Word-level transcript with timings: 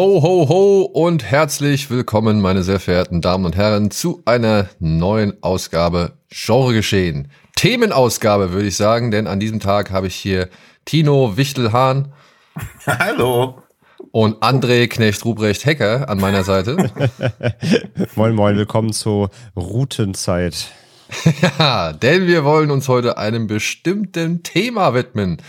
Ho, 0.00 0.22
ho, 0.22 0.48
ho 0.48 0.80
und 0.80 1.24
herzlich 1.24 1.90
willkommen, 1.90 2.40
meine 2.40 2.62
sehr 2.62 2.80
verehrten 2.80 3.20
Damen 3.20 3.44
und 3.44 3.54
Herren, 3.54 3.90
zu 3.90 4.22
einer 4.24 4.70
neuen 4.78 5.34
Ausgabe 5.42 6.12
Genre 6.30 6.72
geschehen. 6.72 7.30
Themenausgabe, 7.54 8.52
würde 8.52 8.68
ich 8.68 8.76
sagen, 8.76 9.10
denn 9.10 9.26
an 9.26 9.40
diesem 9.40 9.60
Tag 9.60 9.90
habe 9.90 10.06
ich 10.06 10.14
hier 10.14 10.48
Tino 10.86 11.36
Wichtelhahn. 11.36 12.14
Hallo. 12.86 13.62
Und 14.10 14.42
André 14.42 14.88
Knecht 14.88 15.22
Ruprecht 15.26 15.66
Hecker 15.66 16.08
an 16.08 16.16
meiner 16.16 16.44
Seite. 16.44 16.90
moin, 18.16 18.34
moin, 18.34 18.56
willkommen 18.56 18.94
zur 18.94 19.28
Routenzeit. 19.54 20.68
ja, 21.58 21.92
denn 21.92 22.26
wir 22.26 22.42
wollen 22.44 22.70
uns 22.70 22.88
heute 22.88 23.18
einem 23.18 23.46
bestimmten 23.46 24.42
Thema 24.44 24.94
widmen 24.94 25.42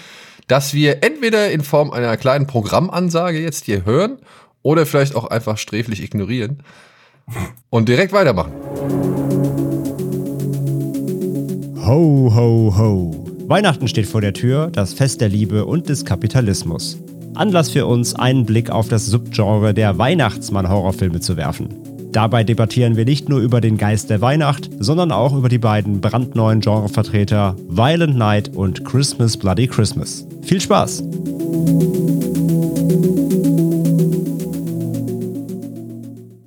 das 0.52 0.74
wir 0.74 1.02
entweder 1.02 1.50
in 1.50 1.64
Form 1.64 1.92
einer 1.92 2.18
kleinen 2.18 2.46
Programmansage 2.46 3.40
jetzt 3.40 3.66
hier 3.66 3.86
hören 3.86 4.18
oder 4.64 4.86
vielleicht 4.86 5.16
auch 5.16 5.26
einfach 5.26 5.58
sträflich 5.58 6.04
ignorieren 6.04 6.64
und 7.70 7.90
direkt 7.90 8.14
weitermachen. 8.14 8.52
Ho, 11.86 12.32
ho, 12.36 12.74
ho. 12.78 13.26
Weihnachten 13.48 13.88
steht 13.88 14.06
vor 14.06 14.22
der 14.22 14.34
Tür, 14.34 14.70
das 14.72 14.94
Fest 14.94 15.20
der 15.20 15.30
Liebe 15.30 15.66
und 15.66 15.90
des 15.90 16.06
Kapitalismus. 16.06 16.98
Anlass 17.34 17.70
für 17.70 17.86
uns, 17.86 18.16
einen 18.16 18.46
Blick 18.46 18.70
auf 18.70 18.88
das 18.88 19.06
Subgenre 19.06 19.74
der 19.74 19.98
Weihnachtsmann-Horrorfilme 19.98 21.20
zu 21.20 21.38
werfen. 21.38 21.70
Dabei 22.12 22.44
debattieren 22.44 22.98
wir 22.98 23.06
nicht 23.06 23.30
nur 23.30 23.40
über 23.40 23.62
den 23.62 23.78
Geist 23.78 24.10
der 24.10 24.22
Weihnacht, 24.22 24.70
sondern 24.80 25.12
auch 25.12 25.34
über 25.34 25.48
die 25.48 25.58
beiden 25.58 26.02
brandneuen 26.02 26.60
Genrevertreter 26.60 27.56
Violent 27.70 28.18
Night 28.18 28.56
und 28.56 28.84
Christmas 28.84 29.38
Bloody 29.38 29.68
Christmas. 29.68 30.28
Viel 30.44 30.60
Spaß! 30.60 31.04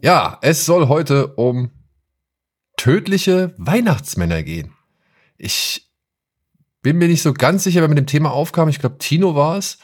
Ja, 0.05 0.36
es 0.42 0.66
soll 0.66 0.88
heute 0.88 1.28
um 1.28 1.70
tödliche 2.77 3.55
Weihnachtsmänner 3.56 4.42
gehen. 4.42 4.74
Ich 5.38 5.91
bin 6.83 6.98
mir 6.98 7.08
nicht 7.08 7.22
so 7.22 7.33
ganz 7.33 7.64
sicher, 7.64 7.80
wer 7.80 7.88
mit 7.88 7.96
dem 7.96 8.06
Thema 8.06 8.30
aufkam. 8.30 8.69
Ich 8.69 8.80
glaube, 8.80 8.98
Tino 8.98 9.34
war 9.34 9.56
es 9.56 9.78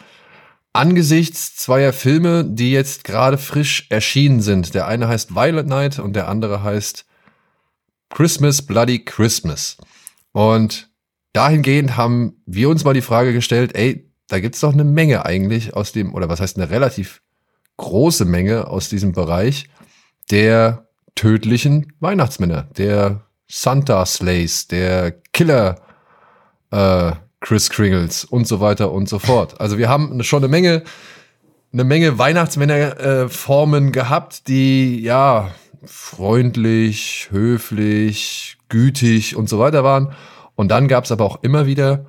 angesichts 0.75 1.57
zweier 1.57 1.95
Filme, 1.95 2.45
die 2.45 2.71
jetzt 2.71 3.05
gerade 3.05 3.39
frisch 3.39 3.87
erschienen 3.89 4.43
sind. 4.43 4.75
Der 4.75 4.87
eine 4.87 5.09
heißt 5.09 5.35
Violet 5.35 5.67
Night 5.67 5.99
und 5.99 6.15
der 6.15 6.29
andere 6.29 6.63
heißt 6.63 7.07
Christmas 8.11 8.61
Bloody 8.61 9.03
Christmas. 9.03 9.79
Und 10.33 10.91
dahingehend 11.33 11.97
haben 11.97 12.43
wir 12.45 12.69
uns 12.69 12.85
mal 12.85 12.93
die 12.93 13.01
Frage 13.01 13.33
gestellt, 13.33 13.75
ey, 13.75 14.13
da 14.29 14.39
gibt's 14.39 14.61
doch 14.61 14.75
eine 14.75 14.85
Menge 14.85 15.25
eigentlich 15.25 15.73
aus 15.73 15.93
dem, 15.93 16.13
oder 16.13 16.29
was 16.29 16.41
heißt 16.41 16.59
eine 16.59 16.69
relativ 16.69 17.23
große 17.79 18.27
Menge 18.27 18.67
aus 18.69 18.91
diesem 18.91 19.13
Bereich 19.13 19.65
der 20.31 20.87
tödlichen 21.15 21.93
Weihnachtsmänner, 22.01 22.69
der 22.77 23.23
Santa 23.49 24.07
Slays, 24.07 24.69
der 24.69 25.13
Killer 25.33 25.77
äh, 26.71 27.13
Chris 27.41 27.71
Kringles 27.71 28.25
und 28.25 28.47
so 28.47 28.61
weiter 28.61 28.93
und 28.93 29.09
so 29.09 29.19
fort. 29.19 29.61
Also 29.61 29.79
wir 29.79 29.89
haben 29.89 30.23
schon 30.23 30.43
eine 30.43 30.49
Menge, 30.49 30.83
eine 31.73 31.85
Menge 31.85 32.19
Weihnachtsmännerformen 32.19 33.89
äh, 33.89 33.91
gehabt, 33.91 34.49
die 34.49 35.01
ja 35.01 35.51
freundlich, 35.85 37.29
höflich, 37.31 38.59
gütig 38.69 39.37
und 39.37 39.49
so 39.49 39.59
weiter 39.59 39.83
waren. 39.83 40.13
Und 40.55 40.69
dann 40.69 40.89
gab 40.89 41.05
es 41.05 41.13
aber 41.13 41.25
auch 41.25 41.43
immer 41.43 41.67
wieder 41.67 42.07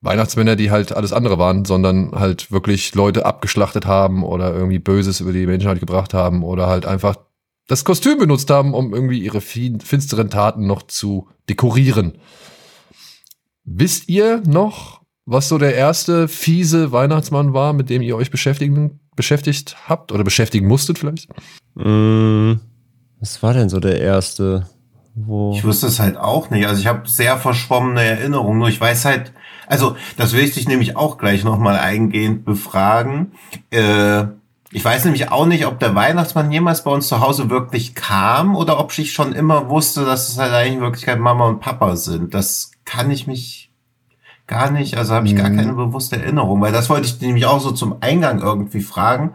Weihnachtsmänner, 0.00 0.56
die 0.56 0.70
halt 0.70 0.92
alles 0.92 1.12
andere 1.12 1.38
waren, 1.38 1.64
sondern 1.64 2.12
halt 2.12 2.52
wirklich 2.52 2.94
Leute 2.94 3.26
abgeschlachtet 3.26 3.86
haben 3.86 4.22
oder 4.22 4.54
irgendwie 4.54 4.78
Böses 4.78 5.20
über 5.20 5.32
die 5.32 5.46
Menschheit 5.46 5.80
gebracht 5.80 6.14
haben 6.14 6.44
oder 6.44 6.68
halt 6.68 6.86
einfach 6.86 7.16
das 7.66 7.84
Kostüm 7.84 8.18
benutzt 8.18 8.48
haben, 8.50 8.74
um 8.74 8.94
irgendwie 8.94 9.18
ihre 9.18 9.40
finsteren 9.40 10.30
Taten 10.30 10.66
noch 10.66 10.82
zu 10.82 11.28
dekorieren. 11.48 12.18
Wisst 13.64 14.08
ihr 14.08 14.42
noch, 14.46 15.02
was 15.26 15.48
so 15.48 15.58
der 15.58 15.74
erste 15.74 16.26
fiese 16.28 16.92
Weihnachtsmann 16.92 17.52
war, 17.52 17.74
mit 17.74 17.90
dem 17.90 18.00
ihr 18.00 18.16
euch 18.16 18.30
beschäftigen, 18.30 19.00
beschäftigt 19.14 19.76
habt 19.86 20.12
oder 20.12 20.24
beschäftigen 20.24 20.66
musstet 20.66 20.98
vielleicht? 20.98 21.28
Mm, 21.74 22.54
was 23.20 23.42
war 23.42 23.52
denn 23.52 23.68
so 23.68 23.80
der 23.80 24.00
erste? 24.00 24.66
Wo 25.14 25.52
ich 25.52 25.64
wusste 25.64 25.88
es 25.88 26.00
halt 26.00 26.16
auch 26.16 26.48
nicht. 26.48 26.66
Also 26.66 26.80
ich 26.80 26.86
habe 26.86 27.06
sehr 27.08 27.36
verschwommene 27.36 28.02
Erinnerungen. 28.02 28.58
Nur 28.58 28.68
ich 28.68 28.80
weiß 28.80 29.04
halt, 29.04 29.32
also 29.68 29.96
das 30.16 30.32
will 30.32 30.44
ich 30.44 30.54
dich 30.54 30.68
nämlich 30.68 30.96
auch 30.96 31.18
gleich 31.18 31.44
nochmal 31.44 31.76
eingehend 31.76 32.44
befragen. 32.44 33.32
Äh, 33.70 34.24
ich 34.70 34.84
weiß 34.84 35.04
nämlich 35.04 35.30
auch 35.30 35.46
nicht, 35.46 35.66
ob 35.66 35.78
der 35.78 35.94
Weihnachtsmann 35.94 36.52
jemals 36.52 36.84
bei 36.84 36.90
uns 36.90 37.08
zu 37.08 37.20
Hause 37.20 37.48
wirklich 37.48 37.94
kam 37.94 38.54
oder 38.54 38.78
ob 38.78 38.96
ich 38.98 39.12
schon 39.12 39.32
immer 39.32 39.70
wusste, 39.70 40.04
dass 40.04 40.28
es 40.28 40.38
halt 40.38 40.52
eigentlich 40.52 40.74
in 40.74 40.80
Wirklichkeit 40.80 41.18
Mama 41.18 41.46
und 41.46 41.60
Papa 41.60 41.96
sind. 41.96 42.34
Das 42.34 42.72
kann 42.84 43.10
ich 43.10 43.26
mich 43.26 43.70
gar 44.46 44.70
nicht, 44.70 44.96
also 44.96 45.14
habe 45.14 45.26
ich 45.26 45.36
gar 45.36 45.50
keine 45.50 45.72
mhm. 45.72 45.76
bewusste 45.76 46.16
Erinnerung, 46.16 46.60
weil 46.60 46.72
das 46.72 46.90
wollte 46.90 47.06
ich 47.06 47.20
nämlich 47.20 47.46
auch 47.46 47.60
so 47.60 47.70
zum 47.70 47.96
Eingang 48.00 48.40
irgendwie 48.40 48.80
fragen. 48.80 49.34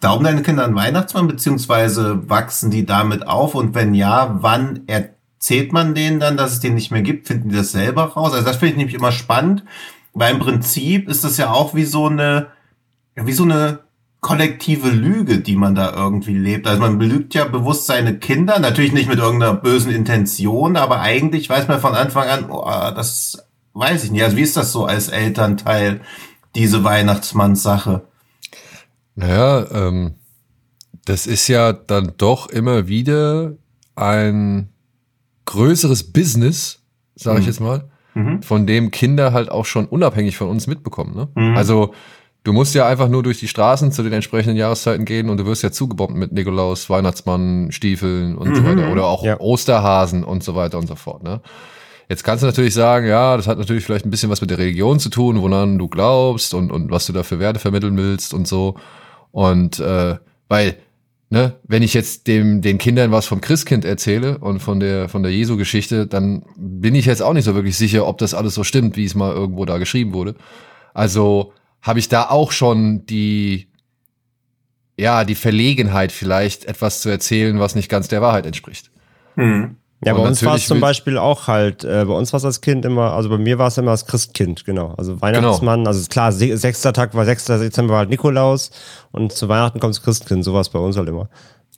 Glauben 0.00 0.24
deine 0.24 0.42
Kinder 0.42 0.64
an 0.64 0.74
Weihnachtsmann, 0.74 1.28
beziehungsweise 1.28 2.28
wachsen 2.28 2.70
die 2.70 2.84
damit 2.84 3.26
auf? 3.26 3.54
Und 3.54 3.74
wenn 3.74 3.94
ja, 3.94 4.36
wann 4.40 4.80
erzählt 5.42 5.72
man 5.72 5.96
denen 5.96 6.20
dann, 6.20 6.36
dass 6.36 6.52
es 6.52 6.60
den 6.60 6.74
nicht 6.74 6.92
mehr 6.92 7.02
gibt? 7.02 7.26
Finden 7.26 7.48
die 7.48 7.56
das 7.56 7.72
selber 7.72 8.04
raus? 8.04 8.32
Also 8.32 8.46
das 8.46 8.58
finde 8.58 8.74
ich 8.74 8.76
nämlich 8.76 8.94
immer 8.94 9.10
spannend, 9.10 9.64
weil 10.12 10.34
im 10.34 10.38
Prinzip 10.38 11.08
ist 11.08 11.24
das 11.24 11.36
ja 11.36 11.50
auch 11.50 11.74
wie 11.74 11.84
so 11.84 12.06
eine, 12.06 12.46
wie 13.16 13.32
so 13.32 13.42
eine 13.42 13.80
kollektive 14.20 14.88
Lüge, 14.90 15.40
die 15.40 15.56
man 15.56 15.74
da 15.74 15.92
irgendwie 15.96 16.38
lebt. 16.38 16.68
Also 16.68 16.80
man 16.80 16.96
belügt 16.96 17.34
ja 17.34 17.44
bewusst 17.44 17.86
seine 17.86 18.20
Kinder, 18.20 18.60
natürlich 18.60 18.92
nicht 18.92 19.08
mit 19.08 19.18
irgendeiner 19.18 19.54
bösen 19.54 19.90
Intention, 19.90 20.76
aber 20.76 21.00
eigentlich 21.00 21.50
weiß 21.50 21.66
man 21.66 21.80
von 21.80 21.96
Anfang 21.96 22.28
an, 22.28 22.48
oh, 22.48 22.62
das 22.94 23.44
weiß 23.72 24.04
ich 24.04 24.12
nicht. 24.12 24.22
Also 24.22 24.36
wie 24.36 24.42
ist 24.42 24.56
das 24.56 24.70
so 24.70 24.84
als 24.84 25.08
Elternteil, 25.08 26.02
diese 26.54 26.84
Weihnachtsmannssache? 26.84 28.02
Naja, 29.16 29.66
ähm, 29.72 30.14
das 31.04 31.26
ist 31.26 31.48
ja 31.48 31.72
dann 31.72 32.12
doch 32.16 32.48
immer 32.48 32.86
wieder 32.86 33.54
ein 33.96 34.71
größeres 35.46 36.12
Business, 36.12 36.82
sage 37.14 37.38
ich 37.38 37.46
mhm. 37.46 37.50
jetzt 37.50 37.60
mal, 37.60 37.90
mhm. 38.14 38.42
von 38.42 38.66
dem 38.66 38.90
Kinder 38.90 39.32
halt 39.32 39.50
auch 39.50 39.64
schon 39.64 39.86
unabhängig 39.86 40.36
von 40.36 40.48
uns 40.48 40.66
mitbekommen. 40.66 41.14
Ne? 41.14 41.28
Mhm. 41.34 41.56
Also 41.56 41.92
Du 42.44 42.52
musst 42.52 42.74
ja 42.74 42.88
einfach 42.88 43.08
nur 43.08 43.22
durch 43.22 43.38
die 43.38 43.46
Straßen 43.46 43.92
zu 43.92 44.02
den 44.02 44.12
entsprechenden 44.12 44.56
Jahreszeiten 44.56 45.04
gehen 45.04 45.30
und 45.30 45.36
du 45.36 45.46
wirst 45.46 45.62
ja 45.62 45.70
zugebombt 45.70 46.16
mit 46.16 46.32
Nikolaus, 46.32 46.90
Weihnachtsmann, 46.90 47.70
Stiefeln 47.70 48.36
und 48.36 48.48
mhm. 48.48 48.54
so 48.56 48.64
weiter. 48.64 48.90
Oder 48.90 49.06
auch 49.06 49.22
ja. 49.22 49.38
Osterhasen 49.38 50.24
und 50.24 50.42
so 50.42 50.56
weiter 50.56 50.78
und 50.78 50.88
so 50.88 50.96
fort. 50.96 51.22
Ne? 51.22 51.40
Jetzt 52.08 52.24
kannst 52.24 52.42
du 52.42 52.46
natürlich 52.48 52.74
sagen, 52.74 53.06
ja, 53.06 53.36
das 53.36 53.46
hat 53.46 53.58
natürlich 53.58 53.84
vielleicht 53.84 54.04
ein 54.04 54.10
bisschen 54.10 54.28
was 54.28 54.40
mit 54.40 54.50
der 54.50 54.58
Religion 54.58 54.98
zu 54.98 55.08
tun, 55.08 55.40
woran 55.40 55.78
du 55.78 55.86
glaubst 55.86 56.52
und, 56.52 56.72
und 56.72 56.90
was 56.90 57.06
du 57.06 57.12
da 57.12 57.22
für 57.22 57.38
Werte 57.38 57.60
vermitteln 57.60 57.96
willst 57.96 58.34
und 58.34 58.48
so. 58.48 58.74
Und 59.30 59.78
äh, 59.78 60.16
weil, 60.48 60.76
ne, 61.32 61.54
wenn 61.64 61.82
ich 61.82 61.94
jetzt 61.94 62.26
dem, 62.26 62.60
den 62.60 62.76
Kindern 62.76 63.10
was 63.10 63.24
vom 63.24 63.40
Christkind 63.40 63.86
erzähle 63.86 64.36
und 64.36 64.60
von 64.60 64.80
der, 64.80 65.08
von 65.08 65.22
der 65.22 65.32
Jesu-Geschichte, 65.32 66.06
dann 66.06 66.44
bin 66.58 66.94
ich 66.94 67.06
jetzt 67.06 67.22
auch 67.22 67.32
nicht 67.32 67.46
so 67.46 67.54
wirklich 67.54 67.78
sicher, 67.78 68.06
ob 68.06 68.18
das 68.18 68.34
alles 68.34 68.54
so 68.54 68.64
stimmt, 68.64 68.98
wie 68.98 69.06
es 69.06 69.14
mal 69.14 69.32
irgendwo 69.32 69.64
da 69.64 69.78
geschrieben 69.78 70.12
wurde. 70.12 70.34
Also 70.92 71.54
habe 71.80 72.00
ich 72.00 72.10
da 72.10 72.28
auch 72.28 72.52
schon 72.52 73.06
die, 73.06 73.68
ja, 74.98 75.24
die 75.24 75.34
Verlegenheit 75.34 76.12
vielleicht 76.12 76.66
etwas 76.66 77.00
zu 77.00 77.08
erzählen, 77.08 77.58
was 77.58 77.74
nicht 77.74 77.88
ganz 77.88 78.08
der 78.08 78.20
Wahrheit 78.20 78.44
entspricht. 78.44 78.90
Hm. 79.36 79.76
Ja, 80.04 80.14
bei 80.14 80.20
uns 80.20 80.44
war 80.44 80.56
es 80.56 80.66
zum 80.66 80.80
Beispiel 80.80 81.16
auch 81.16 81.46
halt, 81.46 81.84
äh, 81.84 82.04
bei 82.04 82.14
uns 82.14 82.32
war 82.32 82.38
es 82.38 82.44
als 82.44 82.60
Kind 82.60 82.84
immer, 82.84 83.12
also 83.12 83.28
bei 83.28 83.38
mir 83.38 83.58
war 83.58 83.68
es 83.68 83.78
immer 83.78 83.92
das 83.92 84.06
Christkind, 84.06 84.64
genau. 84.64 84.94
Also 84.96 85.20
Weihnachtsmann, 85.20 85.80
genau. 85.80 85.90
also 85.90 86.08
klar, 86.08 86.32
sechster 86.32 86.92
Tag 86.92 87.14
war 87.14 87.24
6. 87.24 87.44
Dezember 87.44 87.92
war 87.92 87.98
halt 88.00 88.10
Nikolaus 88.10 88.72
und 89.12 89.32
zu 89.32 89.48
Weihnachten 89.48 89.78
kommt 89.78 89.94
das 89.94 90.02
Christkind, 90.02 90.44
sowas 90.44 90.70
bei 90.70 90.80
uns 90.80 90.96
halt 90.96 91.08
immer. 91.08 91.28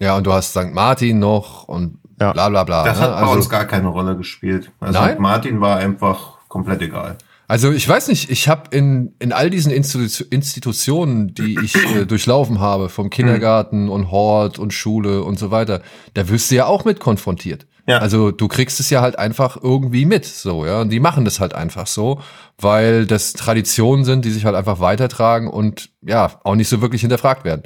Ja, 0.00 0.16
und 0.16 0.26
du 0.26 0.32
hast 0.32 0.50
St. 0.50 0.72
Martin 0.72 1.18
noch 1.18 1.68
und 1.68 1.98
ja. 2.18 2.32
bla 2.32 2.48
bla 2.48 2.64
bla. 2.64 2.84
Das 2.84 2.98
ne? 2.98 3.04
hat 3.04 3.10
bei 3.12 3.20
also, 3.20 3.32
uns 3.34 3.50
gar 3.50 3.66
keine 3.66 3.88
Rolle 3.88 4.16
gespielt. 4.16 4.70
Also 4.80 4.98
Nein? 4.98 5.20
Martin 5.20 5.60
war 5.60 5.76
einfach 5.76 6.38
komplett 6.48 6.80
egal. 6.80 7.18
Also 7.46 7.72
ich 7.72 7.86
weiß 7.86 8.08
nicht, 8.08 8.30
ich 8.30 8.48
habe 8.48 8.74
in, 8.74 9.14
in 9.18 9.32
all 9.32 9.50
diesen 9.50 9.70
Institu 9.70 10.24
Institutionen, 10.30 11.34
die 11.34 11.58
ich 11.62 11.74
äh, 11.94 12.06
durchlaufen 12.06 12.58
habe, 12.58 12.88
vom 12.88 13.10
Kindergarten 13.10 13.90
und 13.90 14.10
Hort 14.10 14.58
und 14.58 14.72
Schule 14.72 15.22
und 15.22 15.38
so 15.38 15.50
weiter, 15.50 15.82
da 16.14 16.28
wirst 16.30 16.50
du 16.50 16.54
ja 16.54 16.66
auch 16.66 16.86
mit 16.86 17.00
konfrontiert. 17.00 17.66
Ja. 17.86 17.98
Also 17.98 18.30
du 18.30 18.48
kriegst 18.48 18.80
es 18.80 18.88
ja 18.90 19.02
halt 19.02 19.18
einfach 19.18 19.58
irgendwie 19.62 20.06
mit, 20.06 20.24
so, 20.24 20.64
ja. 20.64 20.80
Und 20.80 20.90
die 20.90 21.00
machen 21.00 21.24
das 21.24 21.40
halt 21.40 21.54
einfach 21.54 21.86
so, 21.86 22.20
weil 22.58 23.06
das 23.06 23.34
Traditionen 23.34 24.04
sind, 24.04 24.24
die 24.24 24.30
sich 24.30 24.44
halt 24.44 24.56
einfach 24.56 24.80
weitertragen 24.80 25.48
und 25.48 25.90
ja, 26.02 26.40
auch 26.44 26.54
nicht 26.54 26.68
so 26.68 26.80
wirklich 26.80 27.02
hinterfragt 27.02 27.44
werden. 27.44 27.62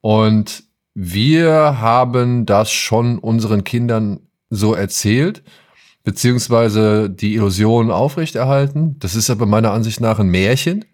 Und 0.00 0.64
wir 0.94 1.80
haben 1.80 2.46
das 2.46 2.72
schon 2.72 3.18
unseren 3.18 3.62
Kindern 3.62 4.20
so 4.50 4.74
erzählt, 4.74 5.42
beziehungsweise 6.02 7.08
die 7.10 7.34
Illusion 7.34 7.90
aufrechterhalten. 7.90 8.98
Das 8.98 9.14
ist 9.14 9.30
aber 9.30 9.46
meiner 9.46 9.72
Ansicht 9.72 10.00
nach 10.00 10.18
ein 10.18 10.28
Märchen, 10.28 10.84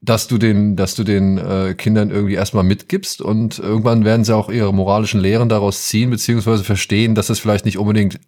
dass 0.00 0.28
du 0.28 0.38
den, 0.38 0.76
dass 0.76 0.94
du 0.94 1.02
den 1.04 1.38
äh, 1.38 1.74
Kindern 1.76 2.10
irgendwie 2.10 2.34
erstmal 2.34 2.64
mitgibst 2.64 3.20
und 3.20 3.58
irgendwann 3.58 4.04
werden 4.04 4.24
sie 4.24 4.34
auch 4.34 4.48
ihre 4.48 4.72
moralischen 4.72 5.20
Lehren 5.20 5.48
daraus 5.48 5.86
ziehen, 5.86 6.10
beziehungsweise 6.10 6.62
verstehen, 6.64 7.14
dass 7.14 7.30
es 7.30 7.40
vielleicht 7.40 7.64
nicht 7.64 7.78
unbedingt 7.78 8.20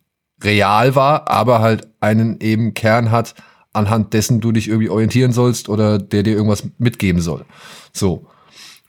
real 0.43 0.95
war, 0.95 1.31
aber 1.31 1.61
halt 1.61 1.87
einen 2.01 2.41
eben 2.41 2.75
Kern 2.75 3.11
hat, 3.11 3.35
anhand 3.73 4.15
dessen 4.15 4.41
du 4.41 4.51
dich 4.53 4.69
irgendwie 4.69 4.89
orientieren 4.91 5.33
sollst 5.33 5.69
oder 5.69 5.99
der 5.99 6.23
dir 6.25 6.35
irgendwas 6.35 6.65
mitgeben 6.79 7.21
soll. 7.21 7.45
So. 7.93 8.27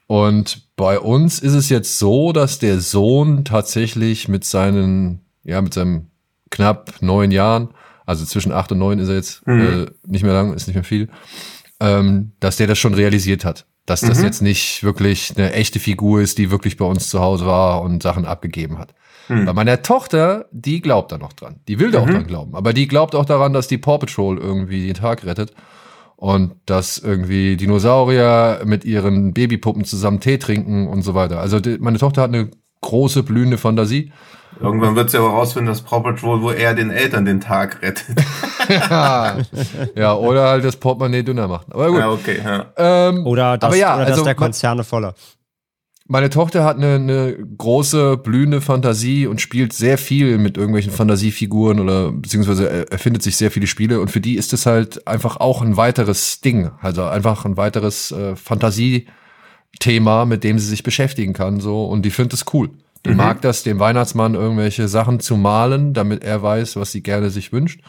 Und 0.08 0.68
bei 0.76 1.00
uns 1.00 1.40
ist 1.40 1.54
es 1.54 1.70
jetzt 1.70 2.00
so, 2.00 2.34
dass 2.34 2.60
der 2.60 2.80
Sohn 2.80 3.46
tatsächlich 3.46 4.28
mit 4.28 4.44
seinen, 4.44 5.22
ja, 5.44 5.62
mit 5.62 5.74
seinem 5.74 6.08
knapp 6.50 6.96
neun 7.02 7.32
Jahren, 7.32 7.70
also 8.06 8.26
zwischen 8.26 8.52
acht 8.52 8.72
und 8.72 8.80
neun 8.80 9.00
ist 9.00 9.08
er 9.08 9.16
jetzt 9.16 9.46
Mhm. 9.48 9.62
äh, 9.62 9.86
nicht 10.06 10.24
mehr 10.24 10.34
lang, 10.34 10.54
ist 10.54 10.68
nicht 10.68 10.76
mehr 10.76 10.84
viel, 10.84 11.10
ähm, 11.82 12.32
dass 12.40 12.56
der 12.58 12.68
das 12.68 12.78
schon 12.80 12.94
realisiert 12.94 13.44
hat. 13.44 13.66
Dass 13.86 14.02
das 14.02 14.20
Mhm. 14.20 14.26
jetzt 14.26 14.42
nicht 14.42 14.84
wirklich 14.84 15.34
eine 15.36 15.52
echte 15.54 15.80
Figur 15.80 16.22
ist, 16.22 16.38
die 16.38 16.52
wirklich 16.52 16.78
bei 16.78 16.86
uns 16.86 17.10
zu 17.10 17.20
Hause 17.20 17.46
war 17.48 17.82
und 17.82 18.04
Sachen 18.04 18.26
abgegeben 18.26 18.78
hat. 18.78 18.94
Mhm. 19.28 19.46
Bei 19.46 19.54
meiner 19.54 19.82
Tochter, 19.82 20.46
die 20.52 20.82
glaubt 20.82 21.12
da 21.12 21.18
noch 21.18 21.34
dran. 21.34 21.60
Die 21.68 21.80
will 21.80 21.90
da 21.92 22.00
auch 22.02 22.06
Mhm. 22.06 22.12
dran 22.12 22.28
glauben. 22.28 22.56
Aber 22.56 22.72
die 22.74 22.88
glaubt 22.88 23.16
auch 23.16 23.26
daran, 23.26 23.54
dass 23.54 23.68
die 23.68 23.80
Paw 23.80 23.98
Patrol 23.98 24.38
irgendwie 24.38 24.86
den 24.86 24.94
Tag 24.94 25.26
rettet. 25.26 25.54
Und 26.16 26.54
dass 26.68 27.00
irgendwie 27.00 27.58
Dinosaurier 27.58 28.62
mit 28.66 28.86
ihren 28.86 29.34
Babypuppen 29.34 29.86
zusammen 29.86 30.20
Tee 30.20 30.38
trinken 30.38 30.88
und 30.88 31.02
so 31.02 31.16
weiter. 31.16 31.40
Also 31.40 31.60
die, 31.60 31.80
meine 31.80 31.98
Tochter 31.98 32.22
hat 32.22 32.30
eine 32.34 32.52
große, 32.82 33.24
blühende 33.24 33.58
Fantasie. 33.58 34.12
Irgendwann 34.60 34.96
wird 34.96 35.10
sie 35.10 35.18
aber 35.18 35.30
rausfinden, 35.30 35.68
dass 35.72 35.82
Paw 35.82 36.02
Patrol 36.02 36.42
wohl 36.42 36.54
eher 36.56 36.74
den 36.76 36.92
Eltern 36.92 37.26
den 37.26 37.42
Tag 37.42 37.82
rettet. 37.82 38.06
ja, 39.96 40.14
oder 40.14 40.50
halt 40.50 40.64
das 40.64 40.76
Portemonnaie 40.76 41.24
dünner 41.24 41.48
macht. 41.48 41.68
Aber 41.74 41.88
gut. 41.88 42.00
ja, 42.00 42.10
okay, 42.12 42.40
ja. 42.44 42.66
Ähm, 42.78 43.26
Oder 43.26 43.58
dass, 43.58 43.68
aber 43.70 43.76
ja, 43.78 43.96
oder 43.96 44.04
dass 44.06 44.12
also 44.14 44.24
der 44.24 44.34
man- 44.34 44.38
Konzerne 44.44 44.84
voller. 44.84 45.16
Meine 46.08 46.30
Tochter 46.30 46.66
hat 46.66 46.76
eine, 46.76 46.96
eine 46.96 47.38
große, 47.58 48.18
blühende 48.18 48.60
Fantasie 48.60 49.28
und 49.28 49.40
spielt 49.40 49.72
sehr 49.72 49.98
viel 49.98 50.38
mit 50.38 50.58
irgendwelchen 50.58 50.92
Fantasiefiguren 50.92 51.80
oder 51.80 52.12
beziehungsweise 52.12 52.70
er- 52.70 52.92
erfindet 52.92 53.24
sich 53.24 53.38
sehr 53.38 53.50
viele 53.50 53.66
Spiele 53.66 54.02
und 54.02 54.12
für 54.12 54.20
die 54.20 54.36
ist 54.36 54.52
es 54.52 54.66
halt 54.66 55.08
einfach 55.08 55.38
auch 55.38 55.62
ein 55.62 55.78
weiteres 55.78 56.42
Ding, 56.42 56.70
also 56.82 57.06
einfach 57.06 57.46
ein 57.46 57.56
weiteres 57.56 58.12
äh, 58.12 58.36
Fantasiethema, 58.36 60.26
mit 60.26 60.44
dem 60.44 60.60
sie 60.60 60.68
sich 60.68 60.84
beschäftigen 60.84 61.32
kann 61.32 61.62
so 61.62 61.86
und 61.86 62.02
die 62.04 62.12
findet 62.12 62.34
es 62.34 62.46
cool. 62.54 62.72
Die 63.06 63.10
Mhm. 63.12 63.16
mag 63.18 63.42
das, 63.42 63.64
dem 63.64 63.80
Weihnachtsmann 63.80 64.36
irgendwelche 64.36 64.88
Sachen 64.88 65.20
zu 65.20 65.36
malen, 65.38 65.94
damit 65.94 66.24
er 66.24 66.42
weiß, 66.44 66.76
was 66.76 66.92
sie 66.92 67.02
gerne 67.02 67.30
sich 67.32 67.52
wünscht 67.52 67.82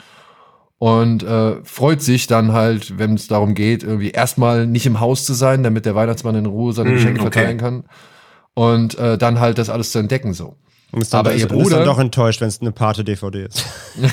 und 0.78 1.22
äh, 1.22 1.56
freut 1.64 2.00
sich 2.02 2.26
dann 2.26 2.52
halt, 2.52 2.98
wenn 2.98 3.14
es 3.14 3.28
darum 3.28 3.54
geht, 3.54 3.82
irgendwie 3.82 4.10
erstmal 4.10 4.66
nicht 4.66 4.86
im 4.86 5.00
Haus 5.00 5.24
zu 5.24 5.34
sein, 5.34 5.62
damit 5.62 5.84
der 5.86 5.94
Weihnachtsmann 5.94 6.34
in 6.34 6.46
Ruhe 6.46 6.72
seine 6.72 6.90
Mm, 6.90 6.94
Geschenke 6.94 7.20
okay. 7.20 7.30
verteilen 7.32 7.58
kann 7.58 7.84
und 8.54 8.98
äh, 8.98 9.18
dann 9.18 9.38
halt 9.38 9.58
das 9.58 9.68
alles 9.70 9.92
zu 9.92 9.98
entdecken 9.98 10.32
so. 10.34 10.56
Dann, 10.92 11.02
Aber 11.20 11.34
ihr 11.34 11.50
und 11.50 11.56
ist 11.60 11.70
dann 11.70 11.78
Bruder- 11.78 11.84
doch 11.86 11.98
enttäuscht, 11.98 12.40
wenn 12.42 12.48
es 12.48 12.60
eine 12.60 12.70
Pate-DVD 12.72 13.44
ist. 13.46 13.64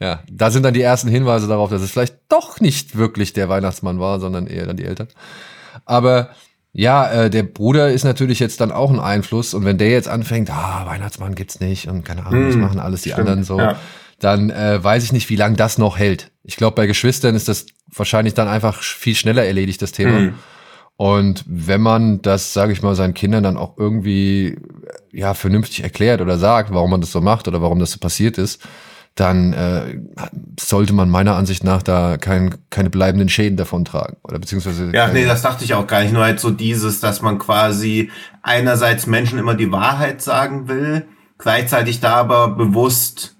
Ja, 0.00 0.20
da 0.30 0.50
sind 0.50 0.64
dann 0.64 0.74
die 0.74 0.82
ersten 0.82 1.08
Hinweise 1.08 1.46
darauf, 1.48 1.70
dass 1.70 1.80
es 1.82 1.90
vielleicht 1.90 2.16
doch 2.28 2.60
nicht 2.60 2.96
wirklich 2.96 3.32
der 3.32 3.48
Weihnachtsmann 3.48 3.98
war, 3.98 4.20
sondern 4.20 4.46
eher 4.46 4.66
dann 4.66 4.76
die 4.76 4.84
Eltern. 4.84 5.08
Aber 5.86 6.28
ja, 6.78 7.10
äh, 7.10 7.30
der 7.30 7.42
Bruder 7.42 7.90
ist 7.90 8.04
natürlich 8.04 8.38
jetzt 8.38 8.60
dann 8.60 8.70
auch 8.70 8.90
ein 8.90 9.00
Einfluss 9.00 9.54
und 9.54 9.64
wenn 9.64 9.78
der 9.78 9.88
jetzt 9.88 10.08
anfängt, 10.08 10.50
ah, 10.50 10.84
Weihnachtsmann 10.84 11.34
gibt's 11.34 11.58
nicht 11.58 11.88
und 11.88 12.04
keine 12.04 12.26
Ahnung, 12.26 12.44
das 12.44 12.54
Hm, 12.54 12.60
machen 12.60 12.80
alles 12.80 13.00
die 13.00 13.08
stimmt, 13.08 13.28
anderen 13.28 13.44
so, 13.44 13.58
ja. 13.58 13.76
dann 14.20 14.50
äh, 14.50 14.84
weiß 14.84 15.02
ich 15.02 15.12
nicht, 15.12 15.30
wie 15.30 15.36
lange 15.36 15.56
das 15.56 15.78
noch 15.78 15.96
hält. 15.98 16.32
Ich 16.42 16.56
glaube, 16.56 16.76
bei 16.76 16.86
Geschwistern 16.86 17.34
ist 17.34 17.48
das 17.48 17.64
wahrscheinlich 17.94 18.34
dann 18.34 18.46
einfach 18.46 18.82
viel 18.82 19.14
schneller 19.14 19.46
erledigt, 19.46 19.80
das 19.80 19.92
Thema. 19.92 20.18
Hm. 20.18 20.34
Und 20.98 21.44
wenn 21.46 21.80
man 21.80 22.20
das, 22.20 22.52
sage 22.52 22.72
ich 22.72 22.82
mal, 22.82 22.94
seinen 22.94 23.14
Kindern 23.14 23.42
dann 23.42 23.56
auch 23.56 23.78
irgendwie 23.78 24.58
ja 25.12 25.32
vernünftig 25.32 25.82
erklärt 25.82 26.20
oder 26.20 26.36
sagt, 26.36 26.74
warum 26.74 26.90
man 26.90 27.00
das 27.00 27.10
so 27.10 27.22
macht 27.22 27.48
oder 27.48 27.62
warum 27.62 27.78
das 27.78 27.92
so 27.92 27.98
passiert 27.98 28.36
ist, 28.36 28.60
dann 29.16 29.54
äh, 29.54 29.98
sollte 30.60 30.92
man 30.92 31.08
meiner 31.08 31.36
Ansicht 31.36 31.64
nach 31.64 31.82
da 31.82 32.18
kein, 32.18 32.54
keine 32.68 32.90
bleibenden 32.90 33.30
Schäden 33.30 33.56
davon 33.56 33.86
tragen 33.86 34.18
oder 34.22 34.38
beziehungsweise 34.38 34.90
Ja, 34.92 35.08
nee, 35.08 35.24
das 35.24 35.40
dachte 35.40 35.64
ich 35.64 35.72
auch 35.72 35.86
gar 35.86 36.02
nicht. 36.02 36.12
Nur 36.12 36.22
halt 36.22 36.38
so 36.38 36.50
dieses, 36.50 37.00
dass 37.00 37.22
man 37.22 37.38
quasi 37.38 38.10
einerseits 38.42 39.06
Menschen 39.06 39.38
immer 39.38 39.54
die 39.54 39.72
Wahrheit 39.72 40.20
sagen 40.20 40.68
will, 40.68 41.06
gleichzeitig 41.38 42.00
da 42.00 42.16
aber 42.16 42.48
bewusst, 42.48 43.36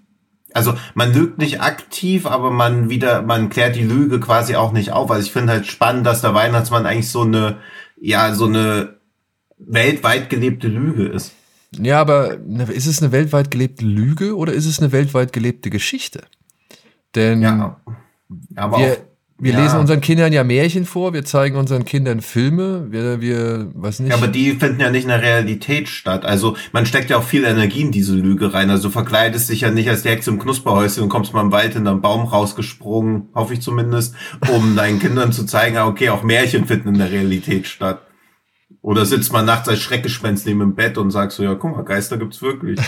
also 0.54 0.74
man 0.94 1.12
lügt 1.12 1.36
nicht 1.36 1.60
aktiv, 1.60 2.24
aber 2.24 2.50
man 2.50 2.88
wieder, 2.88 3.20
man 3.20 3.50
klärt 3.50 3.76
die 3.76 3.84
Lüge 3.84 4.18
quasi 4.18 4.56
auch 4.56 4.72
nicht 4.72 4.92
auf. 4.92 5.10
Also 5.10 5.26
ich 5.26 5.32
finde 5.32 5.52
halt 5.52 5.66
spannend, 5.66 6.06
dass 6.06 6.22
der 6.22 6.32
Weihnachtsmann 6.32 6.86
eigentlich 6.86 7.10
so 7.10 7.20
eine, 7.20 7.58
ja, 8.00 8.34
so 8.34 8.46
eine 8.46 8.96
weltweit 9.58 10.30
gelebte 10.30 10.68
Lüge 10.68 11.04
ist. 11.04 11.32
Ja, 11.80 12.00
aber 12.00 12.38
ne, 12.44 12.64
ist 12.64 12.86
es 12.86 13.02
eine 13.02 13.12
weltweit 13.12 13.50
gelebte 13.50 13.84
Lüge 13.84 14.36
oder 14.36 14.52
ist 14.52 14.66
es 14.66 14.80
eine 14.80 14.92
weltweit 14.92 15.32
gelebte 15.32 15.70
Geschichte? 15.70 16.22
Denn 17.14 17.42
Ja. 17.42 17.80
Wir, 18.78 18.96
wir 19.38 19.52
ja. 19.52 19.62
lesen 19.62 19.78
unseren 19.78 20.00
Kindern 20.00 20.32
ja 20.32 20.44
Märchen 20.44 20.86
vor, 20.86 21.12
wir 21.12 21.22
zeigen 21.24 21.56
unseren 21.56 21.84
Kindern 21.84 22.22
Filme, 22.22 22.90
wir, 22.90 23.20
wir 23.20 23.70
weiß 23.74 24.00
nicht. 24.00 24.10
Ja, 24.10 24.16
aber 24.16 24.28
die 24.28 24.52
finden 24.52 24.80
ja 24.80 24.90
nicht 24.90 25.02
in 25.02 25.10
der 25.10 25.20
Realität 25.20 25.88
statt. 25.88 26.24
Also 26.24 26.56
man 26.72 26.86
steckt 26.86 27.10
ja 27.10 27.18
auch 27.18 27.22
viel 27.22 27.44
Energie 27.44 27.82
in 27.82 27.92
diese 27.92 28.14
Lüge 28.14 28.54
rein. 28.54 28.70
Also 28.70 28.88
du 28.88 28.92
verkleidest 28.92 29.50
dich 29.50 29.60
ja 29.60 29.70
nicht 29.70 29.90
als 29.90 30.02
die 30.02 30.08
Hexe 30.08 30.30
im 30.30 30.38
Knusperhäuschen 30.38 31.02
und 31.02 31.10
kommst 31.10 31.34
mal 31.34 31.42
im 31.42 31.52
Wald 31.52 31.76
in 31.76 31.86
einen 31.86 32.00
Baum 32.00 32.24
rausgesprungen, 32.24 33.28
hoffe 33.34 33.52
ich 33.52 33.60
zumindest, 33.60 34.14
um 34.48 34.74
deinen 34.76 35.00
Kindern 35.00 35.32
zu 35.32 35.44
zeigen, 35.44 35.76
okay, 35.76 36.08
auch 36.08 36.22
Märchen 36.22 36.66
finden 36.66 36.88
in 36.88 36.98
der 36.98 37.10
Realität 37.10 37.66
statt. 37.66 38.00
Oder 38.86 39.04
sitzt 39.04 39.32
man 39.32 39.44
nachts 39.44 39.68
als 39.68 39.80
Schreckgespenst 39.80 40.46
neben 40.46 40.60
dem 40.60 40.76
Bett 40.76 40.96
und 40.96 41.10
sagst 41.10 41.38
so, 41.38 41.42
ja, 41.42 41.56
guck 41.56 41.76
mal, 41.76 41.82
Geister 41.82 42.18
gibt's 42.18 42.40
wirklich. 42.40 42.78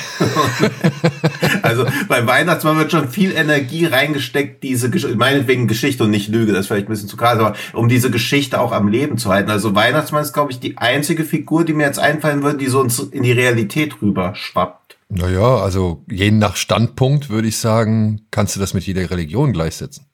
also 1.63 1.87
beim 2.07 2.25
Weihnachtsmann 2.29 2.79
wird 2.79 2.93
schon 2.93 3.09
viel 3.09 3.33
Energie 3.33 3.85
reingesteckt, 3.85 4.63
diese 4.63 4.91
Gesch 4.91 5.09
meinetwegen 5.17 5.67
Geschichte 5.67 6.05
und 6.05 6.13
nicht 6.13 6.29
Lüge, 6.29 6.53
das 6.53 6.61
ist 6.61 6.67
vielleicht 6.69 6.87
ein 6.87 6.91
bisschen 6.91 7.09
zu 7.09 7.17
krass, 7.17 7.41
aber 7.41 7.57
um 7.73 7.89
diese 7.89 8.13
Geschichte 8.13 8.61
auch 8.61 8.71
am 8.71 8.87
Leben 8.87 9.19
zu 9.19 9.29
halten. 9.31 9.51
Also 9.51 9.75
Weihnachtsmann 9.75 10.23
ist, 10.23 10.33
glaube 10.35 10.53
ich, 10.53 10.61
die 10.61 10.79
einzige 10.79 11.25
Figur, 11.25 11.65
die 11.65 11.73
mir 11.75 11.87
jetzt 11.87 11.99
einfallen 11.99 12.45
würde, 12.45 12.59
die 12.59 12.69
so 12.69 12.81
ins- 12.81 13.01
in 13.01 13.25
die 13.25 13.33
Realität 13.33 14.01
rüber 14.01 14.37
schwappt. 14.37 14.99
Naja, 15.09 15.57
also 15.57 16.05
je 16.09 16.31
nach 16.31 16.55
Standpunkt 16.55 17.29
würde 17.29 17.49
ich 17.49 17.59
sagen, 17.59 18.21
kannst 18.31 18.55
du 18.55 18.61
das 18.61 18.73
mit 18.73 18.85
jeder 18.87 19.11
Religion 19.11 19.53
gleichsetzen. 19.53 20.07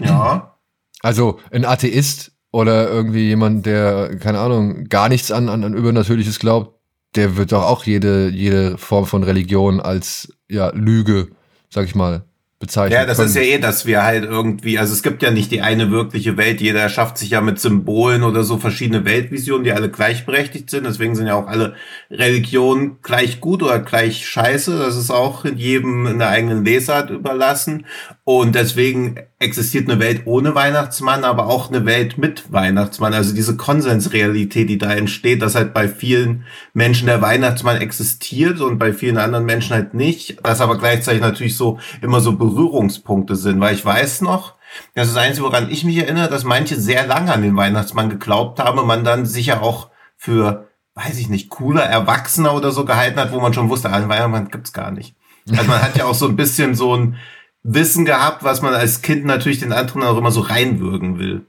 Ja. 0.00 0.54
Also 1.02 1.40
ein 1.50 1.66
Atheist 1.66 2.32
oder 2.50 2.88
irgendwie 2.88 3.28
jemand, 3.28 3.66
der, 3.66 4.16
keine 4.18 4.38
Ahnung, 4.38 4.88
gar 4.88 5.08
nichts 5.08 5.30
an, 5.30 5.48
an, 5.48 5.64
an 5.64 5.74
Übernatürliches 5.74 6.38
glaubt, 6.38 6.78
der 7.14 7.36
wird 7.36 7.52
doch 7.52 7.64
auch 7.64 7.84
jede, 7.84 8.28
jede 8.28 8.78
Form 8.78 9.06
von 9.06 9.22
Religion 9.22 9.80
als 9.80 10.32
ja, 10.48 10.70
Lüge, 10.74 11.28
sag 11.70 11.86
ich 11.86 11.94
mal, 11.94 12.24
bezeichnen. 12.58 12.98
Ja, 12.98 13.06
das 13.06 13.18
können. 13.18 13.28
ist 13.28 13.36
ja 13.36 13.42
eh, 13.42 13.58
dass 13.58 13.86
wir 13.86 14.02
halt 14.02 14.24
irgendwie, 14.24 14.78
also 14.78 14.92
es 14.92 15.02
gibt 15.02 15.22
ja 15.22 15.30
nicht 15.30 15.52
die 15.52 15.60
eine 15.60 15.90
wirkliche 15.90 16.36
Welt, 16.36 16.60
jeder 16.60 16.80
erschafft 16.80 17.16
sich 17.16 17.30
ja 17.30 17.40
mit 17.40 17.60
Symbolen 17.60 18.24
oder 18.24 18.42
so 18.42 18.58
verschiedene 18.58 19.04
Weltvisionen, 19.04 19.62
die 19.62 19.72
alle 19.72 19.90
gleichberechtigt 19.90 20.68
sind, 20.68 20.84
deswegen 20.84 21.14
sind 21.14 21.28
ja 21.28 21.34
auch 21.34 21.46
alle 21.46 21.74
Religionen 22.10 22.98
gleich 23.02 23.40
gut 23.40 23.62
oder 23.62 23.78
gleich 23.78 24.26
scheiße, 24.26 24.76
das 24.76 24.96
ist 24.96 25.10
auch 25.10 25.44
in 25.44 25.56
jedem 25.56 26.06
in 26.06 26.18
der 26.18 26.30
eigenen 26.30 26.64
Lesart 26.64 27.10
überlassen 27.10 27.86
und 28.24 28.56
deswegen 28.56 29.20
existiert 29.40 29.88
eine 29.88 30.00
Welt 30.00 30.22
ohne 30.24 30.54
Weihnachtsmann, 30.54 31.22
aber 31.22 31.46
auch 31.46 31.68
eine 31.68 31.86
Welt 31.86 32.18
mit 32.18 32.52
Weihnachtsmann, 32.52 33.14
also 33.14 33.32
diese 33.32 33.56
Konsensrealität, 33.56 34.68
die 34.68 34.78
da 34.78 34.92
entsteht, 34.92 35.42
dass 35.42 35.54
halt 35.54 35.72
bei 35.72 35.88
vielen 35.88 36.44
Menschen 36.74 37.06
der 37.06 37.22
Weihnachtsmann 37.22 37.80
existiert 37.80 38.60
und 38.60 38.78
bei 38.78 38.92
vielen 38.92 39.16
anderen 39.16 39.44
Menschen 39.46 39.74
halt 39.74 39.94
nicht, 39.94 40.44
dass 40.44 40.60
aber 40.60 40.76
gleichzeitig 40.76 41.20
natürlich 41.20 41.56
so 41.56 41.78
immer 42.02 42.20
so 42.20 42.32
Berührungspunkte 42.32 43.36
sind, 43.36 43.60
weil 43.60 43.74
ich 43.74 43.84
weiß 43.84 44.22
noch, 44.22 44.56
das 44.94 45.08
ist 45.08 45.16
das 45.16 45.22
Einzige, 45.22 45.46
woran 45.46 45.70
ich 45.70 45.84
mich 45.84 45.96
erinnere, 45.96 46.28
dass 46.28 46.44
manche 46.44 46.76
sehr 46.76 47.06
lange 47.06 47.32
an 47.32 47.42
den 47.42 47.56
Weihnachtsmann 47.56 48.10
geglaubt 48.10 48.58
haben 48.58 48.78
und 48.78 48.86
man 48.86 49.04
dann 49.04 49.24
sicher 49.24 49.62
auch 49.62 49.88
für, 50.16 50.68
weiß 50.94 51.16
ich 51.18 51.28
nicht, 51.28 51.48
cooler 51.48 51.84
Erwachsener 51.84 52.54
oder 52.54 52.72
so 52.72 52.84
gehalten 52.84 53.20
hat, 53.20 53.32
wo 53.32 53.40
man 53.40 53.54
schon 53.54 53.70
wusste, 53.70 53.90
ah, 53.90 54.00
den 54.00 54.08
Weihnachtsmann 54.08 54.48
gibt's 54.48 54.72
gar 54.72 54.90
nicht. 54.90 55.14
Also 55.50 55.64
man 55.64 55.80
hat 55.80 55.96
ja 55.96 56.04
auch 56.04 56.14
so 56.14 56.26
ein 56.26 56.36
bisschen 56.36 56.74
so 56.74 56.94
ein, 56.94 57.16
Wissen 57.62 58.04
gehabt, 58.04 58.44
was 58.44 58.62
man 58.62 58.74
als 58.74 59.02
Kind 59.02 59.24
natürlich 59.24 59.58
den 59.60 59.72
anderen 59.72 60.02
auch 60.02 60.16
immer 60.16 60.30
so 60.30 60.40
reinwürgen 60.40 61.18
will. 61.18 61.46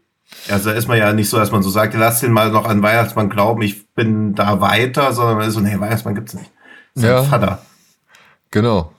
Also 0.49 0.69
da 0.69 0.75
ist 0.75 0.87
man 0.87 0.97
ja 0.97 1.11
nicht 1.13 1.29
so, 1.29 1.37
dass 1.37 1.51
man 1.51 1.63
so 1.63 1.69
sagt, 1.69 1.93
lass 1.95 2.19
den 2.19 2.31
mal 2.31 2.51
noch 2.51 2.65
an 2.65 2.81
Weihnachtsmann 2.83 3.29
glauben, 3.29 3.61
ich 3.61 3.87
bin 3.93 4.35
da 4.35 4.61
weiter, 4.61 5.13
sondern 5.13 5.37
man 5.37 5.47
ist 5.47 5.53
so, 5.55 5.59
nee, 5.59 5.79
Weihnachtsmann 5.79 6.15
gibt's 6.15 6.33
nicht. 6.33 6.51
Das 6.95 7.03
ist 7.03 7.09
Ja. 7.09 7.23
Vater. 7.23 7.61
Genau. 8.51 8.91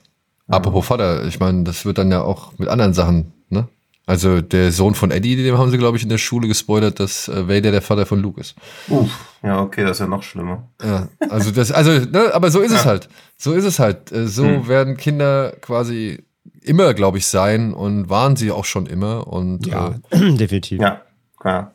Apropos 0.47 0.85
Vater, 0.85 1.25
ich 1.25 1.39
meine, 1.39 1.63
das 1.63 1.85
wird 1.85 1.97
dann 1.97 2.11
ja 2.11 2.21
auch 2.21 2.51
mit 2.57 2.67
anderen 2.67 2.93
Sachen, 2.93 3.31
ne? 3.49 3.67
Also 4.05 4.41
der 4.41 4.71
Sohn 4.73 4.95
von 4.95 5.11
Eddie, 5.11 5.37
dem 5.37 5.57
haben 5.57 5.71
sie, 5.71 5.77
glaube 5.77 5.95
ich, 5.95 6.03
in 6.03 6.09
der 6.09 6.17
Schule 6.17 6.47
gespoilert, 6.49 6.99
dass 6.99 7.29
äh, 7.29 7.47
Vader 7.47 7.71
der 7.71 7.81
Vater 7.81 8.05
von 8.05 8.21
Luke 8.21 8.41
ist. 8.41 8.55
Uff, 8.89 9.09
ja, 9.43 9.61
okay, 9.61 9.83
das 9.83 9.91
ist 9.91 9.99
ja 9.99 10.07
noch 10.07 10.23
schlimmer. 10.23 10.67
Ja, 10.83 11.07
also 11.29 11.51
das, 11.51 11.71
also, 11.71 11.91
ne, 11.91 12.31
aber 12.33 12.51
so 12.51 12.59
ist 12.59 12.71
es 12.73 12.83
Ja. 12.83 12.89
halt. 12.89 13.07
So 13.37 13.53
ist 13.53 13.63
es 13.63 13.79
halt. 13.79 14.11
Äh, 14.11 14.27
So 14.27 14.43
Hm. 14.43 14.67
werden 14.67 14.97
Kinder 14.97 15.53
quasi 15.61 16.25
immer, 16.63 16.93
glaube 16.93 17.17
ich, 17.17 17.27
sein 17.27 17.73
und 17.73 18.09
waren 18.09 18.35
sie 18.35 18.51
auch 18.51 18.65
schon 18.65 18.85
immer. 18.85 19.27
Und 19.27 19.65
Ja, 19.67 19.95
äh, 20.11 20.33
definitiv. 20.35 20.79
Ja, 20.81 21.01
klar. 21.39 21.73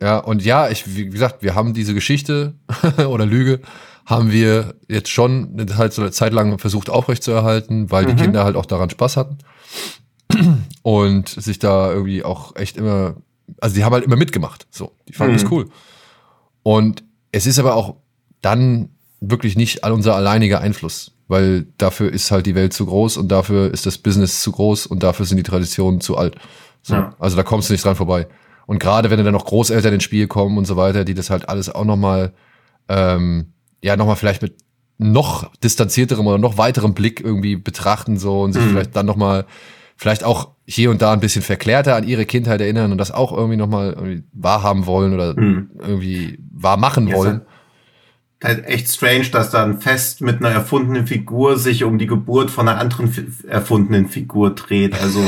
ja, 0.00 0.18
und 0.18 0.44
ja, 0.44 0.68
ich, 0.68 0.94
wie 0.96 1.06
gesagt, 1.08 1.42
wir 1.42 1.54
haben 1.54 1.74
diese 1.74 1.94
Geschichte 1.94 2.54
oder 3.08 3.26
Lüge, 3.26 3.60
haben 4.06 4.30
wir 4.32 4.74
jetzt 4.88 5.10
schon 5.10 5.50
eine- 5.58 5.76
halt 5.76 5.92
so 5.92 6.00
eine 6.02 6.10
Zeit 6.12 6.32
lang 6.32 6.58
versucht 6.58 6.88
aufrechtzuerhalten, 6.88 7.90
weil 7.90 8.06
die 8.06 8.14
Kinder 8.14 8.44
halt 8.44 8.56
auch 8.56 8.66
daran 8.66 8.88
Spaß 8.90 9.16
hatten. 9.18 9.38
Und 10.82 11.28
sich 11.28 11.58
da 11.58 11.90
irgendwie 11.92 12.22
auch 12.24 12.56
echt 12.56 12.76
immer, 12.76 13.16
also 13.60 13.74
die 13.76 13.84
haben 13.84 13.92
halt 13.92 14.04
immer 14.04 14.16
mitgemacht. 14.16 14.66
So, 14.70 14.92
die 15.08 15.12
fanden 15.12 15.34
Mhm. 15.34 15.38
es 15.44 15.50
cool. 15.50 15.68
Und 16.62 17.02
es 17.32 17.46
ist 17.46 17.58
aber 17.58 17.74
auch 17.74 17.96
dann 18.40 18.90
wirklich 19.20 19.56
nicht 19.56 19.84
all 19.84 19.92
unser 19.92 20.14
alleiniger 20.14 20.60
Einfluss, 20.60 21.12
weil 21.28 21.66
dafür 21.78 22.12
ist 22.12 22.30
halt 22.30 22.46
die 22.46 22.54
Welt 22.54 22.72
zu 22.72 22.86
groß 22.86 23.16
und 23.18 23.28
dafür 23.28 23.72
ist 23.72 23.86
das 23.86 23.98
Business 23.98 24.42
zu 24.42 24.50
groß 24.52 24.86
und 24.86 25.02
dafür 25.02 25.26
sind 25.26 25.36
die 25.36 25.42
Traditionen 25.44 26.00
zu 26.00 26.16
alt. 26.16 26.36
So, 26.82 26.94
Ja. 26.94 27.14
Also 27.18 27.36
da 27.36 27.42
kommst 27.42 27.68
du 27.68 27.74
nicht 27.74 27.84
dran 27.84 27.96
vorbei. 27.96 28.26
Und 28.66 28.78
gerade 28.80 29.10
wenn 29.10 29.22
dann 29.24 29.32
noch 29.32 29.44
Großeltern 29.46 29.94
ins 29.94 30.04
Spiel 30.04 30.26
kommen 30.26 30.58
und 30.58 30.66
so 30.66 30.76
weiter, 30.76 31.04
die 31.04 31.14
das 31.14 31.30
halt 31.30 31.48
alles 31.48 31.68
auch 31.74 31.84
nochmal, 31.84 32.32
ähm, 32.88 33.52
ja, 33.82 33.96
nochmal 33.96 34.16
vielleicht 34.16 34.42
mit 34.42 34.56
noch 34.98 35.54
distanzierterem 35.62 36.26
oder 36.26 36.38
noch 36.38 36.58
weiterem 36.58 36.92
Blick 36.94 37.20
irgendwie 37.20 37.56
betrachten 37.56 38.18
so 38.18 38.42
und 38.42 38.52
sich 38.52 38.64
Mhm. 38.64 38.70
vielleicht 38.70 38.96
dann 38.96 39.06
nochmal, 39.06 39.46
vielleicht 39.96 40.24
auch 40.24 40.50
hier 40.66 40.90
und 40.90 41.00
da 41.00 41.12
ein 41.12 41.20
bisschen 41.20 41.42
verklärter 41.42 41.94
an 41.96 42.04
ihre 42.06 42.26
Kindheit 42.26 42.60
erinnern 42.60 42.90
und 42.92 42.98
das 42.98 43.10
auch 43.10 43.32
irgendwie 43.32 43.56
nochmal 43.56 43.92
irgendwie 43.92 44.24
wahrhaben 44.32 44.86
wollen 44.86 45.14
oder 45.14 45.38
Mhm. 45.38 45.70
irgendwie 45.78 46.38
wahr 46.50 46.76
machen 46.76 47.08
Ja, 47.08 47.16
wollen. 47.16 47.40
Halt 48.42 48.66
echt 48.66 48.88
strange, 48.88 49.30
dass 49.30 49.50
da 49.50 49.64
ein 49.64 49.80
Fest 49.80 50.20
mit 50.20 50.38
einer 50.38 50.50
erfundenen 50.50 51.06
Figur 51.08 51.58
sich 51.58 51.82
um 51.82 51.98
die 51.98 52.06
Geburt 52.06 52.50
von 52.50 52.68
einer 52.68 52.78
anderen 52.78 53.08
fi 53.08 53.26
erfundenen 53.48 54.08
Figur 54.08 54.54
dreht. 54.54 54.94
Also, 55.00 55.20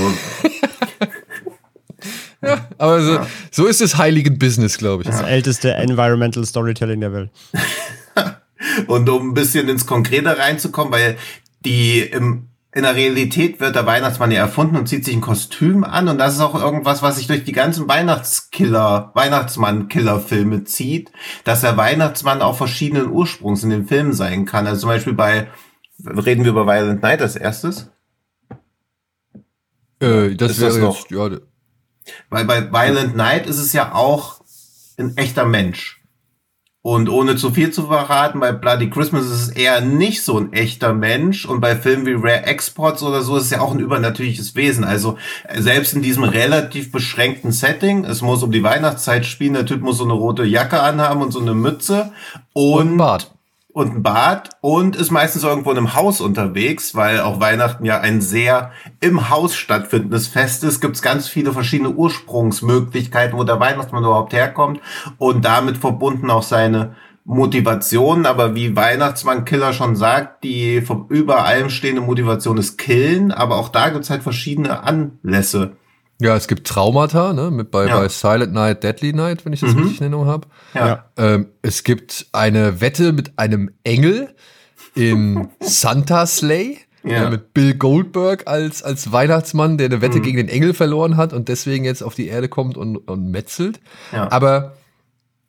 Aber 2.78 3.02
so, 3.02 3.20
so 3.50 3.66
ist 3.66 3.80
es 3.80 3.98
heiligen 3.98 4.38
Business, 4.38 4.78
glaube 4.78 5.02
ich. 5.02 5.08
Das 5.08 5.22
älteste 5.22 5.74
Environmental 5.74 6.44
Storytelling 6.44 7.00
der 7.00 7.12
Welt. 7.12 7.30
und 8.86 9.08
um 9.08 9.30
ein 9.30 9.34
bisschen 9.34 9.68
ins 9.68 9.86
Konkrete 9.86 10.38
reinzukommen, 10.38 10.92
weil 10.92 11.16
die 11.64 12.00
im, 12.00 12.49
in 12.72 12.82
der 12.82 12.94
Realität 12.94 13.58
wird 13.58 13.74
der 13.74 13.86
Weihnachtsmann 13.86 14.30
ja 14.30 14.38
erfunden 14.38 14.76
und 14.76 14.86
zieht 14.88 15.04
sich 15.04 15.14
ein 15.14 15.20
Kostüm 15.20 15.82
an 15.82 16.08
und 16.08 16.18
das 16.18 16.34
ist 16.34 16.40
auch 16.40 16.54
irgendwas, 16.54 17.02
was 17.02 17.16
sich 17.16 17.26
durch 17.26 17.42
die 17.42 17.52
ganzen 17.52 17.88
Weihnachtskiller, 17.88 19.10
Weihnachtsmann-Killer-Filme 19.14 20.64
zieht, 20.64 21.10
dass 21.42 21.62
der 21.62 21.76
Weihnachtsmann 21.76 22.42
auch 22.42 22.56
verschiedenen 22.56 23.10
Ursprungs 23.10 23.64
in 23.64 23.70
den 23.70 23.86
Filmen 23.86 24.12
sein 24.12 24.44
kann. 24.44 24.68
Also 24.68 24.82
zum 24.82 24.90
Beispiel 24.90 25.14
bei, 25.14 25.48
reden 26.04 26.44
wir 26.44 26.52
über 26.52 26.66
Violent 26.66 27.02
Night 27.02 27.20
als 27.22 27.34
erstes? 27.34 27.90
Äh, 29.98 30.36
das 30.36 30.52
Ist 30.52 30.62
das 30.62 30.74
wäre 30.76 30.86
noch? 30.86 30.96
jetzt, 30.96 31.10
ja, 31.10 31.38
Weil 32.30 32.44
bei 32.44 32.70
Violent 32.70 33.16
Night 33.16 33.46
ist 33.46 33.58
es 33.58 33.72
ja 33.72 33.94
auch 33.94 34.40
ein 34.96 35.16
echter 35.16 35.44
Mensch. 35.44 35.99
Und 36.82 37.10
ohne 37.10 37.36
zu 37.36 37.50
viel 37.50 37.70
zu 37.72 37.88
verraten, 37.88 38.40
bei 38.40 38.52
Bloody 38.52 38.88
Christmas 38.88 39.26
ist 39.26 39.32
es 39.32 39.48
eher 39.48 39.82
nicht 39.82 40.22
so 40.22 40.38
ein 40.38 40.54
echter 40.54 40.94
Mensch. 40.94 41.44
Und 41.44 41.60
bei 41.60 41.76
Filmen 41.76 42.06
wie 42.06 42.14
Rare 42.14 42.46
Exports 42.46 43.02
oder 43.02 43.20
so 43.20 43.36
ist 43.36 43.44
es 43.44 43.50
ja 43.50 43.60
auch 43.60 43.72
ein 43.72 43.80
übernatürliches 43.80 44.56
Wesen. 44.56 44.84
Also 44.84 45.18
äh, 45.46 45.60
selbst 45.60 45.92
in 45.92 46.00
diesem 46.00 46.24
relativ 46.24 46.90
beschränkten 46.90 47.52
Setting, 47.52 48.04
es 48.04 48.22
muss 48.22 48.42
um 48.42 48.50
die 48.50 48.62
Weihnachtszeit 48.62 49.26
spielen, 49.26 49.54
der 49.54 49.66
Typ 49.66 49.82
muss 49.82 49.98
so 49.98 50.04
eine 50.04 50.14
rote 50.14 50.44
Jacke 50.44 50.80
anhaben 50.80 51.20
und 51.20 51.32
so 51.32 51.40
eine 51.40 51.54
Mütze. 51.54 52.12
und 52.54 52.94
ein 52.94 52.96
Bart. 52.96 53.30
Und 53.72 53.94
ein 53.94 54.02
Bad 54.02 54.50
und 54.60 54.96
ist 54.96 55.10
meistens 55.10 55.44
irgendwo 55.44 55.70
in 55.70 55.78
einem 55.78 55.94
Haus 55.94 56.20
unterwegs, 56.20 56.94
weil 56.94 57.20
auch 57.20 57.40
Weihnachten 57.40 57.84
ja 57.84 58.00
ein 58.00 58.20
sehr 58.20 58.72
im 59.00 59.30
Haus 59.30 59.54
stattfindendes 59.54 60.28
Fest 60.28 60.64
ist, 60.64 60.80
gibt 60.80 60.96
es 60.96 61.02
ganz 61.02 61.28
viele 61.28 61.52
verschiedene 61.52 61.90
Ursprungsmöglichkeiten, 61.90 63.38
wo 63.38 63.44
der 63.44 63.60
Weihnachtsmann 63.60 64.04
überhaupt 64.04 64.32
herkommt 64.32 64.80
und 65.18 65.44
damit 65.44 65.76
verbunden 65.76 66.30
auch 66.30 66.42
seine 66.42 66.96
Motivation, 67.24 68.26
aber 68.26 68.54
wie 68.54 68.74
Weihnachtsmann 68.74 69.44
Killer 69.44 69.72
schon 69.72 69.94
sagt, 69.94 70.42
die 70.42 70.80
vom 70.80 71.06
über 71.08 71.44
allem 71.44 71.70
stehende 71.70 72.00
Motivation 72.00 72.58
ist 72.58 72.78
Killen, 72.78 73.30
aber 73.30 73.56
auch 73.56 73.68
da 73.68 73.90
gibt's 73.90 74.10
halt 74.10 74.22
verschiedene 74.22 74.82
Anlässe. 74.82 75.76
Ja, 76.20 76.36
es 76.36 76.46
gibt 76.48 76.66
Traumata, 76.66 77.32
ne, 77.32 77.50
mit 77.50 77.70
bei, 77.70 77.86
Ja. 77.86 77.98
bei 78.00 78.08
Silent 78.08 78.52
Night, 78.52 78.84
Deadly 78.84 79.12
Night, 79.12 79.44
wenn 79.44 79.52
ich 79.52 79.60
das 79.60 79.72
Mhm. 79.74 79.78
richtig 79.82 79.96
in 79.98 80.02
Erinnerung 80.04 80.26
habe. 80.26 80.46
Ja. 80.74 81.06
Ähm, 81.16 81.46
es 81.62 81.82
gibt 81.82 82.26
eine 82.32 82.80
Wette 82.80 83.12
mit 83.12 83.38
einem 83.38 83.70
Engel 83.84 84.34
in 84.94 85.48
Santa 85.60 86.26
Slay. 86.26 86.78
Ja. 87.02 87.28
äh, 87.28 87.30
mit 87.30 87.54
Bill 87.54 87.72
Goldberg 87.76 88.46
als, 88.46 88.82
als 88.82 89.10
Weihnachtsmann, 89.10 89.78
der 89.78 89.86
eine 89.86 90.02
Wette 90.02 90.18
Mhm. 90.18 90.22
gegen 90.22 90.36
den 90.36 90.48
Engel 90.50 90.74
verloren 90.74 91.16
hat 91.16 91.32
und 91.32 91.48
deswegen 91.48 91.86
jetzt 91.86 92.02
auf 92.02 92.14
die 92.14 92.26
Erde 92.28 92.50
kommt 92.50 92.76
und, 92.76 92.98
und 92.98 93.30
metzelt. 93.30 93.80
Ja. 94.12 94.30
Aber 94.30 94.76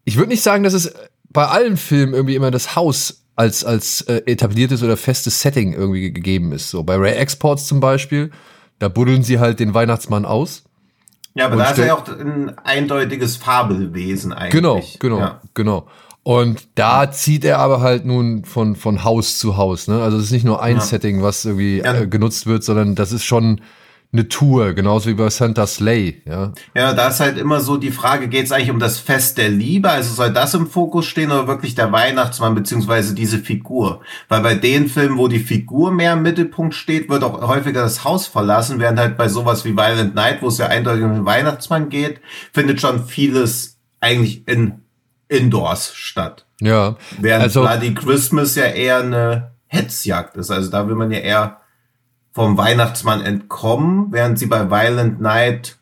ich 0.06 0.16
würde 0.16 0.30
nicht 0.30 0.44
sagen, 0.44 0.64
dass 0.64 0.72
es 0.74 0.94
bei 1.30 1.46
allen 1.46 1.76
Filmen 1.76 2.14
irgendwie 2.14 2.36
immer 2.36 2.52
das 2.52 2.78
Haus 2.78 3.24
als, 3.36 3.66
als 3.66 4.00
äh, 4.04 4.22
etabliertes 4.28 4.82
oder 4.82 4.96
festes 4.96 5.42
Setting 5.42 5.74
irgendwie 5.74 6.00
ge- 6.00 6.12
gegeben 6.12 6.54
ist. 6.54 6.70
So 6.70 6.84
bei 6.84 6.96
Ray 6.96 7.16
Exports 7.16 7.68
zum 7.68 7.82
Beispiel, 7.82 8.32
da 8.82 8.90
buddeln 8.90 9.22
sie 9.24 9.40
halt 9.40 9.60
den 9.60 9.74
Weihnachtsmann 9.76 10.26
aus. 10.26 10.64
Ja, 11.36 11.46
aber 11.46 11.58
da 11.58 11.64
ist 11.66 11.72
stell- 11.74 11.88
ja 11.88 11.96
auch 11.96 12.08
ein 12.08 12.58
eindeutiges 12.64 13.38
Fabelwesen 13.38 14.34
eigentlich. 14.34 14.52
Genau, 14.52 14.82
genau, 15.00 15.20
Ja. 15.20 15.42
genau. 15.54 15.88
Und 16.24 16.68
da 16.76 17.12
zieht 17.12 17.46
er 17.46 17.60
aber 17.60 17.82
halt 17.82 18.06
nun 18.06 18.44
von, 18.44 18.76
von 18.76 19.04
Haus 19.04 19.38
zu 19.40 19.56
Haus. 19.58 19.88
Ne? 19.88 20.02
Also 20.02 20.18
es 20.18 20.26
ist 20.26 20.32
nicht 20.32 20.46
nur 20.46 20.62
ein 20.62 20.76
Ja. 20.76 20.82
Setting, 20.82 21.22
was 21.24 21.46
irgendwie 21.46 21.78
Ja. 21.80 21.94
äh, 21.94 22.08
genutzt 22.08 22.48
wird, 22.48 22.64
sondern 22.64 22.96
das 22.96 23.12
ist 23.12 23.24
schon 23.24 23.62
eine 24.14 24.28
Tour, 24.28 24.74
genauso 24.74 25.10
wie 25.10 25.14
bei 25.14 25.30
Santa 25.30 25.66
Slay. 25.66 26.22
Ja, 26.26 26.52
Ja, 26.76 26.94
da 26.94 27.08
ist 27.08 27.22
halt 27.22 27.38
immer 27.38 27.62
so 27.62 27.78
die 27.78 27.92
Frage, 27.92 28.28
geht 28.28 28.46
es 28.46 28.52
eigentlich 28.52 28.70
um 28.72 28.80
das 28.80 29.00
Fest 29.00 29.38
der 29.38 29.48
Liebe? 29.48 29.90
Also 29.90 30.14
soll 30.14 30.34
das 30.34 30.54
im 30.54 30.68
Fokus 30.68 31.06
stehen 31.06 31.32
oder 31.32 31.48
wirklich 31.48 31.76
der 31.76 31.92
Weihnachtsmann 31.94 32.54
beziehungsweise 32.54 33.16
diese 33.16 33.40
Figur? 33.40 34.02
Weil 34.28 34.42
bei 34.42 34.56
den 34.56 34.90
Filmen, 34.90 35.18
wo 35.18 35.30
die 35.30 35.40
Figur 35.40 35.92
mehr 35.92 36.14
im 36.14 36.24
Mittelpunkt 36.24 36.76
steht, 36.76 37.08
wird 37.10 37.24
auch 37.24 37.42
häufiger 37.48 37.84
das 37.84 38.04
Haus 38.04 38.28
verlassen, 38.28 38.80
während 38.80 39.00
halt 39.00 39.16
bei 39.16 39.30
sowas 39.30 39.64
wie 39.64 39.78
Violent 39.78 40.14
Night, 40.14 40.42
wo 40.42 40.48
es 40.50 40.58
ja 40.58 40.68
eindeutig 40.68 41.06
um 41.06 41.14
den 41.14 41.26
Weihnachtsmann 41.26 41.88
geht, 41.88 42.20
findet 42.52 42.82
schon 42.82 43.06
vieles 43.06 43.78
eigentlich 44.02 44.46
in 44.48 44.82
Indoors 45.30 45.94
statt. 45.96 46.46
ja. 46.60 46.98
Während 47.20 47.44
Also- 47.44 47.62
Bloody 47.62 47.94
Christmas 47.94 48.56
ja 48.56 48.66
eher 48.66 48.98
eine 49.00 49.52
Hetzjagd 49.68 50.36
ist. 50.36 50.52
Also 50.52 50.70
da 50.70 50.86
will 50.90 50.96
man 50.96 51.12
ja 51.12 51.20
eher 51.20 51.61
vom 52.34 52.58
Weihnachtsmann 52.58 53.22
entkommen, 53.22 54.08
während 54.12 54.40
sie 54.40 54.46
bei 54.46 54.70
Violent 54.70 55.20
Night, 55.20 55.78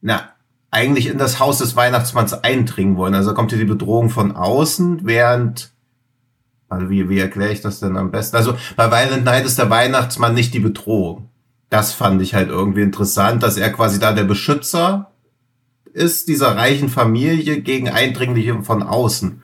na, 0.00 0.30
eigentlich 0.70 1.06
in 1.06 1.18
das 1.18 1.38
Haus 1.38 1.58
des 1.58 1.76
Weihnachtsmanns 1.76 2.32
eindringen 2.32 2.96
wollen. 2.96 3.14
Also 3.14 3.34
kommt 3.34 3.50
hier 3.50 3.58
die 3.58 3.64
Bedrohung 3.64 4.10
von 4.10 4.36
außen, 4.36 5.00
während, 5.04 5.70
also 6.68 6.90
wie, 6.90 7.08
wie 7.08 7.18
erkläre 7.18 7.52
ich 7.52 7.60
das 7.60 7.80
denn 7.80 7.96
am 7.96 8.10
besten? 8.10 8.36
Also 8.36 8.54
bei 8.76 8.90
Violent 8.90 9.24
Night 9.24 9.46
ist 9.46 9.58
der 9.58 9.70
Weihnachtsmann 9.70 10.34
nicht 10.34 10.54
die 10.54 10.60
Bedrohung. 10.60 11.28
Das 11.70 11.92
fand 11.92 12.22
ich 12.22 12.34
halt 12.34 12.48
irgendwie 12.48 12.82
interessant, 12.82 13.42
dass 13.42 13.56
er 13.56 13.70
quasi 13.72 13.98
da 13.98 14.12
der 14.12 14.24
Beschützer 14.24 15.10
ist 15.92 16.28
dieser 16.28 16.56
reichen 16.56 16.88
Familie 16.88 17.60
gegen 17.60 17.88
Eindringliche 17.88 18.62
von 18.62 18.82
außen. 18.82 19.42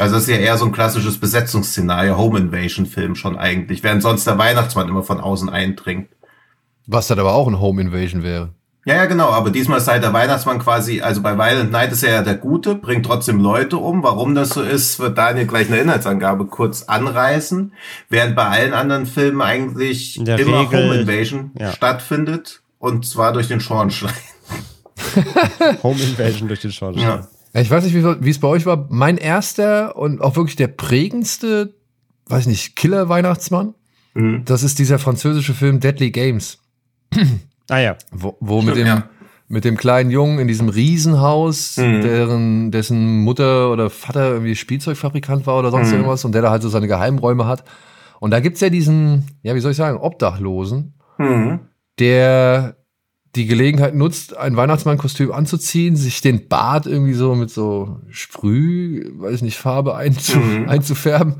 Also 0.00 0.14
das 0.14 0.24
ist 0.24 0.30
ja 0.30 0.36
eher 0.36 0.56
so 0.58 0.66
ein 0.66 0.72
klassisches 0.72 1.18
Besetzungsszenario, 1.18 2.16
Home 2.16 2.38
Invasion 2.38 2.86
Film 2.86 3.14
schon 3.14 3.36
eigentlich, 3.38 3.82
während 3.82 4.02
sonst 4.02 4.26
der 4.26 4.38
Weihnachtsmann 4.38 4.88
immer 4.88 5.02
von 5.02 5.20
außen 5.20 5.48
eindringt. 5.48 6.08
Was 6.86 7.08
dann 7.08 7.18
aber 7.18 7.34
auch 7.34 7.46
ein 7.46 7.60
Home 7.60 7.80
Invasion 7.82 8.22
wäre. 8.22 8.50
Ja, 8.84 8.94
ja, 8.94 9.04
genau, 9.04 9.28
aber 9.28 9.50
diesmal 9.50 9.78
ist 9.78 9.88
halt 9.88 10.02
der 10.02 10.14
Weihnachtsmann 10.14 10.60
quasi, 10.60 11.02
also 11.02 11.20
bei 11.20 11.36
Violent 11.36 11.70
Night 11.70 11.92
ist 11.92 12.02
er 12.02 12.12
ja 12.12 12.22
der 12.22 12.36
Gute, 12.36 12.74
bringt 12.74 13.04
trotzdem 13.04 13.38
Leute 13.38 13.76
um. 13.76 14.02
Warum 14.02 14.34
das 14.34 14.48
so 14.50 14.62
ist, 14.62 14.98
wird 14.98 15.18
Daniel 15.18 15.46
gleich 15.46 15.68
eine 15.68 15.76
Inhaltsangabe 15.76 16.46
kurz 16.46 16.84
anreißen, 16.84 17.74
während 18.08 18.34
bei 18.34 18.46
allen 18.46 18.72
anderen 18.72 19.04
Filmen 19.04 19.42
eigentlich 19.42 20.16
immer 20.16 20.38
Regel- 20.38 20.66
Home 20.72 21.00
Invasion 21.00 21.50
ja. 21.58 21.72
stattfindet 21.72 22.62
und 22.78 23.04
zwar 23.04 23.34
durch 23.34 23.48
den 23.48 23.60
Schornstein. 23.60 24.12
Home 25.82 26.00
Invasion 26.00 26.48
durch 26.48 26.60
den 26.60 26.72
Schornstein. 26.72 27.06
Ja. 27.06 27.28
Ich 27.54 27.70
weiß 27.70 27.84
nicht, 27.84 27.94
wie 27.94 28.30
es 28.30 28.38
bei 28.40 28.48
euch 28.48 28.66
war. 28.66 28.86
Mein 28.90 29.16
erster 29.16 29.96
und 29.96 30.20
auch 30.20 30.36
wirklich 30.36 30.56
der 30.56 30.68
prägendste, 30.68 31.74
weiß 32.26 32.46
nicht, 32.46 32.76
Killer-Weihnachtsmann, 32.76 33.74
Mhm. 34.14 34.44
das 34.44 34.62
ist 34.62 34.78
dieser 34.78 34.98
französische 34.98 35.54
Film 35.54 35.80
Deadly 35.80 36.10
Games. 36.10 36.58
Ah 37.68 37.78
ja. 37.78 37.96
Wo, 38.10 38.36
wo 38.40 38.56
mit, 38.62 38.74
Stimmt, 38.74 38.78
dem, 38.78 38.86
ja. 38.86 39.08
mit 39.48 39.64
dem 39.64 39.76
kleinen 39.76 40.10
Jungen 40.10 40.38
in 40.38 40.48
diesem 40.48 40.68
Riesenhaus, 40.68 41.76
Mhm. 41.76 42.00
deren, 42.02 42.70
dessen 42.70 43.18
Mutter 43.22 43.70
oder 43.70 43.90
Vater 43.90 44.30
irgendwie 44.32 44.56
Spielzeugfabrikant 44.56 45.46
war 45.46 45.58
oder 45.58 45.70
sonst 45.70 45.88
Mhm. 45.88 45.94
irgendwas 45.94 46.24
und 46.24 46.32
der 46.32 46.42
da 46.42 46.50
halt 46.50 46.62
so 46.62 46.68
seine 46.68 46.88
Geheimräume 46.88 47.46
hat. 47.46 47.64
Und 48.20 48.30
da 48.32 48.40
gibt's 48.40 48.60
ja 48.60 48.68
diesen, 48.70 49.24
ja, 49.42 49.54
wie 49.54 49.60
soll 49.60 49.70
ich 49.72 49.76
sagen, 49.76 49.98
Obdachlosen, 49.98 50.94
Mhm. 51.18 51.60
der 51.98 52.76
die 53.36 53.46
Gelegenheit 53.46 53.94
nutzt, 53.94 54.36
ein 54.36 54.56
Weihnachtsmannkostüm 54.56 55.32
anzuziehen, 55.32 55.96
sich 55.96 56.20
den 56.20 56.48
Bart 56.48 56.86
irgendwie 56.86 57.12
so 57.14 57.34
mit 57.34 57.50
so 57.50 58.00
Sprüh, 58.08 59.10
weiß 59.18 59.36
ich 59.36 59.42
nicht, 59.42 59.58
Farbe 59.58 59.94
einzu, 59.96 60.38
Mhm. 60.38 60.68
einzufärben 60.68 61.36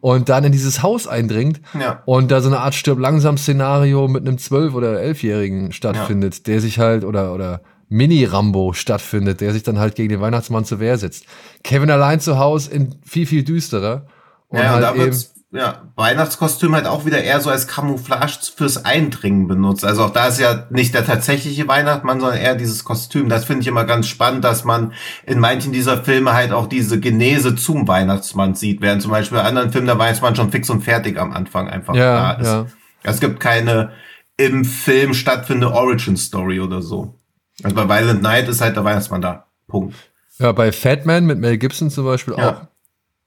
und 0.00 0.28
dann 0.28 0.44
in 0.44 0.52
dieses 0.52 0.82
Haus 0.82 1.06
eindringt 1.06 1.60
Ja. 1.78 2.02
und 2.06 2.30
da 2.30 2.40
so 2.40 2.48
eine 2.48 2.60
Art 2.60 2.74
stirb 2.74 2.98
langsam 2.98 3.38
Szenario 3.38 4.06
mit 4.08 4.26
einem 4.26 4.38
zwölf 4.38 4.74
oder 4.74 5.00
elfjährigen 5.00 5.72
stattfindet, 5.72 6.46
der 6.46 6.60
sich 6.60 6.78
halt 6.78 7.04
oder 7.04 7.32
oder 7.34 7.62
Mini 7.88 8.24
Rambo 8.24 8.72
stattfindet, 8.72 9.40
der 9.40 9.52
sich 9.52 9.62
dann 9.62 9.78
halt 9.78 9.94
gegen 9.96 10.10
den 10.10 10.20
Weihnachtsmann 10.20 10.64
zur 10.64 10.78
Wehr 10.78 10.96
setzt. 10.98 11.24
Kevin 11.64 11.90
allein 11.90 12.20
zu 12.20 12.38
Hause 12.38 12.70
in 12.70 12.94
viel 13.04 13.26
viel 13.26 13.42
düsterer 13.44 14.06
und 14.48 14.58
Ja, 14.58 14.76
und 14.76 14.84
halt 14.84 14.96
da 14.98 15.04
eben 15.04 15.16
ja, 15.52 15.82
Weihnachtskostüm 15.96 16.74
halt 16.76 16.86
auch 16.86 17.06
wieder 17.06 17.22
eher 17.22 17.40
so 17.40 17.50
als 17.50 17.66
Camouflage 17.66 18.38
fürs 18.54 18.84
Eindringen 18.84 19.48
benutzt. 19.48 19.84
Also 19.84 20.04
auch 20.04 20.10
da 20.10 20.28
ist 20.28 20.38
ja 20.38 20.66
nicht 20.70 20.94
der 20.94 21.04
tatsächliche 21.04 21.66
Weihnachtsmann, 21.66 22.20
sondern 22.20 22.38
eher 22.38 22.54
dieses 22.54 22.84
Kostüm. 22.84 23.28
Das 23.28 23.44
finde 23.44 23.62
ich 23.62 23.66
immer 23.66 23.84
ganz 23.84 24.06
spannend, 24.06 24.44
dass 24.44 24.64
man 24.64 24.92
in 25.26 25.40
manchen 25.40 25.72
dieser 25.72 26.04
Filme 26.04 26.34
halt 26.34 26.52
auch 26.52 26.68
diese 26.68 27.00
Genese 27.00 27.56
zum 27.56 27.88
Weihnachtsmann 27.88 28.54
sieht, 28.54 28.80
während 28.80 29.02
zum 29.02 29.10
Beispiel 29.10 29.38
in 29.38 29.44
anderen 29.44 29.72
Filmen 29.72 29.88
der 29.88 29.98
Weihnachtsmann 29.98 30.36
schon 30.36 30.52
fix 30.52 30.70
und 30.70 30.82
fertig 30.82 31.18
am 31.18 31.32
Anfang 31.32 31.68
einfach 31.68 31.94
ja, 31.96 32.34
da 32.34 32.40
ist. 32.40 32.46
ja. 32.46 32.66
Es 33.02 33.18
gibt 33.18 33.40
keine 33.40 33.90
im 34.36 34.64
Film 34.64 35.14
stattfindende 35.14 35.74
Origin 35.74 36.16
Story 36.16 36.60
oder 36.60 36.80
so. 36.80 37.18
Also 37.62 37.74
bei 37.74 37.88
Violent 37.88 38.22
Night 38.22 38.48
ist 38.48 38.60
halt 38.60 38.76
der 38.76 38.84
Weihnachtsmann 38.84 39.20
da. 39.20 39.46
Punkt. 39.66 39.94
Ja, 40.38 40.52
bei 40.52 40.70
Fatman 40.72 41.26
mit 41.26 41.38
Mel 41.38 41.58
Gibson 41.58 41.90
zum 41.90 42.04
Beispiel 42.06 42.34
Ja. 42.38 42.50
auch. 42.50 42.69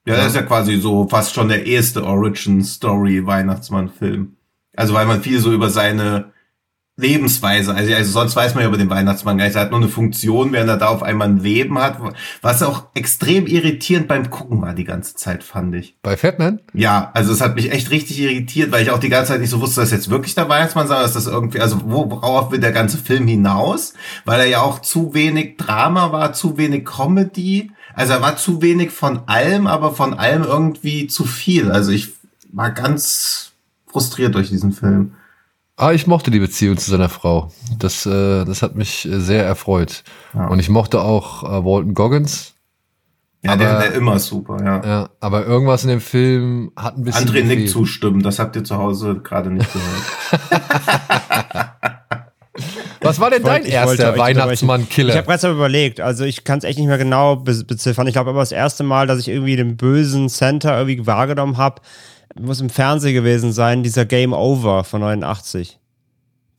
Ja, 0.06 0.18
das 0.18 0.28
ist 0.28 0.36
ja 0.36 0.42
quasi 0.42 0.76
so 0.78 1.08
fast 1.08 1.34
schon 1.34 1.48
der 1.48 1.66
erste 1.66 2.04
Origin-Story-Weihnachtsmann-Film. 2.06 4.36
Also 4.76 4.94
weil 4.94 5.06
man 5.06 5.22
viel 5.22 5.40
so 5.40 5.54
über 5.54 5.70
seine 5.70 6.34
Lebensweise, 6.96 7.74
also, 7.74 7.92
also 7.92 8.12
sonst 8.12 8.36
weiß 8.36 8.54
man 8.54 8.62
ja 8.64 8.68
über 8.68 8.78
den 8.78 8.92
Weihnachtsmann 8.92 9.40
gar 9.40 9.46
nicht, 9.46 9.56
er 9.56 9.64
hat 9.64 9.72
nur 9.72 9.80
eine 9.80 9.90
Funktion, 9.90 10.52
während 10.52 10.70
er 10.70 10.78
da 10.78 10.90
auf 10.90 11.02
einmal 11.02 11.28
ein 11.28 11.40
Leben 11.40 11.80
hat, 11.80 11.98
was 12.44 12.62
auch 12.62 12.84
extrem 12.94 13.48
irritierend 13.48 14.08
beim 14.08 14.30
Gucken 14.30 14.62
war 14.62 14.76
die 14.76 14.84
ganze 14.84 15.16
Zeit, 15.16 15.44
fand 15.44 15.74
ich. 15.74 15.98
Bei 16.04 16.18
Fatman? 16.18 16.62
Ja, 16.76 17.10
also 17.16 17.34
es 17.34 17.42
hat 17.42 17.56
mich 17.56 17.72
echt 17.72 17.90
richtig 17.90 18.20
irritiert, 18.20 18.72
weil 18.72 18.84
ich 18.84 18.92
auch 18.92 19.00
die 19.00 19.10
ganze 19.10 19.32
Zeit 19.32 19.42
nicht 19.42 19.50
so 19.50 19.60
wusste, 19.60 19.82
dass 19.82 19.90
jetzt 19.90 20.12
wirklich 20.12 20.36
der 20.36 20.50
Weihnachtsmann 20.50 20.88
sei, 20.88 21.02
dass 21.02 21.14
das 21.14 21.26
irgendwie, 21.26 21.62
also 21.62 21.82
wo- 21.86 22.12
worauf 22.12 22.52
will 22.52 22.60
der 22.60 22.72
ganze 22.72 23.00
Film 23.00 23.28
hinaus? 23.28 23.96
Weil 24.26 24.42
er 24.42 24.46
ja 24.48 24.62
auch 24.62 24.78
zu 24.80 25.16
wenig 25.16 25.58
Drama 25.58 26.12
war, 26.12 26.34
zu 26.34 26.58
wenig 26.58 26.86
Comedy. 26.86 27.72
Also 27.96 28.14
er 28.14 28.22
war 28.22 28.36
zu 28.38 28.62
wenig 28.62 28.92
von 28.92 29.22
allem, 29.28 29.68
aber 29.68 29.94
von 29.94 30.14
allem 30.14 30.44
irgendwie 30.44 31.08
zu 31.08 31.26
viel. 31.26 31.72
Also 31.72 31.92
ich 31.92 32.14
war 32.52 32.72
ganz 32.72 33.52
frustriert 33.88 34.36
durch 34.36 34.50
diesen 34.50 34.72
Film. 34.72 35.14
Ah, 35.76 35.92
ich 35.92 36.06
mochte 36.08 36.30
die 36.32 36.40
Beziehung 36.40 36.78
zu 36.78 36.90
seiner 36.92 37.10
Frau. 37.10 37.52
Das, 37.80 38.06
äh, 38.06 38.46
das 38.46 38.62
hat 38.62 38.76
mich 38.76 39.08
sehr 39.12 39.44
erfreut. 39.46 40.04
Ja. 40.34 40.48
Und 40.48 40.60
ich 40.60 40.70
mochte 40.70 41.02
auch 41.02 41.44
äh, 41.44 41.66
Walton 41.66 41.94
Goggins. 41.96 42.54
Ja, 43.42 43.58
der, 43.58 43.72
Aber- 43.72 43.80
der 43.82 43.94
immer 43.96 44.20
super, 44.20 44.64
ja. 44.64 44.82
Ja, 44.86 45.10
aber 45.20 45.46
irgendwas 45.46 45.84
in 45.84 45.90
dem 45.90 46.00
Film 46.00 46.72
hat 46.78 46.96
ein 46.98 47.04
bisschen. 47.04 47.28
André 47.28 47.42
gefehlt. 47.42 47.70
zustimmen, 47.72 48.22
das 48.24 48.40
habt 48.40 48.56
ihr 48.56 48.64
zu 48.64 48.78
Hause 48.78 49.20
gerade 49.22 49.50
nicht 49.52 49.68
gehört. 49.74 50.64
Was 53.04 53.20
war 53.20 53.30
denn 53.30 53.40
Ich 53.42 53.46
dein 53.46 53.62
wollte 53.64 53.70
erster 53.72 54.10
euch 54.10 54.16
Ich 54.16 54.22
Weihnachtsmann-Killer? 54.22 55.16
habe 55.16 55.28
gerade 55.28 55.48
mal 55.48 55.54
überlegt, 55.56 56.00
also 56.02 56.24
ich 56.26 56.44
kann 56.44 56.60
es 56.60 56.64
echt 56.64 56.78
nicht 56.80 56.88
mehr 56.88 56.98
genau 56.98 57.36
be 57.38 57.64
beziffern. 57.64 58.08
Ich 58.08 58.14
glaube 58.14 58.30
aber 58.32 58.40
das 58.40 58.52
erste 58.52 58.84
Mal, 58.84 59.08
dass 59.08 59.20
ich 59.20 59.28
irgendwie 59.28 59.56
den 59.56 59.78
bösen 59.78 60.30
Santa 60.30 60.78
irgendwie 60.80 61.06
wahrgenommen 61.06 61.58
habe, 61.58 61.82
muss 62.40 62.62
im 62.62 62.70
Fernsehen 62.70 63.14
gewesen 63.14 63.52
sein, 63.54 63.84
dieser 63.84 64.06
Game 64.06 64.34
Over 64.34 64.84
von 64.84 65.02
89. 65.02 65.80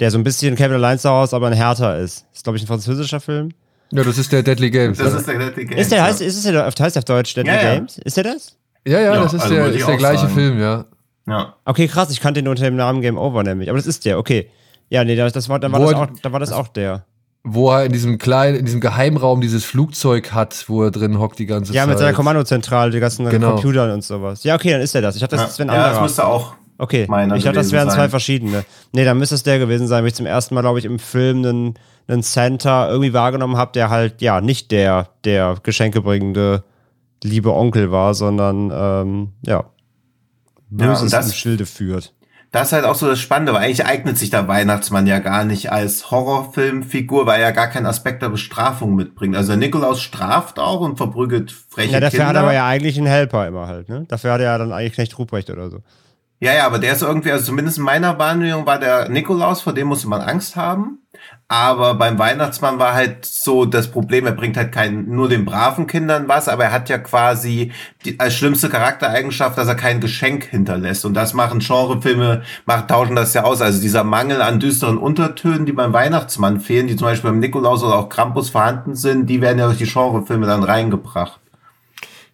Der 0.01 0.11
so 0.11 0.19
ein 0.19 0.25
bisschen 0.25 0.57
Kevin 0.57 0.75
allein 0.75 0.99
zu 0.99 1.09
Hause, 1.09 1.37
aber 1.37 1.47
ein 1.49 1.53
härter 1.53 1.99
ist. 1.99 2.27
Ist, 2.35 2.45
glaube 2.45 2.57
ich, 2.57 2.65
ein 2.65 2.67
französischer 2.67 3.21
Film. 3.21 3.51
Ja, 3.93 4.03
das 4.03 4.19
ist 4.19 4.33
der 4.33 4.43
Deadly 4.43 4.71
Games. 4.71 4.99
Das 4.99 5.09
oder? 5.09 5.19
ist 5.19 5.29
der 5.29 5.39
Deadly 5.39 5.65
Games, 5.67 5.81
Ist 5.83 5.91
der, 5.93 5.99
ja. 5.99 6.05
heißt, 6.05 6.21
ist 6.21 6.37
es 6.37 6.43
der, 6.43 6.65
heißt 6.67 6.79
der 6.97 7.01
auf 7.01 7.05
Deutsch 7.05 7.35
Deadly 7.35 7.53
Ja, 7.53 7.63
ja. 7.63 7.75
Games? 7.75 7.99
Ist 7.99 8.17
der 8.17 8.25
das? 8.25 8.57
ja, 8.87 8.99
ja, 9.01 9.15
Ja, 9.15 9.23
das 9.23 9.35
ist 9.35 9.43
also 9.43 9.55
der, 9.55 9.67
ist 9.69 9.87
der 9.87 9.97
gleiche 9.97 10.23
sagen. 10.23 10.35
Film, 10.35 10.61
ja. 10.61 10.85
Ja. 11.27 11.55
Okay, 11.65 11.87
krass, 11.89 12.11
ich 12.11 12.21
kannte 12.21 12.41
ihn 12.41 12.49
unter 12.49 12.65
dem 12.65 12.77
Namen 12.77 13.01
Game 13.01 13.17
Over 13.17 13.43
nämlich. 13.45 13.69
Aber 13.71 13.79
das 13.79 13.87
ist 13.87 14.05
der, 14.05 14.19
okay. 14.19 14.51
Ja, 14.91 15.05
nee, 15.05 15.17
das, 15.17 15.33
das 15.33 15.49
war, 15.49 15.59
dann, 15.59 15.73
war 15.73 15.81
Wo 15.81 15.85
das 15.91 15.95
auch, 15.95 16.07
dann 16.23 16.33
war 16.33 16.41
das 16.41 16.53
auch 16.53 16.69
der. 16.69 17.05
Wo 17.43 17.71
er 17.73 17.85
in 17.85 17.93
diesem 17.93 18.17
kleinen, 18.19 18.57
in 18.57 18.65
diesem 18.65 18.81
Geheimraum 18.81 19.41
dieses 19.41 19.65
Flugzeug 19.65 20.33
hat, 20.33 20.65
wo 20.69 20.83
er 20.85 20.91
drin 20.91 21.19
hockt 21.19 21.39
die 21.39 21.47
ganze 21.47 21.73
Ja, 21.75 21.83
Zeit. 21.83 21.89
mit 21.91 21.99
seiner 21.99 22.13
Kommandozentrale, 22.15 22.91
die 22.91 23.01
ganzen 23.01 23.29
Genau. 23.29 23.53
Computern 23.55 23.91
und 23.91 24.03
sowas. 24.03 24.45
Ja, 24.45 24.55
okay, 24.55 24.71
dann 24.71 24.81
ist 24.81 24.95
er 24.95 25.03
das. 25.03 25.15
Ich 25.17 25.21
dachte, 25.21 25.37
das 25.37 25.51
ist 25.51 25.59
ja, 25.59 25.65
ein 25.67 25.69
ja, 25.69 25.75
das 25.75 25.87
anderer. 25.89 26.03
müsste 26.05 26.27
auch 26.27 26.55
Okay, 26.79 27.07
meiner 27.09 27.37
ich 27.37 27.45
dachte, 27.45 27.57
das 27.59 27.71
wären 27.71 27.89
zwei 27.89 27.97
sein. 27.99 28.11
verschiedene. 28.11 28.65
Nee, 28.93 29.05
dann 29.05 29.17
müsste 29.19 29.35
es 29.37 29.43
der 29.45 29.59
gewesen 29.61 29.87
sein, 29.87 30.03
weil 30.03 30.09
ich 30.09 30.15
zum 30.15 30.27
ersten 30.27 30.55
Mal, 30.55 30.63
glaube 30.63 30.79
ich, 30.81 30.85
im 30.87 30.99
Film 30.99 31.39
einen, 31.45 31.75
einen 32.09 32.23
Santa 32.23 32.89
irgendwie 32.89 33.13
wahrgenommen 33.13 33.57
habe, 33.57 33.71
der 33.73 33.91
halt, 33.91 34.21
ja, 34.23 34.41
nicht 34.41 34.71
der, 34.73 35.09
der 35.25 35.57
geschenkebringende 35.63 36.65
liebe 37.23 37.53
Onkel 37.53 37.93
war, 37.93 38.15
sondern, 38.15 38.73
ähm, 38.75 39.29
ja, 39.47 39.53
Ja, 39.57 39.65
Böses 40.71 41.03
und 41.05 41.13
das- 41.13 41.27
im 41.27 41.33
Schilde 41.33 41.67
führt. 41.67 42.13
Das 42.55 42.69
ist 42.69 42.73
halt 42.73 42.85
auch 42.85 42.95
so 42.95 43.09
das 43.09 43.19
Spannende, 43.19 43.53
weil 43.53 43.65
eigentlich 43.65 43.85
eignet 43.85 44.17
sich 44.17 44.31
der 44.31 44.47
Weihnachtsmann 44.47 45.09
ja 45.09 45.19
gar 45.19 45.45
nicht 45.45 45.73
als 45.73 46.13
Horrorfilmfigur, 46.13 47.27
weil 47.27 47.41
er 47.41 47.49
ja 47.49 47.51
gar 47.51 47.67
keinen 47.67 47.87
Aspekt 47.87 48.23
der 48.23 48.29
Bestrafung 48.29 48.95
mitbringt. 48.95 49.35
Also 49.35 49.49
der 49.49 49.57
Nikolaus 49.57 50.01
straft 50.01 50.61
auch 50.61 50.81
und 50.81 50.97
verprügelt 50.97 51.51
freche 51.51 51.95
Ja, 51.95 51.99
dafür 51.99 52.19
Kinder. 52.19 52.29
hat 52.29 52.37
er 52.37 52.43
aber 52.43 52.55
ja 52.55 52.69
eigentlich 52.69 52.97
einen 52.97 53.09
Helper 53.09 53.49
immer 53.49 53.67
halt, 53.67 53.89
ne? 53.89 54.05
Dafür 54.07 54.35
hat 54.35 54.41
er 54.41 54.47
ja 54.53 54.59
dann 54.59 54.73
eigentlich 54.73 54.93
Knecht 54.93 55.19
Ruprecht 55.19 55.51
oder 55.51 55.69
so. 55.69 55.81
Ja, 56.45 56.53
ja, 56.53 56.67
aber 56.67 56.79
der 56.79 56.93
ist 56.93 57.01
irgendwie, 57.01 57.33
also 57.33 57.47
zumindest 57.47 57.79
in 57.79 57.85
meiner 57.85 58.19
Wahrnehmung 58.19 58.67
war 58.67 58.79
der 58.79 59.09
Nikolaus, 59.09 59.63
vor 59.63 59.73
dem 59.73 59.87
musste 59.89 60.09
man 60.09 60.21
Angst 60.21 60.57
haben. 60.57 60.99
Aber 61.49 61.95
beim 61.95 62.19
Weihnachtsmann 62.19 62.79
war 62.79 62.93
halt 62.93 63.25
so 63.25 63.65
das 63.65 63.91
Problem, 63.91 64.27
er 64.27 64.33
bringt 64.33 64.59
halt 64.59 64.71
keinen, 64.71 65.09
nur 65.09 65.31
den 65.31 65.47
braven 65.47 65.87
Kindern 65.87 66.29
was, 66.29 66.49
aber 66.49 66.65
er 66.65 66.73
hat 66.73 66.91
ja 66.91 66.99
quasi 66.99 67.73
die, 68.05 68.21
als 68.21 68.35
schlimmste 68.35 68.69
Charaktereigenschaft, 68.69 69.57
dass 69.57 69.69
er 69.69 69.75
kein 69.75 70.03
Geschenk 70.03 70.45
hinterlässt. 70.45 71.07
Und 71.07 71.15
das 71.15 71.33
machen 71.33 71.61
Genrefilme, 71.61 72.43
macht, 72.67 72.89
tauschen 72.89 73.17
das 73.17 73.33
ja 73.33 73.45
aus. 73.45 73.63
Also 73.63 73.81
dieser 73.81 74.05
Mangel 74.05 74.43
an 74.43 74.61
düsteren 74.61 74.99
Untertönen, 74.99 75.65
die 75.65 75.73
beim 75.73 75.95
Weihnachtsmann 75.95 76.61
fehlen, 76.61 76.89
die 76.89 76.97
zum 76.97 77.07
Beispiel 77.07 77.31
beim 77.31 77.41
Nikolaus 77.41 77.83
oder 77.83 77.95
auch 77.95 78.11
Krampus 78.11 78.51
vorhanden 78.51 78.97
sind, 78.97 79.31
die 79.31 79.41
werden 79.41 79.59
ja 79.59 79.65
durch 79.65 79.79
die 79.79 79.91
Genrefilme 79.91 80.45
dann 80.47 80.63
reingebracht. 80.63 81.41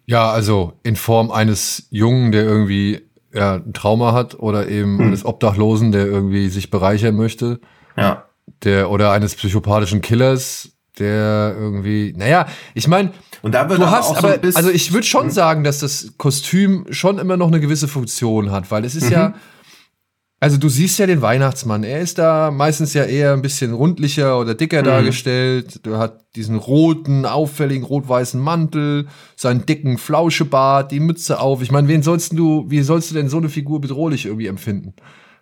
Ja, 0.05 0.29
also 0.29 0.73
in 0.83 0.97
Form 0.97 1.31
eines 1.31 1.87
Jungen, 1.91 2.33
der 2.33 2.43
irgendwie 2.43 3.09
ja, 3.33 3.55
ein 3.55 3.73
Trauma 3.73 4.13
hat 4.13 4.39
oder 4.39 4.67
eben 4.67 4.99
Hm. 4.99 5.07
eines 5.07 5.25
Obdachlosen, 5.25 5.91
der 5.91 6.05
irgendwie 6.05 6.49
sich 6.49 6.69
bereichern 6.69 7.15
möchte. 7.15 7.59
Ja. 7.97 8.25
Der, 8.63 8.89
oder 8.89 9.11
eines 9.11 9.35
psychopathischen 9.35 10.01
Killers, 10.01 10.71
der 10.99 11.55
irgendwie, 11.57 12.13
naja, 12.17 12.47
ich 12.73 12.87
meine, 12.87 13.11
Und 13.41 13.55
da 13.55 13.69
wird 13.69 13.79
du 13.79 13.89
hast, 13.89 14.09
auch 14.09 14.19
so 14.19 14.27
aber, 14.27 14.37
bisschen, 14.37 14.57
also 14.57 14.69
ich 14.69 14.93
würde 14.93 15.07
schon 15.07 15.29
sagen, 15.29 15.63
dass 15.63 15.79
das 15.79 16.13
Kostüm 16.17 16.85
schon 16.89 17.17
immer 17.17 17.37
noch 17.37 17.47
eine 17.47 17.59
gewisse 17.59 17.87
Funktion 17.87 18.51
hat, 18.51 18.69
weil 18.71 18.83
es 18.85 18.95
ist 18.95 19.09
ja, 19.09 19.33
also 20.41 20.57
du 20.57 20.69
siehst 20.69 20.97
ja 20.97 21.05
den 21.05 21.21
Weihnachtsmann, 21.21 21.83
er 21.83 22.01
ist 22.01 22.17
da 22.17 22.49
meistens 22.49 22.95
ja 22.95 23.03
eher 23.03 23.33
ein 23.33 23.43
bisschen 23.43 23.73
rundlicher 23.73 24.39
oder 24.39 24.55
dicker 24.55 24.81
dargestellt, 24.81 25.85
du 25.85 25.97
hat 25.97 26.25
diesen 26.35 26.55
roten, 26.55 27.27
auffälligen 27.27 27.85
rot-weißen 27.85 28.41
Mantel, 28.41 29.07
seinen 29.35 29.67
dicken 29.67 29.99
Flauschebart, 29.99 30.91
die 30.91 30.99
Mütze 30.99 31.39
auf. 31.39 31.61
Ich 31.61 31.71
meine, 31.71 31.87
wen 31.87 32.01
sollst 32.01 32.33
du, 32.33 32.65
wie 32.69 32.81
sollst 32.81 33.11
du 33.11 33.15
denn 33.15 33.29
so 33.29 33.37
eine 33.37 33.49
Figur 33.49 33.81
bedrohlich 33.81 34.25
irgendwie 34.25 34.47
empfinden? 34.47 34.95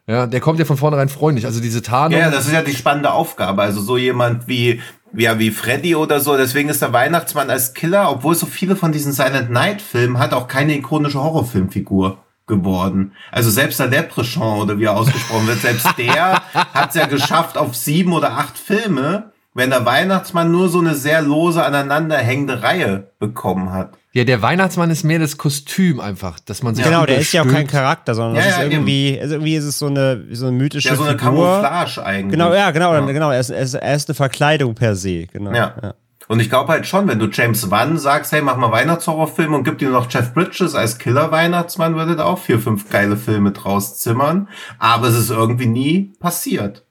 Ja, 0.06 0.28
der 0.28 0.42
kommt 0.42 0.60
ja 0.60 0.66
von 0.66 0.76
vornherein 0.76 1.08
freundlich. 1.08 1.46
Also 1.46 1.62
diese 1.62 1.82
Tarnung. 1.82 2.20
Ja, 2.20 2.30
das 2.30 2.48
ist 2.48 2.54
ja 2.54 2.62
die 2.62 2.76
spannende 2.76 3.14
Aufgabe. 3.14 3.62
Also 3.62 3.80
so 3.80 3.96
jemand 3.96 4.50
wie, 4.50 4.82
ja, 5.16 5.40
wie 5.40 5.52
Freddy 5.52 5.96
oder 5.96 6.20
so. 6.20 6.36
Deswegen 6.36 6.68
ist 6.68 6.82
der 6.82 6.92
Weihnachtsmann 6.92 7.50
als 7.50 7.74
Killer, 7.74 8.12
obwohl 8.12 8.36
so 8.36 8.48
viele 8.48 8.76
von 8.76 8.92
diesen 8.92 9.14
Silent 9.14 9.50
Night 9.50 9.82
Filmen 9.82 10.18
hat, 10.18 10.34
auch 10.34 10.48
keine 10.50 10.76
ikonische 10.76 11.24
Horrorfilmfigur 11.24 12.18
geworden. 12.50 13.14
Also 13.32 13.50
selbst 13.50 13.80
der 13.80 13.88
Leprechaun 13.88 14.60
oder 14.60 14.78
wie 14.78 14.84
er 14.84 14.98
ausgesprochen 14.98 15.48
wird, 15.48 15.62
selbst 15.62 15.88
der 15.98 16.42
hat 16.54 16.90
es 16.90 16.96
ja 16.96 17.06
geschafft 17.08 17.58
auf 17.58 17.74
sieben 17.76 18.12
oder 18.12 18.34
acht 18.34 18.58
Filme, 18.58 19.32
wenn 19.54 19.70
der 19.70 19.86
Weihnachtsmann 19.86 20.52
nur 20.52 20.68
so 20.68 20.80
eine 20.80 20.96
sehr 20.96 21.22
lose 21.22 21.64
aneinanderhängende 21.64 22.62
Reihe 22.62 23.12
bekommen 23.20 23.72
hat. 23.72 23.94
Ja, 24.12 24.24
der 24.24 24.42
Weihnachtsmann 24.42 24.90
ist 24.90 25.04
mehr 25.04 25.20
das 25.20 25.38
Kostüm 25.38 26.00
einfach, 26.00 26.40
dass 26.40 26.64
man 26.64 26.74
sich 26.74 26.84
Genau, 26.84 27.06
der 27.06 27.20
ist 27.20 27.32
ja 27.32 27.44
auch 27.44 27.48
kein. 27.48 27.68
Charakter, 27.68 28.16
sondern 28.16 28.38
Ja, 28.38 28.42
das 28.42 28.52
ist 28.54 28.58
ja, 28.58 28.64
irgendwie, 28.66 29.20
also 29.22 29.36
irgendwie 29.36 29.56
ist 29.56 29.66
es 29.66 29.78
so 29.78 29.86
eine, 29.86 30.26
so 30.32 30.48
eine 30.48 30.58
mythische 30.58 30.90
Ja, 30.90 30.96
so 30.96 31.04
eine 31.04 31.18
Figur. 31.18 31.46
Camouflage 31.62 32.04
eigentlich. 32.04 32.32
Genau, 32.32 32.54
ja, 32.54 32.72
genau, 32.72 32.94
Ja. 32.94 33.02
genau. 33.02 33.30
Er 33.32 33.40
ist, 33.40 33.52
er, 33.52 33.62
ist, 33.62 33.76
er 33.76 33.96
ist 33.96 34.10
eine 34.10 34.16
Verkleidung 34.16 34.74
per 34.74 34.96
se, 34.96 35.28
genau. 35.28 35.54
Ja. 35.54 35.94
Und 36.30 36.40
ich 36.42 36.50
glaube 36.50 36.72
halt 36.72 36.86
schon, 36.86 37.08
wenn 37.08 37.18
du 37.18 37.26
James 37.26 37.72
Wan 37.72 37.98
sagst, 37.98 38.32
hey, 38.32 38.44
mach 38.44 38.56
mal 38.56 38.72
Weihnachtshorrorfilme 38.72 39.58
und 39.58 39.64
gib 39.64 39.80
dir 39.80 39.90
noch 39.90 40.12
Jeff 40.12 40.32
Bridges 40.36 40.76
als 40.76 41.00
Killer-Weihnachtsmann, 41.00 41.96
würde 41.96 42.16
da 42.16 42.26
auch 42.26 42.38
vier, 42.38 42.60
fünf 42.60 42.88
geile 42.92 43.18
Filme 43.18 43.52
draus 43.52 43.98
zimmern. 43.98 44.48
Aber 44.78 45.08
es 45.08 45.18
ist 45.18 45.32
irgendwie 45.32 45.66
nie 45.66 46.14
passiert. 46.20 46.86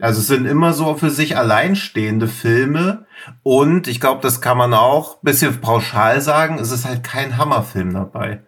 Also 0.00 0.18
es 0.20 0.26
sind 0.26 0.46
immer 0.46 0.72
so 0.72 0.96
für 0.96 1.10
sich 1.10 1.36
alleinstehende 1.36 2.26
Filme 2.26 3.06
und 3.44 3.86
ich 3.86 4.00
glaube, 4.00 4.20
das 4.20 4.40
kann 4.40 4.58
man 4.58 4.74
auch 4.74 5.20
bisschen 5.20 5.60
pauschal 5.60 6.20
sagen, 6.20 6.58
es 6.58 6.72
ist 6.72 6.84
halt 6.84 7.04
kein 7.04 7.36
Hammerfilm 7.36 7.94
dabei. 7.94 8.42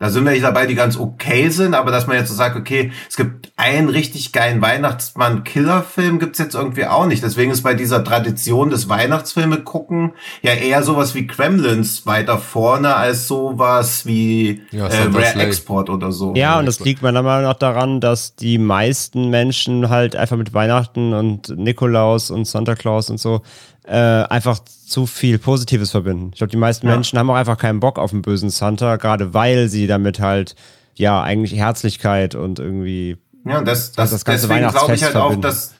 Da 0.00 0.08
sind 0.08 0.24
wir 0.24 0.32
nicht 0.32 0.44
dabei, 0.44 0.64
die 0.64 0.74
ganz 0.74 0.96
okay 0.96 1.50
sind, 1.50 1.74
aber 1.74 1.90
dass 1.90 2.06
man 2.06 2.16
jetzt 2.16 2.30
so 2.30 2.34
sagt, 2.34 2.56
okay, 2.56 2.90
es 3.06 3.18
gibt 3.18 3.52
einen 3.58 3.90
richtig 3.90 4.32
geilen 4.32 4.62
Weihnachtsmann-Killer-Film, 4.62 6.18
gibt's 6.18 6.38
jetzt 6.38 6.54
irgendwie 6.54 6.86
auch 6.86 7.04
nicht. 7.04 7.22
Deswegen 7.22 7.50
ist 7.50 7.60
bei 7.60 7.74
dieser 7.74 8.02
Tradition 8.02 8.70
des 8.70 8.88
Weihnachtsfilme 8.88 9.60
gucken 9.60 10.14
ja 10.40 10.54
eher 10.54 10.82
sowas 10.82 11.14
wie 11.14 11.26
Kremlins 11.26 12.06
weiter 12.06 12.38
vorne 12.38 12.96
als 12.96 13.28
sowas 13.28 14.06
wie 14.06 14.62
Ja, 14.70 14.86
äh, 14.86 15.02
Rare. 15.12 15.42
Export 15.42 15.90
oder 15.90 16.12
so. 16.12 16.32
Ja, 16.34 16.58
und 16.58 16.64
das 16.64 16.80
liegt 16.80 17.02
meiner 17.02 17.22
Meinung 17.22 17.50
nach 17.50 17.58
daran, 17.58 18.00
dass 18.00 18.34
die 18.34 18.56
meisten 18.56 19.28
Menschen 19.28 19.90
halt 19.90 20.16
einfach 20.16 20.38
mit 20.38 20.54
Weihnachten 20.54 21.12
und 21.12 21.50
Nikolaus 21.58 22.30
und 22.30 22.46
Santa 22.46 22.74
Claus 22.74 23.10
und 23.10 23.20
so 23.20 23.42
äh, 23.84 23.96
einfach 23.96 24.60
zu 24.90 25.06
viel 25.06 25.38
Positives 25.38 25.90
verbinden. 25.92 26.30
Ich 26.32 26.38
glaube, 26.38 26.50
die 26.50 26.56
meisten 26.56 26.86
Ja. 26.86 26.92
Menschen 26.94 27.18
haben 27.18 27.30
auch 27.30 27.34
einfach 27.36 27.58
keinen 27.58 27.80
Bock 27.80 27.98
auf 27.98 28.12
einen 28.12 28.22
bösen 28.22 28.50
Santa, 28.50 28.96
gerade 28.96 29.32
weil 29.34 29.68
sie 29.68 29.86
damit 29.86 30.20
halt 30.20 30.54
ja 30.94 31.22
eigentlich 31.22 31.54
Herzlichkeit 31.54 32.34
und 32.34 32.58
irgendwie 32.58 33.16
Ja, 33.46 33.62
das, 33.62 33.92
das, 33.92 34.10
das 34.10 34.24
ganze 34.24 34.48
deswegen 34.48 34.68
glaube 34.70 34.94
ich 34.94 35.02
halt 35.04 35.16
auch, 35.16 35.20
verbinden. 35.32 35.42
dass, 35.42 35.74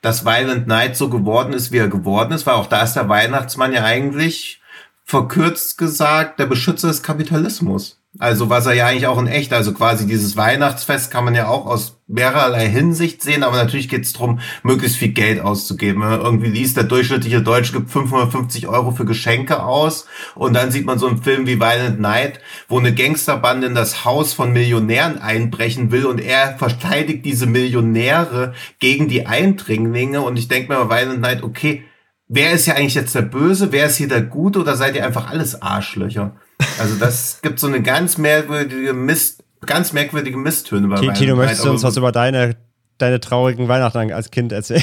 dass 0.00 0.24
Violent 0.24 0.66
Night 0.66 0.96
so 0.96 1.10
geworden 1.10 1.52
ist, 1.52 1.72
wie 1.72 1.78
er 1.78 1.88
geworden 1.88 2.32
ist, 2.32 2.46
weil 2.46 2.54
auch 2.54 2.66
da 2.66 2.82
ist 2.82 2.94
der 2.94 3.08
Weihnachtsmann 3.08 3.72
ja 3.72 3.84
eigentlich 3.84 4.60
verkürzt 5.04 5.76
gesagt 5.78 6.38
der 6.38 6.46
Beschützer 6.46 6.88
des 6.88 7.02
Kapitalismus. 7.02 8.01
Also 8.18 8.50
was 8.50 8.66
er 8.66 8.74
ja 8.74 8.86
eigentlich 8.86 9.06
auch 9.06 9.18
in 9.18 9.26
echt, 9.26 9.54
also 9.54 9.72
quasi 9.72 10.06
dieses 10.06 10.36
Weihnachtsfest 10.36 11.10
kann 11.10 11.24
man 11.24 11.34
ja 11.34 11.48
auch 11.48 11.64
aus 11.64 12.02
mehrerlei 12.06 12.68
Hinsicht 12.68 13.22
sehen, 13.22 13.42
aber 13.42 13.56
natürlich 13.56 13.88
geht 13.88 14.02
es 14.02 14.12
darum, 14.12 14.40
möglichst 14.62 14.98
viel 14.98 15.12
Geld 15.12 15.40
auszugeben. 15.40 16.02
Irgendwie 16.02 16.50
liest, 16.50 16.76
der 16.76 16.84
durchschnittliche 16.84 17.40
Deutsche 17.40 17.72
gibt 17.72 17.90
550 17.90 18.68
Euro 18.68 18.90
für 18.90 19.06
Geschenke 19.06 19.62
aus 19.62 20.06
und 20.34 20.52
dann 20.52 20.70
sieht 20.70 20.84
man 20.84 20.98
so 20.98 21.06
einen 21.06 21.22
Film 21.22 21.46
wie 21.46 21.58
Violent 21.58 22.00
Night, 22.00 22.40
wo 22.68 22.78
eine 22.78 22.94
Gangsterbande 22.94 23.66
in 23.66 23.74
das 23.74 24.04
Haus 24.04 24.34
von 24.34 24.52
Millionären 24.52 25.18
einbrechen 25.18 25.90
will 25.90 26.04
und 26.04 26.20
er 26.20 26.58
verteidigt 26.58 27.24
diese 27.24 27.46
Millionäre 27.46 28.52
gegen 28.78 29.08
die 29.08 29.26
Eindringlinge 29.26 30.20
und 30.20 30.38
ich 30.38 30.48
denke 30.48 30.70
mir 30.70 30.84
bei 30.84 31.00
Violent 31.00 31.22
Night, 31.22 31.42
okay, 31.42 31.84
wer 32.28 32.52
ist 32.52 32.66
ja 32.66 32.74
eigentlich 32.74 32.94
jetzt 32.94 33.14
der 33.14 33.22
Böse, 33.22 33.72
wer 33.72 33.86
ist 33.86 33.96
hier 33.96 34.08
der 34.08 34.22
Gute 34.22 34.60
oder 34.60 34.76
seid 34.76 34.96
ihr 34.96 35.06
einfach 35.06 35.30
alles 35.30 35.62
Arschlöcher? 35.62 36.36
Also 36.78 36.96
das 36.96 37.38
gibt 37.42 37.58
so 37.60 37.66
eine 37.66 37.82
ganz 37.82 38.18
merkwürdige 38.18 38.92
Mist, 38.92 39.42
ganz 39.66 39.92
merkwürdige 39.92 40.36
Misstöne 40.36 40.88
bei 40.88 40.96
Tino, 40.96 41.12
Tino, 41.12 41.36
möchtest 41.36 41.64
du 41.64 41.70
uns 41.70 41.82
was 41.82 41.96
über 41.96 42.12
deine, 42.12 42.56
deine 42.98 43.20
traurigen 43.20 43.68
Weihnachten 43.68 44.12
als 44.12 44.30
Kind 44.30 44.52
erzählen? 44.52 44.82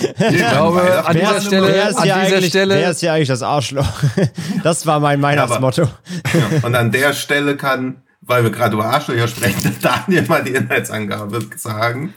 Ich 0.00 0.36
glaube, 0.36 1.04
an 1.06 1.14
Wer 1.14 1.20
dieser 1.22 1.36
ist- 1.38 1.46
Stelle, 1.46 1.66
wer 1.68 1.88
ist 1.88 1.96
an 1.96 2.02
hier 2.04 2.14
dieser 2.14 2.36
eigentlich, 2.36 2.48
Stelle, 2.50 2.74
Wer 2.76 2.90
ist 2.90 3.00
hier 3.00 3.12
eigentlich 3.12 3.28
das 3.28 3.42
Arschloch? 3.42 3.88
Das 4.62 4.86
war 4.86 5.00
mein 5.00 5.20
Weihnachtsmotto. 5.22 5.82
Ja, 5.82 5.90
und 6.62 6.74
an 6.74 6.92
der 6.92 7.14
Stelle 7.14 7.56
kann, 7.56 8.02
weil 8.20 8.42
wir 8.44 8.50
gerade 8.50 8.74
über 8.74 8.84
Arschlöcher 8.86 9.28
sprechen, 9.28 9.74
Daniel 9.82 10.26
mal 10.28 10.42
die 10.44 10.52
Inhaltsangabe 10.52 11.40
sagen. 11.56 12.12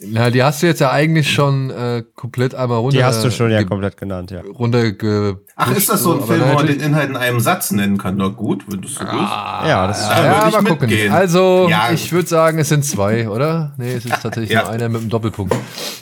Na, 0.00 0.30
die 0.30 0.42
hast 0.42 0.62
du 0.62 0.66
jetzt 0.66 0.80
ja 0.80 0.90
eigentlich 0.90 1.30
schon 1.30 1.70
äh, 1.70 2.02
komplett 2.16 2.54
einmal 2.54 2.78
runter. 2.78 2.96
Die 2.96 3.04
hast 3.04 3.22
du 3.24 3.30
schon 3.30 3.50
ja 3.50 3.62
komplett 3.64 3.96
genannt, 3.96 4.30
ja. 4.30 4.40
runter 4.58 4.92
ge 4.92 5.36
Ach, 5.56 5.70
ist 5.72 5.88
das 5.90 6.02
so 6.02 6.12
ein 6.12 6.18
aber 6.18 6.26
Film, 6.26 6.42
wo 6.50 6.54
man 6.54 6.66
den 6.66 6.80
Inhalt 6.80 7.10
in 7.10 7.16
einem 7.16 7.38
Satz 7.38 7.70
nennen 7.70 7.98
kann? 7.98 8.16
Na 8.16 8.28
gut, 8.28 8.64
wenn 8.68 8.80
du 8.80 8.88
es 8.88 8.94
so 8.94 9.00
willst. 9.00 9.12
Ja, 9.12 9.86
das 9.86 10.00
ist 10.02 10.08
Ja, 10.08 10.50
mal 10.50 10.64
gucken. 10.64 10.88
mitgehen. 10.88 11.12
Also, 11.12 11.68
Ja. 11.70 11.90
ich 11.92 12.10
würde 12.12 12.28
sagen, 12.28 12.58
es 12.58 12.68
sind 12.70 12.84
zwei, 12.84 13.28
oder? 13.28 13.74
Nee, 13.76 13.92
es 13.92 14.04
ist 14.06 14.22
tatsächlich 14.22 14.50
Ja. 14.50 14.62
nur 14.62 14.70
einer 14.70 14.88
mit 14.88 15.02
einem 15.02 15.10
Doppelpunkt. 15.10 15.54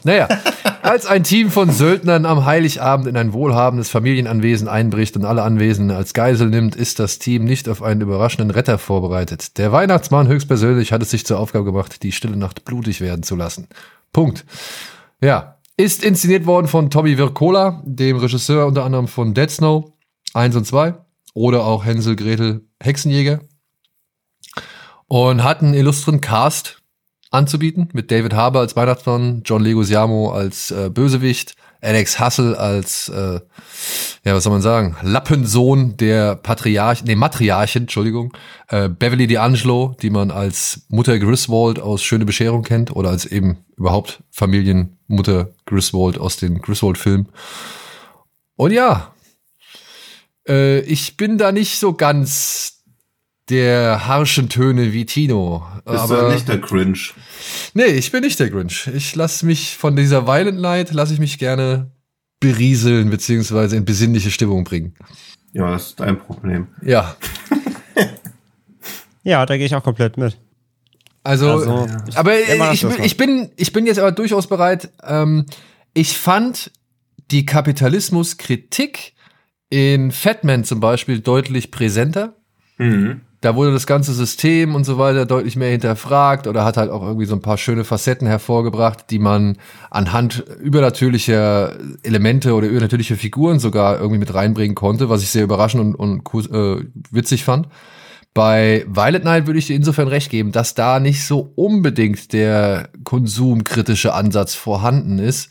Naja, 0.04 0.28
als 0.88 1.04
ein 1.04 1.22
Team 1.22 1.50
von 1.50 1.70
Söldnern 1.70 2.24
am 2.24 2.46
Heiligabend 2.46 3.06
in 3.06 3.18
ein 3.18 3.34
wohlhabendes 3.34 3.90
Familienanwesen 3.90 4.68
einbricht 4.68 5.16
und 5.16 5.26
alle 5.26 5.42
Anwesenden 5.42 5.94
als 5.94 6.14
Geisel 6.14 6.48
nimmt, 6.48 6.76
ist 6.76 6.98
das 6.98 7.18
Team 7.18 7.44
nicht 7.44 7.68
auf 7.68 7.82
einen 7.82 8.00
überraschenden 8.00 8.50
Retter 8.50 8.78
vorbereitet. 8.78 9.58
Der 9.58 9.70
Weihnachtsmann 9.70 10.28
höchstpersönlich 10.28 10.90
hat 10.90 11.02
es 11.02 11.10
sich 11.10 11.26
zur 11.26 11.40
Aufgabe 11.40 11.66
gemacht, 11.66 12.02
die 12.02 12.10
stille 12.10 12.38
Nacht 12.38 12.64
blutig 12.64 13.02
werden 13.02 13.22
zu 13.22 13.36
lassen. 13.36 13.68
Punkt. 14.14 14.46
Ja. 15.20 15.58
Ist 15.76 16.02
inszeniert 16.02 16.46
worden 16.46 16.68
von 16.68 16.88
Tommy 16.88 17.18
Wirkola, 17.18 17.82
dem 17.84 18.16
Regisseur 18.16 18.66
unter 18.66 18.84
anderem 18.84 19.08
von 19.08 19.34
Dead 19.34 19.50
Snow 19.50 19.92
1 20.32 20.56
und 20.56 20.66
2 20.66 20.94
oder 21.34 21.66
auch 21.66 21.84
Hänsel, 21.84 22.16
Gretel, 22.16 22.62
Hexenjäger 22.80 23.40
und 25.06 25.44
hat 25.44 25.62
einen 25.62 25.74
illustren 25.74 26.22
Cast 26.22 26.77
anzubieten 27.30 27.88
mit 27.92 28.10
David 28.10 28.34
Harbour 28.34 28.62
als 28.62 28.76
Weihnachtsmann, 28.76 29.42
John 29.44 29.62
Leguizamo 29.62 30.30
als 30.30 30.70
äh, 30.70 30.90
Bösewicht, 30.90 31.56
Alex 31.80 32.18
Hassel 32.18 32.56
als 32.56 33.08
äh, 33.08 33.40
ja 34.24 34.34
was 34.34 34.42
soll 34.42 34.52
man 34.52 34.62
sagen 34.62 34.96
Lappensohn 35.02 35.96
der 35.96 36.34
Patriarch 36.34 37.04
nee 37.04 37.14
Matriarchin 37.14 37.82
Entschuldigung 37.82 38.32
äh, 38.68 38.88
Beverly 38.88 39.26
D'Angelo 39.26 39.96
die 40.00 40.10
man 40.10 40.30
als 40.30 40.86
Mutter 40.88 41.18
Griswold 41.18 41.78
aus 41.78 42.02
Schöne 42.02 42.24
Bescherung 42.24 42.62
kennt 42.62 42.94
oder 42.94 43.10
als 43.10 43.26
eben 43.26 43.58
überhaupt 43.76 44.22
Familienmutter 44.30 45.50
Griswold 45.66 46.18
aus 46.18 46.36
den 46.36 46.60
Griswold 46.60 46.98
Filmen 46.98 47.28
und 48.56 48.72
ja 48.72 49.12
äh, 50.48 50.80
ich 50.80 51.16
bin 51.16 51.38
da 51.38 51.52
nicht 51.52 51.78
so 51.78 51.92
ganz 51.92 52.77
der 53.50 54.06
harschen 54.06 54.48
Töne 54.48 54.92
wie 54.92 55.06
Tino. 55.06 55.66
Bist 55.84 55.98
aber 55.98 56.22
du 56.22 56.28
nicht 56.34 56.48
der 56.48 56.60
Cringe? 56.60 56.98
nee, 57.74 57.84
ich 57.84 58.10
bin 58.12 58.20
nicht 58.22 58.38
der 58.40 58.50
Grinch. 58.50 58.88
Ich 58.94 59.14
lasse 59.16 59.46
mich 59.46 59.76
von 59.76 59.96
dieser 59.96 60.26
Violent 60.26 60.60
Night, 60.60 60.92
lasse 60.92 61.14
ich 61.14 61.18
mich 61.20 61.38
gerne 61.38 61.90
berieseln 62.40 63.10
beziehungsweise 63.10 63.76
in 63.76 63.84
besinnliche 63.84 64.30
Stimmung 64.30 64.64
bringen. 64.64 64.94
Ja, 65.52 65.70
das 65.70 65.88
ist 65.88 66.00
dein 66.00 66.18
Problem. 66.18 66.68
Ja, 66.82 67.16
Ja, 69.24 69.44
da 69.44 69.56
gehe 69.56 69.66
ich 69.66 69.74
auch 69.74 69.82
komplett 69.82 70.16
mit. 70.16 70.38
also, 71.24 71.50
Also, 71.50 71.88
ich- 72.08 72.16
aber 72.16 72.38
ich, 72.72 72.84
man- 72.84 73.02
ich 73.02 73.16
bin 73.16 73.50
ich 73.56 73.72
bin 73.72 73.86
jetzt 73.86 73.98
aber 73.98 74.12
durchaus 74.12 74.46
bereit. 74.46 74.90
Ähm, 75.02 75.44
ich 75.94 76.16
fand 76.16 76.70
die 77.30 77.44
Kapitalismuskritik 77.44 79.12
in 79.68 80.12
Fatman 80.12 80.64
zum 80.64 80.80
Beispiel 80.80 81.20
deutlich 81.20 81.70
präsenter. 81.70 82.36
Mhm. 82.78 83.20
Da 83.40 83.54
wurde 83.54 83.72
das 83.72 83.86
ganze 83.86 84.12
System 84.12 84.74
und 84.74 84.84
so 84.84 84.98
weiter 84.98 85.24
deutlich 85.24 85.54
mehr 85.54 85.70
hinterfragt 85.70 86.46
oder 86.48 86.64
hat 86.64 86.76
halt 86.76 86.90
auch 86.90 87.02
irgendwie 87.02 87.26
so 87.26 87.36
ein 87.36 87.42
paar 87.42 87.58
schöne 87.58 87.84
Facetten 87.84 88.26
hervorgebracht, 88.26 89.10
die 89.10 89.20
man 89.20 89.58
anhand 89.90 90.44
übernatürlicher 90.60 91.76
Elemente 92.02 92.54
oder 92.54 92.66
übernatürlicher 92.66 93.16
Figuren 93.16 93.60
sogar 93.60 93.98
irgendwie 93.98 94.18
mit 94.18 94.34
reinbringen 94.34 94.74
konnte, 94.74 95.08
was 95.08 95.22
ich 95.22 95.30
sehr 95.30 95.44
überraschend 95.44 95.96
und, 95.96 96.22
und 96.24 96.52
äh, 96.52 96.84
witzig 97.10 97.44
fand. 97.44 97.68
Bei 98.34 98.84
Violet 98.88 99.24
Night 99.24 99.46
würde 99.46 99.58
ich 99.58 99.66
dir 99.66 99.76
insofern 99.76 100.08
recht 100.08 100.30
geben, 100.30 100.52
dass 100.52 100.74
da 100.74 100.98
nicht 100.98 101.24
so 101.24 101.52
unbedingt 101.54 102.32
der 102.32 102.88
konsumkritische 103.04 104.14
Ansatz 104.14 104.54
vorhanden 104.54 105.18
ist, 105.18 105.50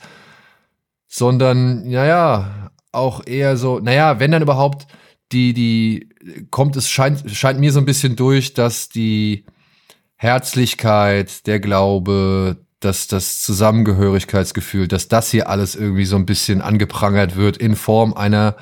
sondern, 1.07 1.89
naja, 1.89 2.69
auch 2.91 3.25
eher 3.25 3.57
so, 3.57 3.79
naja, 3.79 4.19
wenn 4.19 4.31
dann 4.31 4.41
überhaupt 4.41 4.87
die, 5.31 5.53
die, 5.53 6.09
kommt 6.51 6.75
es, 6.75 6.89
scheint, 6.89 7.29
scheint 7.31 7.59
mir 7.59 7.71
so 7.71 7.79
ein 7.79 7.85
bisschen 7.85 8.15
durch, 8.15 8.53
dass 8.53 8.89
die 8.89 9.45
Herzlichkeit, 10.15 11.45
der 11.47 11.59
Glaube, 11.59 12.57
dass 12.79 13.07
das 13.07 13.41
Zusammengehörigkeitsgefühl, 13.41 14.87
dass 14.87 15.07
das 15.07 15.31
hier 15.31 15.49
alles 15.49 15.75
irgendwie 15.75 16.05
so 16.05 16.15
ein 16.15 16.25
bisschen 16.25 16.61
angeprangert 16.61 17.35
wird 17.35 17.57
in 17.57 17.75
Form 17.75 18.13
einer, 18.13 18.55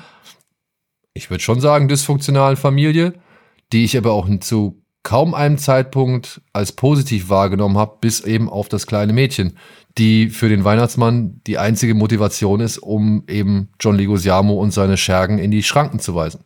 ich 1.14 1.30
würde 1.30 1.42
schon 1.42 1.60
sagen, 1.60 1.88
dysfunktionalen 1.88 2.56
Familie, 2.56 3.14
die 3.72 3.84
ich 3.84 3.96
aber 3.96 4.12
auch 4.12 4.28
zu 4.40 4.82
kaum 5.02 5.34
einem 5.34 5.56
Zeitpunkt 5.56 6.40
als 6.52 6.72
positiv 6.72 7.28
wahrgenommen 7.28 7.78
habe, 7.78 7.98
bis 8.00 8.20
eben 8.20 8.48
auf 8.50 8.68
das 8.68 8.88
kleine 8.88 9.12
Mädchen, 9.12 9.56
die 9.98 10.30
für 10.30 10.48
den 10.48 10.64
Weihnachtsmann 10.64 11.40
die 11.46 11.58
einzige 11.58 11.94
Motivation 11.94 12.60
ist, 12.60 12.78
um 12.78 13.22
eben 13.28 13.68
John 13.78 13.96
Leguizamo 13.96 14.54
und 14.54 14.72
seine 14.72 14.96
Schergen 14.96 15.38
in 15.38 15.52
die 15.52 15.62
Schranken 15.62 16.00
zu 16.00 16.14
weisen. 16.14 16.40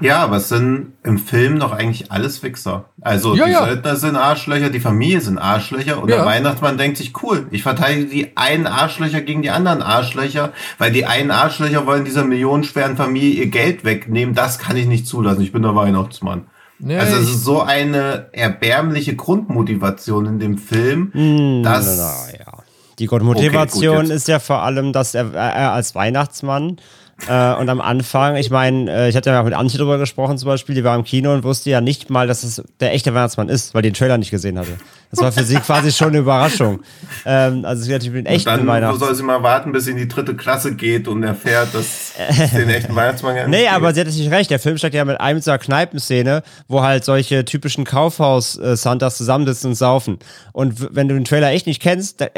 Ja, 0.00 0.18
aber 0.24 0.36
es 0.38 0.48
sind 0.48 0.92
im 1.04 1.18
Film 1.18 1.58
doch 1.58 1.72
eigentlich 1.72 2.10
alles 2.10 2.42
Wichser. 2.42 2.86
Also 3.00 3.34
Ja, 3.34 3.44
die 3.46 3.52
ja. 3.52 3.64
Söldner 3.66 3.96
sind 3.96 4.16
Arschlöcher, 4.16 4.70
die 4.70 4.80
Familie 4.80 5.20
sind 5.20 5.38
Arschlöcher 5.38 6.02
und 6.02 6.08
Ja. 6.08 6.16
der 6.16 6.26
Weihnachtsmann 6.26 6.78
denkt 6.78 6.96
sich, 6.96 7.12
cool, 7.22 7.46
ich 7.50 7.62
verteidige 7.62 8.06
die 8.06 8.36
einen 8.36 8.66
Arschlöcher 8.66 9.20
gegen 9.20 9.42
die 9.42 9.50
anderen 9.50 9.82
Arschlöcher, 9.82 10.52
weil 10.78 10.90
die 10.92 11.06
einen 11.06 11.30
Arschlöcher 11.30 11.86
wollen 11.86 12.04
dieser 12.04 12.24
millionenschweren 12.24 12.96
Familie 12.96 13.30
ihr 13.44 13.46
Geld 13.48 13.84
wegnehmen. 13.84 14.34
Das 14.34 14.58
kann 14.58 14.76
ich 14.76 14.86
nicht 14.86 15.06
zulassen. 15.06 15.42
Ich 15.42 15.52
bin 15.52 15.62
der 15.62 15.74
Weihnachtsmann. 15.74 16.46
Ja, 16.78 17.00
also 17.00 17.16
es 17.16 17.28
ist 17.28 17.44
so 17.44 17.60
eine 17.60 18.28
erbärmliche 18.32 19.14
Grundmotivation 19.14 20.24
in 20.26 20.38
dem 20.38 20.56
Film. 20.58 21.10
Hm, 21.12 21.62
Das- 21.62 21.98
na, 21.98 22.38
ja. 22.38 22.52
Die 22.98 23.06
Grundmotivation 23.06 23.96
Okay, 23.96 24.06
gut, 24.08 24.14
ist 24.14 24.28
ja 24.28 24.38
vor 24.38 24.62
allem, 24.62 24.92
dass 24.92 25.14
er, 25.14 25.32
er 25.34 25.72
als 25.72 25.94
Weihnachtsmann 25.94 26.76
äh, 27.28 27.54
und 27.54 27.68
am 27.68 27.80
Anfang, 27.80 28.36
ich 28.36 28.50
meine, 28.50 28.90
äh, 28.90 29.08
ich 29.08 29.16
hatte 29.16 29.30
ja 29.30 29.40
auch 29.40 29.44
mit 29.44 29.54
Antje 29.54 29.78
drüber 29.78 29.98
gesprochen 29.98 30.38
zum 30.38 30.46
Beispiel, 30.46 30.74
die 30.74 30.84
war 30.84 30.96
im 30.96 31.04
Kino 31.04 31.32
und 31.32 31.44
wusste 31.44 31.70
ja 31.70 31.80
nicht 31.80 32.10
mal, 32.10 32.26
dass 32.26 32.42
es 32.42 32.62
der 32.80 32.92
echte 32.92 33.14
Weihnachtsmann 33.14 33.48
ist, 33.48 33.74
weil 33.74 33.82
die 33.82 33.90
den 33.90 33.94
Trailer 33.94 34.18
nicht 34.18 34.30
gesehen 34.30 34.58
hatte. 34.58 34.72
Das 35.10 35.20
war 35.20 35.32
für 35.32 35.42
sie 35.44 35.56
quasi 35.56 35.90
schon 35.90 36.08
eine 36.08 36.18
Überraschung. 36.18 36.82
Ähm, 37.26 37.64
also 37.64 37.82
sie 37.82 37.92
hat 37.94 38.04
den 38.04 38.26
echten 38.26 38.48
Dann 38.48 38.66
Weihnachts... 38.66 39.00
soll 39.00 39.14
sie 39.14 39.22
mal 39.24 39.42
warten, 39.42 39.72
bis 39.72 39.84
sie 39.86 39.90
in 39.90 39.96
die 39.96 40.06
dritte 40.06 40.36
Klasse 40.36 40.74
geht 40.76 41.08
und 41.08 41.22
erfährt, 41.24 41.74
dass 41.74 42.12
es 42.28 42.50
den 42.52 42.70
echten 42.70 42.94
Weihnachtsmann 42.94 43.34
gar 43.34 43.48
nicht 43.48 43.50
Nee, 43.58 43.64
gibt. 43.64 43.72
aber 43.74 43.92
sie 43.92 44.00
hat 44.00 44.06
natürlich 44.06 44.30
recht. 44.30 44.50
Der 44.50 44.60
Film 44.60 44.78
steckt 44.78 44.94
ja 44.94 45.04
mit 45.04 45.20
einem 45.20 45.40
so 45.40 45.50
einer 45.50 45.58
Kneipenszene, 45.58 46.42
wo 46.68 46.82
halt 46.82 47.04
solche 47.04 47.44
typischen 47.44 47.84
Kaufhaus-Santas 47.84 49.16
zusammensitzen 49.16 49.70
und 49.70 49.74
saufen. 49.76 50.18
Und 50.52 50.94
wenn 50.94 51.08
du 51.08 51.14
den 51.14 51.24
Trailer 51.24 51.50
echt 51.50 51.66
nicht 51.66 51.82
kennst, 51.82 52.20
da- 52.20 52.28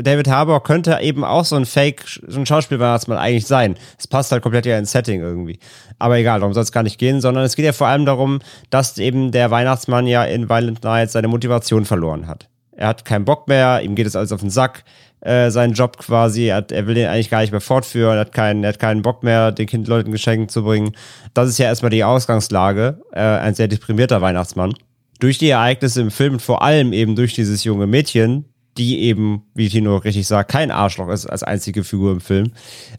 David 0.00 0.28
Harbour 0.28 0.62
könnte 0.62 0.98
eben 1.02 1.24
auch 1.24 1.44
so 1.44 1.56
ein 1.56 1.66
Fake, 1.66 2.04
so 2.26 2.38
ein 2.40 2.46
Schauspielweihnachtsmann 2.46 3.18
eigentlich 3.18 3.46
sein. 3.46 3.76
Es 3.98 4.06
passt 4.06 4.32
halt 4.32 4.42
komplett 4.42 4.66
ja 4.66 4.78
ins 4.78 4.92
Setting 4.92 5.20
irgendwie. 5.20 5.58
Aber 5.98 6.18
egal, 6.18 6.40
darum 6.40 6.54
soll 6.54 6.62
es 6.62 6.72
gar 6.72 6.82
nicht 6.82 6.98
gehen, 6.98 7.20
sondern 7.20 7.44
es 7.44 7.56
geht 7.56 7.64
ja 7.64 7.72
vor 7.72 7.86
allem 7.86 8.04
darum, 8.04 8.40
dass 8.70 8.98
eben 8.98 9.32
der 9.32 9.50
Weihnachtsmann 9.50 10.06
ja 10.06 10.24
in 10.24 10.48
Violent 10.48 10.82
Night 10.84 11.10
seine 11.10 11.28
Motivation 11.28 11.84
verloren 11.84 12.26
hat. 12.26 12.48
Er 12.76 12.88
hat 12.88 13.04
keinen 13.04 13.24
Bock 13.24 13.48
mehr, 13.48 13.82
ihm 13.82 13.94
geht 13.94 14.06
es 14.06 14.16
alles 14.16 14.32
auf 14.32 14.40
den 14.40 14.50
Sack, 14.50 14.84
äh, 15.20 15.50
seinen 15.50 15.74
Job 15.74 15.96
quasi, 15.98 16.46
er, 16.46 16.56
hat, 16.56 16.72
er 16.72 16.86
will 16.86 16.94
den 16.94 17.08
eigentlich 17.08 17.30
gar 17.30 17.40
nicht 17.40 17.52
mehr 17.52 17.60
fortführen, 17.60 18.16
er 18.16 18.20
hat 18.20 18.32
keinen, 18.32 18.64
er 18.64 18.70
hat 18.70 18.78
keinen 18.78 19.02
Bock 19.02 19.22
mehr, 19.22 19.52
den 19.52 19.66
Kind 19.66 19.88
Leuten 19.88 20.12
Geschenke 20.12 20.48
zu 20.48 20.64
bringen. 20.64 20.92
Das 21.32 21.48
ist 21.48 21.58
ja 21.58 21.66
erstmal 21.66 21.90
die 21.90 22.04
Ausgangslage, 22.04 23.00
äh, 23.12 23.20
ein 23.20 23.54
sehr 23.54 23.68
deprimierter 23.68 24.20
Weihnachtsmann. 24.20 24.74
Durch 25.20 25.38
die 25.38 25.48
Ereignisse 25.48 26.00
im 26.00 26.10
Film, 26.10 26.40
vor 26.40 26.62
allem 26.62 26.92
eben 26.92 27.14
durch 27.16 27.34
dieses 27.34 27.64
junge 27.64 27.86
Mädchen, 27.86 28.46
die 28.76 29.00
eben, 29.02 29.42
wie 29.54 29.68
Tino 29.68 29.96
richtig 29.96 30.26
sagt, 30.26 30.50
kein 30.50 30.70
Arschloch 30.70 31.08
ist 31.08 31.26
als 31.26 31.42
einzige 31.42 31.84
Figur 31.84 32.12
im 32.12 32.20
Film, 32.20 32.52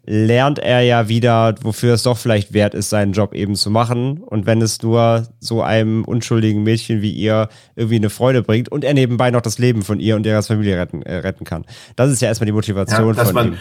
lernt 0.06 0.60
er 0.60 0.82
ja 0.82 1.10
wieder, 1.10 1.56
wofür 1.62 1.94
es 1.96 2.04
doch 2.04 2.18
vielleicht 2.18 2.54
wert 2.54 2.74
ist, 2.74 2.90
seinen 2.90 3.14
Job 3.14 3.34
eben 3.34 3.56
zu 3.56 3.70
machen. 3.70 4.20
Und 4.20 4.46
wenn 4.46 4.62
es 4.62 4.82
nur 4.82 5.28
so 5.40 5.62
einem 5.62 6.06
unschuldigen 6.06 6.64
Mädchen 6.64 7.02
wie 7.02 7.12
ihr 7.12 7.50
irgendwie 7.76 7.98
eine 7.98 8.10
Freude 8.10 8.42
bringt 8.42 8.70
und 8.70 8.84
er 8.84 8.94
nebenbei 8.94 9.32
noch 9.32 9.42
das 9.42 9.60
Leben 9.60 9.82
von 9.82 10.00
ihr 10.00 10.16
und 10.16 10.26
ihrer 10.26 10.44
Familie 10.44 10.78
retten, 10.78 11.02
äh, 11.02 11.18
retten 11.18 11.44
kann. 11.46 11.66
Das 11.96 12.12
ist 12.12 12.22
ja 12.22 12.30
erstmal 12.30 12.46
die 12.46 12.52
Motivation 12.54 13.08
ja, 13.08 13.14
dass 13.14 13.28
von 13.28 13.36
man, 13.36 13.48
ihm. 13.54 13.58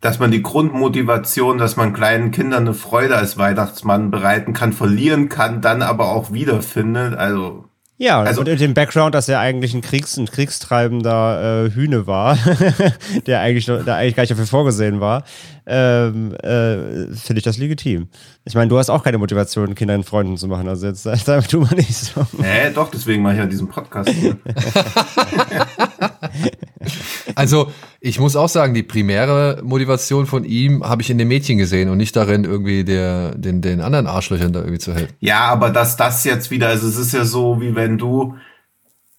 dass 0.00 0.18
man 0.18 0.30
die 0.30 0.42
Grundmotivation, 0.42 1.58
dass 1.58 1.76
man 1.76 1.92
kleinen 1.92 2.30
Kindern 2.30 2.62
eine 2.62 2.74
Freude 2.74 3.16
als 3.16 3.36
Weihnachtsmann 3.36 4.10
bereiten 4.10 4.52
kann, 4.52 4.72
verlieren 4.72 5.28
kann, 5.28 5.60
dann 5.60 5.82
aber 5.82 6.12
auch 6.12 6.32
wiederfindet. 6.32 7.14
Also 7.14 7.67
Ja, 8.00 8.20
Also- 8.22 8.40
und 8.40 8.48
in 8.48 8.58
dem 8.58 8.74
Background, 8.74 9.14
dass 9.14 9.28
er 9.28 9.40
eigentlich 9.40 9.74
ein, 9.74 9.80
Kriegs-, 9.80 10.16
ein 10.16 10.26
kriegstreibender 10.26 11.66
äh, 11.66 11.70
Hühne 11.74 12.06
war, 12.06 12.38
der, 13.26 13.40
eigentlich, 13.40 13.66
der 13.66 13.94
eigentlich 13.96 14.14
gar 14.14 14.22
nicht 14.22 14.30
dafür 14.30 14.46
vorgesehen 14.46 15.00
war, 15.00 15.24
ähm, 15.68 16.34
äh, 16.36 17.14
finde 17.14 17.38
ich 17.38 17.44
das 17.44 17.58
legitim. 17.58 18.08
Ich 18.44 18.54
meine, 18.54 18.68
du 18.68 18.78
hast 18.78 18.88
auch 18.90 19.04
keine 19.04 19.18
Motivation, 19.18 19.74
Kindern 19.74 20.02
Freunden 20.02 20.36
zu 20.36 20.48
machen, 20.48 20.68
also 20.68 20.86
jetzt 20.86 21.02
sei 21.04 21.40
tu 21.42 21.60
mal 21.60 21.74
nicht 21.74 21.94
so. 21.94 22.26
Äh, 22.42 22.72
doch, 22.72 22.90
deswegen 22.90 23.22
mache 23.22 23.34
ich 23.34 23.38
ja 23.40 23.46
diesen 23.46 23.68
Podcast 23.68 24.08
hier. 24.10 24.36
Also, 27.34 27.70
ich 28.00 28.18
muss 28.18 28.34
auch 28.34 28.48
sagen, 28.48 28.74
die 28.74 28.82
primäre 28.82 29.60
Motivation 29.62 30.26
von 30.26 30.44
ihm 30.44 30.82
habe 30.82 31.02
ich 31.02 31.10
in 31.10 31.18
dem 31.18 31.28
Mädchen 31.28 31.58
gesehen 31.58 31.88
und 31.88 31.98
nicht 31.98 32.16
darin, 32.16 32.44
irgendwie 32.44 32.82
der, 32.82 33.34
den, 33.36 33.62
den 33.62 33.80
anderen 33.80 34.06
Arschlöchern 34.08 34.52
da 34.52 34.60
irgendwie 34.60 34.78
zu 34.78 34.94
helfen. 34.94 35.14
Ja, 35.20 35.40
aber 35.42 35.70
dass 35.70 35.96
das 35.96 36.24
jetzt 36.24 36.50
wieder, 36.50 36.68
also 36.68 36.88
es 36.88 36.96
ist 36.96 37.12
ja 37.12 37.24
so, 37.24 37.60
wie 37.60 37.76
wenn 37.76 37.96
du, 37.96 38.34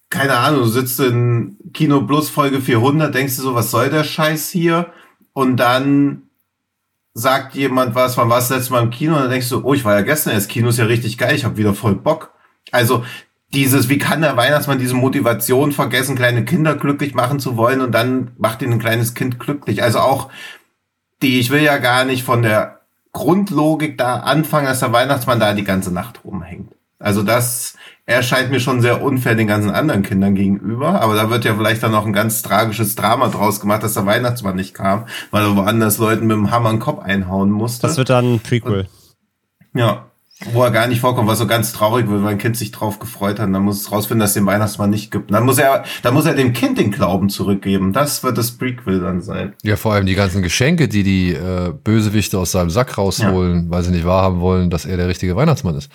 keine 0.10 0.36
Ahnung, 0.36 0.64
du 0.64 0.68
sitzt 0.68 1.00
in 1.00 1.58
Kino 1.74 2.02
Plus 2.02 2.30
Folge 2.30 2.60
400, 2.60 3.14
denkst 3.14 3.38
du 3.38 3.42
so, 3.42 3.56
was 3.56 3.72
soll 3.72 3.90
der 3.90 4.04
Scheiß 4.04 4.50
hier? 4.50 4.88
Und 5.34 5.58
dann 5.58 6.24
sagt 7.13 7.56
jemand 7.56 7.95
was, 7.95 8.17
wann 8.17 8.30
warst 8.30 8.50
du 8.50 8.56
letztes 8.56 8.69
Mal 8.69 8.84
im 8.84 8.91
Kino? 8.91 9.15
Und 9.15 9.22
dann 9.22 9.32
denkst 9.32 9.50
du, 9.50 9.63
oh, 9.63 9.74
ich 9.74 9.86
war 9.86 9.95
ja 9.95 10.02
gestern 10.02 10.34
erst, 10.34 10.50
Kino 10.50 10.69
ist 10.69 10.78
ja 10.80 10.86
richtig 10.86 11.17
geil, 11.17 11.36
ich 11.36 11.45
habe 11.45 11.58
wieder 11.58 11.74
voll 11.74 11.95
Bock. 11.95 12.34
Also 12.72 13.04
dieses, 13.54 13.89
wie 13.89 13.98
kann 13.98 14.22
der 14.22 14.38
Weihnachtsmann 14.38 14.80
diese 14.80 14.93
Motivation 14.93 15.72
vergessen, 15.72 16.15
kleine 16.15 16.45
Kinder 16.45 16.76
glücklich 16.76 17.15
machen 17.15 17.39
zu 17.39 17.58
wollen 17.58 17.82
und 17.82 17.91
dann 17.91 18.32
macht 18.38 18.62
ihn 18.62 18.72
ein 18.72 18.80
kleines 18.80 19.15
Kind 19.15 19.39
glücklich. 19.39 19.82
Also 19.82 20.00
auch 20.00 20.30
die, 21.22 21.39
ich 21.39 21.50
will 21.50 21.62
ja 21.62 21.78
gar 21.78 22.06
nicht 22.06 22.24
von 22.24 22.43
der 22.43 22.82
Grundlogik 23.12 23.98
da 23.98 24.17
anfangen, 24.17 24.67
dass 24.67 24.80
der 24.80 24.93
Weihnachtsmann 24.93 25.39
da 25.39 25.54
die 25.54 25.63
ganze 25.63 25.91
Nacht 25.91 26.24
rumhängt. 26.24 26.76
Also 27.00 27.24
das 27.24 27.76
erscheint 28.10 28.50
mir 28.52 28.60
schon 28.60 28.82
sehr 28.82 29.02
unfair 29.02 29.36
den 29.36 29.48
ganzen 29.48 29.72
anderen 29.72 30.02
Kindern 30.04 30.36
gegenüber. 30.36 31.02
Aber 31.02 31.15
da 31.15 31.30
wird 31.30 31.45
ja 31.45 31.56
vielleicht 31.56 31.84
dann 31.84 31.91
noch 31.91 32.06
ein 32.06 32.13
ganz 32.13 32.41
tragisches 32.41 32.95
Drama 32.95 33.28
draus 33.28 33.60
gemacht, 33.60 33.84
dass 33.84 33.93
der 33.93 34.06
Weihnachtsmann 34.06 34.56
nicht 34.56 34.74
kam, 34.74 35.06
weil 35.32 35.43
er 35.43 35.56
woanders 35.56 35.98
Leuten 36.00 36.28
mit 36.28 36.36
dem 36.36 36.52
Hammer 36.52 36.69
einen 36.69 36.80
Kopf 36.80 37.04
einhauen 37.04 37.52
musste. 37.52 37.88
Das 37.88 37.98
wird 37.98 38.10
dann 38.10 38.36
ein 38.36 38.39
Prequel. 38.39 38.88
ja. 39.74 40.06
Wo 40.54 40.63
er 40.63 40.72
gar 40.72 40.88
nicht 40.88 41.02
vorkommt, 41.02 41.28
was 41.28 41.38
so 41.38 41.48
ganz 41.48 41.74
traurig 41.74 42.08
wird, 42.08 42.24
weil 42.24 42.32
ein 42.32 42.38
Kind 42.38 42.56
sich 42.56 42.72
drauf 42.72 43.00
gefreut 43.00 43.39
hat. 43.39 43.48
Und 43.48 43.54
dann 43.54 43.63
muss 43.63 43.82
es 43.82 43.91
rausfinden, 43.91 44.22
dass 44.22 44.30
es 44.30 44.36
den 44.36 44.45
Weihnachtsmann 44.45 44.89
nicht 44.89 45.12
gibt. 45.12 45.34
Dann 45.34 45.43
muss 45.43 45.58
er, 45.58 45.84
dann 46.02 46.13
muss 46.13 46.26
er 46.26 46.34
dem 46.34 46.54
Kind 46.54 46.78
den 46.78 46.91
Glauben 46.91 47.28
zurückgeben. 47.28 47.91
Das 47.91 48.24
wird 48.24 48.38
das 48.38 48.52
Prequel 48.52 49.02
dann 49.02 49.22
sein. 49.22 49.54
Ja, 49.63 49.76
vor 49.76 49.91
allem 49.91 50.06
die 50.06 50.15
ganzen 50.15 50.41
Geschenke, 50.41 50.88
die 50.88 51.04
die 51.04 51.34
äh, 51.34 51.74
Bösewichte 51.84 52.39
aus 52.39 52.54
seinem 52.54 52.69
Sack 52.69 52.98
rausholen, 52.98 53.69
weil 53.69 53.84
sie 53.84 53.91
nicht 53.91 54.06
wahrhaben 54.06 54.39
wollen, 54.39 54.69
dass 54.69 54.86
er 54.86 54.95
der 54.95 55.10
richtige 55.10 55.36
Weihnachtsmann 55.36 55.76
ist. 55.76 55.91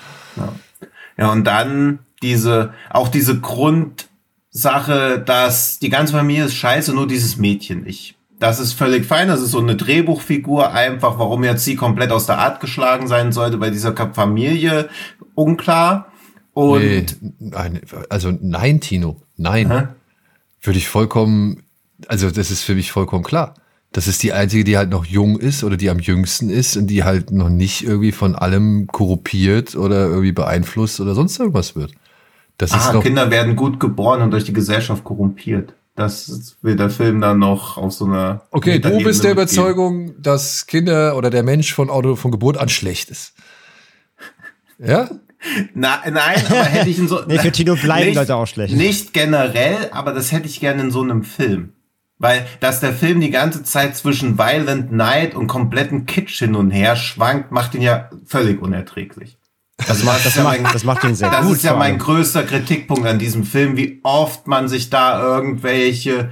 Ja, 1.17 1.33
und 1.33 1.45
dann 1.45 2.01
diese, 2.25 2.73
auch 2.91 3.09
diese 3.09 3.39
Grundsache, 3.39 5.23
dass 5.25 5.79
die 5.79 5.91
ganze 5.91 6.15
Familie 6.15 6.47
ist 6.47 6.55
scheiße, 6.55 6.95
nur 6.95 7.07
dieses 7.07 7.37
Mädchen 7.37 7.83
nicht. 7.83 8.17
Das 8.41 8.59
ist 8.59 8.73
völlig 8.73 9.07
fein, 9.07 9.29
das 9.29 9.41
ist 9.41 9.53
so 9.53 9.61
eine 9.61 9.77
Drehbuchfigur 9.77 10.73
einfach, 10.73 11.19
warum 11.19 11.45
jetzt 11.45 11.65
sie 11.65 11.77
komplett 11.77 12.11
aus 12.11 12.27
der 12.27 12.39
Art 12.39 12.61
geschlagen 12.61 13.07
sein 13.07 13.31
sollte 13.31 13.59
bei 13.59 13.71
dieser 13.71 13.95
Familie, 14.13 14.89
unklar. 15.35 16.11
Und 16.53 16.81
Nee, 16.81 17.07
nein, 17.39 17.81
also 18.09 18.33
nein, 18.41 18.81
Tino, 18.81 19.21
nein. 19.37 19.71
Hä? 19.71 19.89
Würde 20.63 20.79
ich 20.79 20.89
vollkommen, 20.89 21.63
also 22.09 22.31
das 22.31 22.51
ist 22.51 22.63
für 22.63 22.75
mich 22.75 22.91
vollkommen 22.91 23.23
klar. 23.23 23.55
Das 23.93 24.09
ist 24.09 24.25
die 24.25 24.33
einzige, 24.33 24.65
die 24.65 24.77
halt 24.77 24.91
noch 24.91 25.05
jung 25.05 25.39
ist 25.39 25.63
oder 25.63 25.77
die 25.77 25.89
am 25.89 26.01
jüngsten 26.01 26.51
ist 26.51 26.77
und 26.77 26.89
die 26.89 27.05
halt 27.05 27.31
noch 27.31 27.49
nicht 27.49 27.85
irgendwie 27.85 28.11
von 28.11 28.35
allem 28.35 28.89
korruptiert 28.89 29.77
oder 29.77 30.07
irgendwie 30.07 30.33
beeinflusst 30.33 31.01
oder 31.01 31.15
sonst 31.15 31.39
irgendwas 31.39 31.77
wird. 31.77 31.93
Das 32.59 32.71
ist 32.71 32.89
ah, 32.89 32.93
noch, 32.93 33.03
Kinder 33.03 33.31
werden 33.31 33.57
gut 33.57 33.81
geboren 33.81 34.23
und 34.23 34.31
durch 34.31 34.45
die 34.45 34.53
Gesellschaft 34.53 35.05
korrumpiert. 35.05 35.75
Das 35.97 36.57
will 36.63 36.77
der 36.77 36.91
Film 36.91 37.21
dann 37.21 37.39
noch 37.39 37.77
auf 37.77 37.93
so 37.93 38.05
einer. 38.05 38.43
okay, 38.51 38.81
du 38.81 38.99
bist 38.99 39.23
der. 39.23 39.33
Überzeugung, 39.33 40.21
dass 40.21 40.67
Kinder 40.67 41.17
oder 41.17 41.31
der 41.31 41.43
Mensch 41.43 41.73
von 41.73 41.89
Auto 41.89 42.17
von 42.17 42.31
Geburt 42.31 42.59
an 42.59 42.69
schlecht 42.69 43.11
ist. 43.11 43.35
Ja? 44.77 45.09
Na, 45.75 46.03
nein, 46.11 46.43
aber 46.47 46.65
hätte 46.65 46.91
ich 46.91 46.99
in 46.99 47.07
so. 47.07 47.21
Nee, 47.27 47.39
für 47.39 47.53
Tino 47.53 47.77
bleiben 47.83 48.07
nicht, 48.07 48.17
Leute 48.17 48.35
auch 48.35 48.47
schlecht. 48.47 48.75
Nicht 48.75 49.13
generell, 49.13 49.91
aber 49.93 50.13
das 50.13 50.33
hätte 50.33 50.47
ich 50.47 50.59
gerne 50.59 50.83
in 50.83 50.91
so 50.91 51.03
einem 51.03 51.23
Film. 51.23 51.75
Weil, 52.19 52.47
dass 52.61 52.81
der 52.81 52.93
Film 52.93 53.21
die 53.21 53.31
ganze 53.31 53.63
Zeit 53.63 53.97
zwischen 53.97 54.39
Violent 54.39 54.93
Night 54.93 55.35
und 55.35 55.47
kompletten 55.47 56.07
Kitsch 56.07 56.39
hin 56.39 56.55
und 56.55 56.71
her 56.71 56.97
schwankt, 56.97 57.53
macht 57.53 57.75
ihn 57.75 57.83
ja 57.83 58.09
völlig 58.25 58.63
unerträglich. 58.63 59.37
Das, 59.77 60.05
macht, 60.05 60.25
Das 60.25 60.37
macht, 60.37 60.61
das 60.75 60.85
macht 60.85 61.05
ihn 61.05 61.15
sehr 61.15 61.31
das 61.31 61.47
gut. 61.47 61.57
ist 61.57 61.65
ja 61.65 61.75
mein 61.75 61.99
größter 61.99 62.45
Kritikpunkt 62.45 63.07
an 63.07 63.19
diesem 63.19 63.45
Film, 63.45 63.77
wie 63.77 64.01
oft 64.03 64.47
man 64.47 64.69
sich 64.69 64.89
da 64.89 65.21
irgendwelche, 65.21 66.31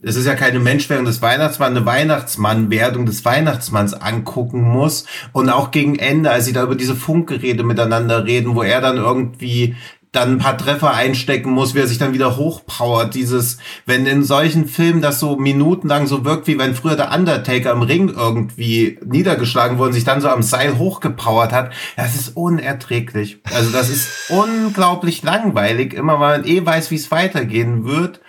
es 0.00 0.16
ist 0.16 0.26
ja 0.26 0.34
keine 0.34 0.60
Menschwerdung 0.60 1.04
des 1.04 1.20
Weihnachtsmanns, 1.20 1.76
eine 1.76 1.86
Weihnachtsmannwerdung 1.86 3.04
des 3.06 3.24
Weihnachtsmanns 3.24 3.94
angucken 3.94 4.62
muss. 4.62 5.06
Und 5.32 5.50
auch 5.50 5.70
gegen 5.70 5.96
Ende, 5.96 6.30
als 6.30 6.44
sie 6.44 6.52
da 6.52 6.62
über 6.62 6.76
diese 6.76 6.94
Funkgerede 6.94 7.64
miteinander 7.64 8.24
reden, 8.24 8.54
wo 8.54 8.62
er 8.62 8.80
dann 8.80 8.96
irgendwie 8.96 9.74
dann 10.14 10.32
ein 10.32 10.38
paar 10.38 10.56
Treffer 10.56 10.94
einstecken 10.94 11.50
muss, 11.50 11.74
wie 11.74 11.80
er 11.80 11.86
sich 11.86 11.98
dann 11.98 12.12
wieder 12.12 12.36
hochpowert. 12.36 13.14
Dieses, 13.14 13.58
wenn 13.86 14.06
in 14.06 14.24
solchen 14.24 14.66
Filmen 14.66 15.02
das 15.02 15.20
so 15.20 15.36
minutenlang 15.36 16.06
so 16.06 16.24
wirkt, 16.24 16.46
wie 16.46 16.58
wenn 16.58 16.74
früher 16.74 16.96
der 16.96 17.12
Undertaker 17.12 17.72
im 17.72 17.82
Ring 17.82 18.08
irgendwie 18.08 18.98
niedergeschlagen 19.04 19.78
wurde 19.78 19.88
und 19.88 19.94
sich 19.94 20.04
dann 20.04 20.20
so 20.20 20.28
am 20.28 20.42
Seil 20.42 20.78
hochgepowert 20.78 21.52
hat, 21.52 21.72
das 21.96 22.14
ist 22.14 22.36
unerträglich. 22.36 23.38
Also 23.52 23.70
das 23.70 23.90
ist 23.90 24.08
unglaublich 24.30 25.22
langweilig, 25.22 25.94
immer 25.94 26.20
weil 26.20 26.38
man 26.38 26.48
eh 26.48 26.64
weiß, 26.64 26.90
wie 26.90 26.96
es 26.96 27.10
weitergehen 27.10 27.84
wird. 27.84 28.20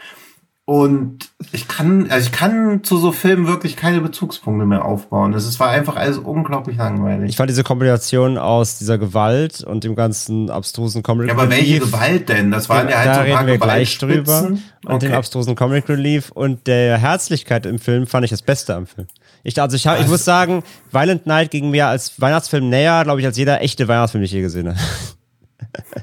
Und 0.67 1.29
ich 1.51 1.67
kann, 1.67 2.09
also 2.09 2.25
ich 2.25 2.31
kann 2.31 2.83
zu 2.83 2.97
so 2.97 3.11
Filmen 3.11 3.45
wirklich 3.45 3.75
keine 3.75 4.01
Bezugspunkte 4.01 4.65
mehr 4.65 4.83
aufbauen. 4.83 5.33
Ist, 5.33 5.59
war 5.59 5.69
einfach 5.69 5.95
alles 5.95 6.17
unglaublich 6.17 6.77
langweilig. 6.77 7.29
Ich 7.29 7.37
fand 7.37 7.51
diese 7.51 7.63
Kombination 7.63 8.39
aus 8.39 8.79
dieser 8.79 8.97
Gewalt 8.97 9.61
und 9.63 9.83
dem 9.83 9.95
ganzen 9.95 10.49
abstrusen 10.49 11.03
Comic 11.03 11.27
ja, 11.27 11.33
aber 11.35 11.51
welche 11.51 11.75
Relief- 11.75 11.91
Gewalt 11.91 12.29
denn? 12.29 12.49
Das 12.49 12.67
waren 12.67 12.89
ja 12.89 12.97
halt 12.97 13.07
da 13.09 13.15
so 13.15 13.21
reden 13.21 13.45
wir 13.45 13.57
gleich 13.59 13.95
drüber. 13.99 14.47
Und 14.47 15.01
dem 15.03 15.09
Okay. 15.09 15.13
abstrusen 15.13 15.55
Comic 15.55 15.87
Relief 15.87 16.31
und 16.31 16.65
der 16.65 16.97
Herzlichkeit 16.97 17.67
im 17.67 17.77
Film 17.77 18.07
fand 18.07 18.25
ich 18.25 18.31
das 18.31 18.41
Beste 18.41 18.73
am 18.73 18.87
Film. 18.87 19.07
Ich, 19.43 19.61
also 19.61 19.75
ich, 19.75 19.85
hab, 19.85 19.99
ich 20.01 20.07
muss 20.07 20.25
sagen, 20.25 20.63
Violent 20.91 21.27
Night 21.27 21.51
ging 21.51 21.69
mir 21.69 21.85
als 21.87 22.19
Weihnachtsfilm 22.19 22.69
näher, 22.69 23.03
glaube 23.03 23.19
ich, 23.19 23.27
als 23.27 23.37
jeder 23.37 23.61
echte 23.61 23.87
Weihnachtsfilm, 23.87 24.21
den 24.21 24.25
ich 24.25 24.31
je 24.31 24.41
gesehen 24.41 24.69
habe. 24.69 24.79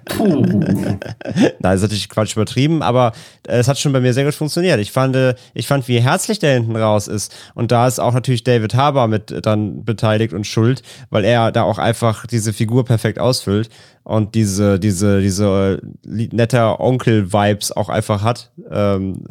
Puh. 0.04 0.40
Nein, 0.44 1.00
das 1.60 1.76
ist 1.76 1.82
natürlich 1.82 2.08
Quatsch 2.08 2.34
übertrieben, 2.34 2.82
aber 2.82 3.12
äh, 3.46 3.58
es 3.58 3.68
hat 3.68 3.78
schon 3.78 3.92
bei 3.92 4.00
mir 4.00 4.12
sehr 4.12 4.24
gut 4.24 4.34
funktioniert. 4.34 4.80
Ich 4.80 4.92
fand, 4.92 5.16
äh, 5.16 5.34
ich 5.54 5.66
fand, 5.66 5.88
wie 5.88 6.00
herzlich 6.00 6.38
der 6.38 6.54
hinten 6.54 6.76
raus 6.76 7.08
ist. 7.08 7.34
Und 7.54 7.72
da 7.72 7.86
ist 7.86 7.98
auch 7.98 8.14
natürlich 8.14 8.44
David 8.44 8.74
Harbour 8.74 9.08
mit 9.08 9.34
dann 9.44 9.84
beteiligt 9.84 10.32
und 10.32 10.46
schuld, 10.46 10.82
weil 11.10 11.24
er 11.24 11.52
da 11.52 11.62
auch 11.62 11.78
einfach 11.78 12.26
diese 12.26 12.52
Figur 12.52 12.84
perfekt 12.84 13.18
ausfüllt 13.18 13.68
und 14.02 14.34
diese, 14.34 14.78
diese, 14.78 15.20
diese 15.20 15.80
äh, 16.04 16.28
netter 16.32 16.80
Onkel-Vibes 16.80 17.72
auch 17.72 17.88
einfach 17.88 18.22
hat. 18.22 18.50
Ähm, 18.70 19.24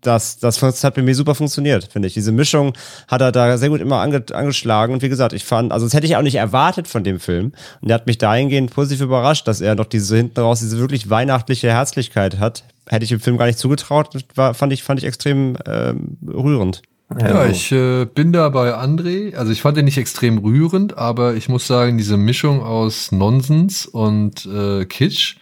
das, 0.00 0.38
das 0.38 0.62
hat 0.62 0.94
bei 0.94 1.02
mir 1.02 1.14
super 1.14 1.34
funktioniert, 1.34 1.84
finde 1.92 2.08
ich. 2.08 2.14
Diese 2.14 2.32
Mischung 2.32 2.72
hat 3.08 3.20
er 3.20 3.32
da 3.32 3.56
sehr 3.58 3.68
gut 3.68 3.80
immer 3.80 4.00
ange, 4.00 4.24
angeschlagen. 4.32 4.94
Und 4.94 5.02
wie 5.02 5.08
gesagt, 5.08 5.32
ich 5.32 5.44
fand, 5.44 5.72
also 5.72 5.86
das 5.86 5.94
hätte 5.94 6.06
ich 6.06 6.16
auch 6.16 6.22
nicht 6.22 6.36
erwartet 6.36 6.88
von 6.88 7.04
dem 7.04 7.20
Film. 7.20 7.52
Und 7.80 7.88
der 7.88 7.94
hat 7.96 8.06
mich 8.06 8.18
dahingehend 8.18 8.72
positiv 8.72 9.04
überrascht, 9.04 9.46
dass 9.46 9.60
er 9.60 9.74
noch 9.74 9.86
diese 9.86 10.16
hinten 10.16 10.40
raus, 10.40 10.60
diese 10.60 10.78
wirklich 10.78 11.10
weihnachtliche 11.10 11.70
Herzlichkeit 11.70 12.38
hat. 12.38 12.64
Hätte 12.88 13.04
ich 13.04 13.10
dem 13.10 13.20
Film 13.20 13.38
gar 13.38 13.46
nicht 13.46 13.58
zugetraut, 13.58 14.08
war, 14.34 14.54
fand 14.54 14.72
ich, 14.72 14.82
fand 14.82 15.00
ich 15.00 15.06
extrem 15.06 15.56
ähm, 15.66 16.16
rührend. 16.26 16.82
Ja, 17.18 17.46
ich 17.46 17.72
äh, 17.72 18.04
bin 18.04 18.32
da 18.32 18.48
bei 18.50 18.74
André. 18.74 19.34
Also 19.34 19.50
ich 19.50 19.62
fand 19.62 19.76
den 19.76 19.84
nicht 19.84 19.98
extrem 19.98 20.38
rührend, 20.38 20.96
aber 20.96 21.34
ich 21.34 21.48
muss 21.48 21.66
sagen, 21.66 21.98
diese 21.98 22.16
Mischung 22.16 22.62
aus 22.62 23.10
Nonsens 23.10 23.84
und 23.86 24.46
äh, 24.46 24.84
Kitsch 24.84 25.36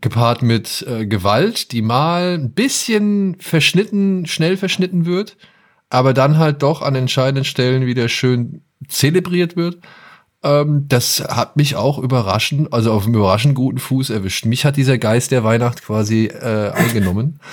gepaart 0.00 0.42
mit 0.42 0.84
äh, 0.88 1.06
Gewalt, 1.06 1.72
die 1.72 1.82
mal 1.82 2.34
ein 2.34 2.52
bisschen 2.52 3.36
verschnitten, 3.38 4.26
schnell 4.26 4.56
verschnitten 4.56 5.06
wird, 5.06 5.36
aber 5.90 6.14
dann 6.14 6.38
halt 6.38 6.62
doch 6.62 6.82
an 6.82 6.94
entscheidenden 6.94 7.44
Stellen 7.44 7.86
wieder 7.86 8.08
schön 8.08 8.62
zelebriert 8.88 9.56
wird. 9.56 9.78
Ähm, 10.42 10.86
das 10.88 11.20
hat 11.20 11.56
mich 11.56 11.76
auch 11.76 11.98
überraschend, 11.98 12.72
also 12.72 12.92
auf 12.92 13.04
einem 13.04 13.14
überraschend 13.14 13.54
guten 13.54 13.78
Fuß 13.78 14.10
erwischt. 14.10 14.46
Mich 14.46 14.64
hat 14.64 14.76
dieser 14.76 14.98
Geist 14.98 15.30
der 15.30 15.44
Weihnacht 15.44 15.82
quasi 15.82 16.26
äh, 16.26 16.70
eingenommen. 16.70 17.40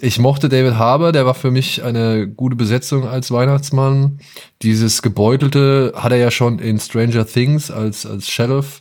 Ich 0.00 0.18
mochte 0.18 0.48
David 0.48 0.76
Harbour, 0.76 1.12
der 1.12 1.26
war 1.26 1.34
für 1.34 1.50
mich 1.50 1.84
eine 1.84 2.26
gute 2.26 2.56
Besetzung 2.56 3.06
als 3.06 3.30
Weihnachtsmann. 3.30 4.20
Dieses 4.62 5.02
Gebeutelte 5.02 5.92
hat 5.94 6.12
er 6.12 6.18
ja 6.18 6.30
schon 6.30 6.60
in 6.60 6.80
Stranger 6.80 7.26
Things 7.26 7.70
als, 7.70 8.06
als 8.06 8.26
Sheriff 8.30 8.80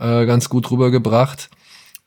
äh, 0.00 0.26
ganz 0.26 0.48
gut 0.48 0.68
rübergebracht 0.72 1.48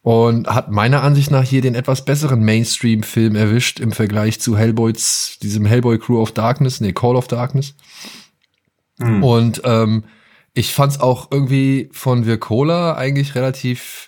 und 0.06 0.46
hat 0.46 0.70
meiner 0.70 1.02
Ansicht 1.02 1.32
nach 1.32 1.44
hier 1.44 1.62
den 1.62 1.74
etwas 1.74 2.06
besseren 2.06 2.44
Mainstream-Film 2.44 3.36
erwischt 3.36 3.80
im 3.80 3.92
Vergleich 3.92 4.40
zu 4.40 4.56
Hellboys, 4.56 5.40
diesem 5.42 5.66
Hellboy 5.66 5.98
Crew 5.98 6.22
of 6.22 6.32
Darkness, 6.32 6.80
nee, 6.80 6.94
Call 6.94 7.16
of 7.16 7.28
Darkness. 7.28 7.74
Mhm. 9.00 9.24
Und 9.24 9.62
ähm, 9.66 10.04
ich 10.54 10.74
fand's 10.74 11.00
auch 11.00 11.32
irgendwie 11.32 11.90
von 11.92 12.28
Vircola 12.28 12.94
eigentlich 12.94 13.34
relativ. 13.34 14.06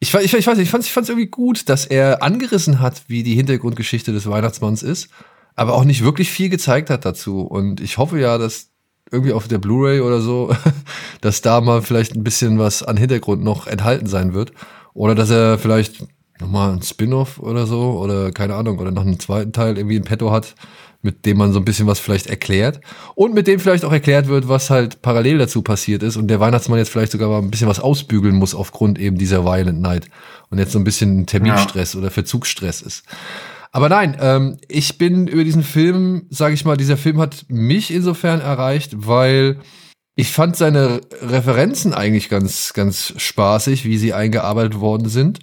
Ich, 0.00 0.14
ich, 0.14 0.32
ich 0.32 0.46
weiß 0.46 0.56
nicht, 0.56 0.64
ich 0.64 0.70
fand's, 0.70 0.86
ich 0.86 0.92
fand's 0.94 1.10
irgendwie 1.10 1.28
gut, 1.28 1.68
dass 1.68 1.84
er 1.84 2.22
angerissen 2.22 2.80
hat, 2.80 3.02
wie 3.06 3.22
die 3.22 3.34
Hintergrundgeschichte 3.34 4.14
des 4.14 4.30
Weihnachtsmanns 4.30 4.82
ist, 4.82 5.10
aber 5.56 5.74
auch 5.74 5.84
nicht 5.84 6.02
wirklich 6.02 6.30
viel 6.30 6.48
gezeigt 6.48 6.88
hat 6.88 7.04
dazu. 7.04 7.42
Und 7.42 7.82
ich 7.82 7.98
hoffe 7.98 8.18
ja, 8.18 8.38
dass 8.38 8.70
irgendwie 9.10 9.32
auf 9.32 9.48
der 9.48 9.58
Blu-ray 9.58 10.00
oder 10.00 10.20
so, 10.20 10.54
dass 11.20 11.42
da 11.42 11.60
mal 11.60 11.82
vielleicht 11.82 12.14
ein 12.14 12.24
bisschen 12.24 12.58
was 12.58 12.82
an 12.82 12.96
Hintergrund 12.96 13.42
noch 13.42 13.66
enthalten 13.66 14.06
sein 14.06 14.34
wird. 14.34 14.52
Oder 14.94 15.14
dass 15.14 15.30
er 15.30 15.58
vielleicht 15.58 16.06
nochmal 16.40 16.72
ein 16.72 16.82
Spin-off 16.82 17.38
oder 17.38 17.66
so, 17.66 17.98
oder 17.98 18.32
keine 18.32 18.54
Ahnung, 18.54 18.78
oder 18.78 18.90
noch 18.90 19.02
einen 19.02 19.20
zweiten 19.20 19.52
Teil 19.52 19.76
irgendwie 19.76 19.96
in 19.96 20.04
petto 20.04 20.30
hat, 20.30 20.54
mit 21.02 21.26
dem 21.26 21.36
man 21.36 21.52
so 21.52 21.58
ein 21.58 21.64
bisschen 21.64 21.86
was 21.86 21.98
vielleicht 21.98 22.26
erklärt. 22.26 22.80
Und 23.14 23.34
mit 23.34 23.46
dem 23.46 23.60
vielleicht 23.60 23.84
auch 23.84 23.92
erklärt 23.92 24.26
wird, 24.26 24.48
was 24.48 24.70
halt 24.70 25.02
parallel 25.02 25.38
dazu 25.38 25.62
passiert 25.62 26.02
ist 26.02 26.16
und 26.16 26.28
der 26.28 26.40
Weihnachtsmann 26.40 26.78
jetzt 26.78 26.88
vielleicht 26.88 27.12
sogar 27.12 27.28
mal 27.28 27.38
ein 27.38 27.50
bisschen 27.50 27.68
was 27.68 27.80
ausbügeln 27.80 28.34
muss 28.34 28.54
aufgrund 28.54 28.98
eben 28.98 29.18
dieser 29.18 29.44
Violent 29.44 29.80
Night 29.80 30.08
und 30.50 30.58
jetzt 30.58 30.72
so 30.72 30.78
ein 30.78 30.84
bisschen 30.84 31.26
Terminstress 31.26 31.92
ja. 31.92 32.00
oder 32.00 32.10
Verzugsstress 32.10 32.80
ist. 32.80 33.04
Aber 33.74 33.88
nein, 33.88 34.16
ähm, 34.20 34.56
ich 34.68 34.98
bin 34.98 35.26
über 35.26 35.42
diesen 35.42 35.64
Film, 35.64 36.26
sage 36.30 36.54
ich 36.54 36.64
mal, 36.64 36.76
dieser 36.76 36.96
Film 36.96 37.20
hat 37.20 37.44
mich 37.48 37.92
insofern 37.92 38.40
erreicht, 38.40 38.92
weil 38.94 39.58
ich 40.14 40.30
fand 40.30 40.54
seine 40.54 41.00
Referenzen 41.20 41.92
eigentlich 41.92 42.28
ganz, 42.28 42.72
ganz 42.72 43.14
spaßig, 43.16 43.84
wie 43.84 43.98
sie 43.98 44.14
eingearbeitet 44.14 44.78
worden 44.78 45.08
sind. 45.08 45.40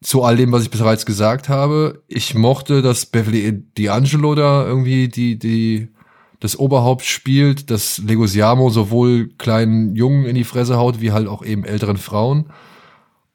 Zu 0.00 0.22
all 0.22 0.36
dem, 0.36 0.52
was 0.52 0.62
ich 0.62 0.70
bereits 0.70 1.04
gesagt 1.04 1.48
habe. 1.48 2.04
Ich 2.06 2.36
mochte, 2.36 2.80
dass 2.80 3.06
Beverly 3.06 3.64
D'Angelo 3.76 4.36
da 4.36 4.64
irgendwie 4.64 5.08
die, 5.08 5.36
die, 5.36 5.88
das 6.38 6.56
Oberhaupt 6.56 7.06
spielt, 7.06 7.72
dass 7.72 7.98
Legosiamo 7.98 8.70
sowohl 8.70 9.30
kleinen 9.36 9.96
Jungen 9.96 10.26
in 10.26 10.36
die 10.36 10.44
Fresse 10.44 10.76
haut, 10.76 11.00
wie 11.00 11.10
halt 11.10 11.26
auch 11.26 11.44
eben 11.44 11.64
älteren 11.64 11.96
Frauen. 11.96 12.52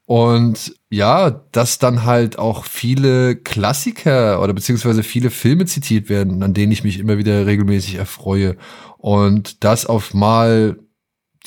Und 0.06 0.76
ja, 0.94 1.32
dass 1.52 1.80
dann 1.80 2.06
halt 2.06 2.38
auch 2.38 2.66
viele 2.66 3.36
Klassiker 3.36 4.40
oder 4.44 4.54
beziehungsweise 4.54 5.02
viele 5.02 5.32
Filme 5.32 5.66
zitiert 5.66 6.08
werden, 6.08 6.44
an 6.44 6.54
denen 6.54 6.72
ich 6.72 6.84
mich 6.84 7.00
immer 7.00 7.18
wieder 7.18 7.48
regelmäßig 7.48 7.96
erfreue. 7.96 8.58
Und 9.00 9.64
das 9.64 9.88
auf 9.88 10.14
mal 10.14 10.78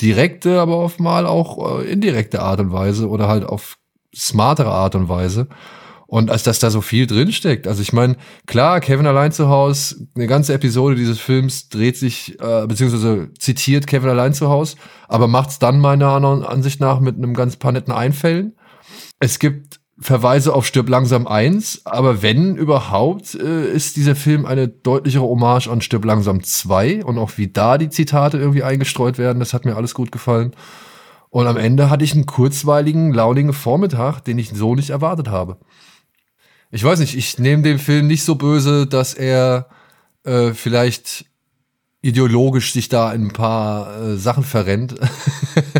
direkte, 0.01 0.59
aber 0.59 0.75
auf 0.75 0.99
mal 0.99 1.25
auch 1.25 1.79
äh, 1.79 1.89
indirekte 1.89 2.41
Art 2.41 2.59
und 2.59 2.73
Weise 2.73 3.07
oder 3.07 3.29
halt 3.29 3.45
auf 3.45 3.77
smartere 4.13 4.71
Art 4.71 4.95
und 4.95 5.07
Weise. 5.07 5.47
Und 6.07 6.29
als 6.29 6.43
dass 6.43 6.59
da 6.59 6.69
so 6.69 6.81
viel 6.81 7.07
drinsteckt. 7.07 7.69
Also 7.69 7.81
ich 7.81 7.93
meine, 7.93 8.17
klar, 8.47 8.81
Kevin 8.81 9.07
allein 9.07 9.31
zu 9.31 9.47
Hause, 9.47 10.07
eine 10.15 10.27
ganze 10.27 10.53
Episode 10.53 10.95
dieses 10.95 11.19
Films 11.19 11.69
dreht 11.69 11.95
sich, 11.95 12.37
äh, 12.41 12.67
beziehungsweise 12.67 13.29
zitiert 13.39 13.87
Kevin 13.87 14.09
allein 14.09 14.33
zu 14.33 14.49
Hause, 14.49 14.75
aber 15.07 15.29
macht's 15.29 15.57
dann 15.57 15.79
meiner 15.79 16.09
Ansicht 16.09 16.81
nach 16.81 16.99
mit 16.99 17.15
einem 17.15 17.33
ganz 17.33 17.55
paar 17.55 17.71
netten 17.71 17.93
Einfällen. 17.93 18.57
Es 19.19 19.39
gibt 19.39 19.79
Verweise 19.99 20.53
auf 20.53 20.67
Stirb 20.67 20.89
langsam 20.89 21.25
1, 21.25 21.85
aber 21.85 22.21
wenn 22.21 22.55
überhaupt, 22.55 23.33
äh, 23.33 23.71
ist 23.71 23.95
dieser 23.95 24.15
Film 24.15 24.45
eine 24.45 24.67
deutlichere 24.67 25.23
Hommage 25.23 25.67
an 25.67 25.81
Stirb 25.81 26.05
langsam 26.05 26.43
2 26.43 27.03
und 27.03 27.17
auch 27.17 27.31
wie 27.37 27.47
da 27.47 27.79
die 27.79 27.89
Zitate 27.89 28.37
irgendwie 28.37 28.63
eingestreut 28.63 29.17
werden, 29.17 29.39
das 29.39 29.53
hat 29.53 29.65
mir 29.65 29.75
alles 29.75 29.95
gut 29.95 30.11
gefallen. 30.11 30.55
Und 31.29 31.47
am 31.47 31.57
Ende 31.57 31.89
hatte 31.89 32.03
ich 32.03 32.13
einen 32.13 32.27
kurzweiligen, 32.27 33.13
launigen 33.13 33.53
Vormittag, 33.53 34.21
den 34.21 34.37
ich 34.37 34.49
so 34.49 34.75
nicht 34.75 34.91
erwartet 34.91 35.29
habe 35.29 35.57
ich 36.71 36.83
weiß 36.83 36.99
nicht, 36.99 37.15
ich 37.15 37.39
nehme 37.39 37.63
den 37.63 37.79
Film 37.79 38.07
nicht 38.07 38.23
so 38.23 38.35
böse, 38.35 38.87
dass 38.87 39.13
er 39.13 39.67
äh, 40.23 40.53
vielleicht 40.53 41.25
ideologisch 42.07 42.73
sich 42.73 42.89
da 42.89 43.11
in 43.11 43.27
ein 43.27 43.33
paar 43.33 44.01
äh, 44.01 44.17
Sachen 44.17 44.43
verrennt. 44.43 44.95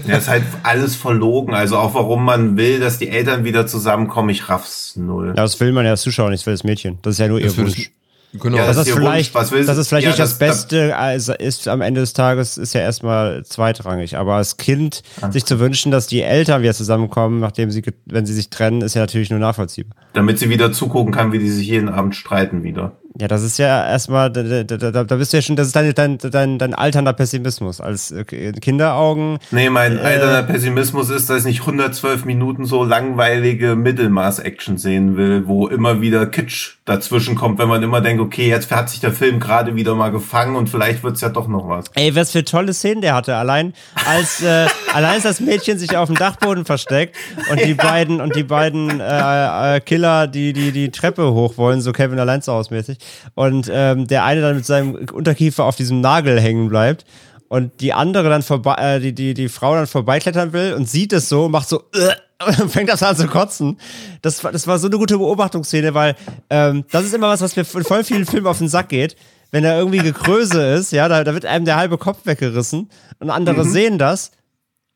ja, 0.07 0.17
ist 0.17 0.27
halt 0.27 0.43
alles 0.63 0.95
verlogen. 0.95 1.53
Also 1.53 1.77
auch 1.77 1.93
warum 1.93 2.25
man 2.25 2.57
will, 2.57 2.79
dass 2.79 2.97
die 2.97 3.09
Eltern 3.09 3.45
wieder 3.45 3.65
zusammenkommen, 3.65 4.29
ich 4.29 4.49
raff's 4.49 4.95
null. 4.97 5.27
Ja, 5.29 5.43
das 5.43 5.59
will 5.59 5.71
man 5.71 5.85
ja 5.85 5.91
als 5.91 6.01
Zuschauer 6.01 6.29
nicht, 6.29 6.41
das 6.41 6.47
will 6.47 6.53
das 6.53 6.63
Mädchen. 6.63 6.99
Das 7.01 7.13
ist 7.13 7.19
ja 7.19 7.27
nur 7.27 7.39
das 7.39 7.57
ihr 7.57 7.63
Wunsch. 7.63 7.91
Genau. 8.33 8.57
Ja, 8.57 8.67
das, 8.67 8.75
das, 8.75 8.87
ist 8.87 8.93
vielleicht, 8.93 9.33
das 9.33 9.51
ist 9.77 9.87
vielleicht 9.87 10.03
ja, 10.03 10.09
nicht 10.09 10.19
das, 10.19 10.31
das 10.31 10.37
Beste, 10.37 10.97
also 10.97 11.33
ist 11.33 11.67
am 11.69 11.79
Ende 11.79 12.01
des 12.01 12.11
Tages 12.11 12.57
ist 12.57 12.73
ja 12.73 12.81
erstmal 12.81 13.45
zweitrangig. 13.45 14.17
Aber 14.17 14.35
als 14.35 14.57
Kind 14.57 15.01
sich 15.31 15.45
zu 15.45 15.59
wünschen, 15.59 15.91
dass 15.91 16.07
die 16.07 16.21
Eltern 16.21 16.61
wieder 16.61 16.73
zusammenkommen, 16.73 17.39
nachdem 17.39 17.71
sie, 17.71 17.81
wenn 18.05 18.25
sie 18.25 18.33
sich 18.33 18.49
trennen, 18.49 18.81
ist 18.81 18.95
ja 18.95 19.01
natürlich 19.01 19.29
nur 19.29 19.39
nachvollziehbar. 19.39 19.95
Damit 20.13 20.39
sie 20.39 20.49
wieder 20.49 20.73
zugucken 20.73 21.13
kann, 21.13 21.31
wie 21.31 21.39
die 21.39 21.49
sich 21.49 21.67
jeden 21.67 21.87
Abend 21.87 22.15
streiten 22.15 22.63
wieder. 22.63 22.97
Ja, 23.19 23.27
das 23.27 23.41
ist 23.41 23.58
ja 23.58 23.88
erstmal, 23.89 24.32
da, 24.32 24.43
da, 24.63 24.77
da, 24.77 25.03
da 25.03 25.15
bist 25.15 25.34
du 25.34 25.38
ja 25.38 25.41
schon, 25.41 25.56
das 25.56 25.67
ist 25.67 25.75
dein, 25.75 25.93
dein, 25.95 26.17
dein, 26.19 26.60
dein 26.60 26.73
alternder 26.75 27.13
Pessimismus 27.13 27.82
als 27.82 28.12
äh, 28.12 28.23
Kinderaugen. 28.23 29.39
Nee, 29.49 29.71
mein 29.71 29.97
äh, 29.97 30.01
alternder 30.01 30.43
Pessimismus 30.43 31.10
ist, 31.10 31.30
dass 31.30 31.39
ich 31.39 31.45
nicht 31.45 31.62
112 31.62 32.25
Minuten 32.25 32.65
so 32.65 32.84
langweilige 32.84 33.75
Mittelmaß-Action 33.75 34.77
sehen 34.77 35.17
will, 35.17 35.47
wo 35.47 35.67
immer 35.67 35.99
wieder 35.99 36.27
Kitsch 36.27 36.76
dazwischen 36.88 37.36
kommt, 37.36 37.60
wenn 37.60 37.67
man 37.67 37.84
immer 37.84 38.02
denkt, 38.02 38.21
okay, 38.21 38.47
jetzt 38.47 38.71
hat 38.71 38.89
sich 38.89 39.02
der 39.02 39.12
Film 39.12 39.39
gerade 39.39 39.76
wieder 39.76 39.93
mal 39.93 40.10
gefangen 40.10 40.56
und 40.56 40.69
vielleicht 40.69 41.04
wird's 41.04 41.21
ja 41.21 41.30
doch 41.30 41.47
noch 41.47 41.67
was. 41.67 41.86
Ey, 41.95 42.15
was 42.15 42.32
für 42.32 42.45
tolle 42.45 42.73
Szenen 42.73 43.02
der 43.02 43.13
hatte. 43.13 43.36
Allein 43.36 43.73
als, 44.06 44.41
äh, 44.41 44.67
allein 44.93 45.15
als 45.15 45.23
das 45.23 45.39
Mädchen 45.41 45.78
sich 45.78 45.97
auf 45.97 46.08
dem 46.08 46.15
Dachboden 46.15 46.65
versteckt 46.65 47.15
und 47.52 47.63
die 47.63 47.73
beiden, 47.73 48.21
und 48.21 48.36
die 48.36 48.43
beiden 48.43 49.02
äh, 49.02 49.76
äh, 49.76 49.80
Killer, 49.82 50.28
die, 50.28 50.54
die 50.54 50.71
die 50.71 50.89
Treppe 50.89 51.34
hoch 51.34 51.58
wollen, 51.58 51.82
so 51.82 51.91
Kevin 51.91 52.19
allein 52.19 52.41
zu 52.41 52.58
mäßig 52.69 52.97
und 53.36 53.69
ähm, 53.71 54.08
der 54.08 54.23
eine 54.23 54.41
dann 54.41 54.56
mit 54.56 54.65
seinem 54.65 54.95
Unterkiefer 55.12 55.65
auf 55.65 55.76
diesem 55.76 56.00
Nagel 56.02 56.39
hängen 56.39 56.69
bleibt 56.69 57.06
und 57.49 57.81
die 57.81 57.93
andere 57.93 58.29
dann 58.29 58.43
vorbei, 58.43 58.75
äh, 58.75 58.99
die, 58.99 59.13
die, 59.13 59.33
die 59.33 59.49
Frau 59.49 59.75
dann 59.75 59.88
vorbeiklettern 59.88 60.53
will 60.53 60.73
und 60.73 60.89
sieht 60.89 61.13
es 61.13 61.29
so, 61.29 61.50
macht 61.50 61.69
so, 61.69 61.83
äh, 61.93 62.15
fängt 62.67 62.89
das 62.89 63.04
an 63.04 63.15
zu 63.15 63.27
kotzen. 63.27 63.79
Das, 64.21 64.41
das 64.41 64.67
war 64.67 64.77
so 64.79 64.87
eine 64.87 64.98
gute 64.98 65.17
Beobachtungsszene, 65.17 65.93
weil 65.93 66.15
ähm, 66.50 66.85
das 66.91 67.06
ist 67.06 67.13
immer 67.13 67.29
was, 67.29 67.41
was 67.41 67.56
mir 67.56 67.65
in 67.73 67.83
voll 67.83 68.04
vielen 68.04 68.25
Filmen 68.25 68.48
auf 68.48 68.60
den 68.60 68.69
Sack 68.69 68.89
geht. 68.89 69.15
Wenn 69.52 69.63
da 69.63 69.77
irgendwie 69.77 70.00
Gekröse 70.00 70.73
ist, 70.73 70.91
ja, 70.91 71.08
da, 71.08 71.23
da 71.23 71.33
wird 71.33 71.45
einem 71.45 71.63
der 71.63 71.77
halbe 71.77 71.98
Kopf 71.98 72.25
weggerissen 72.25 72.89
und 73.19 73.29
andere 73.29 73.63
mhm. 73.63 73.71
sehen 73.71 73.98
das 73.98 74.31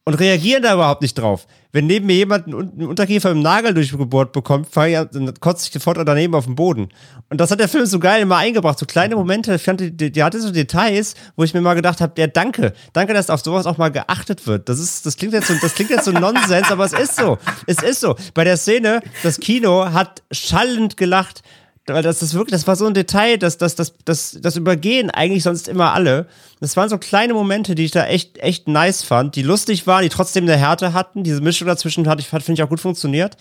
und 0.03 0.15
reagieren 0.15 0.63
da 0.63 0.73
überhaupt 0.73 1.01
nicht 1.01 1.13
drauf. 1.13 1.47
Wenn 1.73 1.87
neben 1.87 2.05
mir 2.05 2.15
jemand 2.15 2.47
einen 2.47 2.87
Unterkiefer 2.87 3.31
im 3.31 3.41
Nagel 3.41 3.73
durchgebohrt 3.73 4.33
bekommt, 4.33 4.67
dann 4.75 5.33
kotzt 5.39 5.63
sich 5.63 5.73
sofort 5.73 5.97
daneben 6.05 6.35
auf 6.35 6.45
den 6.45 6.55
Boden. 6.55 6.89
Und 7.29 7.39
das 7.39 7.49
hat 7.49 7.59
der 7.59 7.69
Film 7.69 7.85
so 7.85 7.99
geil 7.99 8.21
immer 8.21 8.37
eingebracht. 8.37 8.77
So 8.77 8.85
kleine 8.85 9.15
Momente, 9.15 9.55
ich 9.55 9.63
fand, 9.63 9.79
die, 9.81 10.11
die 10.11 10.23
hatte 10.23 10.41
so 10.41 10.51
Details, 10.51 11.15
wo 11.35 11.43
ich 11.43 11.53
mir 11.53 11.61
mal 11.61 11.75
gedacht 11.75 12.01
habe, 12.01 12.19
ja, 12.19 12.27
danke. 12.27 12.73
Danke, 12.91 13.13
dass 13.13 13.29
auf 13.29 13.41
sowas 13.41 13.65
auch 13.65 13.77
mal 13.77 13.89
geachtet 13.89 14.47
wird. 14.47 14.67
Das 14.67 14.79
ist, 14.79 15.05
das 15.05 15.15
klingt 15.15 15.33
jetzt 15.33 15.47
so, 15.47 15.53
das 15.61 15.73
klingt 15.73 15.91
jetzt 15.91 16.05
so 16.05 16.11
Nonsens, 16.11 16.69
aber 16.71 16.85
es 16.85 16.93
ist 16.93 17.15
so. 17.15 17.37
Es 17.67 17.81
ist 17.81 18.01
so. 18.01 18.15
Bei 18.33 18.43
der 18.43 18.57
Szene, 18.57 19.01
das 19.23 19.39
Kino 19.39 19.93
hat 19.93 20.23
schallend 20.31 20.97
gelacht 20.97 21.41
weil 21.87 22.03
das 22.03 22.21
ist 22.21 22.33
wirklich, 22.33 22.51
das 22.51 22.67
war 22.67 22.75
so 22.75 22.85
ein 22.85 22.93
Detail, 22.93 23.37
dass 23.37 23.57
das, 23.57 23.75
das, 23.75 23.93
das, 24.05 24.37
das 24.39 24.55
übergehen 24.55 25.09
eigentlich 25.09 25.43
sonst 25.43 25.67
immer 25.67 25.93
alle. 25.93 26.27
Das 26.59 26.77
waren 26.77 26.89
so 26.89 26.99
kleine 26.99 27.33
Momente, 27.33 27.73
die 27.73 27.85
ich 27.85 27.91
da 27.91 28.05
echt, 28.05 28.37
echt 28.37 28.67
nice 28.67 29.01
fand, 29.01 29.35
die 29.35 29.41
lustig 29.41 29.87
waren, 29.87 30.03
die 30.03 30.09
trotzdem 30.09 30.43
eine 30.43 30.57
Härte 30.57 30.93
hatten. 30.93 31.23
Diese 31.23 31.41
Mischung 31.41 31.67
dazwischen 31.67 32.07
hat, 32.07 32.19
hat 32.19 32.43
finde 32.43 32.59
ich, 32.59 32.63
auch 32.63 32.69
gut 32.69 32.79
funktioniert. 32.79 33.35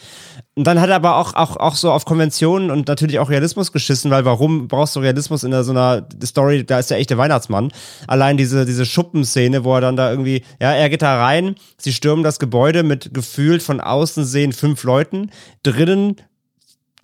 Und 0.55 0.65
dann 0.67 0.81
hat 0.81 0.89
er 0.89 0.97
aber 0.97 1.17
auch, 1.17 1.35
auch, 1.35 1.57
auch 1.57 1.75
so 1.75 1.93
auf 1.93 2.07
Konventionen 2.07 2.71
und 2.71 2.89
natürlich 2.89 3.19
auch 3.19 3.29
Realismus 3.29 3.73
geschissen, 3.73 4.11
weil 4.11 4.25
warum 4.25 4.69
brauchst 4.69 4.97
du 4.97 5.01
Realismus 5.01 5.45
in 5.45 5.63
so 5.63 5.71
einer 5.71 6.07
Story, 6.25 6.65
da 6.65 6.79
ist 6.79 6.91
der 6.91 6.99
echte 6.99 7.19
Weihnachtsmann. 7.19 7.73
Allein 8.07 8.39
diese, 8.39 8.65
diese 8.65 8.87
Schuppenszene, 8.87 9.65
wo 9.65 9.75
er 9.75 9.83
dann 9.83 9.97
da 9.97 10.11
irgendwie, 10.11 10.43
ja, 10.61 10.73
er 10.73 10.89
geht 10.89 11.03
da 11.03 11.23
rein, 11.23 11.57
sie 11.77 11.93
stürmen 11.93 12.25
das 12.25 12.39
Gebäude 12.39 12.83
mit 12.83 13.13
gefühlt 13.13 13.63
von 13.63 13.81
außen 13.81 14.25
sehen 14.25 14.53
fünf 14.53 14.83
Leuten, 14.85 15.31
drinnen 15.63 16.17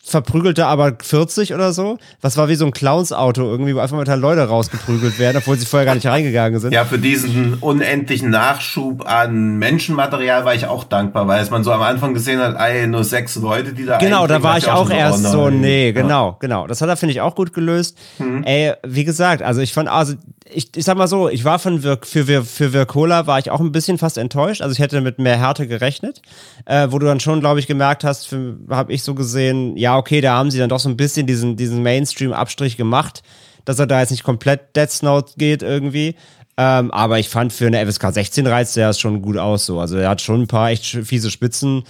verprügelte 0.07 0.67
aber 0.67 0.93
40 1.03 1.53
oder 1.53 1.73
so. 1.73 1.99
Was 2.21 2.37
war 2.37 2.49
wie 2.49 2.55
so 2.55 2.65
ein 2.65 2.71
Clowns-Auto 2.71 3.43
irgendwie, 3.43 3.75
wo 3.75 3.81
einfach 3.81 3.97
mal 3.97 4.19
Leute 4.19 4.43
rausgeprügelt 4.43 5.19
werden, 5.19 5.39
obwohl 5.39 5.59
sie 5.59 5.67
vorher 5.67 5.85
gar 5.85 5.95
nicht 5.97 6.07
reingegangen 6.07 6.61
sind. 6.61 6.73
Ja, 6.73 6.85
für 6.85 6.99
diesen 6.99 7.55
unendlichen 7.55 8.31
Nachschub 8.31 9.05
an 9.07 9.57
Menschenmaterial 9.59 10.45
war 10.45 10.55
ich 10.55 10.67
auch 10.67 10.85
dankbar, 10.85 11.27
weil 11.27 11.43
es 11.43 11.51
man 11.51 11.65
so 11.65 11.73
am 11.73 11.83
Anfang 11.83 12.15
gesehen 12.15 12.39
hat, 12.39 12.57
ey, 12.59 12.87
nur 12.87 13.03
sechs 13.03 13.35
Leute, 13.37 13.73
die 13.73 13.85
da 13.85 13.99
Genau, 13.99 14.27
da 14.27 14.43
war 14.43 14.57
ich 14.59 14.71
auch, 14.71 14.87
auch 14.87 14.91
erst 14.91 15.25
so, 15.25 15.51
nee, 15.51 15.93
genau, 15.93 16.37
genau. 16.39 16.67
Das 16.67 16.81
hat 16.81 16.89
er, 16.89 16.97
finde 16.97 17.13
ich, 17.13 17.21
auch 17.21 17.35
gut 17.35 17.53
gelöst. 17.53 17.99
Mhm. 18.19 18.45
Ey, 18.45 18.75
wie 18.87 19.05
gesagt, 19.05 19.43
also 19.43 19.61
ich 19.61 19.73
fand, 19.73 19.89
also 19.89 20.15
ich, 20.53 20.77
ich 20.77 20.85
sag 20.85 20.97
mal 20.97 21.09
so, 21.09 21.29
ich 21.29 21.45
war 21.45 21.59
von 21.59 21.83
Vir 21.83 21.99
für, 22.03 22.25
für, 22.25 22.45
für 22.45 22.73
Vircola 22.73 23.27
war 23.27 23.39
ich 23.39 23.51
auch 23.51 23.61
ein 23.61 23.73
bisschen 23.73 23.99
fast 23.99 24.19
enttäuscht. 24.19 24.63
Also 24.63 24.73
ich 24.73 24.79
hätte 24.79 25.01
mit 25.01 25.19
mehr 25.19 25.39
Härte 25.39 25.67
gerechnet, 25.67 26.23
äh, 26.67 26.89
wo 26.91 26.99
du 26.99 27.07
dann 27.07 27.21
schon, 27.21 27.41
glaube 27.41 27.59
ich, 27.59 27.67
gemerkt 27.67 28.05
hast, 28.05 28.35
habe 28.71 28.93
ich 28.93 29.03
so 29.03 29.15
gesehen, 29.15 29.77
ja, 29.77 29.96
okay, 29.99 30.21
da 30.21 30.35
haben 30.35 30.51
sie 30.51 30.59
dann 30.59 30.69
doch 30.69 30.81
so 30.81 30.89
ein 30.89 30.97
bisschen 30.97 31.27
diesen, 31.27 31.57
diesen 31.57 31.83
Mainstream-Abstrich 31.83 32.77
gemacht, 32.77 33.23
dass 33.65 33.79
er 33.79 33.87
da 33.87 34.01
jetzt 34.01 34.11
nicht 34.11 34.25
komplett 34.25 34.77
Dead 34.77 34.91
Snow 34.91 35.25
geht 35.37 35.63
irgendwie. 35.63 36.15
Ähm, 36.57 36.91
aber 36.91 37.19
ich 37.19 37.29
fand 37.29 37.53
für 37.53 37.67
eine 37.67 37.85
FSK 37.87 38.13
16 38.13 38.47
reizt 38.47 38.77
der 38.77 38.91
es 38.91 38.99
schon 38.99 39.21
gut 39.21 39.37
aus 39.37 39.67
so. 39.67 39.79
Also 39.79 39.97
er 39.99 40.09
hat 40.09 40.23
schon 40.23 40.43
ein 40.43 40.47
paar 40.47 40.71
echt 40.71 40.87
fiese 40.87 41.31
Spitzen. 41.31 41.85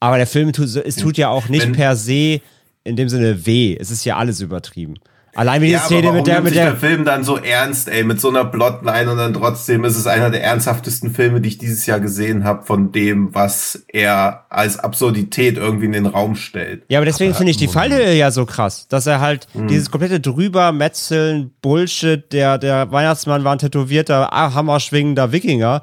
Aber 0.00 0.16
der 0.16 0.26
Film 0.26 0.52
tut, 0.52 0.74
es 0.74 0.96
tut 0.96 1.16
ja 1.16 1.28
auch 1.28 1.48
nicht 1.48 1.72
per 1.72 1.96
se 1.96 2.40
in 2.84 2.96
dem 2.96 3.08
Sinne 3.08 3.46
weh. 3.46 3.76
Es 3.78 3.90
ist 3.90 4.04
ja 4.04 4.16
alles 4.16 4.40
übertrieben. 4.40 4.94
Allein 5.38 5.62
wie 5.62 5.66
die 5.66 5.72
ja, 5.74 5.78
Szene 5.78 6.10
mit 6.10 6.26
der, 6.26 6.40
mit 6.40 6.56
der, 6.56 6.72
der 6.72 6.76
Film 6.76 7.04
dann 7.04 7.22
so 7.22 7.36
ernst, 7.36 7.88
ey, 7.88 8.02
mit 8.02 8.20
so 8.20 8.28
einer 8.28 8.44
Plotline 8.44 9.08
und 9.08 9.18
dann 9.18 9.34
trotzdem 9.34 9.84
ist 9.84 9.96
es 9.96 10.08
einer 10.08 10.30
der 10.30 10.42
ernsthaftesten 10.42 11.12
Filme, 11.12 11.40
die 11.40 11.50
ich 11.50 11.58
dieses 11.58 11.86
Jahr 11.86 12.00
gesehen 12.00 12.42
habe, 12.42 12.66
von 12.66 12.90
dem, 12.90 13.32
was 13.36 13.84
er 13.86 14.46
als 14.48 14.80
Absurdität 14.80 15.56
irgendwie 15.56 15.86
in 15.86 15.92
den 15.92 16.06
Raum 16.06 16.34
stellt. 16.34 16.82
Ja, 16.88 16.98
aber 16.98 17.06
deswegen 17.06 17.34
finde 17.34 17.52
ich 17.52 17.56
die 17.56 17.68
Fallhöhe 17.68 18.14
ja 18.14 18.32
so 18.32 18.46
krass, 18.46 18.88
dass 18.88 19.06
er 19.06 19.20
halt 19.20 19.46
mhm. 19.54 19.68
dieses 19.68 19.92
komplette 19.92 20.18
drüber 20.18 20.72
Metzeln, 20.72 21.52
Bullshit, 21.62 22.32
der, 22.32 22.58
der 22.58 22.90
Weihnachtsmann 22.90 23.44
war 23.44 23.52
ein 23.52 23.58
tätowierter, 23.58 24.30
hammerschwingender 24.32 25.30
Wikinger, 25.30 25.82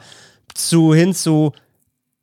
zu 0.53 0.93
hin 0.93 1.13
zu, 1.13 1.53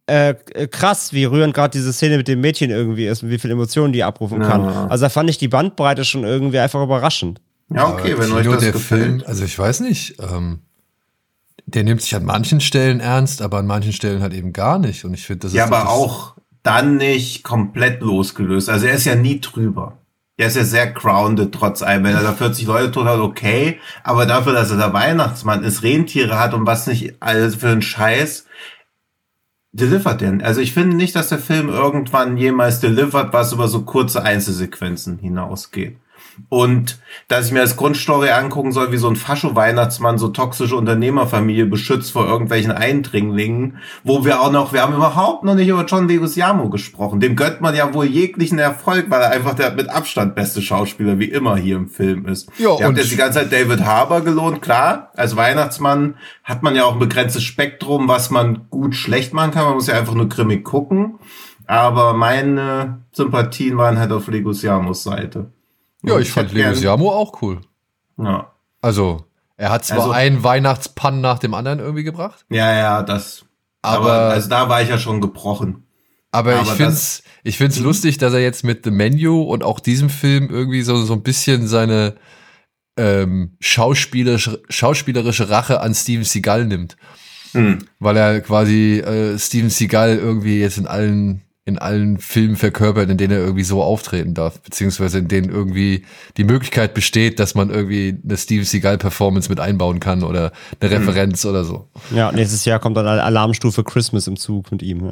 äh, 0.07 0.34
krass, 0.68 1.12
wie 1.12 1.24
rührend 1.24 1.55
gerade 1.55 1.70
diese 1.70 1.92
Szene 1.92 2.16
mit 2.16 2.28
dem 2.28 2.40
Mädchen 2.40 2.70
irgendwie 2.70 3.07
ist 3.07 3.22
und 3.22 3.30
wie 3.30 3.38
viele 3.38 3.55
Emotionen 3.55 3.92
die 3.92 4.05
abrufen 4.05 4.40
ja. 4.40 4.48
kann. 4.48 4.64
Also 4.64 5.05
da 5.05 5.09
fand 5.09 5.30
ich 5.30 5.38
die 5.38 5.48
Bandbreite 5.48 6.05
schon 6.05 6.24
irgendwie 6.24 6.59
einfach 6.59 6.82
überraschend. 6.82 7.40
Ja, 7.74 7.88
okay, 7.88 8.14
wenn 8.18 8.32
euch 8.32 8.46
das 8.46 8.59
der 8.59 8.72
gefällt. 8.72 9.03
Film, 9.03 9.22
also 9.26 9.44
ich 9.44 9.59
weiß 9.59 9.80
nicht, 9.80 10.16
ähm, 10.20 10.61
der 11.66 11.84
nimmt 11.84 12.03
sich 12.03 12.14
an 12.14 12.24
manchen 12.24 12.61
Stellen 12.61 13.00
ernst, 13.00 13.40
aber 13.40 13.59
an 13.59 13.66
manchen 13.66 13.92
Stellen 13.92 14.22
halt 14.22 14.34
eben 14.34 14.53
gar 14.53 14.78
nicht. 14.78 15.05
Und 15.05 15.14
ich 15.14 15.26
finde, 15.26 15.46
das 15.46 15.53
ja, 15.53 15.64
ist. 15.64 15.70
Ja, 15.70 15.76
aber 15.76 15.90
auch 15.90 16.34
dann 16.62 16.96
nicht 16.96 17.44
komplett 17.44 18.03
losgelöst. 18.03 18.68
Also 18.68 18.86
er 18.86 18.94
ist 18.94 19.05
ja 19.05 19.14
nie 19.14 19.40
drüber. 19.40 19.98
Er 20.36 20.48
ist 20.48 20.57
ja 20.57 20.64
sehr 20.64 20.86
grounded 20.88 21.53
trotz 21.53 21.82
allem. 21.82 22.05
Wenn 22.05 22.14
er 22.14 22.22
da 22.22 22.32
40 22.32 22.66
Leute 22.66 22.90
tot 22.90 23.07
hat, 23.07 23.18
okay. 23.18 23.78
Aber 24.03 24.26
dafür, 24.26 24.53
dass 24.53 24.70
er 24.70 24.76
der 24.76 24.92
Weihnachtsmann 24.92 25.62
ist, 25.62 25.82
Rentiere 25.82 26.38
hat 26.38 26.55
und 26.55 26.66
was 26.66 26.86
nicht 26.86 27.14
alles 27.20 27.57
für 27.57 27.68
einen 27.68 27.82
Scheiß, 27.82 28.46
delivert 29.72 30.20
denn? 30.20 30.42
Also 30.42 30.60
ich 30.60 30.72
finde 30.72 30.96
nicht, 30.96 31.16
dass 31.16 31.30
der 31.30 31.38
Film 31.38 31.68
irgendwann 31.68 32.36
jemals 32.36 32.80
delivert, 32.80 33.32
was 33.32 33.52
über 33.52 33.68
so 33.68 33.82
kurze 33.82 34.22
Einzelsequenzen 34.22 35.18
hinausgeht. 35.18 35.96
Und 36.49 36.99
dass 37.28 37.47
ich 37.47 37.53
mir 37.53 37.61
als 37.61 37.76
Grundstory 37.76 38.30
angucken 38.30 38.72
soll, 38.72 38.93
wie 38.93 38.97
so 38.97 39.09
ein 39.09 39.16
Fascho-Weihnachtsmann 39.16 40.18
so 40.18 40.28
toxische 40.28 40.76
Unternehmerfamilie 40.76 41.66
beschützt 41.66 42.12
vor 42.12 42.26
irgendwelchen 42.26 42.72
Eindringlingen, 42.72 43.78
wo 44.05 44.24
wir 44.24 44.40
auch 44.40 44.53
noch, 44.53 44.72
wir 44.72 44.82
haben 44.82 44.95
überhaupt 44.95 45.45
noch 45.45 45.55
nicht 45.55 45.68
über 45.68 45.84
John 45.84 46.09
Leguizamo 46.09 46.68
gesprochen. 46.68 47.20
Dem 47.20 47.36
gönnt 47.36 47.61
man 47.61 47.74
ja 47.74 47.93
wohl 47.95 48.07
jeglichen 48.07 48.59
Erfolg, 48.59 49.07
weil 49.09 49.22
er 49.22 49.30
einfach 49.30 49.55
der 49.55 49.72
mit 49.72 49.88
Abstand 49.88 50.34
beste 50.34 50.62
Schauspieler 50.62 51.18
wie 51.18 51.26
immer 51.26 51.57
hier 51.57 51.76
im 51.76 51.88
Film 51.88 52.26
ist. 52.26 52.51
Ja, 52.59 52.76
Ihr 52.78 52.86
habt 52.86 52.99
jetzt 52.99 53.11
die 53.11 53.16
ganze 53.16 53.40
Zeit 53.40 53.53
David 53.53 53.84
Harbour 53.84 54.22
gelohnt, 54.22 54.62
klar. 54.62 55.11
Als 55.16 55.36
Weihnachtsmann 55.36 56.16
hat 56.45 56.62
man 56.62 56.74
ja 56.74 56.84
auch 56.84 56.95
ein 56.95 56.99
begrenztes 56.99 57.45
Spektrum, 57.45 58.09
was 58.09 58.30
man 58.30 58.66
gut 58.70 58.95
schlecht 58.95 59.32
machen 59.32 59.53
kann. 59.53 59.64
Man 59.64 59.74
muss 59.74 59.86
ja 59.86 59.99
einfach 59.99 60.14
nur 60.14 60.28
grimmig 60.28 60.64
gucken. 60.64 61.18
Aber 61.66 62.12
meine 62.12 63.03
Sympathien 63.12 63.78
waren 63.78 63.99
halt 63.99 64.12
auf 64.12 64.28
Leguizamos 64.28 65.03
Seite. 65.03 65.53
Ja, 66.03 66.18
ich, 66.18 66.28
ich 66.28 66.32
fand 66.32 66.53
Leguizamo 66.53 67.11
auch 67.11 67.40
cool. 67.42 67.61
Ja. 68.18 68.53
Also, 68.80 69.24
er 69.57 69.70
hat 69.70 69.84
zwar 69.84 69.98
also, 69.98 70.11
einen 70.11 70.42
Weihnachtspann 70.42 71.20
nach 71.20 71.38
dem 71.38 71.55
anderen 71.55 71.78
irgendwie 71.78 72.03
gebracht. 72.03 72.44
Ja, 72.50 72.72
ja, 72.74 73.03
das. 73.03 73.44
Aber, 73.82 74.12
aber 74.12 74.34
also 74.34 74.48
da 74.48 74.68
war 74.68 74.82
ich 74.82 74.88
ja 74.88 74.98
schon 74.98 75.20
gebrochen. 75.20 75.84
Aber, 76.32 76.55
aber 76.55 76.62
ich 76.62 76.70
find's, 76.70 77.22
ich 77.44 77.59
find's 77.59 77.78
mhm. 77.78 77.84
lustig, 77.84 78.18
dass 78.18 78.32
er 78.32 78.40
jetzt 78.40 78.64
mit 78.64 78.84
The 78.84 78.90
Menu 78.90 79.42
und 79.42 79.62
auch 79.62 79.80
diesem 79.80 80.09
Film 80.09 80.48
irgendwie 80.50 80.82
so, 80.82 81.03
so 81.03 81.12
ein 81.12 81.22
bisschen 81.22 81.66
seine 81.66 82.16
ähm, 82.96 83.57
schauspielerische, 83.61 84.62
schauspielerische 84.68 85.50
Rache 85.50 85.80
an 85.80 85.94
Steven 85.94 86.24
Seagal 86.24 86.64
nimmt. 86.64 86.96
Mhm. 87.53 87.86
Weil 87.98 88.16
er 88.16 88.40
quasi 88.40 89.00
äh, 89.00 89.38
Steven 89.38 89.70
Seagal 89.70 90.16
irgendwie 90.16 90.61
jetzt 90.61 90.78
in 90.78 90.86
allen 90.86 91.42
in 91.64 91.78
allen 91.78 92.18
Filmen 92.18 92.56
verkörpert, 92.56 93.08
in 93.08 93.18
denen 93.18 93.32
er 93.32 93.38
irgendwie 93.38 93.62
so 93.62 93.82
auftreten 93.82 94.34
darf, 94.34 94.60
beziehungsweise 94.60 95.18
in 95.18 95.28
denen 95.28 95.48
irgendwie 95.48 96.04
die 96.36 96.42
Möglichkeit 96.42 96.92
besteht, 96.92 97.38
dass 97.38 97.54
man 97.54 97.70
irgendwie 97.70 98.18
eine 98.24 98.36
Steve 98.36 98.64
Seagal-Performance 98.64 99.48
mit 99.48 99.60
einbauen 99.60 100.00
kann 100.00 100.24
oder 100.24 100.50
eine 100.80 100.90
mhm. 100.90 100.96
Referenz 100.96 101.44
mhm. 101.44 101.50
oder 101.50 101.64
so. 101.64 101.88
Ja, 102.12 102.32
nächstes 102.32 102.64
Jahr 102.64 102.80
kommt 102.80 102.96
dann 102.96 103.06
Alarmstufe 103.06 103.84
Christmas 103.84 104.26
im 104.26 104.36
Zug 104.36 104.72
mit 104.72 104.82
ihm. 104.82 105.04
Ja. 105.04 105.10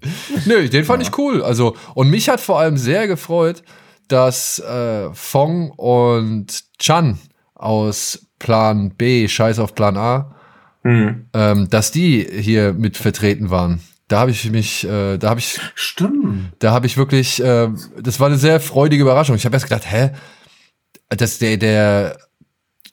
Nö, 0.46 0.68
den 0.70 0.84
fand 0.86 1.02
ja. 1.02 1.08
ich 1.08 1.18
cool. 1.18 1.42
Also, 1.42 1.76
und 1.94 2.08
mich 2.08 2.30
hat 2.30 2.40
vor 2.40 2.58
allem 2.58 2.78
sehr 2.78 3.06
gefreut, 3.08 3.62
dass 4.06 4.58
äh, 4.58 5.12
Fong 5.12 5.70
und 5.70 6.64
Chan 6.78 7.18
aus 7.54 8.26
Plan 8.38 8.92
B, 8.96 9.28
Scheiß 9.28 9.58
auf 9.58 9.74
Plan 9.74 9.98
A, 9.98 10.34
mhm. 10.82 11.26
ähm, 11.34 11.68
dass 11.68 11.90
die 11.90 12.26
hier 12.40 12.72
mit 12.72 12.96
vertreten 12.96 13.50
waren 13.50 13.80
da 14.08 14.20
habe 14.20 14.30
ich 14.30 14.50
mich, 14.50 14.84
äh, 14.86 15.18
da 15.18 15.30
habe 15.30 15.40
ich, 15.40 15.60
stimmt, 15.74 16.52
da 16.58 16.72
habe 16.72 16.86
ich 16.86 16.96
wirklich, 16.96 17.42
äh, 17.42 17.68
das 18.00 18.18
war 18.20 18.28
eine 18.28 18.38
sehr 18.38 18.58
freudige 18.60 19.02
Überraschung. 19.02 19.36
Ich 19.36 19.44
habe 19.44 19.54
erst 19.54 19.68
gedacht, 19.68 19.90
hä, 19.90 20.10
dass 21.10 21.38
der, 21.38 21.56
der 21.56 22.18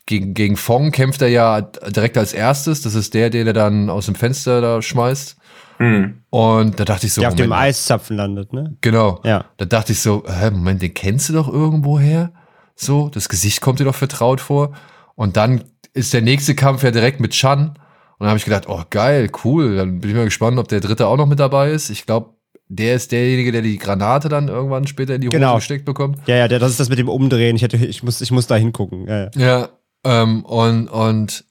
gegen 0.05 0.33
gegen 0.33 0.55
Fong 0.55 0.91
kämpft 0.91 1.21
er 1.21 1.29
ja 1.29 1.61
direkt 1.61 2.17
als 2.17 2.33
erstes. 2.33 2.81
Das 2.81 2.95
ist 2.95 3.13
der, 3.13 3.29
den 3.29 3.47
er 3.47 3.53
dann 3.53 3.89
aus 3.89 4.05
dem 4.05 4.15
Fenster 4.15 4.61
da 4.61 4.81
schmeißt. 4.81 5.37
Mhm. 5.79 6.21
Und 6.29 6.79
da 6.79 6.85
dachte 6.85 7.07
ich 7.07 7.13
so, 7.13 7.21
der 7.21 7.29
auf 7.29 7.35
dem 7.35 7.51
Eiszapfen 7.51 8.15
landet, 8.15 8.53
ne? 8.53 8.77
Genau. 8.81 9.19
Ja. 9.23 9.45
Da 9.57 9.65
dachte 9.65 9.93
ich 9.93 9.99
so, 9.99 10.23
hä, 10.27 10.51
Moment, 10.51 10.81
den 10.81 10.93
kennst 10.93 11.29
du 11.29 11.33
doch 11.33 11.51
irgendwo 11.51 11.99
her? 11.99 12.31
So, 12.75 13.09
das 13.09 13.29
Gesicht 13.29 13.61
kommt 13.61 13.79
dir 13.79 13.85
doch 13.85 13.95
vertraut 13.95 14.41
vor. 14.41 14.73
Und 15.15 15.37
dann 15.37 15.63
ist 15.93 16.13
der 16.13 16.21
nächste 16.21 16.55
Kampf 16.55 16.83
ja 16.83 16.91
direkt 16.91 17.19
mit 17.19 17.31
Chan. 17.31 17.79
Und 18.17 18.25
dann 18.25 18.29
habe 18.29 18.37
ich 18.37 18.45
gedacht, 18.45 18.65
oh 18.67 18.81
geil, 18.89 19.29
cool. 19.43 19.75
Dann 19.75 19.99
bin 19.99 20.09
ich 20.09 20.15
mal 20.15 20.25
gespannt, 20.25 20.57
ob 20.57 20.67
der 20.67 20.79
dritte 20.79 21.07
auch 21.07 21.17
noch 21.17 21.27
mit 21.27 21.39
dabei 21.39 21.71
ist. 21.71 21.89
Ich 21.89 22.05
glaube, 22.05 22.35
der 22.67 22.95
ist 22.95 23.11
derjenige, 23.11 23.51
der 23.51 23.61
die 23.61 23.77
Granate 23.77 24.29
dann 24.29 24.47
irgendwann 24.47 24.87
später 24.87 25.15
in 25.15 25.21
die 25.21 25.27
Hose 25.27 25.37
genau. 25.37 25.55
gesteckt 25.55 25.85
bekommt. 25.85 26.19
Ja, 26.27 26.35
ja, 26.35 26.47
der, 26.47 26.59
das 26.59 26.71
ist 26.71 26.79
das 26.79 26.89
mit 26.89 26.97
dem 26.97 27.09
Umdrehen. 27.09 27.55
Ich, 27.55 27.61
hätte, 27.61 27.77
ich, 27.77 28.03
muss, 28.03 28.21
ich 28.21 28.31
muss 28.31 28.47
da 28.47 28.55
hingucken. 28.55 29.07
Ja, 29.07 29.23
ja. 29.23 29.29
ja 29.35 29.69
ähm, 30.03 30.45
und, 30.45 30.87
und 30.87 31.45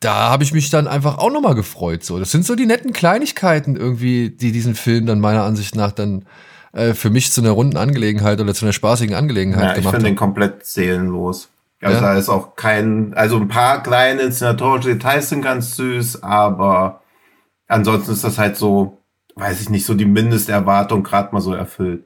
da 0.00 0.30
habe 0.30 0.44
ich 0.44 0.52
mich 0.52 0.70
dann 0.70 0.86
einfach 0.86 1.18
auch 1.18 1.32
nochmal 1.32 1.54
gefreut. 1.54 2.04
So, 2.04 2.18
das 2.18 2.30
sind 2.30 2.46
so 2.46 2.54
die 2.54 2.66
netten 2.66 2.92
Kleinigkeiten 2.92 3.76
irgendwie, 3.76 4.30
die 4.30 4.52
diesen 4.52 4.74
Film 4.74 5.06
dann 5.06 5.20
meiner 5.20 5.42
Ansicht 5.42 5.74
nach 5.74 5.92
dann 5.92 6.24
äh, 6.72 6.94
für 6.94 7.10
mich 7.10 7.32
zu 7.32 7.40
einer 7.40 7.50
runden 7.50 7.76
Angelegenheit 7.76 8.40
oder 8.40 8.54
zu 8.54 8.64
einer 8.64 8.72
spaßigen 8.72 9.14
Angelegenheit 9.14 9.62
ja, 9.62 9.74
gemacht 9.74 9.86
haben. 9.86 9.86
Ich 9.86 9.90
finde 9.90 10.10
den 10.10 10.16
komplett 10.16 10.64
seelenlos. 10.64 11.48
Also 11.80 11.96
ja. 11.96 12.12
da 12.12 12.18
ist 12.18 12.28
auch 12.28 12.56
kein, 12.56 13.14
also 13.14 13.36
ein 13.36 13.48
paar 13.48 13.82
kleine 13.82 14.22
inszenatorische 14.22 14.94
Details 14.94 15.28
sind 15.28 15.42
ganz 15.42 15.76
süß, 15.76 16.22
aber 16.22 17.02
ansonsten 17.68 18.12
ist 18.12 18.24
das 18.24 18.38
halt 18.38 18.56
so, 18.56 18.98
weiß 19.36 19.60
ich 19.60 19.70
nicht, 19.70 19.86
so 19.86 19.94
die 19.94 20.04
Mindesterwartung 20.04 21.04
gerade 21.04 21.32
mal 21.32 21.40
so 21.40 21.54
erfüllt. 21.54 22.04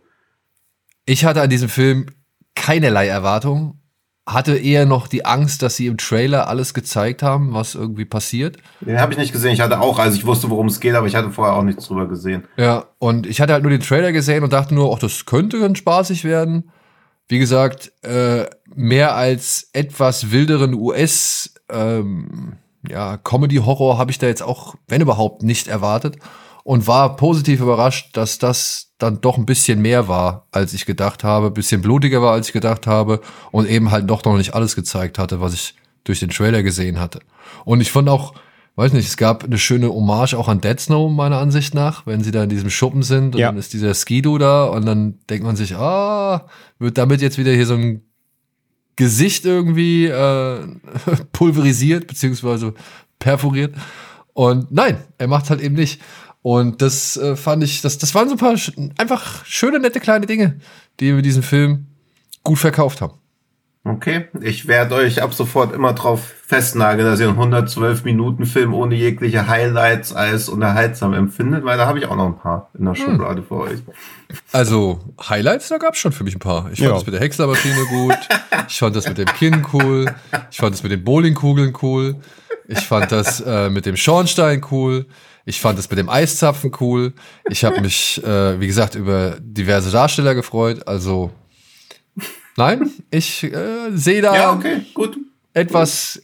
Ich 1.06 1.24
hatte 1.24 1.40
an 1.40 1.50
diesem 1.50 1.70
Film 1.70 2.06
keinerlei 2.54 3.08
Erwartung, 3.08 3.80
hatte 4.26 4.56
eher 4.56 4.86
noch 4.86 5.08
die 5.08 5.24
Angst, 5.24 5.62
dass 5.62 5.76
sie 5.76 5.86
im 5.86 5.96
Trailer 5.96 6.48
alles 6.48 6.74
gezeigt 6.74 7.22
haben, 7.22 7.54
was 7.54 7.74
irgendwie 7.74 8.04
passiert. 8.04 8.58
Den 8.80 9.00
habe 9.00 9.12
ich 9.12 9.18
nicht 9.18 9.32
gesehen. 9.32 9.52
Ich 9.52 9.60
hatte 9.60 9.80
auch, 9.80 9.98
also 9.98 10.16
ich 10.16 10.26
wusste, 10.26 10.50
worum 10.50 10.66
es 10.66 10.80
geht, 10.80 10.94
aber 10.94 11.06
ich 11.06 11.16
hatte 11.16 11.30
vorher 11.30 11.54
auch 11.54 11.64
nichts 11.64 11.86
drüber 11.86 12.06
gesehen. 12.06 12.44
Ja, 12.56 12.84
und 12.98 13.26
ich 13.26 13.40
hatte 13.40 13.52
halt 13.52 13.62
nur 13.62 13.72
den 13.72 13.80
Trailer 13.80 14.12
gesehen 14.12 14.44
und 14.44 14.52
dachte 14.52 14.74
nur, 14.74 14.94
ach, 14.94 15.00
das 15.00 15.24
könnte 15.26 15.58
ganz 15.58 15.78
spaßig 15.78 16.24
werden. 16.24 16.70
Wie 17.32 17.38
gesagt, 17.38 17.92
äh, 18.02 18.44
mehr 18.74 19.16
als 19.16 19.70
etwas 19.72 20.32
wilderen 20.32 20.74
US 20.74 21.54
ähm, 21.70 22.58
ja, 22.86 23.16
Comedy-Horror 23.16 23.96
habe 23.96 24.10
ich 24.10 24.18
da 24.18 24.26
jetzt 24.26 24.42
auch, 24.42 24.74
wenn 24.86 25.00
überhaupt, 25.00 25.42
nicht 25.42 25.66
erwartet 25.66 26.18
und 26.62 26.86
war 26.86 27.16
positiv 27.16 27.62
überrascht, 27.62 28.18
dass 28.18 28.38
das 28.38 28.92
dann 28.98 29.22
doch 29.22 29.38
ein 29.38 29.46
bisschen 29.46 29.80
mehr 29.80 30.08
war, 30.08 30.46
als 30.52 30.74
ich 30.74 30.84
gedacht 30.84 31.24
habe, 31.24 31.50
bisschen 31.50 31.80
blutiger 31.80 32.20
war, 32.20 32.34
als 32.34 32.48
ich 32.48 32.52
gedacht 32.52 32.86
habe 32.86 33.22
und 33.50 33.66
eben 33.66 33.90
halt 33.90 34.10
doch 34.10 34.22
noch 34.24 34.36
nicht 34.36 34.52
alles 34.52 34.76
gezeigt 34.76 35.18
hatte, 35.18 35.40
was 35.40 35.54
ich 35.54 35.74
durch 36.04 36.20
den 36.20 36.28
Trailer 36.28 36.62
gesehen 36.62 37.00
hatte. 37.00 37.20
Und 37.64 37.80
ich 37.80 37.90
fand 37.90 38.10
auch, 38.10 38.34
weiß 38.76 38.92
nicht, 38.94 39.06
es 39.06 39.16
gab 39.16 39.44
eine 39.44 39.58
schöne 39.58 39.88
Hommage 39.92 40.34
auch 40.34 40.48
an 40.48 40.60
Dead 40.60 40.78
Snow, 40.80 41.10
meiner 41.10 41.38
Ansicht 41.38 41.74
nach, 41.74 42.06
wenn 42.06 42.22
sie 42.22 42.30
da 42.30 42.44
in 42.44 42.48
diesem 42.48 42.70
Schuppen 42.70 43.02
sind 43.02 43.34
und 43.34 43.40
Ja. 43.40 43.48
dann 43.48 43.58
ist 43.58 43.72
dieser 43.72 43.92
Skido 43.94 44.38
da 44.38 44.64
und 44.64 44.86
dann 44.86 45.18
denkt 45.28 45.44
man 45.44 45.56
sich, 45.56 45.76
ah, 45.76 46.46
wird 46.78 46.96
damit 46.98 47.20
jetzt 47.20 47.38
wieder 47.38 47.52
hier 47.52 47.66
so 47.66 47.74
ein 47.74 48.02
Gesicht 48.96 49.44
irgendwie 49.44 50.06
äh, 50.06 50.66
pulverisiert 51.32 52.06
beziehungsweise 52.06 52.74
perforiert. 53.18 53.74
Und 54.34 54.72
nein, 54.72 54.98
er 55.18 55.28
macht 55.28 55.50
halt 55.50 55.60
eben 55.60 55.74
nicht. 55.74 56.00
Und 56.42 56.82
das 56.82 57.16
äh, 57.16 57.36
fand 57.36 57.62
ich, 57.62 57.82
das, 57.82 57.98
das 57.98 58.14
waren 58.14 58.28
so 58.28 58.34
ein 58.34 58.38
paar 58.38 58.56
sch 58.56 58.72
einfach 58.98 59.44
schöne, 59.44 59.78
nette 59.78 60.00
kleine 60.00 60.26
Dinge, 60.26 60.58
die 60.98 61.14
wir 61.14 61.22
diesen 61.22 61.42
Film 61.42 61.86
gut 62.42 62.58
verkauft 62.58 63.00
haben. 63.00 63.14
Okay, 63.84 64.26
ich 64.40 64.68
werde 64.68 64.94
euch 64.94 65.22
ab 65.22 65.34
sofort 65.34 65.74
immer 65.74 65.92
drauf 65.92 66.20
festnageln, 66.46 67.04
dass 67.04 67.18
ihr 67.18 67.26
einen 67.28 67.36
112 67.36 68.04
Minuten 68.04 68.46
Film 68.46 68.74
ohne 68.74 68.94
jegliche 68.94 69.48
Highlights 69.48 70.12
als 70.12 70.48
unterhaltsam 70.48 71.14
empfindet, 71.14 71.64
weil 71.64 71.76
da 71.78 71.86
habe 71.86 71.98
ich 71.98 72.06
auch 72.06 72.14
noch 72.14 72.26
ein 72.26 72.38
paar 72.38 72.70
in 72.78 72.84
der 72.84 72.94
Schublade 72.94 73.42
für 73.42 73.56
euch. 73.56 73.80
Also, 74.52 75.00
Highlights, 75.28 75.68
da 75.68 75.78
gab's 75.78 75.98
schon 75.98 76.12
für 76.12 76.22
mich 76.22 76.36
ein 76.36 76.38
paar. 76.38 76.70
Ich 76.72 76.78
fand 76.78 76.90
Ja. 76.90 76.94
das 76.94 77.04
mit 77.06 77.14
der 77.14 77.20
Häckslermaschine 77.22 77.84
gut. 77.86 78.16
Ich 78.68 78.78
fand 78.78 78.94
das 78.94 79.08
mit 79.08 79.18
dem 79.18 79.26
Kinn 79.26 79.66
cool. 79.72 80.06
Ich 80.52 80.58
fand 80.58 80.74
das 80.74 80.84
mit 80.84 80.92
den 80.92 81.02
Bowlingkugeln 81.02 81.76
cool. 81.82 82.16
Ich 82.68 82.86
fand 82.86 83.10
das 83.10 83.40
äh, 83.40 83.68
mit 83.68 83.84
dem 83.84 83.96
Schornstein 83.96 84.64
cool. 84.70 85.06
Ich 85.44 85.60
fand 85.60 85.76
das 85.76 85.90
mit 85.90 85.98
dem 85.98 86.08
Eiszapfen 86.08 86.70
cool. 86.80 87.14
Ich 87.50 87.64
habe 87.64 87.80
mich, 87.80 88.22
äh, 88.24 88.60
wie 88.60 88.68
gesagt, 88.68 88.94
über 88.94 89.36
diverse 89.40 89.90
Darsteller 89.90 90.36
gefreut. 90.36 90.86
Also, 90.86 91.32
nein, 92.56 92.90
ich 93.10 93.44
äh, 93.44 93.90
sehe 93.92 94.22
da 94.22 94.34
Ja, 94.34 94.52
okay, 94.52 94.82
gut. 94.94 95.18
etwas. 95.54 96.22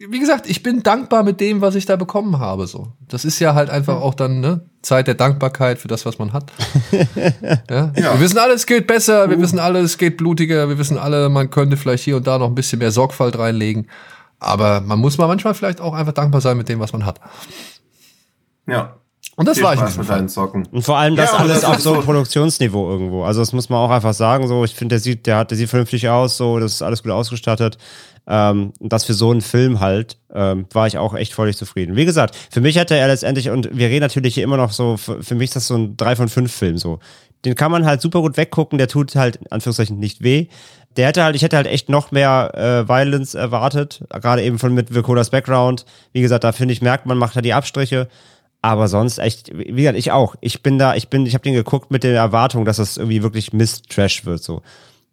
Wie 0.00 0.20
gesagt, 0.20 0.48
ich 0.48 0.62
bin 0.62 0.84
dankbar 0.84 1.24
mit 1.24 1.40
dem, 1.40 1.60
was 1.60 1.74
ich 1.74 1.84
da 1.84 1.96
bekommen 1.96 2.38
habe. 2.38 2.68
So, 2.68 2.92
das 3.08 3.24
ist 3.24 3.40
ja 3.40 3.54
halt 3.54 3.68
einfach 3.68 4.00
auch 4.00 4.14
dann 4.14 4.38
ne 4.38 4.60
Zeit 4.80 5.08
der 5.08 5.14
Dankbarkeit 5.14 5.80
für 5.80 5.88
das, 5.88 6.06
was 6.06 6.20
man 6.20 6.32
hat. 6.32 6.52
ja? 7.68 7.92
Wir 7.96 8.20
wissen 8.20 8.38
alle, 8.38 8.54
es 8.54 8.66
geht 8.66 8.86
besser. 8.86 9.28
Wir 9.28 9.40
wissen 9.40 9.58
alle, 9.58 9.80
es 9.80 9.98
geht 9.98 10.16
blutiger. 10.16 10.68
Wir 10.68 10.78
wissen 10.78 10.98
alle, 10.98 11.28
man 11.28 11.50
könnte 11.50 11.76
vielleicht 11.76 12.04
hier 12.04 12.16
und 12.16 12.28
da 12.28 12.38
noch 12.38 12.46
ein 12.46 12.54
bisschen 12.54 12.78
mehr 12.78 12.92
Sorgfalt 12.92 13.36
reinlegen. 13.36 13.88
Aber 14.38 14.80
man 14.80 15.00
muss 15.00 15.18
mal 15.18 15.26
manchmal 15.26 15.54
vielleicht 15.54 15.80
auch 15.80 15.94
einfach 15.94 16.12
dankbar 16.12 16.40
sein 16.40 16.56
mit 16.56 16.68
dem, 16.68 16.78
was 16.78 16.92
man 16.92 17.04
hat. 17.04 17.20
Ja. 18.68 18.97
Und 19.38 19.46
das 19.46 19.58
Viel 19.58 19.64
war 19.66 19.74
ich 19.74 19.78
Spaß 19.78 19.98
mit 19.98 20.08
deinen 20.08 20.28
Socken. 20.28 20.66
Und 20.72 20.82
vor 20.82 20.96
allem 20.96 21.14
das 21.14 21.30
Ja, 21.30 21.38
alles 21.38 21.60
das 21.60 21.64
auf 21.64 21.78
so 21.78 21.94
einem 21.94 22.02
Produktionsniveau 22.02 22.90
irgendwo. 22.90 23.22
Also 23.22 23.38
das 23.38 23.52
muss 23.52 23.68
man 23.68 23.78
auch 23.78 23.90
einfach 23.90 24.12
sagen. 24.12 24.48
So, 24.48 24.64
ich 24.64 24.74
finde, 24.74 24.94
der 24.94 24.98
sieht, 24.98 25.28
der 25.28 25.36
hat, 25.36 25.52
der 25.52 25.56
sieht 25.56 25.70
vernünftig 25.70 26.08
aus, 26.08 26.36
so, 26.36 26.58
das 26.58 26.72
ist 26.72 26.82
alles 26.82 27.04
gut 27.04 27.12
ausgestattet. 27.12 27.78
Ähm, 28.26 28.72
und 28.80 28.92
das 28.92 29.04
für 29.04 29.14
so 29.14 29.30
einen 29.30 29.40
Film 29.40 29.78
halt, 29.78 30.18
ähm, 30.34 30.66
war 30.72 30.88
ich 30.88 30.98
auch 30.98 31.14
echt 31.14 31.34
völlig 31.34 31.56
zufrieden. 31.56 31.94
Wie 31.94 32.04
gesagt, 32.04 32.34
für 32.50 32.60
mich 32.60 32.74
hätte 32.74 32.96
er 32.96 33.06
letztendlich, 33.06 33.48
und 33.50 33.68
wir 33.72 33.86
reden 33.86 34.00
natürlich 34.00 34.34
hier 34.34 34.42
immer 34.42 34.56
noch 34.56 34.72
so, 34.72 34.96
für, 34.96 35.22
für 35.22 35.36
mich 35.36 35.50
ist 35.50 35.56
das 35.56 35.68
so 35.68 35.76
ein 35.76 35.96
3 35.96 36.16
von 36.16 36.28
5 36.28 36.52
Film 36.52 36.76
so. 36.76 36.98
Den 37.44 37.54
kann 37.54 37.70
man 37.70 37.86
halt 37.86 38.00
super 38.00 38.20
gut 38.20 38.36
weggucken, 38.36 38.76
der 38.76 38.88
tut 38.88 39.14
halt 39.14 39.36
in 39.36 39.52
Anführungszeichen 39.52 40.00
nicht 40.00 40.20
weh. 40.24 40.48
Der 40.96 41.06
hätte 41.06 41.22
halt, 41.22 41.36
ich 41.36 41.42
hätte 41.42 41.54
halt 41.54 41.68
echt 41.68 41.88
noch 41.88 42.10
mehr 42.10 42.50
äh, 42.56 42.88
Violence 42.88 43.34
erwartet, 43.34 44.02
gerade 44.10 44.42
eben 44.42 44.58
von 44.58 44.74
mit 44.74 44.92
Virkolas 44.92 45.30
Background. 45.30 45.84
Wie 46.12 46.22
gesagt, 46.22 46.42
da 46.42 46.50
finde 46.50 46.72
ich, 46.72 46.82
merkt 46.82 47.06
man, 47.06 47.18
macht 47.18 47.36
er 47.36 47.42
die 47.42 47.54
Abstriche. 47.54 48.08
Aber 48.60 48.88
sonst 48.88 49.18
echt, 49.18 49.56
wie 49.56 49.72
gesagt, 49.72 49.98
ich 49.98 50.10
auch. 50.10 50.34
Ich 50.40 50.62
bin 50.62 50.78
da, 50.78 50.94
ich 50.94 51.08
bin, 51.08 51.26
ich 51.26 51.34
habe 51.34 51.44
den 51.44 51.54
geguckt 51.54 51.90
mit 51.90 52.02
der 52.02 52.14
Erwartung, 52.14 52.64
dass 52.64 52.78
das 52.78 52.96
irgendwie 52.96 53.22
wirklich 53.22 53.52
Mist-Trash 53.52 54.24
wird 54.24 54.42
so. 54.42 54.62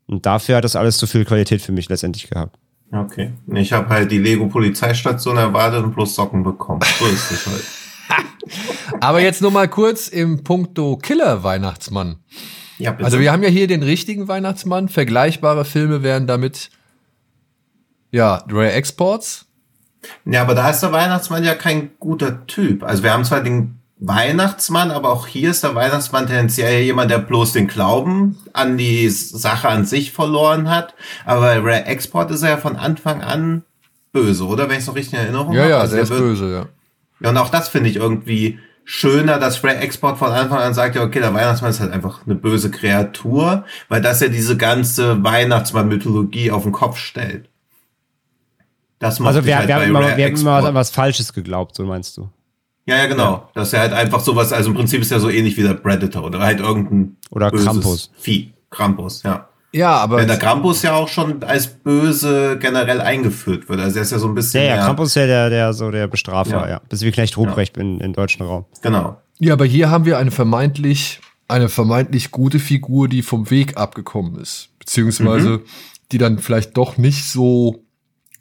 Und 0.08 0.26
dafür 0.26 0.58
hat 0.58 0.64
das 0.64 0.76
alles 0.76 0.98
zu 0.98 1.08
viel 1.08 1.26
Qualität 1.26 1.62
für 1.62 1.72
mich 1.72 1.90
letztendlich 1.90 2.30
gehabt. 2.30 2.58
Okay. 2.92 3.34
Ich 3.54 3.74
habe 3.74 3.90
halt 3.90 4.12
die 4.12 4.20
Lego 4.20 4.48
Polizeistation 4.48 5.38
erwartet 5.38 5.84
und 5.84 5.96
bloß 5.96 6.16
Socken 6.16 6.44
bekommen. 6.44 6.82
So 7.00 7.06
ist 7.06 7.32
es 7.32 7.48
halt. 7.48 7.64
Aber 9.02 9.22
jetzt 9.22 9.42
nur 9.42 9.52
mal 9.52 9.68
kurz 9.68 10.08
im 10.08 10.44
Punkto 10.44 10.98
Killer 10.98 11.44
Weihnachtsmann. 11.44 12.18
Ja, 12.78 12.92
bitte. 12.92 13.06
Also 13.06 13.20
wir 13.20 13.32
haben 13.32 13.44
ja 13.44 13.50
hier 13.50 13.68
den 13.68 13.84
richtigen 13.84 14.28
Weihnachtsmann. 14.28 14.90
Vergleichbare 14.90 15.66
Filme 15.66 16.04
wären 16.04 16.28
damit 16.28 16.70
ja 18.12 18.44
Rare 18.50 18.72
Exports. 18.74 19.48
Ja, 20.26 20.42
aber 20.42 20.56
da 20.56 20.70
ist 20.70 20.82
der 20.82 20.92
Weihnachtsmann 20.92 21.44
ja 21.44 21.56
kein 21.56 21.92
guter 22.00 22.46
Typ. 22.48 22.84
Also 22.84 23.04
wir 23.04 23.12
haben 23.14 23.26
zwar 23.26 23.42
den 23.42 23.80
Weihnachtsmann, 24.00 24.92
aber 24.92 25.10
auch 25.12 25.26
hier 25.28 25.52
ist 25.52 25.64
der 25.64 25.74
Weihnachtsmann 25.76 26.28
tendenziell 26.28 26.82
jemand, 26.84 27.12
der 27.12 27.20
bloß 27.20 27.54
den 27.54 27.68
Glauben 27.68 28.38
an 28.54 28.78
die 28.78 29.10
Sache 29.10 29.70
an 29.70 29.86
sich 29.86 30.12
verloren 30.12 30.70
hat. 30.70 30.94
Aber 31.26 31.42
bei 31.42 31.58
Rare 31.60 31.86
Export 31.86 32.30
ist 32.32 32.44
er 32.44 32.50
ja 32.52 32.58
von 32.58 32.76
Anfang 32.76 33.22
an 33.22 33.64
böse, 34.12 34.46
oder? 34.46 34.64
Wenn 34.70 34.76
ich 34.76 34.82
es 34.82 34.88
noch 34.88 34.96
richtig 34.96 35.14
in 35.14 35.20
Erinnerung 35.20 35.54
Ja, 35.54 35.62
habe. 35.62 35.72
ja, 35.72 35.80
Also 35.80 35.96
der 35.96 36.04
ist 36.04 36.10
wird- 36.10 36.20
böse, 36.22 36.52
ja. 36.52 36.66
Ja, 37.22 37.30
und 37.30 37.38
auch 37.38 37.50
das 37.50 37.70
finde 37.70 37.90
ich 37.90 37.96
irgendwie 37.96 38.60
schöner, 38.84 39.40
dass 39.40 39.64
Ray 39.64 39.78
Export 39.78 40.18
von 40.18 40.32
Anfang 40.32 40.60
an 40.60 40.74
sagt, 40.74 40.96
ja, 40.96 41.04
okay, 41.04 41.20
der 41.22 41.34
Weihnachtsmann 41.34 41.72
ist 41.72 41.80
halt 41.80 41.92
einfach 41.94 42.20
eine 42.26 42.36
böse 42.36 42.70
Kreatur, 42.70 43.64
weil 43.90 44.02
das 44.02 44.20
ja 44.20 44.28
diese 44.28 44.58
ganze 44.58 45.24
Weihnachtsmann-Mythologie 45.24 46.52
auf 46.52 46.64
den 46.64 46.72
Kopf 46.74 46.98
stellt. 46.98 47.50
Das 49.00 49.20
macht 49.20 49.36
Also 49.36 49.46
wir, 49.46 49.58
halt 49.58 49.68
wir, 49.68 49.76
bei 49.76 49.82
haben 49.82 49.90
immer, 49.90 50.00
Rare 50.02 50.18
wir 50.18 50.26
haben 50.26 50.36
immer 50.36 50.64
an 50.64 50.74
was 50.76 50.90
Falsches 50.90 51.34
geglaubt, 51.34 51.76
so 51.76 51.84
meinst 51.86 52.18
du. 52.18 52.30
Ja, 52.88 52.98
ja, 52.98 53.08
genau. 53.08 53.50
Das 53.54 53.70
ist 53.70 53.72
ja 53.74 53.80
halt 53.80 53.94
einfach 53.94 54.20
sowas, 54.20 54.54
also 54.54 54.70
im 54.70 54.76
Prinzip 54.76 55.02
ist 55.02 55.12
ja 55.12 55.20
so 55.20 55.30
ähnlich 55.30 55.58
wie 55.58 55.64
der 55.64 55.74
Predator 55.74 56.24
oder 56.24 56.40
halt 56.40 56.60
irgendein 56.60 57.18
Oder 57.32 57.50
böses 57.52 57.66
Krampus. 57.66 58.12
Vieh. 58.18 58.54
Krampus, 58.70 59.24
ja. 59.24 59.48
Ja, 59.72 59.98
aber 59.98 60.18
Weil 60.18 60.28
der 60.28 60.38
Krampus 60.38 60.84
ja 60.84 60.94
auch 60.94 61.10
schon 61.10 61.44
als 61.44 61.68
böse 61.68 62.58
generell 62.60 63.02
eingeführt 63.02 63.68
wird. 63.68 63.82
Also 63.82 63.98
er 63.98 64.04
ist 64.04 64.12
ja 64.12 64.20
so 64.20 64.28
ein 64.28 64.36
bisschen. 64.36 64.62
Ja, 64.62 64.68
ja, 64.70 64.76
mehr- 64.76 64.86
Krampus 64.86 65.10
ist 65.10 65.16
ja 65.16 65.26
der, 65.26 65.50
der, 65.50 65.74
so 65.74 65.92
der 65.92 66.08
Bestrafer, 66.08 66.62
ja. 66.62 66.70
Ja. 66.70 66.82
Das 66.88 67.02
ist 67.02 67.06
wie 67.06 67.12
Knecht 67.12 67.36
Ruprecht 67.38 67.76
in, 67.78 68.00
in 68.00 68.14
deutschen 68.14 68.46
Raum. 68.46 68.66
Genau. 68.82 69.18
ja, 69.40 69.54
aber 69.54 69.66
hier 69.66 69.90
haben 69.90 70.06
wir 70.06 70.18
eine 70.18 70.32
vermeintlich 70.32 71.20
eine 71.48 71.70
vermeintlich 71.70 72.32
gute 72.32 72.60
Figur, 72.60 73.08
die 73.08 73.22
vom 73.22 73.50
Weg 73.52 73.78
abgekommen 73.78 74.40
ist, 74.40 74.70
beziehungsweise 74.80 75.62
die 76.12 76.18
dann 76.18 76.40
vielleicht 76.40 76.76
doch 76.78 76.98
nicht 76.98 77.26
so 77.26 77.85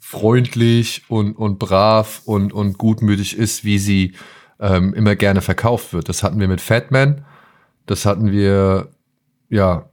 freundlich 0.07 1.01
und 1.07 1.35
und 1.35 1.57
brav 1.57 2.21
und 2.25 2.53
und 2.53 2.77
gutmütig 2.77 3.35
ist, 3.35 3.65
wie 3.65 3.79
sie 3.79 4.13
ähm, 4.59 4.93
immer 4.93 5.15
gerne 5.15 5.41
verkauft 5.41 5.93
wird. 5.93 6.09
Das 6.09 6.21
hatten 6.21 6.39
wir 6.39 6.47
mit 6.47 6.61
Fatman, 6.61 7.25
das 7.87 8.05
hatten 8.05 8.31
wir 8.31 8.91
ja 9.49 9.89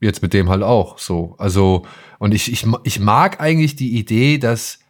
jetzt 0.00 0.20
mit 0.20 0.34
dem 0.34 0.48
halt 0.48 0.64
auch 0.64 0.98
so. 0.98 1.36
Also 1.38 1.86
und 2.18 2.34
ich 2.34 2.50
ich 2.50 2.66
ich 2.82 2.98
mag 2.98 3.40
eigentlich 3.40 3.76
die 3.76 3.96
Idee, 3.96 4.38
dass 4.38 4.80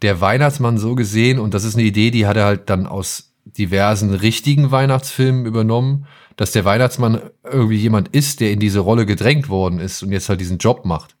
der 0.00 0.20
Weihnachtsmann 0.20 0.78
so 0.78 0.94
gesehen, 0.94 1.40
und 1.40 1.52
das 1.52 1.64
ist 1.64 1.74
eine 1.74 1.82
Idee, 1.82 2.12
die 2.12 2.28
hat 2.28 2.36
er 2.36 2.44
halt 2.44 2.70
dann 2.70 2.86
aus 2.86 3.34
diversen 3.44 4.14
richtigen 4.14 4.70
Weihnachtsfilmen 4.70 5.44
übernommen, 5.44 6.06
dass 6.36 6.52
der 6.52 6.64
Weihnachtsmann 6.64 7.20
irgendwie 7.42 7.78
jemand 7.78 8.08
ist, 8.08 8.38
der 8.38 8.52
in 8.52 8.60
diese 8.60 8.78
Rolle 8.78 9.06
gedrängt 9.06 9.48
worden 9.48 9.80
ist 9.80 10.04
und 10.04 10.12
jetzt 10.12 10.28
halt 10.28 10.40
diesen 10.40 10.58
Job 10.58 10.84
macht. 10.84 11.16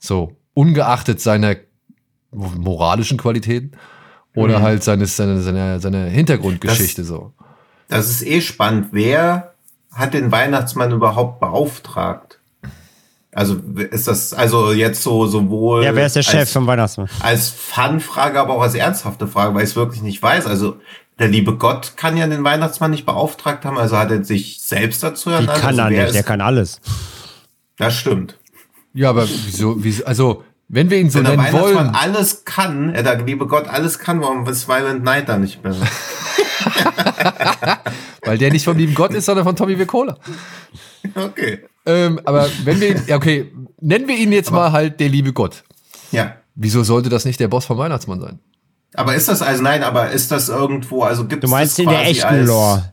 So, 0.00 0.32
ungeachtet 0.54 1.20
seiner 1.20 1.54
moralischen 2.32 3.18
Qualitäten 3.18 3.72
oder 4.34 4.62
halt 4.62 4.84
seines, 4.84 5.16
seiner, 5.16 5.40
seiner, 5.40 5.80
seiner 5.80 6.04
Hintergrundgeschichte 6.04 7.04
so. 7.04 7.32
Das 7.88 8.08
ist 8.10 8.24
eh 8.26 8.40
spannend. 8.40 8.88
Wer 8.92 9.54
hat 9.92 10.14
den 10.14 10.30
Weihnachtsmann 10.30 10.92
überhaupt 10.92 11.40
beauftragt? 11.40 12.38
Also 13.32 13.56
ist 13.90 14.08
das 14.08 14.32
also 14.34 14.72
jetzt 14.72 15.02
so 15.02 15.26
sowohl 15.26 15.84
Ja, 15.84 15.94
wer 15.94 16.06
ist 16.06 16.16
der 16.16 16.22
Chef 16.22 16.40
als, 16.40 16.52
vom 16.52 16.66
Weihnachtsmann? 16.66 17.08
als 17.20 17.50
Fun-Frage, 17.50 18.40
aber 18.40 18.54
auch 18.54 18.62
als 18.62 18.74
ernsthafte 18.74 19.26
Frage, 19.26 19.54
weil 19.54 19.64
ich 19.64 19.70
es 19.70 19.76
wirklich 19.76 20.02
nicht 20.02 20.22
weiß. 20.22 20.46
Also 20.46 20.76
der 21.18 21.28
liebe 21.28 21.56
Gott 21.56 21.94
kann 21.96 22.16
ja 22.16 22.26
den 22.26 22.44
Weihnachtsmann 22.44 22.90
nicht 22.90 23.06
beauftragt 23.06 23.64
haben, 23.64 23.76
also 23.78 23.96
hat 23.96 24.10
er 24.10 24.24
sich 24.24 24.60
selbst 24.62 25.02
dazu 25.02 25.30
Die 25.30 25.34
ernannt. 25.36 25.58
kann 25.60 25.68
also 25.70 25.80
er 25.82 25.88
nicht, 25.90 26.14
der 26.14 26.20
ist- 26.20 26.26
kann 26.26 26.40
alles. 26.40 26.80
Das 27.76 27.94
stimmt. 27.94 28.38
Ja, 28.94 29.10
aber 29.10 29.28
wieso, 29.28 29.82
wieso, 29.84 30.04
also, 30.04 30.44
wenn 30.68 30.90
wir 30.90 30.98
ihn 30.98 31.10
so 31.10 31.18
Wenn 31.18 31.24
der 31.24 31.36
nennen 31.36 31.52
wollen, 31.52 31.88
alles 31.94 32.44
kann, 32.44 32.94
er 32.94 33.02
der 33.02 33.22
liebe 33.22 33.46
Gott 33.46 33.66
alles 33.68 33.98
kann, 33.98 34.20
warum 34.20 34.46
ist 34.46 34.68
Violent 34.68 35.02
Night 35.02 35.28
da 35.28 35.38
nicht 35.38 35.64
mehr? 35.64 35.74
Weil 38.22 38.36
der 38.36 38.52
nicht 38.52 38.64
vom 38.64 38.76
lieben 38.76 38.94
Gott 38.94 39.14
ist, 39.14 39.24
sondern 39.24 39.46
von 39.46 39.56
Tommy 39.56 39.78
Wirkola. 39.78 40.18
Okay. 41.14 41.60
Ähm, 41.86 42.20
aber 42.24 42.48
wenn 42.64 42.80
wir 42.80 42.90
ihn, 42.90 43.02
ja, 43.06 43.16
okay, 43.16 43.50
nennen 43.80 44.06
wir 44.06 44.16
ihn 44.16 44.30
jetzt 44.32 44.50
mal 44.50 44.72
halt 44.72 45.00
der 45.00 45.08
liebe 45.08 45.32
Gott. 45.32 45.64
Ja. 46.10 46.36
Wieso 46.54 46.82
sollte 46.82 47.08
das 47.08 47.24
nicht 47.24 47.40
der 47.40 47.48
Boss 47.48 47.64
vom 47.64 47.78
Weihnachtsmann 47.78 48.20
sein? 48.20 48.38
Aber 48.94 49.14
ist 49.14 49.28
das, 49.28 49.40
also 49.40 49.62
nein, 49.62 49.82
aber 49.82 50.10
ist 50.10 50.30
das 50.30 50.50
irgendwo, 50.50 51.02
also 51.02 51.26
gibt 51.26 51.44
Du 51.44 51.46
es 51.46 51.50
meinst 51.50 51.78
das 51.78 51.84
in 51.84 51.88
der 51.88 52.00
quasi 52.00 52.10
echten 52.10 52.26
als, 52.26 52.46
Lore. 52.46 52.92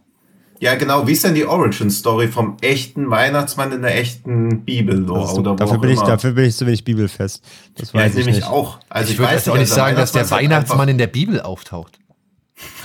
Ja, 0.59 0.75
genau. 0.75 1.05
Wie 1.07 1.11
ist 1.11 1.23
denn 1.23 1.35
die 1.35 1.45
Origin-Story 1.45 2.29
vom 2.29 2.57
echten 2.61 3.09
Weihnachtsmann 3.09 3.71
in 3.71 3.81
der 3.81 3.97
echten 3.97 4.63
Bibel-Lore? 4.63 5.21
Also, 5.21 5.41
oder 5.41 5.55
dafür, 5.55 5.79
bin 5.79 5.89
ich, 5.91 5.97
immer? 5.97 6.07
dafür 6.07 6.31
bin 6.31 6.45
ich 6.45 6.55
zu 6.55 6.65
wenig 6.65 6.83
bibelfest. 6.83 7.43
Das 7.75 7.91
ja, 7.91 7.99
weiß 7.99 8.13
ich 8.13 8.19
ich 8.19 8.25
nämlich 8.25 8.43
nicht. 8.43 8.51
auch. 8.51 8.79
Also 8.89 9.11
Ich 9.11 9.19
würde 9.19 9.33
jetzt 9.33 9.49
auch 9.49 9.53
nicht 9.53 9.63
also 9.63 9.75
sagen, 9.75 9.95
dass 9.95 10.11
der 10.11 10.29
Weihnachtsmann 10.31 10.87
in 10.87 10.97
der 10.97 11.07
Bibel 11.07 11.41
auftaucht. 11.41 11.99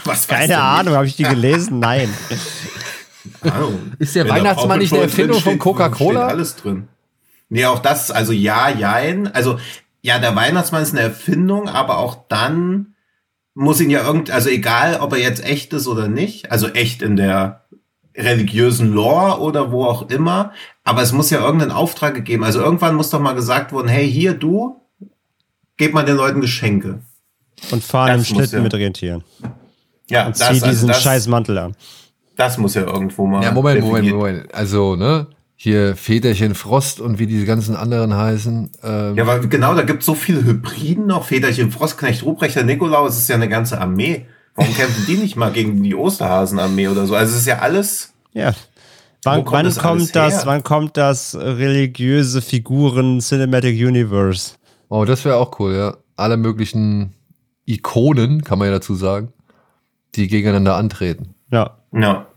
Was 0.04 0.28
weiß 0.28 0.40
Keine 0.40 0.60
Ahnung, 0.60 0.94
habe 0.94 1.06
ich 1.06 1.16
die 1.16 1.22
gelesen? 1.22 1.78
Nein. 1.78 2.08
nicht? 2.28 3.52
Ahnung. 3.52 3.92
Ist 3.98 4.16
der 4.16 4.28
Weihnachtsmann 4.28 4.78
nicht 4.78 4.92
eine 4.92 5.02
Erfindung 5.02 5.40
von 5.40 5.58
Coca-Cola? 5.58 6.24
Steht 6.24 6.30
alles 6.30 6.56
drin. 6.56 6.88
Nee, 7.48 7.66
auch 7.66 7.80
das, 7.80 8.10
also 8.10 8.32
ja, 8.32 8.68
jein. 8.68 9.32
Also, 9.32 9.58
ja, 10.02 10.18
der 10.18 10.34
Weihnachtsmann 10.34 10.82
ist 10.82 10.92
eine 10.92 11.02
Erfindung, 11.02 11.68
aber 11.68 11.98
auch 11.98 12.24
dann 12.28 12.89
muss 13.61 13.78
ihn 13.78 13.90
ja 13.90 14.06
irgend, 14.06 14.30
also 14.30 14.48
egal, 14.48 15.00
ob 15.00 15.12
er 15.12 15.18
jetzt 15.18 15.44
echt 15.44 15.74
ist 15.74 15.86
oder 15.86 16.08
nicht, 16.08 16.50
also 16.50 16.68
echt 16.68 17.02
in 17.02 17.16
der 17.16 17.66
religiösen 18.16 18.90
Lore 18.90 19.38
oder 19.40 19.70
wo 19.70 19.84
auch 19.84 20.08
immer, 20.08 20.52
aber 20.82 21.02
es 21.02 21.12
muss 21.12 21.28
ja 21.28 21.40
irgendeinen 21.40 21.70
Auftrag 21.70 22.14
gegeben. 22.14 22.42
Also 22.42 22.61
irgendwann 22.61 22.94
muss 22.94 23.11
doch 23.11 23.20
mal 23.20 23.34
gesagt 23.34 23.72
worden, 23.72 23.88
hey, 23.88 24.11
hier 24.11 24.32
du, 24.32 24.80
gib 25.76 25.92
mal 25.92 26.04
den 26.04 26.16
Leuten 26.16 26.40
Geschenke. 26.40 27.02
Und 27.70 27.84
fahren 27.84 28.16
Das 28.16 28.30
im 28.30 28.34
Schlitten 28.34 28.56
ja. 28.56 28.62
mit 28.62 28.72
Rentieren. 28.72 29.24
Ja, 30.08 30.26
Und 30.26 30.40
das, 30.40 30.48
zieh 30.48 30.54
diesen 30.54 30.66
also 30.66 30.86
das, 30.86 31.02
scheiß 31.02 31.28
Mantel 31.28 31.58
an. 31.58 31.76
das 32.36 32.56
muss 32.56 32.74
ja 32.74 32.82
irgendwo 32.82 33.26
mal. 33.26 33.42
Ja, 33.42 33.52
Moment, 33.52 33.82
Moment, 33.82 34.06
definiert 34.06 34.16
Moment. 34.16 34.54
Also, 34.54 34.96
ne, 34.96 35.26
hier 35.62 35.94
Väterchen 35.94 36.54
Frost 36.54 37.02
und 37.02 37.18
wie 37.18 37.26
diese 37.26 37.44
ganzen 37.44 37.76
anderen 37.76 38.16
heißen. 38.16 38.70
Ähm, 38.82 39.14
Ja, 39.14 39.24
aber 39.24 39.40
genau, 39.40 39.74
da 39.74 39.82
gibt's 39.82 40.06
so 40.06 40.14
viele 40.14 40.42
Hybriden 40.42 41.06
noch. 41.06 41.26
Väterchen 41.26 41.70
Frostknecht, 41.70 42.24
Ruprechter, 42.24 42.62
Nikolaus, 42.62 43.12
es 43.12 43.18
ist 43.18 43.28
ja 43.28 43.34
eine 43.34 43.50
ganze 43.50 43.78
Armee. 43.78 44.24
Warum 44.54 44.72
kämpfen 44.72 45.04
die 45.06 45.18
nicht 45.18 45.36
mal 45.36 45.52
gegen 45.52 45.82
die 45.82 45.94
Osterhasenarmee 45.94 46.88
oder 46.88 47.06
so? 47.06 47.14
Also 47.14 47.32
es 47.32 47.40
ist 47.40 47.46
ja 47.46 47.58
alles. 47.58 48.14
Ja. 48.32 48.54
Wann, 49.22 49.44
kommt 49.44 49.52
wann 49.52 49.64
das 49.66 49.78
kommt 49.78 50.16
das, 50.16 50.46
wann 50.46 50.62
kommt 50.64 50.96
das 50.96 51.34
religiöse 51.34 52.40
Figuren 52.40 53.20
Cinematic 53.20 53.78
Universe? 53.86 54.54
Oh, 54.88 55.04
das 55.04 55.26
wäre 55.26 55.36
auch 55.36 55.61
cool, 55.61 55.74
ja. 55.74 55.94
Alle 56.16 56.38
möglichen 56.38 57.12
Ikonen, 57.66 58.44
kann 58.44 58.58
man 58.58 58.68
ja 58.68 58.72
dazu 58.72 58.94
sagen, 58.94 59.34
die 60.14 60.26
gegeneinander 60.26 60.76
antreten. 60.76 61.34
Ja. 61.52 61.76
Ja. 61.92 62.28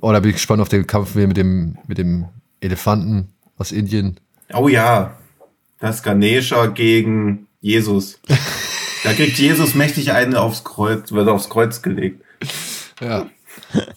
Oh, 0.00 0.12
da 0.12 0.20
bin 0.20 0.30
ich 0.30 0.36
gespannt 0.36 0.62
auf 0.62 0.70
den 0.70 0.86
Kampf 0.86 1.14
mit 1.14 1.36
dem, 1.36 1.76
mit 1.86 1.98
dem 1.98 2.30
Elefanten 2.60 3.28
aus 3.56 3.72
Indien. 3.72 4.18
Oh 4.54 4.68
ja. 4.68 5.16
Das 5.78 6.02
Ganesha 6.02 6.66
gegen 6.66 7.46
Jesus. 7.60 8.20
Da 9.04 9.12
kriegt 9.14 9.38
Jesus 9.38 9.74
mächtig 9.74 10.12
einen 10.12 10.34
aufs 10.34 10.62
Kreuz, 10.64 11.12
wird 11.12 11.28
aufs 11.28 11.48
Kreuz 11.48 11.80
gelegt. 11.82 12.22
Ja. 13.00 13.26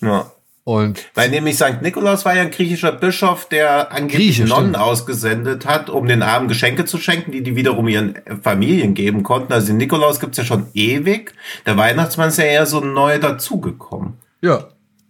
Ja. 0.01 0.32
Und 0.66 1.03
Weil 1.14 1.30
nämlich 1.30 1.57
St. 1.57 1.82
Nikolaus 1.82 2.24
war 2.24 2.36
ja 2.36 2.43
ein 2.43 2.51
griechischer 2.51 2.93
Bischof, 2.93 3.49
der 3.49 3.91
angeblich 3.91 4.38
Grieche, 4.38 4.45
Nonnen 4.45 4.70
stimmt. 4.70 4.78
ausgesendet 4.86 5.66
hat, 5.66 5.89
um 5.89 6.07
den 6.07 6.22
Armen 6.24 6.47
Geschenke 6.47 6.86
zu 6.86 6.97
schenken, 6.99 7.34
die 7.34 7.43
die 7.43 7.57
wiederum 7.57 7.89
ihren 7.89 8.16
Familien 8.41 8.93
geben 8.93 9.24
konnten. 9.24 9.51
Also 9.51 9.68
den 9.68 9.78
Nikolaus 9.78 10.22
gibt's 10.22 10.38
ja 10.38 10.45
schon 10.45 10.68
ewig. 10.74 11.34
Der 11.66 11.76
Weihnachtsmann 11.76 12.30
ist 12.30 12.38
ja 12.38 12.45
eher 12.45 12.66
so 12.66 12.80
neu 12.80 13.20
dazugekommen. 13.20 14.14
ja. 14.41 14.70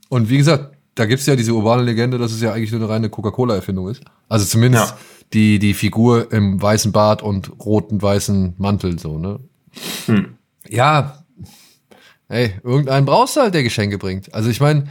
Und 0.10 0.30
wie 0.30 0.38
gesagt, 0.38 0.73
da 0.96 1.06
gibt's 1.06 1.26
ja 1.26 1.36
diese 1.36 1.54
urbane 1.54 1.84
Legende, 1.84 2.18
dass 2.18 2.32
es 2.32 2.42
ja 2.42 2.54
eigentlich 2.54 2.72
nur 2.72 2.82
eine 2.82 2.90
reine 2.90 3.10
Coca-Cola-Erfindung 3.10 3.90
ist. 3.90 4.04
Also 4.30 4.46
zumindest 4.46 4.90
Ja. 4.92 4.98
die, 5.34 5.60
die 5.60 5.74
Figur 5.74 6.32
im 6.32 6.62
weißen 6.62 6.92
Bart 6.92 7.22
und 7.24 7.52
roten 7.66 8.02
weißen 8.02 8.54
Mantel, 8.58 9.00
so, 9.00 9.18
ne? 9.18 9.40
Hm. 10.06 10.38
Ja. 10.70 11.24
Ey, 12.30 12.54
irgendeinen 12.64 13.06
brauchst 13.06 13.36
du 13.36 13.42
halt, 13.42 13.54
der 13.54 13.64
Geschenke 13.64 13.98
bringt. 13.98 14.34
Also 14.34 14.50
ich 14.50 14.60
meine, 14.62 14.86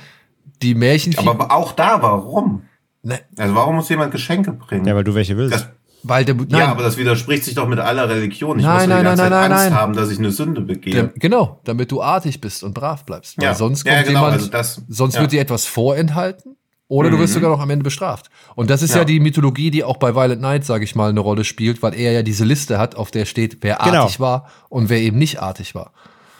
die 0.61 0.75
Märchen, 0.75 1.17
Aber 1.19 1.51
auch 1.53 1.73
da, 1.73 2.03
warum? 2.03 2.63
ne, 3.03 3.21
Also 3.37 3.55
warum 3.55 3.77
muss 3.77 3.89
jemand 3.89 4.13
Geschenke 4.13 4.53
bringen? 4.53 4.85
Ja, 4.87 4.95
weil 4.95 5.05
du 5.05 5.15
welche 5.15 5.37
willst. 5.37 5.55
das, 5.55 5.69
weil 6.03 6.25
der, 6.25 6.35
nein, 6.35 6.47
ja, 6.51 6.69
aber 6.69 6.83
das 6.83 6.97
widerspricht 6.97 7.45
sich 7.45 7.55
doch 7.55 7.69
mit 7.69 7.79
aller 7.79 8.09
Religion. 8.09 8.59
Ich 8.59 8.65
Nein, 8.65 8.75
muss 8.75 8.87
nein, 8.89 8.99
die 8.99 9.05
ganze 9.05 9.23
nein, 9.23 9.31
Zeit 9.31 9.41
nein, 9.41 9.53
Angst 9.53 9.65
nein. 9.71 9.75
haben, 9.75 9.93
dass 9.95 10.11
ich 10.11 10.19
eine 10.19 10.31
Sünde 10.33 10.61
begehe. 10.61 10.95
Der, 10.95 11.05
genau, 11.17 11.61
damit 11.65 11.91
du 11.93 12.03
artig 12.03 12.41
bist 12.41 12.63
und 12.65 12.75
brav 12.75 13.05
bleibst. 13.05 13.39
Weil 13.39 13.45
Ja. 13.47 13.55
sonst 13.55 13.87
Ja, 13.87 13.95
kommt 13.95 14.07
genau, 14.09 14.21
jemand, 14.21 14.35
also 14.35 14.49
das- 14.51 14.83
sonst 14.89 15.15
ja. 15.15 15.21
wird 15.21 15.33
dir 15.33 15.41
etwas 15.41 15.67
vorenthalten 15.67 16.57
oder 16.89 17.09
du 17.11 17.19
wirst 17.19 17.35
sogar 17.35 17.51
noch 17.51 17.61
am 17.61 17.71
Ende 17.71 17.85
bestraft. 17.85 18.31
Und 18.55 18.69
das 18.69 18.83
ist 18.83 18.91
ja. 18.91 18.99
Ja. 18.99 19.05
die 19.05 19.21
Mythologie, 19.21 19.71
die 19.71 19.85
auch 19.85 19.97
bei 19.97 20.15
Violent 20.15 20.43
Night, 20.43 20.65
sage 20.65 20.85
ich 20.85 20.95
mal, 20.95 21.09
eine 21.11 21.21
Rolle 21.21 21.45
spielt, 21.45 21.83
weil 21.83 21.95
er 21.95 22.13
ja 22.13 22.23
diese 22.23 22.45
Liste 22.45 22.79
hat, 22.79 22.97
auf 22.97 23.11
der 23.11 23.25
steht, 23.25 23.59
wer 23.63 23.77
Genau. 23.77 24.03
artig 24.03 24.21
war 24.21 24.49
und 24.69 24.89
wer 24.91 24.99
eben 25.01 25.19
nicht 25.19 25.41
artig 25.41 25.75
war. 25.75 25.93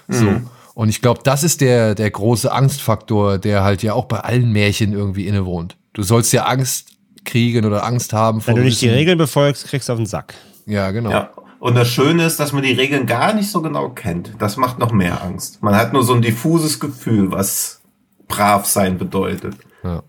So. 0.09 0.27
Und 0.75 0.89
ich 0.89 1.01
glaube, 1.03 1.21
das 1.23 1.43
ist 1.45 1.61
der, 1.61 1.95
der 1.95 2.11
große 2.11 2.51
Angstfaktor, 2.51 3.39
der 3.39 3.63
halt 3.63 3.83
ja 3.83 3.93
auch 3.95 4.07
bei 4.07 4.21
allen 4.21 4.51
Märchen 4.53 4.93
irgendwie 4.93 5.27
innewohnt. 5.27 5.77
Du 5.93 6.03
sollst 6.03 6.33
ja 6.33 6.45
Angst 6.45 6.92
kriegen 7.25 7.65
oder 7.65 7.85
Angst 7.85 8.13
haben 8.13 8.41
vor 8.41 8.55
Wenn 8.55 8.63
du 8.63 8.65
nicht 8.65 8.81
die 8.81 8.89
Regeln 8.89 9.19
befolgst, 9.19 9.67
kriegst 9.67 9.89
du 9.89 9.93
auf 9.93 9.99
den 9.99 10.07
Sack. 10.07 10.35
Ja, 10.67 10.91
genau. 10.91 11.11
Ja. 11.11 11.31
Und 11.59 11.77
das 11.77 11.89
Schöne 11.89 12.25
ist, 12.27 12.41
dass 12.41 12.53
man 12.53 12.63
die 12.65 12.73
Regeln 12.73 13.07
gar 13.07 13.33
nicht 13.35 13.49
so 13.51 13.63
genau 13.63 13.89
kennt. 13.91 14.33
Das 14.41 14.57
macht 14.57 14.79
noch 14.81 14.91
mehr 14.93 15.23
Angst. 15.23 15.63
Man 15.63 15.77
hat 15.77 15.93
nur 15.93 16.03
so 16.03 16.13
ein 16.15 16.23
diffuses 16.23 16.81
Gefühl, 16.81 17.31
was 17.31 17.81
brav 18.27 18.67
sein 18.67 18.99
bedeutet. 18.99 19.55
Ja. 19.85 20.03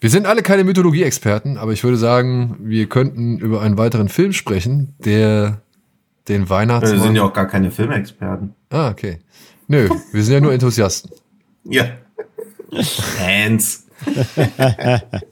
Wir 0.00 0.10
sind 0.10 0.26
alle 0.26 0.42
keine 0.42 0.64
Mythologie-Experten, 0.64 1.58
aber 1.58 1.72
ich 1.72 1.84
würde 1.84 1.96
sagen, 1.98 2.56
wir 2.60 2.88
könnten 2.88 3.38
über 3.38 3.60
einen 3.60 3.76
weiteren 3.78 4.08
Film 4.08 4.32
sprechen, 4.32 4.94
der 5.04 5.60
den 6.28 6.42
Wir 6.42 6.50
Weihnachtsmann. 6.50 7.00
sind 7.00 7.16
ja 7.16 7.22
auch 7.22 7.32
gar 7.32 7.46
keine 7.46 7.70
Filmexperten. 7.70 8.54
ah, 8.70 8.88
okay. 8.90 9.18
Nö, 9.68 9.88
wir 10.12 10.22
sind 10.24 10.34
ja 10.34 10.40
nur 10.40 10.52
Enthusiasten. 10.52 11.10
Ja. 11.64 11.84
Fans. 12.82 13.86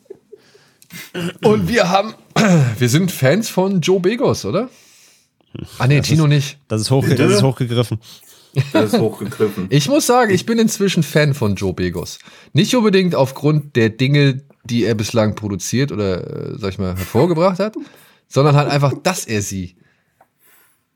Und 1.45 1.69
wir 1.69 1.89
haben, 1.89 2.15
wir 2.79 2.89
sind 2.89 3.13
Fans 3.13 3.49
von 3.49 3.81
Joe 3.81 4.01
Begos, 4.01 4.45
oder? 4.45 4.69
Ah, 5.79 5.87
nee, 5.87 6.01
Tino 6.01 6.27
nicht. 6.27 6.59
Das 6.69 6.81
ist, 6.81 6.91
hoch, 6.91 7.05
das 7.09 7.19
ist 7.33 7.43
hochgegriffen. 7.43 7.99
Das 8.73 8.93
ist 8.93 9.01
hochgegriffen. 9.01 9.67
Ich 9.71 9.89
muss 9.89 10.07
sagen, 10.07 10.33
ich 10.33 10.47
bin 10.47 10.59
inzwischen 10.59 11.03
Fan 11.03 11.35
von 11.35 11.55
Joe 11.55 11.73
Begos. 11.73 12.19
Nicht 12.53 12.75
unbedingt 12.75 13.15
aufgrund 13.15 13.77
der 13.77 13.91
Dinge, 13.91 14.43
die 14.65 14.85
er 14.85 14.95
bislang 14.95 15.35
produziert 15.35 15.93
oder, 15.93 16.53
äh, 16.53 16.59
sag 16.59 16.71
ich 16.71 16.79
mal, 16.79 16.97
hervorgebracht 16.97 17.59
hat, 17.59 17.75
sondern 18.29 18.57
halt 18.57 18.71
einfach, 18.71 18.93
dass 19.03 19.25
er 19.25 19.43
sie. 19.43 19.77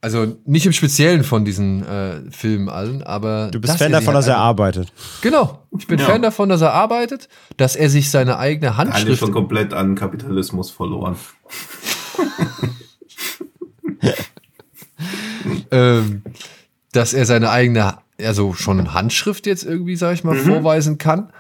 Also 0.05 0.37
nicht 0.45 0.67
im 0.67 0.75
Speziellen 0.75 1.25
von 1.25 1.47
diesen 1.47 1.83
äh, 1.83 2.31
Filmen 2.31 2.69
allen, 2.69 3.03
aber. 3.03 3.49
Du 3.51 3.59
bist 3.59 3.79
Fan 3.79 3.91
davon, 3.91 4.13
dass 4.13 4.27
er 4.27 4.37
arbeitet. 4.37 4.93
Genau. 5.23 5.61
Ich 5.79 5.87
bin 5.87 5.99
Ja. 5.99 6.05
Fan 6.05 6.21
davon, 6.21 6.51
dass 6.51 6.61
er 6.61 6.75
arbeitet, 6.75 7.31
dass 7.57 7.75
er 7.75 7.89
sich 7.89 8.11
seine 8.11 8.37
eigene 8.39 8.77
Alle 8.77 8.93
Handschrift. 8.93 9.21
schon 9.21 9.33
komplett 9.33 9.73
an 9.73 9.95
Kapitalismus 9.95 10.71
verloren. 10.71 11.17
ähm, 15.71 16.23
dass 16.93 17.15
er 17.15 17.27
seine 17.27 17.51
eigene, 17.51 17.99
also 18.21 18.53
schon 18.53 18.95
Handschrift 18.95 19.47
jetzt 19.47 19.65
irgendwie, 19.65 19.97
sag 19.97 20.15
ich 20.15 20.25
mal, 20.25 20.37
Mhm. 20.37 20.45
vorweisen 20.47 20.99
kann. 20.99 21.33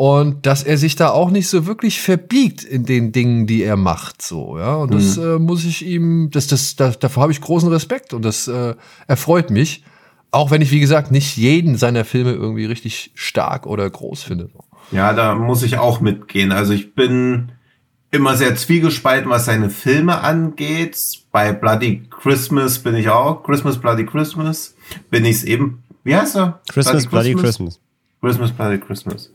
Und 0.00 0.46
dass 0.46 0.62
er 0.62 0.78
sich 0.78 0.94
da 0.94 1.10
auch 1.10 1.28
nicht 1.28 1.48
so 1.48 1.66
wirklich 1.66 2.00
verbiegt 2.00 2.62
in 2.62 2.84
den 2.84 3.10
Dingen, 3.10 3.48
die 3.48 3.64
er 3.64 3.74
macht, 3.76 4.22
so, 4.22 4.56
ja. 4.56 4.76
Und 4.76 4.94
das 4.94 5.16
Mhm. 5.16 5.22
äh, 5.24 5.38
muss 5.40 5.64
ich 5.64 5.84
ihm, 5.84 6.30
das, 6.30 6.46
das, 6.46 6.76
da, 6.76 6.90
davor 6.90 7.24
habe 7.24 7.32
ich 7.32 7.40
großen 7.40 7.68
Respekt 7.68 8.14
und 8.14 8.24
das 8.24 8.46
äh, 8.46 8.76
erfreut 9.08 9.50
mich. 9.50 9.82
Auch 10.30 10.52
wenn 10.52 10.62
ich, 10.62 10.70
wie 10.70 10.78
gesagt, 10.78 11.10
nicht 11.10 11.36
jeden 11.36 11.76
seiner 11.76 12.04
Filme 12.04 12.30
irgendwie 12.30 12.64
richtig 12.66 13.10
stark 13.16 13.66
oder 13.66 13.90
groß 13.90 14.22
finde. 14.22 14.50
Ja, 14.92 15.12
da 15.14 15.34
muss 15.34 15.64
ich 15.64 15.78
auch 15.78 16.00
mitgehen. 16.00 16.52
Also 16.52 16.74
ich 16.74 16.94
bin 16.94 17.50
immer 18.12 18.36
sehr 18.36 18.54
zwiegespalten, 18.54 19.28
was 19.28 19.46
seine 19.46 19.68
Filme 19.68 20.20
angeht. 20.20 20.96
Bei 21.32 21.52
Bloody 21.52 22.04
Christmas 22.08 22.78
bin 22.78 22.94
ich 22.94 23.08
auch. 23.08 23.42
Christmas, 23.42 23.78
Bloody 23.78 24.06
Christmas. 24.06 24.76
Bin 25.10 25.24
ich 25.24 25.38
es 25.38 25.44
eben. 25.44 25.82
Wie 26.04 26.14
heißt 26.14 26.36
er? 26.36 26.60
Christmas, 26.68 27.06
Bloody 27.06 27.32
Christmas. 27.32 27.40
Christmas, 27.42 27.80
Bloody 28.20 28.78
Christmas. 28.78 29.30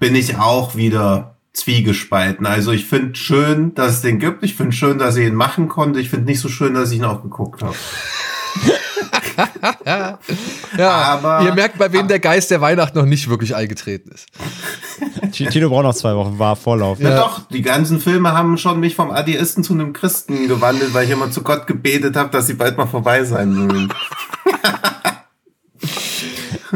Bin 0.00 0.14
ich 0.14 0.36
auch 0.36 0.76
wieder 0.76 1.36
zwiegespalten. 1.52 2.46
Also 2.46 2.72
ich 2.72 2.86
finde 2.86 3.16
schön, 3.16 3.74
dass 3.74 3.94
es 3.94 4.00
den 4.02 4.18
gibt. 4.18 4.44
Ich 4.44 4.54
finde 4.54 4.72
schön, 4.72 4.98
dass 4.98 5.16
ich 5.16 5.26
ihn 5.26 5.34
machen 5.34 5.68
konnte. 5.68 6.00
Ich 6.00 6.10
finde 6.10 6.26
nicht 6.26 6.40
so 6.40 6.48
schön, 6.48 6.74
dass 6.74 6.92
ich 6.92 6.98
ihn 6.98 7.04
auch 7.04 7.22
geguckt 7.22 7.62
habe. 7.62 7.74
Ja, 10.76 10.90
Aber- 10.90 11.44
ihr 11.44 11.54
merkt, 11.54 11.78
bei 11.78 11.92
wem 11.92 12.08
der 12.08 12.18
Geist 12.18 12.50
der 12.50 12.60
Weihnacht 12.60 12.96
noch 12.96 13.04
nicht 13.04 13.28
wirklich 13.28 13.54
eingetreten 13.54 14.10
ist. 14.10 14.26
Tino 15.52 15.68
braucht 15.68 15.84
noch 15.84 15.94
zwei 15.94 16.16
Wochen, 16.16 16.40
war 16.40 16.56
Vorlauf. 16.56 16.98
Ja. 16.98 17.16
doch, 17.16 17.46
die 17.48 17.62
ganzen 17.62 18.00
Filme 18.00 18.32
haben 18.32 18.58
schon 18.58 18.80
mich 18.80 18.96
vom 18.96 19.12
Atheisten 19.12 19.62
zu 19.62 19.74
einem 19.74 19.92
Christen 19.92 20.48
gewandelt, 20.48 20.92
weil 20.92 21.04
ich 21.04 21.10
immer 21.10 21.30
zu 21.30 21.42
Gott 21.42 21.68
gebetet 21.68 22.16
habe, 22.16 22.30
dass 22.30 22.48
sie 22.48 22.54
bald 22.54 22.76
mal 22.76 22.86
vorbei 22.86 23.22
sein 23.24 23.52
mögen. 23.52 23.88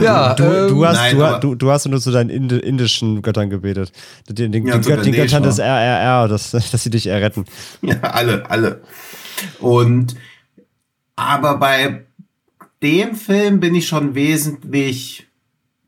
Ja, 0.00 0.34
Du, 0.34 0.44
ähm, 0.44 0.68
du, 0.68 0.86
hast, 0.86 0.96
nein, 0.96 1.16
du, 1.18 1.38
du, 1.40 1.54
du 1.54 1.70
hast 1.70 1.86
nur 1.86 2.00
zu 2.00 2.10
deinen 2.10 2.30
Indi- 2.30 2.58
indischen 2.58 3.22
Göttern 3.22 3.50
gebetet. 3.50 3.92
Den, 4.28 4.52
den, 4.52 4.66
Ja, 4.66 4.74
den, 4.74 4.82
zu 4.82 4.90
Gött, 4.90 5.04
den 5.04 5.12
Göttern 5.12 5.42
des. 5.42 5.58
RRR, 5.58 6.28
dass, 6.28 6.50
dass 6.52 6.82
sie 6.82 6.90
dich 6.90 7.06
erretten. 7.06 7.44
Ja, 7.82 8.00
alle, 8.00 8.48
alle. 8.50 8.80
Und 9.60 10.14
aber 11.16 11.56
bei 11.58 12.04
dem 12.82 13.14
Film 13.14 13.60
bin 13.60 13.74
ich 13.74 13.86
schon 13.86 14.14
wesentlich 14.14 15.26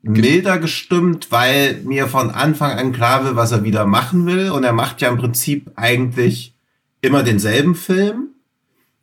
milder 0.01 0.59
gestimmt, 0.59 1.31
weil 1.31 1.81
mir 1.83 2.07
von 2.07 2.29
Anfang 2.29 2.77
an 2.77 2.91
klar 2.91 3.25
will, 3.25 3.35
was 3.35 3.51
er 3.51 3.63
wieder 3.63 3.85
machen 3.85 4.25
will. 4.27 4.51
Und 4.51 4.63
er 4.63 4.73
macht 4.73 5.01
ja 5.01 5.09
im 5.09 5.17
Prinzip 5.17 5.71
eigentlich 5.75 6.53
immer 7.01 7.23
denselben 7.23 7.73
Film, 7.75 8.29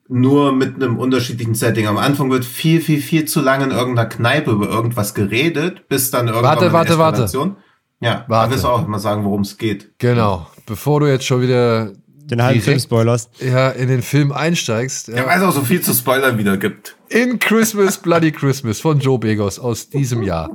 nur 0.09 0.53
mit 0.53 0.77
einem 0.77 0.99
unterschiedlichen 0.99 1.55
Setting. 1.55 1.87
Am 1.87 1.97
Anfang 1.99 2.31
wird 2.31 2.45
viel, 2.45 2.81
viel, 2.81 3.01
viel 3.01 3.25
zu 3.25 3.41
lange 3.41 3.65
in 3.65 3.71
irgendeiner 3.71 4.09
Kneipe 4.09 4.51
über 4.51 4.69
irgendwas 4.69 5.15
geredet, 5.15 5.89
bis 5.89 6.11
dann 6.11 6.27
irgendwann 6.29 6.45
Warte, 6.51 6.65
eine 6.67 6.73
warte, 6.73 6.99
warte. 6.99 7.25
Eskalation. 7.25 7.57
Ja, 8.01 8.25
Warte. 8.27 8.47
da 8.47 8.51
willst 8.51 8.65
du 8.65 8.69
auch 8.69 8.87
mal 8.89 8.99
sagen, 8.99 9.25
worum 9.25 9.43
es 9.43 9.59
geht. 9.59 9.93
Genau. 9.99 10.47
Bevor 10.67 11.01
du 11.01 11.07
jetzt 11.07 11.25
schon 11.25 11.41
wieder 11.41 11.93
Den 12.25 12.43
halben 12.43 12.61
Film 12.61 12.81
spoilerst. 12.81 13.31
ja, 13.41 13.71
in 13.71 13.89
den 13.89 14.03
Film 14.03 14.33
einsteigst, 14.33 15.09
Ja, 15.09 15.17
ja, 15.19 15.27
weil 15.27 15.39
es 15.39 15.45
auch 15.45 15.53
so 15.53 15.61
viel 15.63 15.81
zu 15.81 15.93
spoilern 15.95 16.37
wieder 16.37 16.57
gibt. 16.57 16.97
in 17.09 17.39
Christmas 17.39 17.99
Bloody 17.99 18.33
Christmas 18.33 18.81
von 18.81 18.99
Joe 18.99 19.19
Begos 19.21 19.59
aus 19.61 19.89
diesem 19.89 20.23
Jahr 20.25 20.51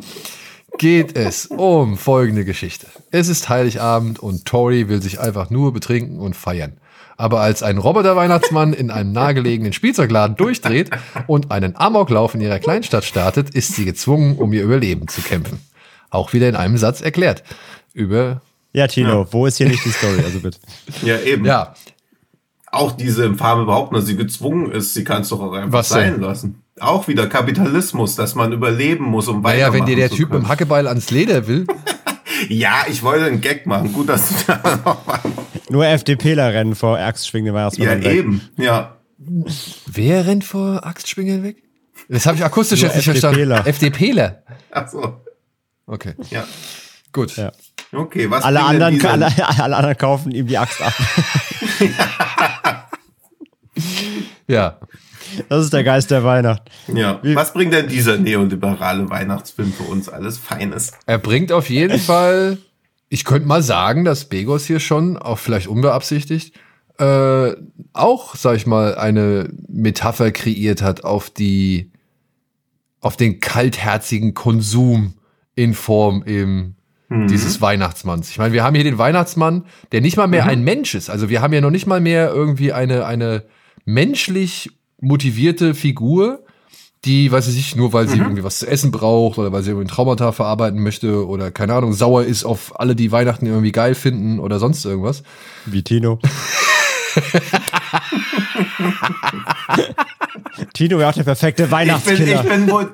geht 0.78 1.18
es 1.18 1.46
um 1.48 1.98
folgende 1.98 2.44
Geschichte. 2.46 2.88
Es 3.12 3.30
ist 3.30 3.48
Heiligabend 3.50 4.20
und 4.20 4.46
Tori 4.46 4.90
will 4.90 5.02
sich 5.02 5.20
einfach 5.20 5.50
nur 5.50 5.72
betrinken 5.74 6.20
und 6.20 6.36
feiern. 6.36 6.80
Aber 7.18 7.42
als 7.42 7.64
ein 7.64 7.80
Roboter-Weihnachtsmann 7.80 8.74
in 8.74 8.92
einem 8.92 9.12
nahegelegenen 9.12 9.74
Spielzeugladen 9.74 10.36
durchdreht 10.36 10.92
und 11.26 11.52
einen 11.52 11.76
Amoklauf 11.76 12.36
in 12.36 12.42
ihrer 12.42 12.60
Kleinstadt 12.60 13.04
startet, 13.06 13.50
ist 13.50 13.76
sie 13.76 13.86
gezwungen, 13.86 14.38
um 14.38 14.54
ihr 14.54 14.64
Überleben 14.64 15.08
zu 15.08 15.22
kämpfen. 15.22 15.60
Auch 16.12 16.34
wieder 16.34 16.48
in 16.48 16.56
einem 16.56 16.78
Satz 16.78 17.02
erklärt. 17.02 17.44
Über, 17.94 18.42
Ja, 18.72 18.86
Tino, 18.88 19.26
wo 19.32 19.48
ist 19.48 19.58
hier 19.58 19.68
nicht 19.68 19.84
die 19.84 19.90
Story? 19.90 20.22
Also 20.24 20.40
bitte. 20.42 20.60
Ja, 21.04 21.20
eben. 21.20 21.44
ja, 21.46 21.74
Auch 22.72 22.92
diese 22.92 23.26
infame 23.26 23.66
Behauptung, 23.66 23.96
dass 23.98 24.06
sie 24.06 24.16
gezwungen 24.16 24.72
ist, 24.72 24.94
sie 24.94 25.04
kann 25.04 25.24
es 25.24 25.30
doch 25.30 25.42
auch 25.42 25.54
einfach 25.54 25.74
Was 25.74 25.90
sein 25.90 26.14
denn? 26.14 26.22
lassen. 26.22 26.62
Auch 26.80 27.08
wieder 27.08 27.26
Kapitalismus, 27.26 28.16
dass 28.16 28.36
man 28.36 28.54
überleben 28.54 29.06
muss, 29.06 29.28
um 29.28 29.42
naja, 29.42 29.74
wenn 29.74 29.88
dir 29.88 29.96
der 29.96 30.10
Typ 30.12 30.20
mit 30.20 30.30
können. 30.30 30.44
dem 30.44 30.48
Hackebeil 30.50 30.88
ans 30.88 31.10
Leder 31.10 31.48
will, 31.48 31.66
Ja, 32.50 32.86
ich 32.90 33.04
wollte 33.04 33.26
einen 33.26 33.42
Gag 33.42 33.66
machen. 33.66 33.94
Gut, 33.94 34.10
dass 34.10 34.30
du 34.30 34.36
da 34.48 34.82
noch 34.86 35.06
mal. 35.06 35.20
Nur 35.70 35.86
FDPler 35.86 36.54
rennen 36.54 36.76
vor 36.76 36.98
Axtschwingenden 37.00 37.54
Weihnachtsmann 37.56 37.88
Ja, 37.88 37.96
weg. 38.10 38.18
eben. 38.18 38.42
Ja. 38.58 38.98
wer 39.88 40.26
rennt 40.28 40.44
vor 40.44 40.86
Axtschwingen 40.86 41.44
weg? 41.44 41.58
Das 42.10 42.26
habe 42.26 42.38
ich 42.38 42.44
akustisch 42.46 42.82
Nur 42.82 42.90
jetzt 42.94 42.98
nicht 43.06 43.08
FDPler. 43.24 43.64
verstanden. 43.64 43.70
FDPler. 43.70 44.44
Ach 44.72 44.88
so. 44.88 45.22
Okay, 45.88 46.14
Ja. 46.30 46.46
gut. 47.12 47.36
Ja. 47.38 47.52
Okay, 47.94 48.30
was 48.30 48.44
Alle 48.44 48.62
anderen, 48.64 49.04
alle, 49.06 49.26
alle 49.60 49.76
anderen 49.78 49.98
kaufen 49.98 50.32
ihm 50.32 50.48
die 50.48 50.58
Axt 50.58 50.82
ab. 50.82 50.94
Ja. 54.48 54.80
Das 55.50 55.64
ist 55.64 55.74
der 55.74 55.84
Geist 55.84 56.12
der 56.12 56.24
Weihnacht. 56.24 56.64
Ja. 56.94 57.20
Was 57.24 57.54
bringt 57.54 57.74
denn 57.74 57.88
dieser 57.88 58.18
neoliberale 58.18 59.10
Weihnachtsfilm 59.10 59.74
für 59.74 59.84
uns 59.84 60.10
alles 60.10 60.38
Feines? 60.38 60.92
Er 61.06 61.18
bringt 61.18 61.52
auf 61.52 61.70
jeden 61.70 62.00
Fall, 62.08 62.58
ich 63.10 63.26
könnte 63.26 63.48
mal 63.48 63.62
sagen, 63.62 64.06
dass 64.06 64.26
Begos 64.26 64.66
hier 64.66 64.80
schon, 64.80 65.18
auch 65.18 65.40
vielleicht 65.40 65.68
unbeabsichtigt, 65.68 66.56
äh, 67.00 67.52
auch, 67.94 68.36
sag 68.36 68.56
ich 68.56 68.66
mal, 68.66 68.96
eine 68.96 69.50
Metapher 69.68 70.32
kreiert 70.32 70.82
hat 70.82 71.04
auf 71.04 71.30
die, 71.30 71.92
auf 73.02 73.18
den 73.18 73.40
kaltherzigen 73.40 74.34
Konsum 74.34 75.14
in 75.56 75.74
Form 75.74 76.24
eben 76.26 76.78
dieses 77.10 77.62
Weihnachtsmanns. 77.62 78.30
Ich 78.30 78.38
meine, 78.38 78.54
wir 78.54 78.64
haben 78.64 78.76
hier 78.76 78.84
den 78.84 78.98
Weihnachtsmann, 78.98 79.64
der 79.94 80.02
nicht 80.02 80.18
mal 80.18 80.28
mehr 80.28 80.46
ein 80.46 80.64
Mensch 80.64 80.94
ist. 80.94 81.10
Also 81.10 81.30
wir 81.30 81.42
haben 81.42 81.54
ja 81.54 81.62
noch 81.62 81.72
nicht 81.72 81.88
mal 81.88 82.02
mehr 82.02 82.30
irgendwie 82.32 82.74
eine, 82.74 83.06
eine 83.06 83.44
menschlich 83.86 84.72
motivierte 85.00 85.74
Figur, 85.76 86.44
die, 87.06 87.32
weiß 87.32 87.48
ich 87.48 87.56
nicht, 87.56 87.76
nur 87.76 87.94
weil 87.94 88.08
sie 88.08 88.18
irgendwie 88.18 88.44
was 88.44 88.60
zu 88.60 88.68
essen 88.68 88.92
braucht 88.92 89.38
oder 89.38 89.52
weil 89.52 89.62
sie 89.64 89.70
irgendwie 89.70 89.86
ein 89.86 89.90
Traumata 89.90 90.32
verarbeiten 90.32 90.82
möchte 90.82 91.28
oder 91.28 91.52
keine 91.52 91.74
Ahnung, 91.74 91.94
sauer 91.94 92.24
ist 92.24 92.44
auf 92.44 92.80
alle, 92.80 92.96
die 92.96 93.12
Weihnachten 93.12 93.46
irgendwie 93.46 93.72
geil 93.72 93.96
finden 93.96 94.40
oder 94.40 94.60
sonst 94.60 94.84
irgendwas. 94.86 95.24
Wie 95.66 95.84
Tino. 95.84 96.20
Tino 100.74 100.98
wäre 100.98 101.10
auch 101.10 101.14
der 101.14 101.24
perfekte 101.24 101.64
Ich 101.64 101.70
bin, 101.70 101.78
Weihnachtskiller. 101.78 102.44
ich 102.44 102.50
bin 102.50 102.70
wohl. 102.70 102.92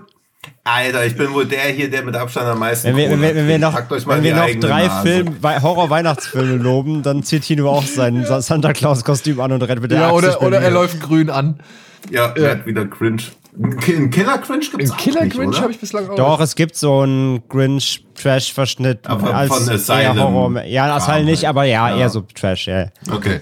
Alter, 0.65 1.05
ich 1.05 1.17
bin 1.17 1.33
wohl 1.33 1.45
der 1.45 1.63
hier, 1.63 1.89
der 1.89 2.03
mit 2.05 2.15
Abstand 2.15 2.47
am 2.47 2.59
meisten. 2.59 2.87
Wenn 2.87 2.95
wir, 2.95 3.09
wenn, 3.09 3.21
wir, 3.21 3.35
wenn 3.35 3.47
wir 3.49 3.59
noch, 3.59 3.75
wenn 4.07 4.23
wir 4.23 4.33
noch 4.35 4.49
drei. 4.61 4.89
Film, 5.01 5.35
Wei- 5.41 5.59
Horror-Weihnachtsfilme 5.61 6.55
loben, 6.55 7.03
dann 7.03 7.21
zieht 7.23 7.43
Tino 7.43 7.69
auch 7.69 7.83
sein 7.83 8.23
Sa- 8.25 8.41
Santa 8.41 8.71
Claus-Kostüm 8.71 9.41
an 9.41 9.51
und 9.51 9.61
rennt 9.61 9.81
mit 9.81 9.91
der 9.91 9.99
Ja, 9.99 10.11
oder, 10.11 10.41
oder 10.41 10.61
er 10.61 10.71
läuft 10.71 11.01
grün 11.01 11.29
an. 11.29 11.59
Ja, 12.09 12.27
er 12.35 12.51
hat 12.51 12.65
wieder 12.65 12.85
Cringe. 12.85 13.23
Ein 13.61 14.09
Killer 14.09 14.37
gibt's 14.39 14.71
Im 14.73 14.91
auch 14.91 14.97
Killer 14.97 15.23
nicht, 15.25 15.35
Grinch 15.35 15.61
habe 15.61 15.71
ich 15.71 15.79
bislang 15.79 16.09
auch. 16.09 16.15
Doch, 16.15 16.39
es 16.39 16.55
gibt 16.55 16.75
so 16.77 17.01
einen 17.01 17.47
Grinch-Trash-Verschnitt 17.49 19.05
Aber 19.07 19.35
als 19.35 19.53
von 19.55 19.69
Asylum 19.69 20.19
Horror. 20.19 20.63
Ja, 20.63 20.95
Asylum 20.95 21.15
Kram 21.17 21.25
nicht, 21.25 21.37
halt. 21.43 21.49
aber 21.49 21.63
ja, 21.65 21.89
Ja. 21.89 21.97
eher 21.97 22.09
so 22.09 22.21
Trash, 22.21 22.67
ja. 22.67 22.87
Okay. 23.11 23.41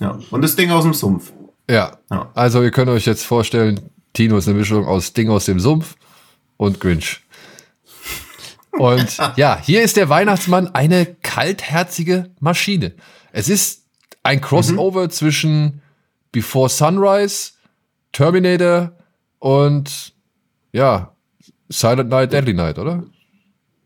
Ja. 0.00 0.18
Und 0.30 0.42
das 0.42 0.54
Ding 0.56 0.70
aus 0.70 0.84
dem 0.84 0.94
Sumpf. 0.94 1.32
Ja. 1.68 1.92
Ja. 2.10 2.30
Also 2.34 2.62
ihr 2.62 2.70
könnt 2.70 2.88
euch 2.88 3.04
jetzt 3.04 3.24
vorstellen, 3.24 3.80
Tino 4.12 4.36
ist 4.38 4.48
eine 4.48 4.56
Mischung 4.58 4.86
aus 4.86 5.12
Ding 5.12 5.28
aus 5.28 5.44
dem 5.46 5.58
Sumpf 5.60 5.96
und 6.56 6.80
Grinch. 6.80 7.20
Und 8.72 9.16
ja, 9.36 9.58
hier 9.62 9.82
ist 9.82 9.96
der 9.96 10.08
Weihnachtsmann 10.08 10.68
eine 10.74 11.06
kaltherzige 11.22 12.30
Maschine. 12.40 12.94
Es 13.32 13.48
ist 13.48 13.84
ein 14.22 14.40
Crossover 14.40 15.08
zwischen 15.08 15.82
Before 16.32 16.68
Sunrise, 16.68 17.52
Terminator 18.12 18.92
und 19.38 20.12
ja, 20.72 21.12
Silent 21.68 22.10
Night, 22.10 22.32
Deadly 22.32 22.54
Night, 22.54 22.78
oder? 22.78 23.04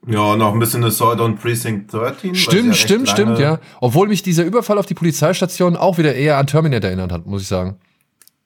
Ja, 0.07 0.35
noch 0.35 0.55
ein 0.55 0.59
bisschen 0.59 0.83
Assault 0.83 1.21
on 1.21 1.37
Precinct 1.37 1.93
13. 1.93 2.31
weil 2.31 2.35
sie 2.35 2.41
Stimmt, 2.41 2.67
ja 2.69 2.75
stimmt, 2.75 3.09
stimmt, 3.09 3.39
ja. 3.39 3.61
Obwohl 3.81 4.09
mich 4.09 4.23
dieser 4.23 4.45
Überfall 4.45 4.79
auf 4.79 4.87
die 4.87 4.95
Polizeistation 4.95 5.77
auch 5.77 5.99
wieder 5.99 6.15
eher 6.15 6.39
an 6.39 6.47
Terminator 6.47 6.89
erinnert 6.89 7.13
hat, 7.13 7.27
muss 7.27 7.43
ich 7.43 7.49
sagen. 7.49 7.79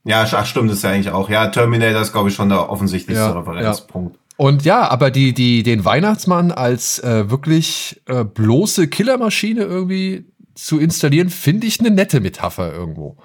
Ja, 0.05 0.27
ach, 0.31 0.47
stimmt, 0.47 0.71
das 0.71 0.79
ist 0.79 0.83
ja 0.83 0.91
eigentlich 0.91 1.11
auch. 1.11 1.31
Ja, 1.31 1.49
Terminator 1.49 2.03
ist, 2.03 2.13
glaube 2.13 2.29
ich, 2.29 2.35
schon 2.35 2.51
der 2.51 2.69
offensichtlichste 2.69 3.25
Ja, 3.25 3.33
Referenzpunkt. 3.33 4.19
Und 4.37 4.65
ja, 4.65 4.89
aber 4.89 5.11
die, 5.11 5.33
die, 5.33 5.63
den 5.63 5.85
Weihnachtsmann 5.85 6.51
als 6.53 6.99
äh, 6.99 7.31
wirklich 7.31 8.03
äh, 8.07 8.25
bloße 8.25 8.89
Killermaschine 8.89 9.63
irgendwie 9.63 10.27
zu 10.55 10.79
installieren, 10.79 11.31
finde 11.31 11.67
ich 11.67 11.81
eine 11.81 11.91
nette 11.91 12.21
Metapher 12.21 12.73
irgendwo. 12.73 13.17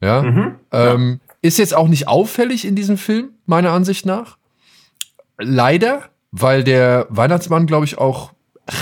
Ja. 0.00 0.24
ähm, 0.72 1.20
Ist 1.42 1.58
jetzt 1.58 1.74
auch 1.74 1.88
nicht 1.88 2.08
auffällig 2.08 2.64
in 2.64 2.76
diesem 2.76 2.96
Film, 2.98 3.30
meiner 3.46 3.72
Ansicht 3.72 4.06
nach. 4.06 4.38
Leider, 5.38 6.04
weil 6.30 6.64
der 6.64 7.06
Weihnachtsmann, 7.10 7.66
glaube 7.66 7.84
ich, 7.84 7.98
auch 7.98 8.32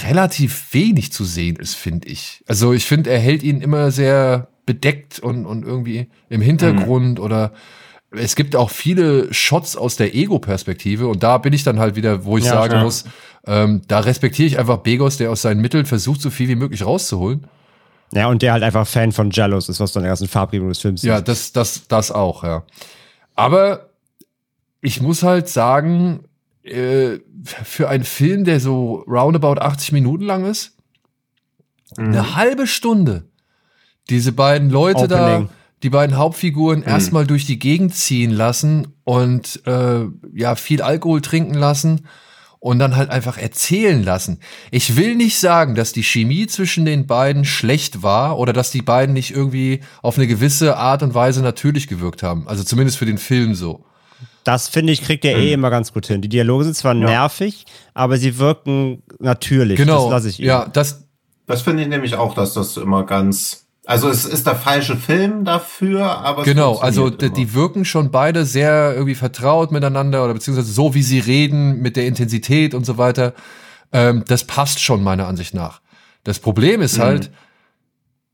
relativ 0.08 0.74
wenig 0.74 1.12
zu 1.12 1.24
sehen 1.24 1.56
ist, 1.56 1.74
finde 1.74 2.08
ich. 2.08 2.42
Also 2.46 2.72
ich 2.72 2.84
finde, 2.84 3.10
er 3.10 3.18
hält 3.18 3.42
ihn 3.42 3.60
immer 3.60 3.90
sehr 3.90 4.48
bedeckt 4.66 5.18
und, 5.20 5.46
und 5.46 5.64
irgendwie 5.64 6.08
im 6.28 6.40
Hintergrund 6.40 7.20
oder 7.20 7.52
es 8.10 8.36
gibt 8.36 8.56
auch 8.56 8.70
viele 8.70 9.32
Shots 9.32 9.76
aus 9.76 9.96
der 9.96 10.14
Ego-Perspektive 10.14 11.06
und 11.08 11.22
da 11.22 11.38
bin 11.38 11.52
ich 11.52 11.64
dann 11.64 11.78
halt 11.78 11.96
wieder, 11.96 12.24
wo 12.24 12.36
ich 12.38 12.44
Ja, 12.44 12.52
sagen 12.52 12.74
ja. 12.74 12.82
muss, 12.82 13.04
ähm, 13.46 13.82
da 13.88 14.00
respektiere 14.00 14.46
ich 14.46 14.58
einfach 14.58 14.78
Begos, 14.78 15.16
der 15.16 15.30
aus 15.30 15.42
seinen 15.42 15.60
Mitteln 15.60 15.86
versucht, 15.86 16.20
so 16.20 16.30
viel 16.30 16.48
wie 16.48 16.56
möglich 16.56 16.84
rauszuholen. 16.84 17.46
Ja, 18.12 18.28
und 18.28 18.42
der 18.42 18.52
halt 18.52 18.62
einfach 18.62 18.86
Fan 18.86 19.12
von 19.12 19.30
Jallos 19.30 19.68
ist, 19.68 19.80
was 19.80 19.92
du 19.92 19.98
an 19.98 20.04
der 20.04 20.10
ganzen 20.10 20.28
Farbgebung 20.28 20.68
des 20.68 20.78
Films 20.78 21.02
Ja, 21.02 21.16
siehst. 21.16 21.28
das, 21.28 21.52
das, 21.52 21.88
das 21.88 22.12
auch, 22.12 22.44
ja. 22.44 22.64
Aber 23.34 23.90
ich 24.80 25.00
muss 25.00 25.22
halt 25.22 25.48
sagen, 25.48 26.20
äh, 26.62 27.18
für 27.44 27.88
einen 27.88 28.04
Film, 28.04 28.44
der 28.44 28.60
so 28.60 29.04
roundabout 29.08 29.60
80 29.60 29.92
Minuten 29.92 30.24
lang 30.24 30.44
ist, 30.44 30.76
eine 31.96 32.34
halbe 32.36 32.66
Stunde 32.66 33.24
diese 34.11 34.32
beiden 34.32 34.70
Leute 34.70 35.09
da, 35.09 35.34
Opening. 35.34 35.48
die 35.82 35.90
beiden 35.90 36.16
Hauptfiguren 36.16 36.82
erstmal 36.82 37.26
durch 37.26 37.46
die 37.46 37.59
Gegend 37.59 37.94
ziehen 37.94 38.30
lassen 38.30 38.88
und 39.04 39.62
äh, 39.66 40.07
ja, 40.34 40.54
viel 40.54 40.82
Alkohol 40.82 41.20
trinken 41.20 41.54
lassen 41.54 42.07
und 42.59 42.78
dann 42.78 42.96
halt 42.96 43.11
einfach 43.11 43.38
erzählen 43.38 44.02
lassen. 44.02 44.40
Ich 44.70 44.96
will 44.96 45.14
nicht 45.14 45.38
sagen, 45.38 45.74
dass 45.74 45.92
die 45.92 46.02
Chemie 46.02 46.46
zwischen 46.46 46.84
den 46.84 47.07
beiden 47.07 47.44
schlecht 47.44 48.02
war 48.02 48.38
oder 48.38 48.52
dass 48.52 48.70
die 48.70 48.82
beiden 48.82 49.12
nicht 49.12 49.30
irgendwie 49.30 49.80
auf 50.02 50.16
eine 50.16 50.26
gewisse 50.26 50.76
Art 50.76 51.02
und 51.02 51.14
Weise 51.14 51.42
natürlich 51.42 51.86
gewirkt 51.86 52.22
haben. 52.22 52.48
Also 52.48 52.64
zumindest 52.64 52.98
für 52.98 53.07
den 53.07 53.18
Film 53.18 53.54
so. 53.54 53.84
Das 54.44 54.68
finde 54.68 54.92
ich, 54.92 55.02
kriegt 55.02 55.24
er 55.24 55.36
eh 55.36 55.52
immer 55.52 55.70
ganz 55.70 55.92
gut 55.92 56.07
hin. 56.07 56.22
Die 56.22 56.28
Dialoge 56.28 56.64
sind 56.64 56.76
zwar 56.76 56.94
nervig, 56.94 57.66
aber 57.94 58.16
sie 58.16 58.38
wirken 58.38 59.02
natürlich. 59.18 59.76
Genau. 59.76 60.04
Das 60.04 60.11
lasse 60.11 60.28
ich 60.28 60.40
ihm. 60.40 60.46
Ja, 60.46 60.66
das, 60.66 61.04
Das 61.46 61.62
finde 61.62 61.82
ich 61.82 61.88
nämlich 61.88 62.14
auch, 62.14 62.34
dass 62.34 62.54
das 62.54 62.76
immer 62.76 63.04
ganz, 63.04 63.65
Also 63.87 64.09
es 64.09 64.24
ist 64.24 64.49
der 64.49 64.57
falsche 64.57 64.97
Film 64.97 65.45
dafür, 65.45 66.18
aber 66.18 66.43
es 66.43 66.45
Genau, 66.49 66.76
also 66.78 67.07
immer. 67.07 67.28
die 67.30 67.55
wirken 67.55 67.84
schon 67.84 68.11
beide 68.11 68.45
sehr 68.45 68.93
irgendwie 68.95 69.14
vertraut 69.14 69.70
miteinander 69.70 70.24
oder 70.24 70.34
beziehungsweise 70.34 70.72
so, 70.72 70.95
wie 70.95 71.05
sie 71.05 71.20
reden, 71.20 71.80
mit 71.82 71.97
der 71.97 72.07
Intensität 72.09 72.74
und 72.74 72.84
so 72.84 72.99
weiter. 72.99 73.32
Ähm, 73.93 74.24
das 74.26 74.43
passt 74.43 74.80
schon 74.80 75.05
meiner 75.05 75.28
Ansicht 75.28 75.55
nach. 75.55 75.80
Das 76.24 76.41
Problem 76.41 76.82
ist 76.82 76.99
halt, 76.99 77.30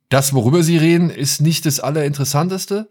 das, 0.08 0.32
worüber 0.32 0.62
sie 0.62 0.78
reden, 0.78 1.10
ist 1.10 1.42
nicht 1.42 1.66
das 1.66 1.80
Allerinteressanteste. 1.80 2.88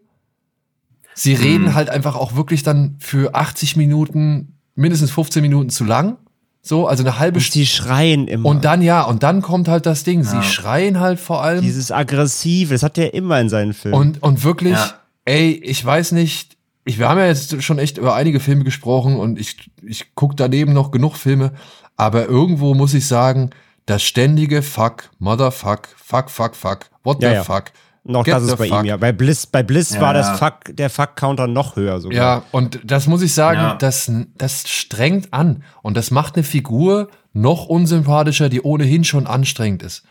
Sie 1.15 1.33
reden 1.33 1.73
halt 1.73 1.89
einfach 1.89 2.15
auch 2.15 2.35
wirklich 2.35 2.61
dann 2.61 2.97
für 2.99 3.33
80 3.33 3.75
Minuten, 3.75 4.59
mindestens 4.75 5.09
15 5.09 5.41
Minuten 5.41 5.71
zu 5.71 5.83
lang. 5.83 6.17
So, 6.63 6.87
also 6.87 7.03
eine 7.03 7.17
halbe 7.17 7.37
Und 7.37 7.41
Stunde. 7.41 7.59
die 7.59 7.65
schreien 7.65 8.27
immer. 8.27 8.47
Und 8.49 8.65
dann, 8.65 8.81
ja, 8.83 9.01
und 9.03 9.23
dann 9.23 9.41
kommt 9.41 9.67
halt 9.67 9.85
das 9.87 10.03
Ding. 10.03 10.23
Sie 10.23 10.35
Ja. 10.37 10.43
schreien 10.43 10.99
halt 10.99 11.19
vor 11.19 11.41
allem. 11.43 11.61
Dieses 11.61 11.91
Aggressive, 11.91 12.73
das 12.73 12.83
hat 12.83 12.97
er 12.99 13.13
immer 13.15 13.39
in 13.41 13.49
seinen 13.49 13.73
Filmen. 13.73 13.97
Und, 13.97 14.21
und 14.23 14.43
wirklich, 14.43 14.73
Ja. 14.73 14.93
ey, 15.25 15.51
ich 15.51 15.83
weiß 15.83 16.11
nicht, 16.11 16.57
ich, 16.85 16.99
wir 16.99 17.09
haben 17.09 17.17
ja 17.19 17.25
jetzt 17.27 17.63
schon 17.63 17.79
echt 17.79 17.97
über 17.97 18.13
einige 18.15 18.39
Filme 18.39 18.63
gesprochen 18.63 19.17
und 19.17 19.39
ich, 19.39 19.71
ich 19.81 20.13
guck 20.15 20.37
daneben 20.37 20.73
noch 20.73 20.91
genug 20.91 21.15
Filme, 21.15 21.51
aber 21.97 22.25
irgendwo 22.27 22.73
muss 22.75 22.93
ich 22.93 23.07
sagen, 23.07 23.49
das 23.87 24.03
ständige 24.03 24.61
Fuck, 24.61 25.09
Motherfuck, 25.19 25.89
Fuck, 25.97 26.29
Fuck, 26.29 26.55
Fuck, 26.55 26.79
what 27.03 27.21
Ja, 27.23 27.29
the 27.29 27.35
ja. 27.37 27.43
fuck. 27.43 27.65
Noch 28.03 28.23
get 28.23 28.33
das 28.33 28.43
ist 28.43 28.57
bei 28.57 28.67
fuck. 28.67 28.79
ihm 28.79 28.85
ja. 28.85 28.97
Bei 28.97 29.11
Bliss, 29.11 29.45
bei 29.45 29.63
Bliss 29.63 29.93
Ja, 29.93 30.01
war 30.01 30.13
das. 30.13 30.39
Fuck, 30.39 30.75
der 30.75 30.89
Fuck-Counter 30.89 31.47
noch 31.47 31.75
höher 31.75 31.99
sogar. 31.99 32.17
Ja, 32.17 32.43
und 32.51 32.79
das 32.83 33.07
muss 33.07 33.21
ich 33.21 33.33
sagen, 33.33 33.59
Ja. 33.59 33.75
das, 33.75 34.11
das 34.37 34.67
strengt 34.67 35.33
an 35.33 35.63
und 35.81 35.95
das 35.97 36.09
macht 36.11 36.35
eine 36.35 36.43
Figur 36.43 37.09
noch 37.33 37.65
unsympathischer, 37.67 38.49
die 38.49 38.61
ohnehin 38.61 39.03
schon 39.03 39.27
anstrengend 39.27 39.83
ist. 39.83 40.03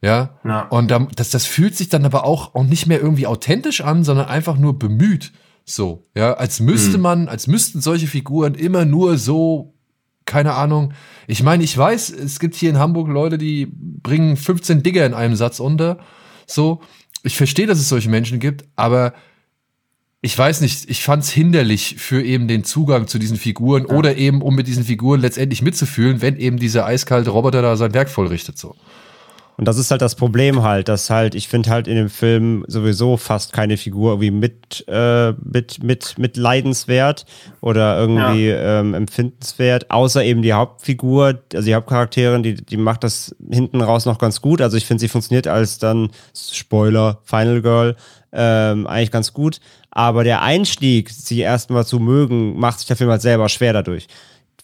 Ja. 0.00 0.30
Ja. 0.44 0.62
Und 0.68 0.90
dann, 0.90 1.08
das, 1.16 1.30
das 1.30 1.46
fühlt 1.46 1.76
sich 1.76 1.88
dann 1.88 2.04
aber 2.04 2.24
auch, 2.24 2.54
auch 2.54 2.64
nicht 2.64 2.86
mehr 2.86 3.00
irgendwie 3.00 3.26
authentisch 3.26 3.80
an, 3.82 4.04
sondern 4.04 4.26
einfach 4.26 4.56
nur 4.56 4.78
bemüht. 4.78 5.32
So, 5.64 6.08
ja, 6.16 6.34
als 6.34 6.58
müsste 6.60 6.98
man, 6.98 7.28
als 7.28 7.46
müssten 7.46 7.80
solche 7.80 8.08
Figuren 8.08 8.54
immer 8.54 8.84
nur 8.84 9.16
so, 9.16 9.74
keine 10.24 10.54
Ahnung. 10.54 10.92
Ich 11.28 11.42
meine, 11.44 11.62
ich 11.62 11.76
weiß, 11.78 12.10
es 12.10 12.40
gibt 12.40 12.56
hier 12.56 12.70
in 12.70 12.78
Hamburg 12.78 13.08
Leute, 13.08 13.38
die 13.38 13.66
bringen 13.72 14.36
15 14.36 14.82
Digger 14.82 15.06
in 15.06 15.14
einem 15.14 15.36
Satz 15.36 15.60
unter. 15.60 15.98
So, 16.48 16.80
ich 17.22 17.36
verstehe, 17.36 17.66
dass 17.66 17.78
es 17.78 17.88
solche 17.88 18.08
Menschen 18.08 18.38
gibt, 18.40 18.64
aber 18.76 19.14
ich 20.20 20.38
weiß 20.38 20.60
nicht, 20.60 20.88
ich 20.88 21.02
fand's 21.02 21.30
hinderlich 21.30 21.96
für 21.98 22.22
eben 22.22 22.46
den 22.46 22.62
Zugang 22.62 23.08
zu 23.08 23.18
diesen 23.18 23.36
Figuren 23.36 23.86
oder 23.86 24.16
eben, 24.16 24.40
um 24.40 24.54
mit 24.54 24.68
diesen 24.68 24.84
Figuren 24.84 25.20
letztendlich 25.20 25.62
mitzufühlen, 25.62 26.22
wenn 26.22 26.36
eben 26.36 26.58
dieser 26.58 26.86
eiskalte 26.86 27.30
Roboter 27.30 27.60
da 27.60 27.76
sein 27.76 27.92
Werk 27.92 28.08
vollrichtet, 28.08 28.56
so. 28.56 28.76
Und 29.62 29.66
das 29.66 29.78
ist 29.78 29.92
halt 29.92 30.02
das 30.02 30.16
Problem 30.16 30.64
halt, 30.64 30.88
dass 30.88 31.08
halt, 31.08 31.36
ich 31.36 31.46
finde 31.46 31.70
halt 31.70 31.86
in 31.86 31.94
dem 31.94 32.10
Film 32.10 32.64
sowieso 32.66 33.16
fast 33.16 33.52
keine 33.52 33.76
Figur 33.76 34.10
irgendwie 34.10 34.32
mit, 34.32 34.84
äh, 34.88 35.34
mit, 35.34 35.84
mit, 35.84 36.18
mit 36.18 36.36
Leidenswert 36.36 37.26
oder 37.60 37.96
irgendwie 37.96 38.48
ähm, 38.48 38.92
empfindenswert, 38.92 39.88
außer 39.88 40.24
eben 40.24 40.42
die 40.42 40.52
Hauptfigur, 40.52 41.38
also 41.54 41.64
die 41.64 41.76
Hauptcharakterin, 41.76 42.42
die, 42.42 42.54
die 42.54 42.76
macht 42.76 43.04
das 43.04 43.36
hinten 43.52 43.80
raus 43.82 44.04
noch 44.04 44.18
ganz 44.18 44.40
gut. 44.40 44.60
Also 44.60 44.76
ich 44.76 44.84
finde, 44.84 45.00
sie 45.00 45.06
funktioniert 45.08 45.46
als 45.46 45.78
dann, 45.78 46.10
Spoiler, 46.34 47.20
Final 47.22 47.62
Girl, 47.62 47.94
ähm, 48.32 48.88
eigentlich 48.88 49.12
ganz 49.12 49.32
gut. 49.32 49.60
Aber 49.92 50.24
der 50.24 50.42
Einstieg, 50.42 51.08
sie 51.10 51.38
erstmal 51.38 51.86
zu 51.86 52.00
mögen, 52.00 52.58
macht 52.58 52.80
sich 52.80 52.88
der 52.88 52.96
Film 52.96 53.10
halt 53.10 53.22
selber 53.22 53.48
schwer 53.48 53.74
dadurch. 53.74 54.08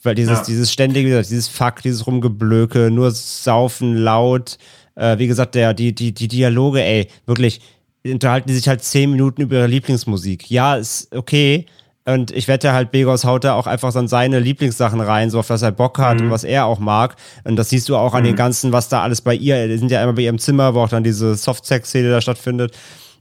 Weil 0.02 0.14
dieses, 0.14 0.38
Ja. 0.38 0.44
dieses 0.44 0.72
ständige, 0.72 1.22
dieses 1.22 1.48
Fuck, 1.48 1.82
dieses 1.82 2.06
Rumgeblöke, 2.06 2.90
nur 2.90 3.10
saufen, 3.10 3.96
laut, 3.96 4.58
äh, 4.98 5.18
wie 5.18 5.26
gesagt, 5.26 5.54
der, 5.54 5.74
die, 5.74 5.94
die, 5.94 6.12
die 6.12 6.28
Dialoge, 6.28 6.82
ey, 6.82 7.08
wirklich, 7.26 7.60
unterhalten 8.04 8.48
die 8.48 8.54
sich 8.54 8.68
halt 8.68 8.82
zehn 8.82 9.10
Minuten 9.10 9.42
über 9.42 9.56
ihre 9.56 9.66
Lieblingsmusik. 9.66 10.50
Ja, 10.50 10.76
ist 10.76 11.14
okay. 11.14 11.66
Und 12.04 12.30
ich 12.30 12.48
wette 12.48 12.72
halt, 12.72 12.90
Begos 12.90 13.24
haut 13.24 13.44
da 13.44 13.52
auch 13.54 13.66
einfach 13.66 13.92
dann 13.92 14.08
seine 14.08 14.40
Lieblingssachen 14.40 15.00
rein, 15.00 15.28
so 15.28 15.40
auf 15.40 15.46
das 15.48 15.60
er 15.60 15.72
Bock 15.72 15.98
hat 15.98 16.22
und 16.22 16.30
was 16.30 16.42
er 16.42 16.64
auch 16.64 16.78
mag. 16.78 17.16
Und 17.44 17.56
das 17.56 17.68
siehst 17.68 17.88
du 17.90 17.96
auch 17.96 18.14
an 18.14 18.24
den 18.24 18.34
ganzen, 18.34 18.72
was 18.72 18.88
da 18.88 19.02
alles 19.02 19.20
bei 19.20 19.34
ihr, 19.34 19.68
die 19.68 19.76
sind 19.76 19.90
ja 19.90 20.02
immer 20.02 20.14
bei 20.14 20.22
ihrem 20.22 20.38
Zimmer, 20.38 20.74
wo 20.74 20.80
auch 20.80 20.88
dann 20.88 21.04
diese 21.04 21.34
Softsex-Szene 21.34 22.08
da 22.08 22.22
stattfindet 22.22 22.74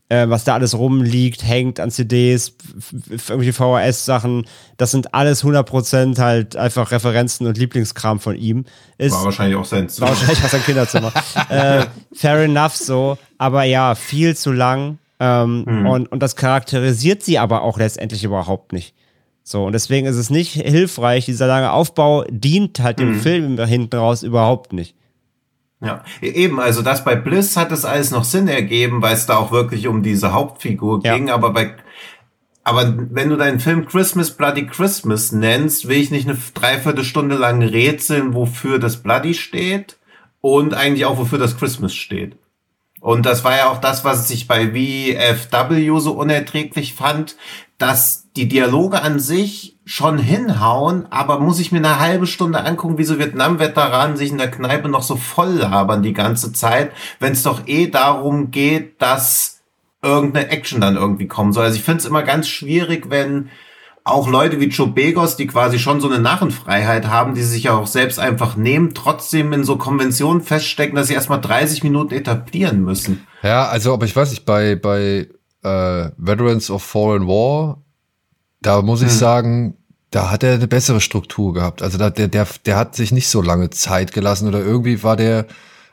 äh, 0.10 0.30
was 0.30 0.43
da 0.43 0.53
alles 0.53 0.78
rumliegt, 0.78 1.43
hängt 1.43 1.80
an 1.80 1.91
CDs, 1.91 2.55
irgendwelche 3.10 3.53
VHS-Sachen, 3.53 4.45
das 4.78 4.91
sind 4.91 5.14
alles 5.14 5.43
100% 5.43 6.20
halt 6.20 6.55
einfach 6.55 6.91
Referenzen 6.91 7.47
und 7.47 7.58
Lieblingskram 7.58 8.20
von 8.20 8.36
ihm. 8.36 8.66
Ist 8.97 9.14
War 9.14 9.26
wahrscheinlich 9.26 9.58
auch 9.58 9.66
sein 9.66 9.89
war 9.99 10.10
wahrscheinlich 10.10 10.43
was 10.43 10.53
ein 10.53 10.64
Kinderzimmer. 10.64 11.12
äh, 11.49 11.86
fair 12.14 12.43
enough 12.43 12.76
so, 12.76 13.18
aber 13.38 13.64
ja, 13.64 13.95
viel 13.95 14.36
zu 14.36 14.51
lang. 14.51 14.99
Ähm, 15.20 15.88
und, 15.88 16.12
und 16.12 16.22
das 16.22 16.36
charakterisiert 16.36 17.24
sie 17.24 17.39
aber 17.39 17.64
auch 17.64 17.80
letztendlich 17.80 18.24
überhaupt 18.24 18.72
nicht. 18.72 18.93
So, 19.43 19.66
und 19.66 19.72
deswegen 19.72 20.08
ist 20.08 20.18
es 20.18 20.30
nicht 20.30 20.51
hilfreich, 20.51 21.26
dieser 21.26 21.47
lange 21.47 21.72
Aufbau 21.72 22.24
dient 22.30 22.80
halt 22.82 22.99
dem 22.99 23.16
Film 23.22 23.58
hinten 23.66 23.95
raus 23.95 24.22
überhaupt 24.22 24.74
nicht. 24.74 24.93
Ja, 25.80 26.03
eben, 26.21 26.59
also 26.59 26.82
das 26.82 27.03
bei 27.03 27.15
Bliss 27.15 27.55
hat 27.55 27.71
es 27.71 27.86
alles 27.86 28.09
noch 28.09 28.23
Sinn 28.23 28.47
ergeben, 28.47 29.01
weil 29.01 29.13
es 29.13 29.28
da 29.28 29.38
auch 29.38 29.51
wirklich 29.51 29.88
um 29.88 30.01
diese 30.01 30.34
Hauptfigur 30.34 31.01
Ja. 31.03 31.15
ging, 31.15 31.30
aber 31.30 31.51
bei 31.51 31.75
aber 32.63 32.95
wenn 32.97 33.30
du 33.30 33.38
deinen 33.38 33.61
Film 33.61 33.86
Christmas 33.86 34.32
Bloody 34.32 34.67
Christmas 34.67 35.32
nennst, 35.32 35.88
will 35.88 36.01
ich 36.01 36.11
nicht 36.11 36.28
eine 36.28 36.38
Dreiviertelstunde 36.53 37.38
lang 37.38 37.61
rätseln, 37.61 38.34
wofür 38.34 38.78
das 38.78 38.97
Bloody 38.97 39.36
steht 39.36 39.97
und 40.41 40.73
eigentlich 40.73 41.05
auch 41.05 41.17
wofür 41.17 41.38
das 41.38 41.57
Christmas 41.57 41.95
steht. 41.95 42.36
Und 42.99 43.25
das 43.25 43.45
war 43.45 43.55
ja 43.55 43.69
auch 43.69 43.80
das, 43.80 44.03
was 44.03 44.30
ich 44.32 44.49
bei 44.49 44.71
VFW 44.71 45.97
so 45.99 46.11
unerträglich 46.11 46.93
fand, 46.93 47.38
dass 47.78 48.28
die 48.36 48.49
Dialoge 48.49 49.01
an 49.01 49.21
sich 49.21 49.76
schon 49.88 50.17
hinhauen, 50.17 51.05
aber 51.11 51.39
muss 51.39 51.61
ich 51.61 51.71
mir 51.71 51.77
eine 51.77 51.99
halbe 51.99 52.27
Stunde 52.27 52.65
angucken, 52.65 52.97
wie 52.97 53.05
so 53.05 53.19
Vietnam-Veteranen 53.19 54.17
sich 54.17 54.31
in 54.31 54.38
der 54.38 54.51
Kneipe 54.51 54.89
noch 54.89 55.01
so 55.01 55.15
voll 55.15 55.53
labern 55.53 56.03
die 56.03 56.11
ganze 56.11 56.51
Zeit, 56.51 56.91
wenn 57.21 57.31
es 57.31 57.43
doch 57.43 57.67
eh 57.67 57.88
darum 57.88 58.51
geht, 58.51 59.01
dass 59.01 59.61
irgendeine 60.03 60.49
Action 60.49 60.81
dann 60.81 60.97
irgendwie 60.97 61.27
kommen 61.27 61.53
soll. 61.53 61.63
Also 61.63 61.77
ich 61.77 61.85
finde 61.85 61.99
es 61.99 62.05
immer 62.05 62.23
ganz 62.23 62.49
schwierig, 62.49 63.09
wenn 63.09 63.49
auch 64.03 64.27
Leute 64.27 64.59
wie 64.59 64.65
Joe 64.65 64.89
Begos, 64.89 65.38
die 65.38 65.47
quasi 65.47 65.79
schon 65.79 66.01
so 66.01 66.09
eine 66.09 66.19
Narrenfreiheit 66.19 67.07
haben, 67.07 67.33
die 67.33 67.43
sich 67.43 67.63
ja 67.63 67.77
auch 67.77 67.88
selbst 67.88 68.19
einfach 68.19 68.57
nehmen, 68.57 68.93
trotzdem 68.93 69.53
in 69.53 69.63
so 69.63 69.77
Konventionen 69.77 70.41
feststecken, 70.41 70.97
dass 70.97 71.07
sie 71.07 71.13
erstmal 71.13 71.39
30 71.39 71.83
Minuten 71.83 72.13
etablieren 72.13 72.83
müssen. 72.83 73.25
Ja, 73.41 73.67
also, 73.67 73.93
aber 73.93 74.05
ich 74.05 74.15
weiß 74.15 74.31
nicht, 74.31 74.45
bei, 74.45 74.75
bei 74.75 75.29
äh, 75.63 76.11
Veterans 76.17 76.69
of 76.69 76.83
Fallen 76.83 77.25
War, 77.25 77.81
da 78.61 78.81
muss 78.81 79.01
ich 79.01 79.11
sagen, 79.11 79.76
da 80.12 80.32
hat 80.32 80.43
er 80.43 80.55
eine 80.55 80.68
bessere 80.68 81.01
Struktur 81.01 81.53
gehabt. 81.53 81.82
Also 81.82 81.97
da, 81.97 82.10
der, 82.10 82.28
der, 82.28 82.47
der 82.66 82.78
hat 82.78 82.95
sich 82.95 83.12
nicht 83.12 83.28
so 83.28 83.41
lange 83.41 83.70
Zeit 83.70 84.14
gelassen 84.14 84.47
oder 84.47 84.60
irgendwie 84.60 85.03
war 85.03 85.16
der 85.16 85.45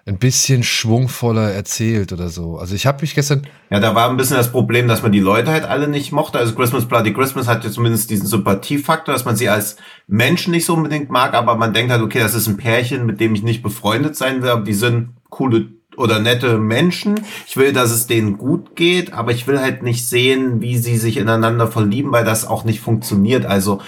ein 0.07 0.19
bisschen 0.19 0.63
schwungvoller 0.63 1.51
erzählt 1.53 2.13
oder 2.13 2.29
so. 2.29 2.59
Also 2.59 2.75
ich 2.75 2.87
habe 2.87 3.01
mich 3.01 3.15
gestern, 3.15 3.47
Ja, 3.71 3.81
da 3.81 3.95
war 3.95 4.11
ein 4.11 4.19
bisschen 4.19 4.37
das 4.37 4.53
Problem, 4.53 4.87
dass 4.87 5.03
man 5.03 5.13
die 5.13 5.21
Leute 5.21 5.51
halt 5.51 5.65
alle 5.65 5.89
nicht 5.89 6.13
mochte. 6.13 6.39
Also 6.39 6.55
Christmas 6.55 6.87
Bloody 6.87 7.15
Christmas 7.15 7.49
hat 7.49 7.65
ja 7.65 7.71
zumindest 7.71 8.11
diesen 8.11 8.27
Sympathiefaktor, 8.27 9.15
dass 9.15 9.25
man 9.25 9.37
sie 9.37 9.49
als 9.49 9.77
Menschen 10.07 10.51
nicht 10.51 10.67
so 10.67 10.75
unbedingt 10.75 11.09
mag, 11.09 11.33
aber 11.33 11.57
man 11.57 11.73
denkt 11.73 11.91
halt, 11.91 12.03
okay, 12.03 12.19
das 12.19 12.35
ist 12.35 12.47
ein 12.47 12.59
Pärchen, 12.59 13.07
mit 13.07 13.19
dem 13.19 13.35
ich 13.35 13.43
nicht 13.43 13.63
befreundet 13.63 14.15
sein 14.15 14.43
will, 14.43 14.63
die 14.65 14.75
sind 14.75 15.15
coole 15.31 15.69
oder 15.97 16.19
nette 16.19 16.59
Menschen. 16.59 17.21
Ich 17.47 17.57
will, 17.57 17.73
dass 17.73 17.91
es 17.91 18.07
denen 18.07 18.39
gut 18.39 18.77
geht, 18.77 19.13
aber 19.13 19.33
ich 19.33 19.47
will 19.47 19.61
halt 19.61 19.83
nicht 19.83 20.07
sehen, 20.07 20.61
wie 20.61 20.77
sie 20.79 20.97
sich 20.97 21.17
ineinander 21.17 21.67
verlieben, 21.67 22.13
weil 22.13 22.25
das 22.25 22.47
auch 22.47 22.65
nicht 22.65 22.81
funktioniert. 22.81 23.47
Also 23.47 23.81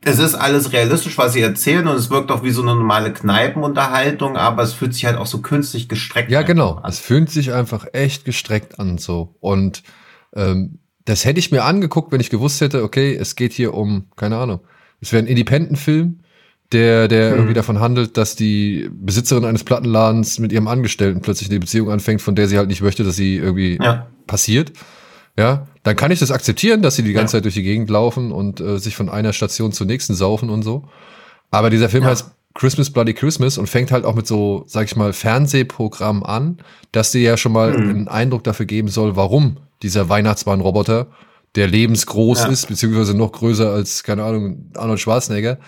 es 0.00 0.18
ist 0.18 0.34
alles 0.34 0.72
realistisch, 0.72 1.18
was 1.18 1.32
sie 1.32 1.40
erzählen 1.40 1.86
und 1.86 1.96
es 1.96 2.10
wirkt 2.10 2.30
auch 2.30 2.42
wie 2.42 2.50
so 2.50 2.62
eine 2.62 2.74
normale 2.74 3.12
Kneipenunterhaltung, 3.12 4.36
aber 4.36 4.62
es 4.62 4.72
fühlt 4.72 4.94
sich 4.94 5.04
halt 5.04 5.16
auch 5.16 5.26
so 5.26 5.38
künstlich 5.38 5.88
gestreckt 5.88 6.30
ja 6.30 6.40
einfach 6.40 6.48
genau, 6.48 6.74
an. 6.74 6.90
es 6.90 6.98
fühlt 6.98 7.30
sich 7.30 7.52
einfach 7.52 7.86
echt 7.92 8.24
gestreckt 8.24 8.78
an 8.78 8.98
so. 8.98 9.34
Und 9.40 9.82
ähm, 10.34 10.78
das 11.04 11.24
hätte 11.24 11.40
ich 11.40 11.50
mir 11.50 11.64
angeguckt, 11.64 12.12
wenn 12.12 12.20
ich 12.20 12.30
gewusst 12.30 12.60
hätte, 12.60 12.84
okay, 12.84 13.14
es 13.14 13.34
geht 13.34 13.52
hier 13.52 13.74
um, 13.74 14.06
keine 14.16 14.36
Ahnung, 14.36 14.60
es 15.00 15.12
wäre 15.12 15.22
ein 15.22 15.26
Independent-Film, 15.26 16.20
der, 16.72 17.08
der 17.08 17.30
irgendwie 17.34 17.54
davon 17.54 17.80
handelt, 17.80 18.16
dass 18.16 18.36
die 18.36 18.90
Besitzerin 18.92 19.44
eines 19.44 19.64
Plattenladens 19.64 20.38
mit 20.38 20.52
ihrem 20.52 20.68
Angestellten 20.68 21.20
plötzlich 21.22 21.48
eine 21.50 21.60
Beziehung 21.60 21.90
anfängt, 21.90 22.20
von 22.20 22.34
der 22.34 22.46
sie 22.48 22.58
halt 22.58 22.68
nicht 22.68 22.82
möchte, 22.82 23.04
dass 23.04 23.16
sie 23.16 23.36
irgendwie 23.36 23.78
Ja. 23.82 24.06
passiert. 24.26 24.72
Ja, 25.38 25.68
dann 25.84 25.94
kann 25.96 26.10
ich 26.10 26.18
das 26.18 26.30
akzeptieren, 26.32 26.82
dass 26.82 26.96
sie 26.96 27.02
die 27.04 27.12
ganze 27.12 27.32
Zeit 27.32 27.44
durch 27.44 27.54
die 27.54 27.62
Gegend 27.62 27.88
laufen 27.90 28.32
und 28.32 28.60
äh, 28.60 28.78
sich 28.78 28.96
von 28.96 29.08
einer 29.08 29.32
Station 29.32 29.72
zur 29.72 29.86
nächsten 29.86 30.14
saufen 30.14 30.50
und 30.50 30.62
so. 30.62 30.88
Aber 31.50 31.70
dieser 31.70 31.88
Film 31.88 32.04
Ja. 32.04 32.10
heißt 32.10 32.32
Christmas 32.54 32.90
Bloody 32.90 33.14
Christmas 33.14 33.56
und 33.56 33.68
fängt 33.68 33.92
halt 33.92 34.04
auch 34.04 34.16
mit 34.16 34.26
so, 34.26 34.64
sag 34.66 34.86
ich 34.86 34.96
mal, 34.96 35.12
Fernsehprogrammen 35.12 36.24
an, 36.24 36.58
dass 36.92 37.12
dir 37.12 37.20
ja 37.22 37.36
schon 37.36 37.52
mal 37.52 37.72
einen 37.76 38.08
Eindruck 38.08 38.42
dafür 38.44 38.66
geben 38.66 38.88
soll, 38.88 39.14
warum 39.16 39.58
dieser 39.82 40.08
Weihnachtsmann-Roboter, 40.08 41.06
der 41.54 41.68
lebensgroß 41.68 42.40
Ja. 42.40 42.48
ist, 42.48 42.66
beziehungsweise 42.68 43.16
noch 43.16 43.30
größer 43.32 43.70
als, 43.70 44.02
keine 44.02 44.24
Ahnung, 44.24 44.72
Arnold 44.74 44.98
Schwarzenegger, 45.00 45.58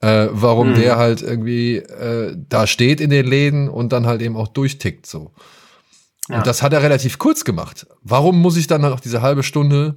äh, 0.00 0.28
warum 0.30 0.74
der 0.74 0.96
halt 0.96 1.22
irgendwie 1.22 1.76
äh, 1.76 2.36
da 2.48 2.66
steht 2.66 3.00
in 3.00 3.10
den 3.10 3.26
Läden 3.26 3.68
und 3.68 3.92
dann 3.92 4.06
halt 4.06 4.22
eben 4.22 4.36
auch 4.36 4.48
durchtickt 4.48 5.06
so. 5.06 5.32
Ja. 6.28 6.38
Und 6.38 6.46
das 6.46 6.62
hat 6.62 6.72
er 6.72 6.82
relativ 6.82 7.18
kurz 7.18 7.44
gemacht. 7.44 7.86
Warum 8.02 8.40
muss 8.40 8.56
ich 8.56 8.66
dann 8.66 8.82
noch 8.82 9.00
diese 9.00 9.22
halbe 9.22 9.42
Stunde 9.42 9.96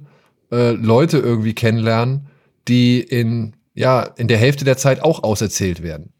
äh, 0.50 0.72
Leute 0.72 1.18
irgendwie 1.18 1.54
kennenlernen, 1.54 2.28
die 2.68 3.00
in, 3.00 3.54
ja, 3.74 4.02
in 4.02 4.28
der 4.28 4.38
Hälfte 4.38 4.64
der 4.64 4.76
Zeit 4.76 5.02
auch 5.02 5.22
auserzählt 5.22 5.82
werden? 5.82 6.12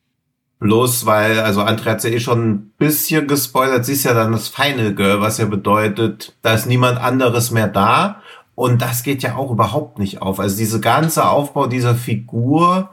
Bloß 0.61 1.07
weil, 1.07 1.41
also 1.41 1.63
André 1.63 1.87
hat 1.87 2.05
ja 2.05 2.11
eh 2.11 2.21
schon 2.21 2.51
ein 2.51 2.73
bisschen 2.79 3.27
gespoilert, 3.27 3.85
sie 3.85 3.95
ist 3.95 4.05
ja 4.05 4.15
dann 4.15 4.31
das 4.31 4.47
Final 4.47 4.95
Girl, 4.95 5.21
was 5.21 5.39
ja 5.39 5.47
bedeutet, 5.47 6.37
da 6.43 6.55
ist 6.55 6.67
niemand 6.67 7.01
anderes 7.01 7.51
mehr 7.51 7.67
da. 7.67 8.23
Und 8.55 8.81
das 8.81 9.03
geht 9.03 9.25
ja 9.25 9.35
auch 9.35 9.51
überhaupt 9.51 9.99
nicht 9.99 10.23
auf. 10.23 10.39
Also 10.39 10.57
diese 10.57 10.79
ganze 10.79 11.29
Aufbau 11.29 11.67
dieser 11.67 11.97
Figur 11.97 12.91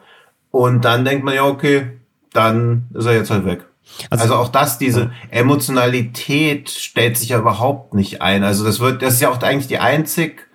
und 0.52 0.86
dann 0.86 1.06
denkt 1.06 1.24
man 1.24 1.36
ja, 1.36 1.44
okay, 1.46 2.00
dann 2.34 2.88
ist 2.94 3.06
er 3.06 3.14
jetzt 3.14 3.32
halt 3.32 3.46
weg. 3.46 3.66
Also- 4.10 4.24
Also, 4.24 4.36
auch 4.36 4.50
das, 4.50 4.78
diese 4.78 5.12
Emotionalität 5.32 6.70
stellt 6.70 7.18
sich 7.18 7.30
ja 7.30 7.40
überhaupt 7.40 7.94
nicht 7.94 8.22
ein. 8.22 8.44
Also 8.44 8.64
das 8.64 8.80
wird, 8.80 9.02
das 9.02 9.16
ist 9.16 9.22
ja 9.22 9.30
auch 9.30 9.42
eigentlich 9.42 9.68
die 9.68 9.80
einzig 9.80 10.48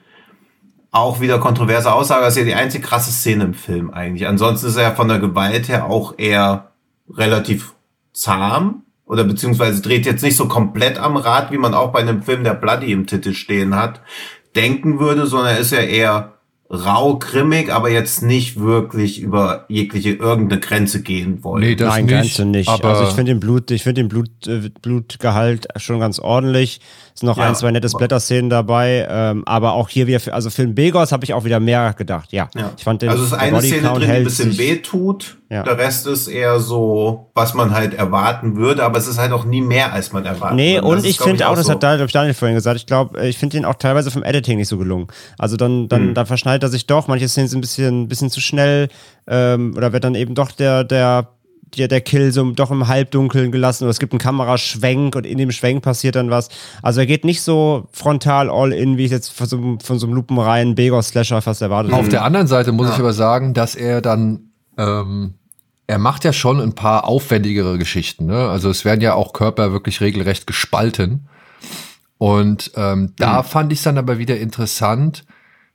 auch 0.92 1.20
wieder 1.20 1.40
kontroverse 1.40 1.92
Aussage, 1.92 2.24
das 2.24 2.34
ist 2.34 2.38
ja 2.38 2.44
die 2.44 2.54
einzig 2.54 2.84
krasse 2.84 3.10
Szene 3.10 3.42
im 3.44 3.54
Film 3.54 3.90
eigentlich. 3.90 4.28
Ansonsten 4.28 4.68
ist 4.68 4.76
er 4.76 4.84
ja 4.84 4.90
von 4.94 5.08
der 5.08 5.18
Gewalt 5.18 5.66
her 5.68 5.86
auch 5.86 6.14
eher 6.18 6.70
relativ 7.12 7.74
zahm 8.12 8.82
oder 9.04 9.24
beziehungsweise 9.24 9.82
dreht 9.82 10.06
jetzt 10.06 10.22
nicht 10.22 10.36
so 10.36 10.46
komplett 10.46 10.98
am 10.98 11.16
Rad, 11.16 11.50
wie 11.50 11.58
man 11.58 11.74
auch 11.74 11.90
bei 11.92 11.98
einem 11.98 12.22
Film, 12.22 12.44
der 12.44 12.54
Bloody 12.54 12.92
im 12.92 13.08
Titel 13.08 13.34
stehen 13.34 13.74
hat, 13.74 14.00
denken 14.54 15.00
würde, 15.00 15.26
sondern 15.26 15.54
er 15.56 15.58
ist 15.58 15.72
ja 15.72 15.80
eher 15.80 16.34
rau, 16.70 17.18
grimmig, 17.18 17.70
aber 17.72 17.90
jetzt 17.90 18.22
nicht 18.22 18.58
wirklich 18.58 19.20
über 19.20 19.64
jegliche 19.68 20.10
irgendeine 20.12 20.60
Grenze 20.60 21.02
gehen 21.02 21.44
wollen. 21.44 21.62
Nee, 21.62 21.76
das 21.76 21.88
Nein, 21.88 22.06
nicht, 22.06 22.14
Grenze 22.14 22.44
nicht. 22.46 22.68
aber- 22.68 22.88
also 22.88 23.04
ich 23.04 23.10
finde 23.10 23.32
den 23.32 23.40
Blut, 23.40 23.70
ich 23.70 23.82
finde 23.82 24.02
den 24.02 24.08
Blut, 24.08 24.28
äh, 24.46 24.70
Blutgehalt 24.82 25.68
schon 25.76 26.00
ganz 26.00 26.18
ordentlich. 26.18 26.80
Es 27.14 27.20
sind 27.20 27.28
noch 27.28 27.36
Ja, 27.38 27.48
ein, 27.48 27.54
zwei 27.54 27.70
nette 27.70 27.88
Splatter-Szenen 27.88 28.50
dabei, 28.50 29.06
ähm, 29.08 29.42
aber 29.46 29.74
auch 29.74 29.88
hier 29.88 30.06
wieder, 30.06 30.18
für, 30.20 30.32
also 30.34 30.50
für 30.50 30.62
den 30.62 30.74
Begos 30.74 31.12
habe 31.12 31.24
ich 31.24 31.34
auch 31.34 31.44
wieder 31.44 31.60
mehr 31.60 31.92
gedacht. 31.92 32.32
Ja, 32.32 32.48
Ja. 32.56 32.72
ich 32.76 32.82
fand 32.82 33.02
den 33.02 33.10
also 33.10 33.22
es 33.22 33.28
ist 33.32 33.38
eine 33.38 33.60
Szene 33.60 33.88
drin, 33.88 34.00
die 34.00 34.06
ein 34.06 34.24
bisschen 34.24 34.50
sich- 34.50 34.58
weh 34.58 34.76
tut. 34.76 35.36
Ja. 35.54 35.62
Der 35.62 35.78
Rest 35.78 36.06
ist 36.08 36.26
eher 36.26 36.58
so, 36.58 37.30
was 37.34 37.54
man 37.54 37.72
halt 37.72 37.94
erwarten 37.94 38.56
würde, 38.56 38.82
aber 38.84 38.98
es 38.98 39.06
ist 39.06 39.18
halt 39.18 39.30
auch 39.32 39.44
nie 39.44 39.60
mehr, 39.60 39.92
als 39.92 40.12
man 40.12 40.24
erwarten 40.26 40.56
Nee, 40.56 40.80
und 40.80 40.96
Das 40.96 41.04
ist, 41.04 41.10
ich 41.10 41.20
finde 41.20 41.48
auch, 41.48 41.54
das 41.54 41.66
so. 41.66 41.72
hat 41.72 41.82
Daniel, 41.82 42.34
vorhin 42.34 42.56
gesagt, 42.56 42.76
ich 42.76 42.86
glaube, 42.86 43.24
ich 43.26 43.38
finde 43.38 43.56
den 43.56 43.64
auch 43.64 43.74
teilweise 43.74 44.10
vom 44.10 44.24
Editing 44.24 44.58
nicht 44.58 44.68
so 44.68 44.78
gelungen. 44.78 45.06
Also 45.38 45.56
dann, 45.56 45.88
dann, 45.88 46.08
Hm. 46.08 46.14
dann 46.14 46.26
verschneidet 46.26 46.64
er 46.64 46.68
sich 46.70 46.86
doch, 46.86 47.06
manche 47.06 47.28
Szenen 47.28 47.46
sind 47.48 47.58
ein 47.58 47.60
bisschen, 47.60 48.08
bisschen 48.08 48.30
zu 48.30 48.40
schnell, 48.40 48.88
ähm, 49.28 49.74
oder 49.76 49.92
wird 49.92 50.02
dann 50.04 50.16
eben 50.16 50.34
doch 50.34 50.50
der, 50.50 50.82
der, 50.82 51.28
der, 51.78 51.88
der 51.88 52.00
Kill 52.00 52.30
so 52.32 52.50
doch 52.52 52.70
im 52.70 52.86
Halbdunkeln 52.88 53.50
gelassen, 53.52 53.84
oder 53.84 53.90
es 53.90 53.98
gibt 53.98 54.12
einen 54.12 54.20
Kameraschwenk 54.20 55.16
und 55.16 55.26
in 55.26 55.38
dem 55.38 55.50
Schwenk 55.50 55.82
passiert 55.82 56.14
dann 56.16 56.30
was. 56.30 56.48
Also 56.82 57.00
er 57.00 57.06
geht 57.06 57.24
nicht 57.24 57.42
so 57.42 57.86
frontal 57.92 58.50
all 58.50 58.72
in, 58.72 58.96
wie 58.96 59.04
ich 59.06 59.10
jetzt 59.10 59.30
von 59.30 59.46
so, 59.46 59.56
einem- 59.56 59.80
von 59.80 59.98
so 59.98 60.06
einem 60.06 60.14
lupenreinen 60.16 60.74
Begos-Slasher 60.74 61.42
fast 61.42 61.62
erwartet 61.62 61.92
Auf 61.92 62.00
hätte. 62.00 62.10
der 62.10 62.24
anderen 62.24 62.46
Seite 62.46 62.72
muss 62.72 62.88
Ja. 62.88 62.94
ich 62.94 63.00
aber 63.00 63.12
sagen, 63.12 63.54
dass 63.54 63.74
er 63.74 64.00
dann, 64.00 64.50
ähm, 64.78 65.34
er 65.86 65.98
macht 65.98 66.24
ja 66.24 66.32
schon 66.32 66.60
ein 66.60 66.74
paar 66.74 67.04
aufwendigere 67.04 67.78
Geschichten. 67.78 68.26
Ne? 68.26 68.48
Also 68.48 68.70
es 68.70 68.84
werden 68.84 69.00
ja 69.00 69.14
auch 69.14 69.32
Körper 69.32 69.72
wirklich 69.72 70.00
regelrecht 70.00 70.46
gespalten. 70.46 71.28
Und 72.16 72.72
ähm, 72.76 73.12
da 73.18 73.42
fand 73.42 73.72
ich 73.72 73.80
es 73.80 73.84
dann 73.84 73.98
aber 73.98 74.18
wieder 74.18 74.38
interessant, 74.38 75.24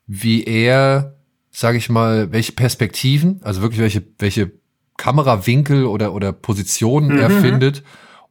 wie 0.08 0.44
er, 0.44 1.16
sage 1.52 1.78
ich 1.78 1.90
mal, 1.90 2.32
welche 2.32 2.54
Perspektiven, 2.54 3.40
also 3.44 3.62
wirklich 3.62 3.82
welche, 3.82 4.04
welche 4.18 4.52
Kamerawinkel 4.98 5.86
oder, 5.86 6.14
oder 6.14 6.34
Positionen 6.34 7.20
er 7.20 7.30
findet, 7.30 7.84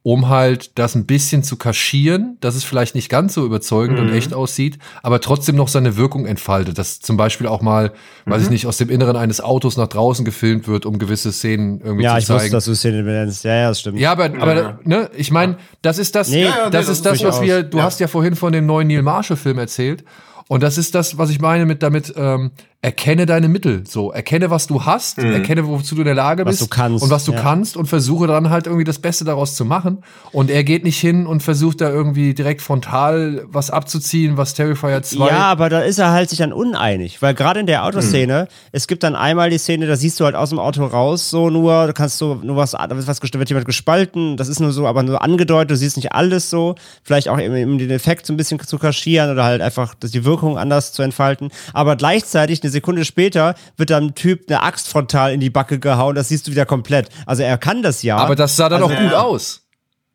um 0.09 0.31
halt 0.31 0.79
das 0.79 0.95
ein 0.95 1.05
bisschen 1.05 1.43
zu 1.43 1.57
kaschieren, 1.57 2.39
dass 2.41 2.55
es 2.55 2.65
vielleicht 2.65 2.95
nicht 2.95 3.11
ganz 3.11 3.35
so 3.35 3.45
überzeugend 3.45 3.99
und 4.01 4.09
echt 4.11 4.33
aussieht, 4.33 4.79
aber 5.03 5.21
trotzdem 5.21 5.55
noch 5.55 5.69
seine 5.69 5.99
Wirkung 5.99 6.25
entfaltet. 6.25 6.79
Dass 6.79 7.01
zum 7.01 7.19
Beispiel 7.19 7.47
auch 7.47 7.61
mal, 7.61 7.93
weiß 8.25 8.45
ich 8.45 8.49
nicht, 8.49 8.67
aus 8.67 8.79
dem 8.79 8.89
Inneren 8.89 9.17
eines 9.17 9.43
Autos 9.43 9.77
nach 9.77 9.89
draußen 9.89 10.25
gefilmt 10.25 10.67
wird, 10.67 10.87
um 10.87 10.99
gewisse 10.99 11.31
Szenen 11.31 11.83
irgendwie 11.83 12.05
Ja, 12.05 12.13
zu 12.15 12.19
ich 12.21 12.25
zeigen. 12.25 12.41
wusste, 12.41 12.51
dass 12.53 12.65
du 12.65 12.75
Szenen 12.75 13.05
benennst. 13.05 13.45
Ja, 13.45 13.55
ja, 13.55 13.69
das 13.69 13.81
stimmt. 13.81 13.99
Ja, 14.01 14.13
aber, 14.13 14.25
aber 14.41 14.79
ne, 14.85 15.11
ich 15.15 15.31
meine, 15.31 15.59
das 15.83 15.99
ist 15.99 16.15
das, 16.15 16.31
Nee. 16.31 16.45
Ja, 16.45 16.49
ja, 16.49 16.55
nee, 16.65 16.71
das 16.71 16.87
das 16.87 16.97
ist 16.97 17.05
das, 17.05 17.23
was 17.25 17.43
wir, 17.43 17.63
du 17.63 17.77
Ja. 17.77 17.85
hast 17.85 18.01
ja 18.01 18.07
vorhin 18.09 18.35
von 18.35 18.51
dem 18.55 18.65
neuen 18.65 18.89
Neil 18.89 19.03
Marshall-Film 19.03 19.59
erzählt. 19.59 20.05
Und 20.49 20.63
das 20.63 20.79
ist 20.79 20.95
das, 20.95 21.19
was 21.19 21.29
ich 21.29 21.39
meine 21.43 21.67
mit 21.67 21.83
damit, 21.83 22.15
ähm, 22.17 22.53
erkenne 22.81 23.27
deine 23.27 23.49
Mittel. 23.49 23.83
So, 23.89 24.13
erkenne, 24.13 24.51
was 24.51 24.69
du 24.69 24.85
hast, 24.85 25.19
erkenne, 25.19 25.67
wozu 25.67 25.97
du 25.97 26.03
in 26.03 26.05
der 26.05 26.15
Lage 26.15 26.45
Was 26.45 26.59
bist. 26.59 26.63
du 26.63 26.67
kannst, 26.69 27.03
Und 27.03 27.11
was 27.11 27.25
du 27.25 27.33
ja. 27.33 27.41
kannst 27.41 27.77
und 27.77 27.87
versuche 27.87 28.29
dann 28.29 28.51
halt 28.51 28.67
irgendwie 28.67 28.85
das 28.85 29.01
Beste 29.01 29.25
daraus 29.25 29.57
zu 29.57 29.65
machen. 29.65 30.05
Und 30.31 30.49
er 30.49 30.63
geht 30.63 30.85
nicht 30.85 30.99
hin 31.01 31.27
und 31.27 31.43
versucht 31.43 31.81
da 31.81 31.91
irgendwie 31.91 32.35
direkt 32.35 32.63
frontal 32.63 33.45
was 33.49 33.71
abzuziehen, 33.71 34.37
was 34.37 34.55
Terrifier 34.55 35.03
2. 35.03 35.27
Ja, 35.27 35.39
aber 35.47 35.71
da 35.71 35.81
ist 35.81 35.99
er 35.99 36.13
halt 36.13 36.31
sich 36.31 36.39
dann 36.39 36.53
uneinig, 36.53 37.21
weil 37.21 37.35
gerade 37.35 37.59
in 37.59 37.67
der 37.67 37.85
Autoszene, 37.85 38.47
es 38.71 38.87
gibt 38.87 39.03
dann 39.03 39.17
einmal 39.17 39.51
die 39.51 39.59
Szene, 39.59 39.89
da 39.89 39.97
siehst 39.97 40.21
du 40.21 40.25
halt 40.25 40.37
aus 40.37 40.51
dem 40.51 40.61
Auto 40.61 40.85
raus, 40.85 41.31
so 41.31 41.51
nur, 41.51 41.89
da 41.89 41.93
kannst 41.93 42.21
du 42.21 42.37
nur 42.37 42.55
was, 42.55 42.73
da 42.73 42.89
wird 42.91 43.09
was 43.09 43.21
wird 43.21 43.49
jemand 43.49 43.67
gespalten, 43.67 44.37
das 44.37 44.47
ist 44.47 44.61
nur 44.61 44.71
so, 44.71 44.87
aber 44.87 45.03
nur 45.03 45.21
angedeutet, 45.23 45.73
du 45.73 45.77
siehst 45.77 45.97
nicht 45.97 46.13
alles 46.13 46.49
so, 46.49 46.77
vielleicht 47.03 47.29
auch 47.29 47.41
eben, 47.41 47.57
eben 47.57 47.79
den 47.79 47.91
Effekt 47.91 48.25
so 48.25 48.33
ein 48.33 48.37
bisschen 48.37 48.61
zu 48.61 48.79
kaschieren 48.79 49.33
oder 49.33 49.43
halt 49.43 49.63
einfach 49.63 49.95
die 49.95 50.25
Wirkung 50.25 50.59
anders 50.59 50.93
zu 50.93 51.03
entfalten, 51.03 51.51
aber 51.73 51.97
gleichzeitig 51.97 52.61
eine 52.69 52.73
Sekunde 52.73 53.05
später 53.05 53.55
wird 53.77 53.91
dann 53.91 54.05
ein 54.09 54.15
Typ 54.15 54.45
eine 54.49 54.63
Axt 54.63 54.89
frontal 54.89 55.33
in 55.33 55.41
die 55.41 55.51
Backe 55.51 55.79
gehauen, 55.79 56.15
das 56.15 56.29
siehst 56.29 56.47
du 56.47 56.51
wieder 56.53 56.67
komplett. 56.67 57.09
Also 57.27 57.43
er 57.43 57.59
kann 57.59 57.83
das 57.83 58.03
ja. 58.03 58.17
aber 58.19 58.37
das 58.37 58.57
sah 58.57 58.69
dann 58.69 58.83
Also- 58.83 58.95
auch 58.95 59.01
gut 59.01 59.11
Ja. 59.13 59.21
aus. 59.23 59.65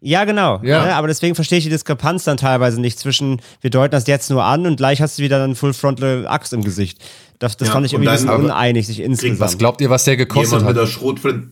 Ja, 0.06 0.26
genau. 0.26 0.60
Ja. 0.64 0.86
Ja. 0.86 0.98
aber 0.98 1.08
deswegen 1.08 1.34
verstehe 1.34 1.60
ich 1.60 1.64
die 1.64 1.70
Diskrepanz 1.70 2.26
dann 2.26 2.36
teilweise 2.36 2.82
nicht 2.82 3.00
zwischen, 3.00 3.42
wir 3.62 3.70
deuten 3.70 3.92
das 3.94 4.06
jetzt 4.06 4.30
nur 4.30 4.44
an 4.44 4.66
und 4.68 4.76
gleich 4.76 5.02
hast 5.02 5.18
du 5.18 5.24
wieder 5.24 5.40
dann 5.40 5.56
Full 5.56 5.74
Frontal 5.74 6.28
Axt 6.28 6.52
im 6.52 6.62
Gesicht. 6.62 7.02
Das, 7.40 7.56
das 7.56 7.70
Ja, 7.70 7.74
fand 7.74 7.86
ich 7.86 7.94
irgendwie 7.94 8.10
ein 8.10 8.16
bisschen 8.16 8.30
uneinig, 8.30 8.86
sich 8.88 9.00
Was 9.00 9.06
insgesamt. 9.06 9.60
glaubt 9.60 9.80
ihr, 9.82 9.90
was 9.90 10.04
der 10.04 10.18
gekostet 10.18 10.60
jemand 10.60 10.76
mit 10.76 10.76
hat? 10.76 10.88
der 10.88 10.92
Schrotflinte. 10.92 11.48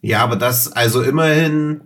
Ja, 0.00 0.22
aber 0.24 0.34
das, 0.36 0.72
also 0.72 1.02
immerhin 1.02 1.82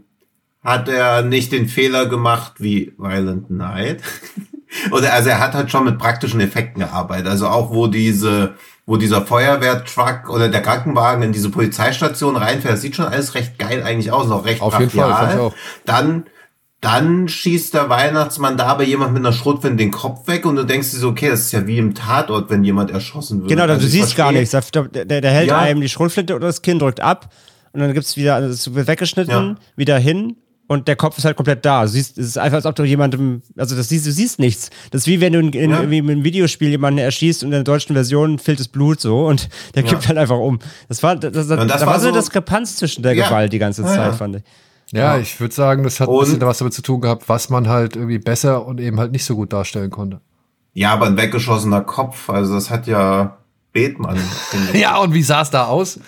hat 0.65 0.89
er 0.89 1.21
nicht 1.23 1.53
den 1.53 1.69
Fehler 1.69 2.07
gemacht 2.07 2.55
wie 2.59 2.93
Violent 2.99 3.51
Night. 3.51 4.01
Oder 4.91 5.13
also 5.13 5.29
er 5.31 5.41
hat 5.41 5.55
halt 5.55 5.71
schon 5.71 5.85
mit 5.85 5.99
praktischen 5.99 6.41
Effekten 6.41 6.81
gearbeitet. 6.81 7.29
Also 7.29 7.49
auch 7.49 7.71
wo 7.71 7.87
diese, 7.87 8.55
wo 8.87 8.97
dieser 8.97 9.23
Feuerwehrtruck 9.27 10.29
oder 10.31 10.49
der 10.49 10.63
Krankenwagen 10.63 11.23
in 11.23 11.33
diese 11.33 11.51
Polizeistation 11.51 12.37
reinfährt, 12.37 12.75
das 12.75 12.83
sieht 12.83 12.97
schon 12.97 13.07
alles 13.07 13.35
recht 13.35 13.59
geil 13.59 13.83
eigentlich 13.83 14.13
aus, 14.13 14.27
noch 14.29 14.45
recht 14.45 14.63
Auf 14.63 14.79
jeden 14.79 14.91
Fall, 14.91 15.31
ich 15.35 15.39
auch. 15.41 15.55
Dann 15.85 16.25
dann 16.81 17.27
schießt 17.27 17.75
der 17.75 17.89
Weihnachtsmann 17.89 18.57
da 18.57 18.67
aber 18.67 18.85
jemand 18.85 19.13
mit 19.13 19.27
einer 19.27 19.33
Schrotflinte 19.33 19.79
den 19.79 19.91
Kopf 19.91 20.29
weg 20.29 20.47
und 20.47 20.55
du 20.55 20.63
denkst 20.65 20.93
dir 20.93 20.99
so, 20.99 21.09
okay, 21.09 21.29
das 21.29 21.41
ist 21.41 21.51
ja 21.53 21.67
wie 21.67 21.77
im 21.77 21.93
Tatort, 21.97 22.51
wenn 22.51 22.63
jemand 22.63 22.93
erschossen 22.93 23.41
wird. 23.41 23.49
genau, 23.51 23.65
Also 23.65 23.81
du 23.81 23.89
siehst 23.89 24.15
gar 24.15 24.31
verstehe- 24.31 24.59
nichts. 24.61 24.71
Der, 24.93 25.05
der, 25.05 25.21
der 25.21 25.31
hält 25.33 25.49
Ja. 25.49 25.59
einem 25.59 25.81
die 25.81 25.89
Schrotflinte 25.89 26.37
oder 26.37 26.47
das 26.47 26.63
Kinn 26.63 26.79
drückt 26.79 27.01
ab 27.01 27.31
und 27.73 27.81
dann 27.81 27.93
gibt's 27.95 28.17
wieder, 28.17 28.37
also 28.37 28.51
es 28.51 28.73
wird 28.77 28.87
weggeschnitten, 28.87 29.33
Ja. 29.33 29.55
wieder 29.75 29.99
hin. 29.99 30.37
Und 30.69 30.87
der 30.87 30.97
Kopf 30.97 31.17
ist 31.19 31.25
halt 31.25 31.35
komplett 31.37 31.65
da. 31.65 31.83
Du 31.83 31.89
siehst, 31.89 32.19
es 32.19 32.27
ist 32.27 32.39
einfach, 32.39 32.57
als 32.57 32.67
ob 32.67 32.77
du 32.77 32.85
jemandem, 32.85 33.41
also 33.57 33.75
das 33.75 33.89
siehst, 33.89 34.07
du 34.07 34.13
siehst 34.13 34.39
nichts. 34.39 34.69
Das 34.91 35.01
ist 35.03 35.07
wie 35.07 35.21
wenn 35.21 35.33
du 35.33 35.39
in, 35.41 35.49
in, 35.53 35.71
Ja. 35.71 35.79
irgendwie 35.79 35.99
in 35.99 36.11
einem 36.11 36.25
Videospiel 36.25 36.69
jemanden 36.69 36.99
erschießt 36.99 37.43
und 37.43 37.49
in 37.49 37.53
der 37.53 37.65
deutschen 37.65 37.95
Version 37.95 38.39
fehlt 38.39 38.61
das 38.61 38.69
Blut 38.69 39.01
so 39.01 39.27
und 39.27 39.49
der 39.75 39.83
Ja. 39.83 39.89
kippt 39.89 40.07
halt 40.09 40.19
einfach 40.19 40.37
um. 40.39 40.59
Das 40.89 41.03
war, 41.03 41.17
das, 41.17 41.33
das, 41.33 41.49
das 41.49 41.81
da 41.81 41.87
war 41.87 41.99
so 41.99 42.09
eine 42.09 42.19
Diskrepanz 42.19 42.77
zwischen 42.77 43.03
der 43.03 43.15
Ja. 43.15 43.27
Gewalt 43.29 43.53
die 43.53 43.59
ganze 43.59 43.81
Ja, 43.83 43.89
Zeit, 43.89 43.97
ja. 43.99 44.13
fand 44.13 44.37
ich. 44.37 44.43
Ja, 44.93 45.15
Ja. 45.17 45.19
ich 45.19 45.41
würde 45.41 45.55
sagen, 45.55 45.83
das 45.85 46.01
hat 46.01 46.09
ein 46.09 46.15
Und- 46.15 46.25
bisschen 46.27 46.41
was 46.43 46.59
damit 46.59 46.75
zu 46.75 46.83
tun 46.83 47.01
gehabt, 47.01 47.29
was 47.31 47.49
man 47.49 47.67
halt 47.69 47.97
irgendwie 47.97 48.19
besser 48.19 48.67
und 48.67 48.79
eben 48.79 49.01
halt 49.01 49.11
nicht 49.13 49.25
so 49.25 49.37
gut 49.37 49.53
darstellen 49.55 49.91
konnte. 49.91 50.21
Ja, 50.75 50.93
aber 50.93 51.07
ein 51.07 51.17
weggeschossener 51.17 51.81
Kopf, 51.81 52.29
also 52.29 52.55
das 52.55 52.69
hat 52.71 52.87
ja 52.87 53.39
Bethmann. 53.73 54.19
Ja, 54.75 54.99
und 54.99 55.15
wie 55.15 55.23
sah 55.23 55.41
es 55.43 55.51
da 55.51 55.65
aus? 55.65 55.99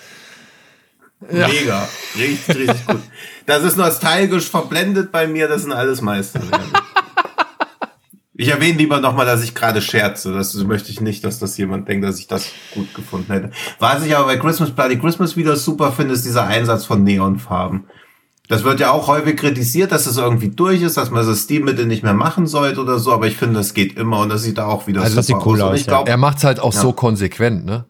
Mega. 1.21 1.89
Richtig, 2.17 2.57
richtig 2.57 2.87
gut. 2.87 3.01
Das 3.47 3.63
ist 3.63 3.77
nostalgisch 3.77 4.49
verblendet 4.49 5.13
bei 5.13 5.27
mir, 5.27 5.49
das 5.49 5.63
sind 5.63 5.73
alles 5.73 6.01
Meisterwerke. 6.01 6.65
Ich 8.35 8.49
erwähne 8.49 8.79
lieber 8.79 9.01
nochmal, 9.01 9.27
dass 9.27 9.45
ich 9.45 9.55
gerade 9.55 9.83
scherze. 9.83 10.33
Das 10.33 10.55
möchte 10.55 10.91
ich 10.91 11.03
nicht, 11.03 11.25
dass 11.25 11.39
das 11.39 11.59
jemand 11.59 11.87
denkt, 11.89 12.07
dass 12.07 12.19
ich 12.19 12.27
das 12.27 12.47
gut 12.73 12.95
gefunden 12.95 13.31
hätte. 13.31 13.51
Was 13.79 14.03
ich 14.03 14.17
aber 14.17 14.27
bei 14.27 14.39
Christmas 14.39 14.71
Bloody 14.71 14.99
Christmas 14.99 15.37
wieder 15.37 15.57
super 15.57 15.93
finde, 15.93 16.15
ist 16.15 16.25
dieser 16.25 16.47
Einsatz 16.47 16.87
von 16.87 17.05
Neonfarben. 17.05 17.85
Das 18.49 18.65
wird 18.65 18.81
ja 18.81 18.93
auch 18.93 19.09
häufig 19.09 19.37
kritisiert, 19.37 19.93
dass 19.93 20.07
es 20.07 20.17
irgendwie 20.17 20.49
durch 20.49 20.81
ist, 20.81 20.97
dass 20.97 21.11
man 21.11 21.25
das 21.27 21.43
Stilmittel 21.43 21.85
nicht 21.87 22.03
mehr 22.03 22.15
machen 22.15 22.47
sollte 22.47 22.81
oder 22.81 22.99
so, 22.99 23.13
aber 23.13 23.27
ich 23.27 23.37
finde, 23.37 23.57
das 23.57 23.75
geht 23.75 23.97
immer 23.99 24.21
und 24.21 24.31
das 24.31 24.43
sieht 24.43 24.57
da 24.59 24.67
auch 24.67 24.87
wieder 24.87 25.03
Also 25.03 25.17
das 25.17 25.27
super 25.27 25.41
sieht 25.41 25.47
cool 25.47 25.61
aus, 25.63 25.79
ich 25.79 25.87
ja. 25.87 25.93
glaub, 25.93 26.09
Er 26.09 26.17
macht's 26.17 26.43
halt 26.43 26.61
auch 26.61 26.73
Ja. 26.73 26.81
so 26.81 26.93
konsequent, 26.95 27.67
ne? 27.67 27.85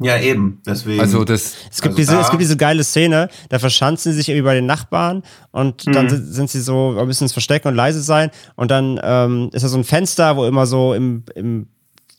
Ja, 0.00 0.18
eben. 0.18 0.60
Deswegen. 0.66 1.00
Also 1.00 1.24
das, 1.24 1.54
Es 1.70 1.80
gibt, 1.82 1.92
Also 1.92 1.96
diese, 1.96 2.12
da- 2.12 2.20
es 2.20 2.30
gibt 2.30 2.40
diese 2.42 2.56
geile 2.56 2.84
Szene, 2.84 3.28
da 3.48 3.58
verschanzen 3.58 4.12
sie 4.12 4.18
sich 4.18 4.28
irgendwie 4.28 4.44
bei 4.44 4.54
den 4.54 4.66
Nachbarn 4.66 5.22
und 5.52 5.86
dann 5.94 6.08
sind, 6.08 6.32
sind 6.32 6.50
sie 6.50 6.60
so, 6.60 6.92
müssen 7.06 7.24
ins 7.24 7.32
Verstecken 7.32 7.68
und 7.68 7.74
leise 7.74 8.00
sein 8.02 8.30
und 8.56 8.70
dann 8.70 9.00
ähm, 9.02 9.50
ist 9.52 9.62
da 9.62 9.68
so 9.68 9.78
ein 9.78 9.84
Fenster, 9.84 10.36
wo 10.36 10.44
immer 10.46 10.66
so 10.66 10.94
im, 10.94 11.24
im 11.34 11.66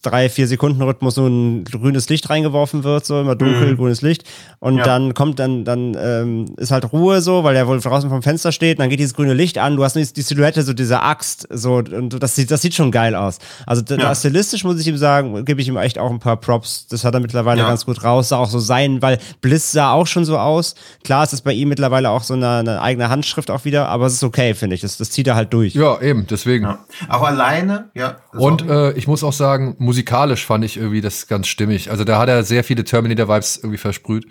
drei, 0.02 0.30
vier 0.30 0.48
Sekunden 0.48 0.82
Rhythmus 0.82 1.16
so 1.16 1.26
ein 1.28 1.64
grünes 1.66 2.08
Licht 2.10 2.30
reingeworfen 2.30 2.84
wird, 2.84 3.06
so 3.06 3.20
immer 3.22 3.36
dunkel, 3.36 3.72
Mhm. 3.74 3.78
grünes 3.78 4.02
Licht. 4.02 4.24
Und 4.60 4.78
Ja. 4.78 4.84
dann 4.84 5.14
kommt 5.14 5.40
dann, 5.40 5.66
dann 5.66 5.96
ähm, 6.00 6.46
ist 6.58 6.72
halt 6.72 6.92
Ruhe 6.94 7.22
so, 7.22 7.44
weil 7.44 7.54
der 7.56 7.68
wohl 7.68 7.80
draußen 7.80 8.10
vom 8.10 8.22
Fenster 8.22 8.52
steht, 8.52 8.78
und 8.78 8.84
dann 8.84 8.90
geht 8.90 9.00
dieses 9.00 9.14
grüne 9.14 9.34
Licht 9.34 9.58
an, 9.58 9.76
du 9.76 9.84
hast 9.84 9.96
die 9.96 10.22
Silhouette, 10.22 10.62
so 10.64 10.74
diese 10.74 11.02
Axt, 11.02 11.48
so, 11.52 11.76
und 11.78 12.22
das 12.22 12.36
sieht, 12.36 12.52
das 12.52 12.62
sieht 12.62 12.74
schon 12.76 12.92
geil 12.92 13.16
aus. 13.16 13.40
Also 13.66 13.82
da, 13.82 13.96
Ja. 13.96 14.02
da 14.02 14.16
stilistisch 14.16 14.64
muss 14.64 14.80
ich 14.80 14.88
ihm 14.88 14.98
sagen, 14.98 15.46
gebe 15.46 15.62
ich 15.62 15.68
ihm 15.68 15.78
echt 15.78 15.98
auch 16.00 16.12
ein 16.12 16.20
paar 16.20 16.38
Props. 16.38 16.88
Das 16.88 17.04
hat 17.04 17.14
er 17.14 17.20
mittlerweile 17.20 17.62
Ja. 17.62 17.68
ganz 17.68 17.86
gut 17.86 18.04
raus, 18.04 18.30
sah 18.30 18.38
auch 18.38 18.50
so 18.50 18.60
sein, 18.60 19.02
weil 19.02 19.18
Bliss 19.42 19.72
sah 19.72 19.92
auch 19.92 20.08
schon 20.08 20.26
so 20.26 20.38
aus. 20.38 20.76
Klar, 21.04 21.24
es 21.24 21.34
ist 21.34 21.42
bei 21.42 21.54
ihm 21.54 21.70
mittlerweile 21.70 22.10
auch 22.12 22.24
so 22.24 22.34
eine, 22.34 22.50
eine 22.58 22.82
eigene 22.82 23.10
Handschrift 23.10 23.50
auch 23.52 23.66
wieder, 23.66 23.90
aber 23.90 24.06
es 24.06 24.14
ist 24.14 24.24
okay, 24.24 24.54
finde 24.54 24.76
ich. 24.76 24.82
Das, 24.82 24.98
das 24.98 25.10
zieht 25.12 25.28
er 25.28 25.36
halt 25.36 25.52
durch. 25.54 25.74
Ja, 25.74 26.00
eben, 26.02 26.28
deswegen. 26.30 26.66
Ja. 26.66 26.80
Auch 27.10 27.24
alleine, 27.24 27.90
ja. 27.94 28.18
Und 28.38 28.68
äh, 28.68 28.92
ich 28.94 29.08
muss 29.08 29.24
auch 29.24 29.34
sagen, 29.34 29.76
musikalisch 29.88 30.46
fand 30.46 30.64
ich 30.64 30.78
irgendwie 30.78 31.02
das 31.02 31.28
ganz 31.28 31.48
stimmig. 31.48 31.90
Also 31.90 32.04
da 32.04 32.20
hat 32.20 32.30
er 32.30 32.44
sehr 32.44 32.64
viele 32.64 32.84
Terminator-Vibes 32.84 33.58
irgendwie 33.58 33.78
versprüht. 33.78 34.28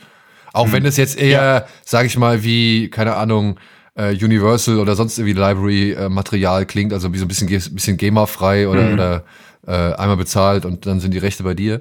Auch 0.52 0.72
wenn 0.72 0.86
es 0.86 0.96
jetzt 0.96 1.18
eher, 1.18 1.66
sag 1.84 2.06
ich 2.06 2.16
mal, 2.16 2.42
wie, 2.44 2.88
keine 2.88 3.16
Ahnung, 3.16 3.58
äh, 3.94 4.12
Universal 4.12 4.78
oder 4.78 4.94
sonst 4.94 5.18
irgendwie 5.18 5.38
Library-Material 5.38 6.66
klingt, 6.66 6.92
also 6.92 7.12
wie 7.12 7.18
so 7.18 7.24
ein 7.24 7.28
bisschen, 7.28 7.48
bisschen 7.48 7.96
GEMA-frei 7.96 8.68
oder, 8.68 8.92
oder 8.92 9.24
äh, 9.66 9.94
einmal 9.96 10.16
bezahlt 10.16 10.64
und 10.64 10.86
dann 10.86 11.00
sind 11.00 11.12
die 11.12 11.18
Rechte 11.18 11.42
bei 11.42 11.54
dir. 11.54 11.80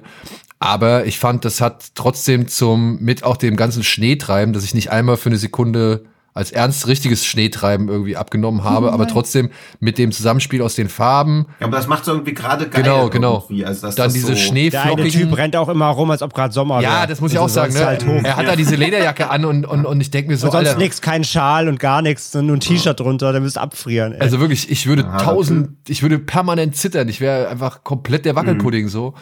Aber 0.58 1.06
ich 1.06 1.18
fand, 1.18 1.44
das 1.44 1.60
hat 1.60 1.94
trotzdem 1.94 2.48
zum, 2.48 2.98
mit 3.00 3.22
auch 3.22 3.36
dem 3.36 3.56
ganzen 3.56 3.82
Schneetreiben, 3.82 4.52
dass 4.52 4.64
ich 4.64 4.74
nicht 4.74 4.90
einmal 4.90 5.16
für 5.16 5.28
eine 5.28 5.38
Sekunde 5.38 6.04
als 6.36 6.52
ernst 6.52 6.86
richtiges 6.86 7.24
Schneetreiben 7.26 7.88
irgendwie 7.88 8.16
abgenommen 8.16 8.62
habe, 8.62 8.92
aber 8.92 9.08
trotzdem 9.08 9.50
mit 9.80 9.98
dem 9.98 10.12
Zusammenspiel 10.12 10.62
aus 10.62 10.74
den 10.74 10.88
Farben, 10.88 11.46
ja, 11.60 11.66
aber 11.66 11.76
das 11.76 11.86
macht 11.86 12.06
irgendwie 12.06 12.34
gerade 12.34 12.68
geil. 12.68 12.82
Genau, 12.82 13.08
genau. 13.08 13.44
irgendwie, 13.48 13.64
Also, 13.64 13.86
dass 13.86 13.94
dann 13.96 14.06
das 14.06 14.12
diese 14.12 14.26
so, 14.26 14.32
Der 14.34 14.40
eine 14.42 14.46
schneeflockigen. 14.48 15.10
Typ 15.30 15.36
rennt 15.36 15.56
auch 15.56 15.68
immer 15.68 15.86
rum, 15.86 16.10
als 16.10 16.22
ob 16.22 16.34
gerade 16.34 16.52
Sommer 16.52 16.80
wäre. 16.80 16.92
Ja, 16.92 17.06
das 17.06 17.20
muss 17.20 17.32
ich 17.32 17.38
auch 17.38 17.44
Also 17.44 17.54
sagen. 17.54 17.72
sonst 17.72 18.06
Ne? 18.06 18.14
Halt 18.14 18.24
er 18.26 18.36
hat 18.36 18.46
da 18.46 18.54
diese 18.54 18.76
Lederjacke 18.76 19.30
an 19.30 19.44
und, 19.44 19.64
und, 19.66 19.86
und 19.86 20.00
ich 20.00 20.10
denke 20.10 20.30
mir 20.30 20.36
so, 20.36 20.46
Und 20.46 20.52
sonst 20.52 20.68
Alter, 20.68 20.78
nix, 20.78 21.00
kein 21.00 21.24
Schal 21.24 21.68
und 21.68 21.80
gar 21.80 22.02
nichts, 22.02 22.32
nur 22.34 22.56
ein 22.56 22.60
T-Shirt 22.60 23.00
drunter, 23.00 23.32
dann 23.32 23.42
müsst 23.42 23.58
abfrieren. 23.58 24.12
Ey. 24.12 24.20
also 24.20 24.38
wirklich, 24.38 24.70
ich 24.70 24.86
würde 24.86 25.02
Ja, 25.02 25.16
tausend, 25.18 25.70
ich 25.88 26.02
würde 26.02 26.18
permanent 26.18 26.76
zittern. 26.76 27.08
Ich 27.08 27.20
wäre 27.20 27.48
einfach 27.48 27.82
komplett 27.82 28.24
der 28.24 28.34
Mhm. 28.34 28.36
Wackelpudding 28.36 28.88
so. 28.88 29.14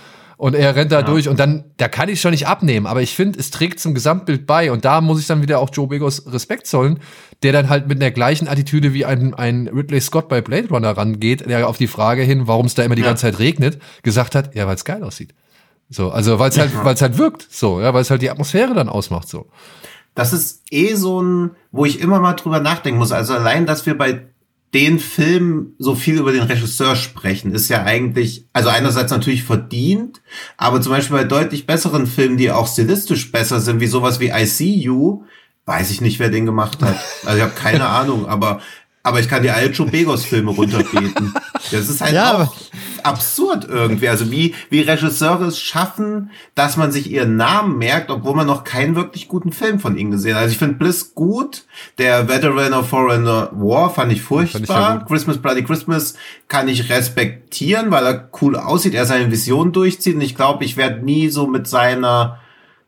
Und 0.45 0.55
er 0.55 0.76
rennt 0.76 0.92
da 0.92 1.01
durch 1.01 1.30
und 1.30 1.40
dann, 1.40 1.64
da 1.78 1.88
kann 1.88 2.11
ich 2.11 2.20
schon 2.20 2.32
nicht 2.32 2.47
abnehmen, 2.47 2.84
aber 2.84 3.01
ich 3.01 3.16
finde, 3.16 3.38
es 3.38 3.49
trägt 3.51 3.80
zum 3.80 3.95
Gesamtbild 3.95 4.47
bei 4.47 4.70
und 4.70 4.84
da 4.84 5.01
muss 5.01 5.18
ich 5.18 5.26
dann 5.26 5.40
wieder 5.40 5.59
auch 5.59 5.70
Joe 5.72 5.86
Begos 5.86 6.30
Respekt 6.30 6.66
zollen, 6.66 6.99
der 7.42 7.55
dann 7.55 7.70
halt 7.70 7.88
mit 7.88 8.03
der 8.03 8.11
gleichen 8.11 8.47
Attitüde 8.47 8.92
wie 8.92 9.07
ein, 9.07 9.32
ein 9.32 9.68
Ridley 9.68 10.03
Scott 10.03 10.28
bei 10.28 10.42
Blade 10.42 10.68
Runner 10.68 10.95
rangeht, 10.95 11.49
der 11.49 11.66
auf 11.66 11.78
die 11.78 11.86
Frage 11.86 12.20
hin, 12.20 12.47
warum 12.47 12.66
es 12.66 12.74
da 12.74 12.82
immer 12.82 12.95
die 12.95 13.01
Ja. 13.01 13.09
ganze 13.09 13.22
Zeit 13.22 13.38
regnet, 13.38 13.78
gesagt 14.03 14.34
hat, 14.34 14.55
ja, 14.55 14.66
weil 14.66 14.74
es 14.74 14.84
geil 14.84 15.03
aussieht. 15.03 15.32
So, 15.88 16.11
also 16.11 16.38
weil 16.38 16.51
es 16.51 16.59
halt, 16.59 16.72
weil 16.84 16.92
es 16.92 17.01
halt 17.01 17.16
wirkt, 17.16 17.47
so, 17.49 17.80
ja, 17.80 17.95
weil 17.95 18.03
es 18.03 18.11
halt 18.11 18.20
die 18.20 18.28
Atmosphäre 18.30 18.74
dann 18.74 18.90
ausmacht, 18.90 19.30
so. 19.30 19.47
Das 20.14 20.34
ist 20.34 20.61
eh 20.70 20.95
so 20.95 21.22
ein, 21.22 21.53
wo 21.72 21.86
ich 21.86 22.01
immer 22.01 22.20
mal 22.20 22.34
drüber 22.34 22.61
nachdenken 22.61 22.99
muss. 22.99 23.12
Also 23.12 23.32
allein, 23.32 23.64
dass 23.64 23.86
wir 23.86 23.97
bei 23.97 24.26
den 24.75 24.99
Filmen 24.99 25.75
so 25.79 25.95
viel 25.95 26.18
über 26.18 26.33
den 26.33 26.43
Regisseur 26.43 26.97
sprechen, 26.97 27.55
ist 27.55 27.68
ja 27.68 27.85
eigentlich, 27.85 28.47
also 28.53 28.68
einerseits 28.68 29.12
natürlich 29.12 29.45
verdient, 29.45 30.20
aber 30.57 30.81
zum 30.81 30.91
Beispiel 30.91 31.16
bei 31.16 31.25
deutlich 31.25 31.66
besseren 31.66 32.09
Filmen, 32.09 32.37
die 32.37 32.51
auch 32.51 32.66
stilistisch 32.66 33.31
besser 33.31 33.61
sind, 33.61 33.79
wie 33.81 33.87
sowas 33.87 34.18
wie 34.18 34.31
I 34.31 34.45
See 34.47 34.75
You, 34.75 35.22
weiß 35.66 35.91
ich 35.91 36.01
nicht, 36.01 36.18
wer 36.18 36.29
den 36.29 36.45
gemacht 36.45 36.83
hat. 36.83 36.97
Also 37.25 37.39
ich 37.39 37.43
habe 37.45 37.55
keine 37.55 37.87
Ahnung, 37.89 38.27
aber 38.27 38.61
aber 39.05 39.20
ich 39.20 39.28
kann 39.28 39.42
die 39.42 39.50
alle 39.50 39.68
Joe 39.68 39.86
Begos 39.86 40.24
Filme 40.24 40.50
runterbeten. 40.57 41.34
Das 41.70 41.88
ist 41.88 42.00
halt 42.00 42.14
Ja, 42.14 42.42
auch 42.42 42.55
absurd 43.05 43.66
irgendwie. 43.68 44.09
Also 44.09 44.30
wie, 44.30 44.55
wie 44.70 44.80
Regisseure 44.80 45.44
es 45.44 45.61
schaffen, 45.61 46.30
dass 46.55 46.78
man 46.78 46.90
sich 46.90 47.11
ihren 47.11 47.36
Namen 47.36 47.76
merkt, 47.76 48.11
obwohl 48.11 48.34
man 48.34 48.46
noch 48.46 48.64
keinen 48.64 48.96
wirklich 48.96 49.28
guten 49.28 49.52
Film 49.52 49.78
von 49.78 49.98
ihnen 49.98 50.11
gesehen 50.11 50.34
hat. 50.34 50.42
Also 50.42 50.52
ich 50.52 50.59
finde 50.59 50.76
Bliss 50.76 51.14
gut. 51.14 51.66
Der 51.98 52.28
Veteran 52.28 52.72
of 52.72 52.88
Foreigner 52.88 53.50
War 53.52 53.90
fand 53.90 54.11
ich 54.11 54.22
furchtbar. 54.22 54.66
Fand 54.66 55.02
ich. 55.02 55.09
Christmas 55.09 55.36
Bloody 55.36 55.62
Christmas 55.64 56.14
kann 56.48 56.66
ich 56.68 56.88
respektieren, 56.88 57.90
weil 57.90 58.07
er 58.07 58.30
cool 58.40 58.57
aussieht, 58.57 58.94
er 58.94 59.05
seine 59.05 59.30
Vision 59.30 59.72
durchzieht. 59.72 60.14
Und 60.14 60.22
ich 60.22 60.34
glaube, 60.34 60.64
ich 60.64 60.78
werde 60.78 61.05
nie 61.05 61.28
so 61.28 61.46
mit 61.46 61.66
seiner 61.66 62.40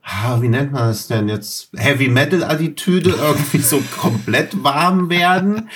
ah, 0.07 0.41
wie 0.41 0.49
nennt 0.49 0.73
man 0.73 0.89
das 0.89 1.09
denn 1.09 1.29
jetzt? 1.29 1.71
Heavy 1.77 2.09
Metal 2.09 2.45
Attitüde 2.45 3.11
irgendwie 3.11 3.59
so 3.59 3.83
komplett 4.01 4.63
warm 4.63 5.11
werden. 5.11 5.69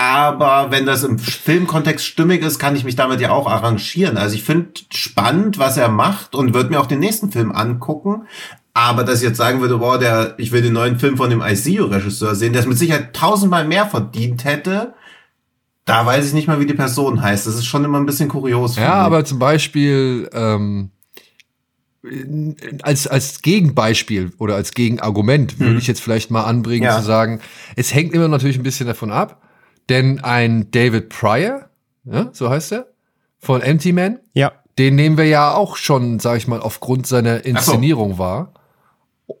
Aber 0.00 0.70
wenn 0.70 0.86
das 0.86 1.02
im 1.02 1.18
Filmkontext 1.18 2.06
stimmig 2.06 2.42
ist, 2.42 2.60
kann 2.60 2.76
ich 2.76 2.84
mich 2.84 2.94
damit 2.94 3.20
ja 3.20 3.30
auch 3.32 3.48
arrangieren. 3.50 4.16
Also 4.16 4.36
ich 4.36 4.44
finde 4.44 4.68
spannend, 4.94 5.58
was 5.58 5.76
er 5.76 5.88
macht 5.88 6.36
und 6.36 6.54
würde 6.54 6.70
mir 6.70 6.78
auch 6.80 6.86
den 6.86 7.00
nächsten 7.00 7.32
Film 7.32 7.50
angucken. 7.50 8.28
Aber 8.74 9.02
dass 9.02 9.20
ich 9.22 9.26
jetzt 9.28 9.38
sagen 9.38 9.60
würde, 9.60 9.78
boah, 9.78 9.98
der, 9.98 10.34
ich 10.38 10.52
will 10.52 10.62
den 10.62 10.74
neuen 10.74 11.00
Film 11.00 11.16
von 11.16 11.30
dem 11.30 11.42
ICU-Regisseur 11.42 12.36
sehen, 12.36 12.52
der 12.52 12.62
es 12.62 12.68
mit 12.68 12.78
Sicherheit 12.78 13.12
tausendmal 13.12 13.66
mehr 13.66 13.86
verdient 13.86 14.44
hätte, 14.44 14.94
da 15.84 16.06
weiß 16.06 16.28
ich 16.28 16.32
nicht 16.32 16.46
mal, 16.46 16.60
wie 16.60 16.66
die 16.66 16.74
Person 16.74 17.20
heißt. 17.20 17.48
Das 17.48 17.56
ist 17.56 17.66
schon 17.66 17.84
immer 17.84 17.98
ein 17.98 18.06
bisschen 18.06 18.28
kurios. 18.28 18.76
Ja, 18.76 18.94
aber 18.94 19.24
zum 19.24 19.40
Beispiel 19.40 20.30
ähm, 20.32 20.90
als, 22.82 23.08
als 23.08 23.42
Gegenbeispiel 23.42 24.30
oder 24.38 24.54
als 24.54 24.74
Gegenargument 24.74 25.58
würde 25.58 25.78
ich 25.78 25.88
jetzt 25.88 26.00
vielleicht 26.00 26.30
mal 26.30 26.44
anbringen, 26.44 26.84
Ja. 26.84 26.98
zu 27.00 27.04
sagen, 27.04 27.40
es 27.74 27.92
hängt 27.92 28.14
immer 28.14 28.28
natürlich 28.28 28.58
ein 28.58 28.62
bisschen 28.62 28.86
davon 28.86 29.10
ab, 29.10 29.42
denn 29.88 30.22
ein 30.22 30.70
David 30.70 31.08
Pryor, 31.08 31.68
ja, 32.04 32.28
so 32.32 32.50
heißt 32.50 32.72
er, 32.72 32.86
von 33.38 33.60
Empty 33.62 33.92
Man, 33.92 34.18
ja. 34.34 34.52
den 34.78 34.94
nehmen 34.94 35.16
wir 35.16 35.26
ja 35.26 35.54
auch 35.54 35.76
schon, 35.76 36.18
sag 36.18 36.36
ich 36.38 36.48
mal, 36.48 36.60
aufgrund 36.60 37.06
seiner 37.06 37.44
Inszenierung 37.44 38.18
wahr. 38.18 38.52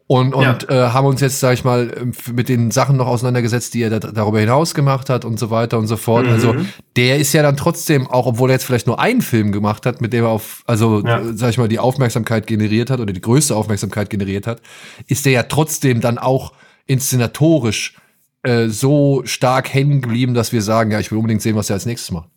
Und, 0.06 0.34
und 0.34 0.68
äh, 0.68 0.88
haben 0.88 1.06
uns 1.06 1.22
jetzt, 1.22 1.40
sag 1.40 1.54
ich 1.54 1.64
mal, 1.64 1.90
ähm, 1.98 2.12
mit 2.34 2.50
den 2.50 2.70
Sachen 2.70 2.98
noch 2.98 3.06
auseinandergesetzt, 3.06 3.72
die 3.72 3.82
er 3.82 3.88
da, 3.88 3.98
darüber 3.98 4.38
hinaus 4.38 4.74
gemacht 4.74 5.08
hat 5.08 5.24
und 5.24 5.38
so 5.38 5.50
weiter 5.50 5.78
und 5.78 5.86
so 5.86 5.96
fort. 5.96 6.26
Mhm. 6.26 6.32
Also 6.32 6.54
der 6.96 7.18
ist 7.18 7.32
ja 7.32 7.42
dann 7.42 7.56
trotzdem, 7.56 8.06
auch 8.06 8.26
obwohl 8.26 8.50
er 8.50 8.54
jetzt 8.54 8.64
vielleicht 8.64 8.86
nur 8.86 9.00
einen 9.00 9.22
Film 9.22 9.50
gemacht 9.50 9.86
hat, 9.86 10.02
mit 10.02 10.12
dem 10.12 10.24
er 10.24 10.30
auf, 10.30 10.62
also 10.66 11.02
Ja. 11.06 11.20
äh, 11.20 11.34
sag 11.34 11.50
ich 11.50 11.58
mal, 11.58 11.68
die 11.68 11.78
Aufmerksamkeit 11.78 12.46
generiert 12.46 12.90
hat 12.90 13.00
oder 13.00 13.14
die 13.14 13.20
größte 13.20 13.56
Aufmerksamkeit 13.56 14.10
generiert 14.10 14.46
hat, 14.46 14.60
ist 15.06 15.24
der 15.24 15.32
ja 15.32 15.42
trotzdem 15.44 16.02
dann 16.02 16.18
auch 16.18 16.52
inszenatorisch 16.86 17.96
äh, 18.42 18.68
so 18.68 19.22
stark 19.24 19.72
hängen 19.72 20.00
geblieben, 20.00 20.34
dass 20.34 20.52
wir 20.52 20.62
sagen, 20.62 20.90
ja, 20.90 21.00
ich 21.00 21.10
will 21.10 21.18
unbedingt 21.18 21.42
sehen, 21.42 21.56
was 21.56 21.70
er 21.70 21.74
als 21.74 21.86
nächstes 21.86 22.10
macht. 22.10 22.28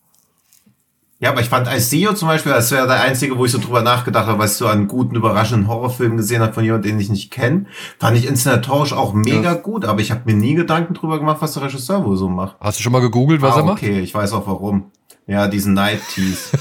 Ja, 1.22 1.30
aber 1.30 1.42
ich 1.42 1.50
fand 1.50 1.68
ICO 1.68 2.14
zum 2.14 2.30
Beispiel, 2.30 2.52
das 2.52 2.72
wäre 2.72 2.88
der 2.88 3.00
einzige, 3.02 3.38
wo 3.38 3.46
ich 3.46 3.52
so 3.52 3.60
drüber 3.60 3.84
nachgedacht 3.84 4.26
habe, 4.26 4.40
was 4.40 4.54
ich 4.54 4.58
so 4.58 4.68
an 4.68 4.88
guten, 4.88 5.16
überraschenden 5.16 5.68
Horrorfilmen 5.68 6.18
gesehen 6.18 6.42
habe 6.42 6.52
von 6.52 6.64
jemandem, 6.64 6.94
den 6.94 7.00
ich 7.00 7.10
nicht 7.10 7.30
kenne. 7.30 7.68
Fand 8.00 8.18
ich 8.18 8.26
inszenatorisch 8.26 8.92
auch 8.92 9.14
mega 9.14 9.54
gut, 9.54 9.86
aber 9.86 10.02
ich 10.02 10.10
habe 10.10 10.22
mir 10.26 10.34
nie 10.34 10.56
Gedanken 10.56 10.96
drüber 10.96 11.20
gemacht, 11.20 11.38
was 11.40 11.54
der 11.54 11.62
Regisseur 11.62 12.04
wohl 12.04 12.18
so 12.18 12.28
macht. 12.28 12.56
Hast 12.60 12.80
du 12.80 12.84
schon 12.84 12.92
mal 12.92 13.02
gegoogelt, 13.02 13.44
was 13.44 13.54
ah, 13.54 13.60
er 13.60 13.66
macht? 13.66 13.84
okay, 13.84 14.00
ich 14.00 14.16
weiß 14.16 14.34
auch 14.34 14.48
warum. 14.48 14.92
Ja, 15.28 15.48
diesen 15.48 15.76
Night 15.76 16.02
Tease. 16.12 16.58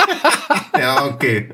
ja, 0.78 1.04
okay. 1.04 1.50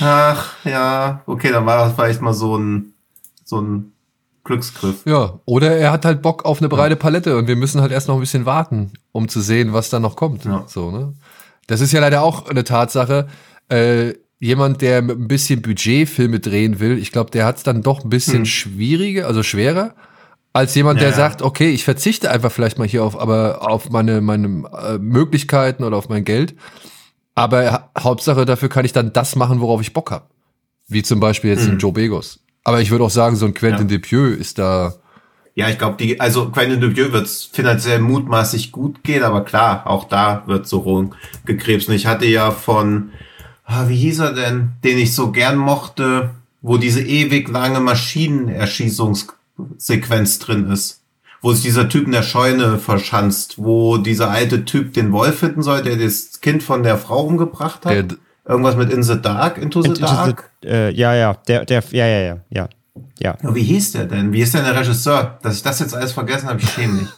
Ach, 0.00 0.54
ja, 0.64 1.22
okay, 1.26 1.50
dann 1.50 1.66
war 1.66 1.84
das 1.84 1.94
vielleicht 1.94 2.22
mal 2.22 2.32
so 2.32 2.56
ein, 2.56 2.92
so 3.44 3.60
ein 3.60 3.92
Glücksgriff. 4.48 5.04
Ja, 5.04 5.40
oder 5.44 5.76
er 5.76 5.92
hat 5.92 6.04
halt 6.04 6.22
Bock 6.22 6.44
auf 6.44 6.58
eine 6.58 6.68
breite 6.68 6.96
Palette 6.96 7.36
und 7.36 7.46
wir 7.46 7.56
müssen 7.56 7.80
halt 7.80 7.92
erst 7.92 8.08
noch 8.08 8.14
ein 8.14 8.20
bisschen 8.20 8.46
warten, 8.46 8.92
um 9.12 9.28
zu 9.28 9.40
sehen, 9.40 9.72
was 9.72 9.90
da 9.90 10.00
noch 10.00 10.16
kommt. 10.16 10.44
Ja. 10.44 10.64
So, 10.66 10.90
ne? 10.90 11.14
Das 11.66 11.80
ist 11.80 11.92
ja 11.92 12.00
leider 12.00 12.22
auch 12.22 12.48
eine 12.48 12.64
Tatsache. 12.64 13.28
Äh, 13.68 14.14
jemand, 14.40 14.80
der 14.80 15.02
mit 15.02 15.18
ein 15.18 15.28
bisschen 15.28 15.62
Budget 15.62 16.08
Filme 16.08 16.40
drehen 16.40 16.80
will, 16.80 16.98
ich 16.98 17.12
glaube, 17.12 17.30
der 17.30 17.44
hat 17.44 17.58
es 17.58 17.62
dann 17.62 17.82
doch 17.82 18.02
ein 18.02 18.10
bisschen 18.10 18.46
schwieriger, 18.46 19.26
also 19.26 19.42
schwerer, 19.42 19.94
als 20.52 20.74
jemand, 20.74 21.00
der 21.00 21.08
Hm. 21.08 21.12
Ja, 21.12 21.16
sagt, 21.16 21.42
okay, 21.42 21.70
ich 21.70 21.84
verzichte 21.84 22.30
einfach 22.30 22.50
vielleicht 22.50 22.78
mal 22.78 22.88
hier 22.88 23.04
auf, 23.04 23.18
aber 23.18 23.70
auf 23.70 23.90
meine, 23.90 24.20
meine 24.20 24.64
äh, 24.72 24.98
Möglichkeiten 24.98 25.84
oder 25.84 25.96
auf 25.96 26.08
mein 26.08 26.24
Geld. 26.24 26.56
Aber 27.34 27.70
ha 27.70 27.90
Hauptsache, 27.98 28.44
dafür 28.46 28.68
kann 28.68 28.84
ich 28.84 28.92
dann 28.92 29.12
das 29.12 29.36
machen, 29.36 29.60
worauf 29.60 29.80
ich 29.80 29.92
Bock 29.92 30.10
habe. 30.10 30.26
Wie 30.88 31.02
zum 31.02 31.20
Beispiel 31.20 31.50
jetzt 31.50 31.68
ein 31.68 31.78
Joe 31.78 31.92
Begos. 31.92 32.40
Aber 32.68 32.82
ich 32.82 32.90
würde 32.90 33.04
auch 33.04 33.10
sagen, 33.10 33.36
so 33.36 33.46
ein 33.46 33.54
Quentin. 33.54 33.88
Ja. 33.88 33.96
Dupieux 33.96 34.36
ist 34.36 34.58
da 34.58 34.92
Ja, 35.54 35.70
ich 35.70 35.78
glaube, 35.78 35.96
die, 35.98 36.20
also 36.20 36.50
Quentin 36.50 36.80
Dupieux 36.80 37.12
wird's 37.12 37.48
finanziell 37.50 38.00
mutmaßlich 38.00 38.70
gut 38.72 39.02
gehen, 39.02 39.22
aber 39.22 39.42
klar, 39.44 39.86
auch 39.86 40.04
da 40.04 40.42
wird 40.46 40.68
so 40.68 40.80
rumgekrebst. 40.80 41.88
Und 41.88 41.94
ich 41.94 42.06
hatte 42.06 42.26
ja 42.26 42.50
von, 42.50 43.10
ah, 43.64 43.88
wie 43.88 43.96
hieß 43.96 44.18
er 44.20 44.34
denn, 44.34 44.72
den 44.84 44.98
ich 44.98 45.14
so 45.14 45.32
gern 45.32 45.56
mochte, 45.56 46.30
wo 46.60 46.76
diese 46.76 47.00
ewig 47.00 47.48
lange 47.48 47.80
Maschinenerschießungssequenz 47.80 50.38
drin 50.38 50.70
ist. 50.70 51.00
Wo 51.40 51.52
sich 51.52 51.62
dieser 51.62 51.88
Typ 51.88 52.06
in 52.06 52.12
der 52.12 52.24
Scheune 52.24 52.78
verschanzt, 52.78 53.54
wo 53.58 53.96
dieser 53.96 54.28
alte 54.30 54.64
Typ 54.64 54.92
den 54.92 55.12
Wolf 55.12 55.38
finden 55.38 55.62
soll, 55.62 55.82
der 55.82 55.96
das 55.96 56.40
Kind 56.40 56.64
von 56.64 56.82
der 56.82 56.98
Frau 56.98 57.22
umgebracht 57.24 57.86
hat. 57.86 57.92
Der- 57.94 58.04
Irgendwas 58.48 58.76
mit 58.76 58.90
In 58.90 59.02
the 59.02 59.20
Dark, 59.20 59.58
Into 59.58 59.82
the 59.82 59.88
Into 59.90 60.00
Dark. 60.00 60.50
the- 60.62 60.68
äh, 60.68 60.90
ja, 60.90 61.14
ja, 61.14 61.34
der, 61.46 61.64
der, 61.66 61.84
ja, 61.90 62.06
ja, 62.06 62.18
ja, 62.20 62.38
ja, 62.50 62.68
ja. 63.20 63.36
Ja, 63.42 63.54
wie 63.54 63.62
hieß 63.62 63.92
der 63.92 64.06
denn? 64.06 64.32
Wie 64.32 64.40
ist 64.40 64.54
denn 64.54 64.64
der 64.64 64.74
Regisseur? 64.78 65.38
Dass 65.42 65.56
ich 65.56 65.62
das 65.62 65.78
jetzt 65.80 65.94
alles 65.94 66.12
vergessen 66.12 66.48
habe, 66.48 66.58
ich 66.60 66.70
schäme 66.70 66.94
mich. 66.94 67.08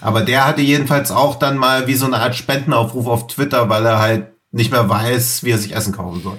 Aber 0.00 0.22
der 0.22 0.46
hatte 0.46 0.62
jedenfalls 0.62 1.10
auch 1.10 1.34
dann 1.34 1.58
mal 1.58 1.86
wie 1.86 1.94
so 1.94 2.06
eine 2.06 2.18
Art 2.18 2.34
Spendenaufruf 2.36 3.06
auf 3.06 3.26
Twitter, 3.26 3.68
weil 3.68 3.84
er 3.84 3.98
halt 3.98 4.26
nicht 4.52 4.70
mehr 4.70 4.88
weiß, 4.88 5.44
wie 5.44 5.50
er 5.50 5.58
sich 5.58 5.74
Essen 5.74 5.92
kaufen 5.92 6.22
soll. 6.22 6.38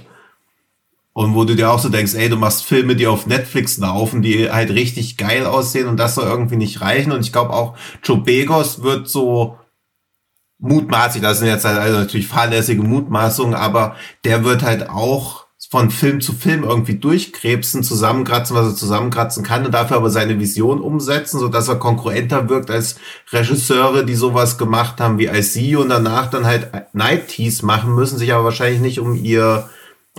Und 1.14 1.36
wo 1.36 1.44
du 1.44 1.56
dir 1.56 1.70
auch 1.70 1.80
so 1.80 1.90
denkst, 1.90 2.14
ey, 2.16 2.30
du 2.30 2.38
machst 2.38 2.64
Filme, 2.64 2.95
die 2.95 3.06
auf 3.06 3.28
Netflix 3.28 3.78
laufen, 3.78 4.22
die 4.22 4.49
halt 4.49 4.70
richtig 4.72 5.18
geil 5.18 5.45
aussehen 5.45 5.88
und 5.90 5.98
das 5.98 6.16
soll 6.16 6.26
irgendwie 6.26 6.56
nicht 6.56 6.80
reichen. 6.82 7.12
Und 7.12 7.20
ich 7.20 7.34
glaube 7.34 7.52
auch, 7.52 7.76
Joe 8.03 8.18
Begos 8.22 8.82
wird 8.82 9.10
so 9.10 9.58
mutmaßlich, 10.62 11.22
das 11.22 11.40
sind 11.40 11.48
jetzt 11.48 11.66
halt 11.66 11.78
also 11.78 12.00
natürlich 12.00 12.28
fahrlässige 12.28 12.84
Mutmaßungen, 12.84 13.56
aber 13.56 13.96
der 14.24 14.46
wird 14.46 14.64
halt 14.64 14.90
auch 14.90 15.42
von 15.70 15.90
Film 15.90 16.20
zu 16.20 16.34
Film 16.34 16.64
irgendwie 16.64 16.96
durchkrebsen, 16.96 17.82
zusammenkratzen, 17.84 18.56
was 18.56 18.68
er 18.68 18.76
zusammenkratzen 18.76 19.44
kann 19.44 19.66
und 19.66 19.74
dafür 19.74 19.98
aber 19.98 20.10
seine 20.10 20.38
Vision 20.38 20.82
umsetzen, 20.82 21.40
so 21.40 21.48
dass 21.48 21.70
er 21.70 21.76
konkurrenter 21.78 22.50
wirkt 22.50 22.70
als 22.70 22.98
Regisseure, 23.32 24.06
die 24.06 24.16
sowas 24.16 24.58
gemacht 24.58 25.00
haben 25.00 25.18
wie 25.18 25.28
IC 25.28 25.78
und 25.78 25.90
danach 25.90 26.30
dann 26.30 26.46
halt 26.46 26.70
Night 26.94 27.30
Teas 27.30 27.62
machen 27.62 27.96
müssen, 27.96 28.18
sich 28.18 28.34
aber 28.34 28.44
wahrscheinlich 28.44 28.82
nicht 28.82 29.00
um 29.00 29.16
ihr 29.16 29.70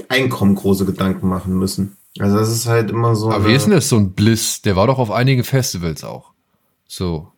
Einkommen 0.09 0.55
große 0.55 0.87
Gedanken 0.87 1.29
machen 1.29 1.59
müssen. 1.59 1.99
Also 2.19 2.39
das 2.39 2.51
ist 2.51 2.67
halt 2.67 2.91
immer 2.91 3.15
so. 3.15 3.31
Aber 3.31 3.47
wie 3.47 3.55
ist 3.55 3.65
denn 3.65 3.73
das 3.73 3.91
so 3.91 3.97
ein 3.97 4.13
Bliss? 4.13 4.63
Der 4.63 4.75
war 4.75 4.87
doch 4.87 4.99
auf 4.99 5.11
einigen 5.11 5.45
Festivals 5.45 6.03
auch. 6.03 6.33
So. 6.87 7.31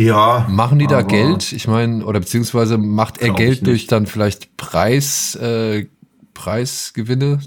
Ja. 0.00 0.46
Machen 0.48 0.78
die 0.78 0.86
da 0.86 1.02
Geld? 1.02 1.52
Ich 1.52 1.68
meine, 1.68 2.04
oder 2.06 2.20
beziehungsweise 2.20 2.78
macht 2.78 3.20
er 3.20 3.34
Geld 3.34 3.66
durch 3.66 3.86
dann 3.86 4.06
vielleicht 4.06 4.56
Preis, 4.56 5.34
äh, 5.34 5.86
Preisgewinne? 6.32 7.40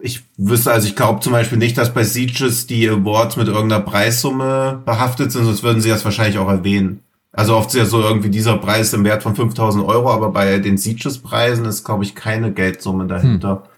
Ich 0.00 0.24
wüsste, 0.36 0.72
also 0.72 0.88
ich 0.88 0.96
glaube 0.96 1.20
zum 1.20 1.32
Beispiel 1.32 1.56
nicht, 1.56 1.78
dass 1.78 1.94
bei 1.94 2.02
Sieges 2.02 2.66
die 2.66 2.88
Awards 2.88 3.36
mit 3.36 3.46
irgendeiner 3.46 3.80
Preissumme 3.80 4.82
behaftet 4.84 5.30
sind, 5.30 5.44
sonst 5.44 5.62
würden 5.62 5.80
sie 5.80 5.88
das 5.88 6.04
wahrscheinlich 6.04 6.38
auch 6.38 6.48
erwähnen. 6.48 7.00
Also 7.30 7.56
oft 7.56 7.68
ist 7.68 7.76
ja 7.76 7.84
so 7.84 8.00
irgendwie 8.00 8.28
dieser 8.28 8.58
Preis 8.58 8.92
im 8.92 9.04
Wert 9.04 9.22
von 9.22 9.36
5000 9.36 9.84
Euro, 9.86 10.10
aber 10.10 10.30
bei 10.30 10.58
den 10.58 10.76
Sieges-Preisen 10.76 11.64
ist, 11.64 11.84
glaube 11.84 12.02
ich, 12.02 12.16
keine 12.16 12.52
Geldsumme 12.52 13.06
dahinter. 13.06 13.50
Hm. 13.50 13.70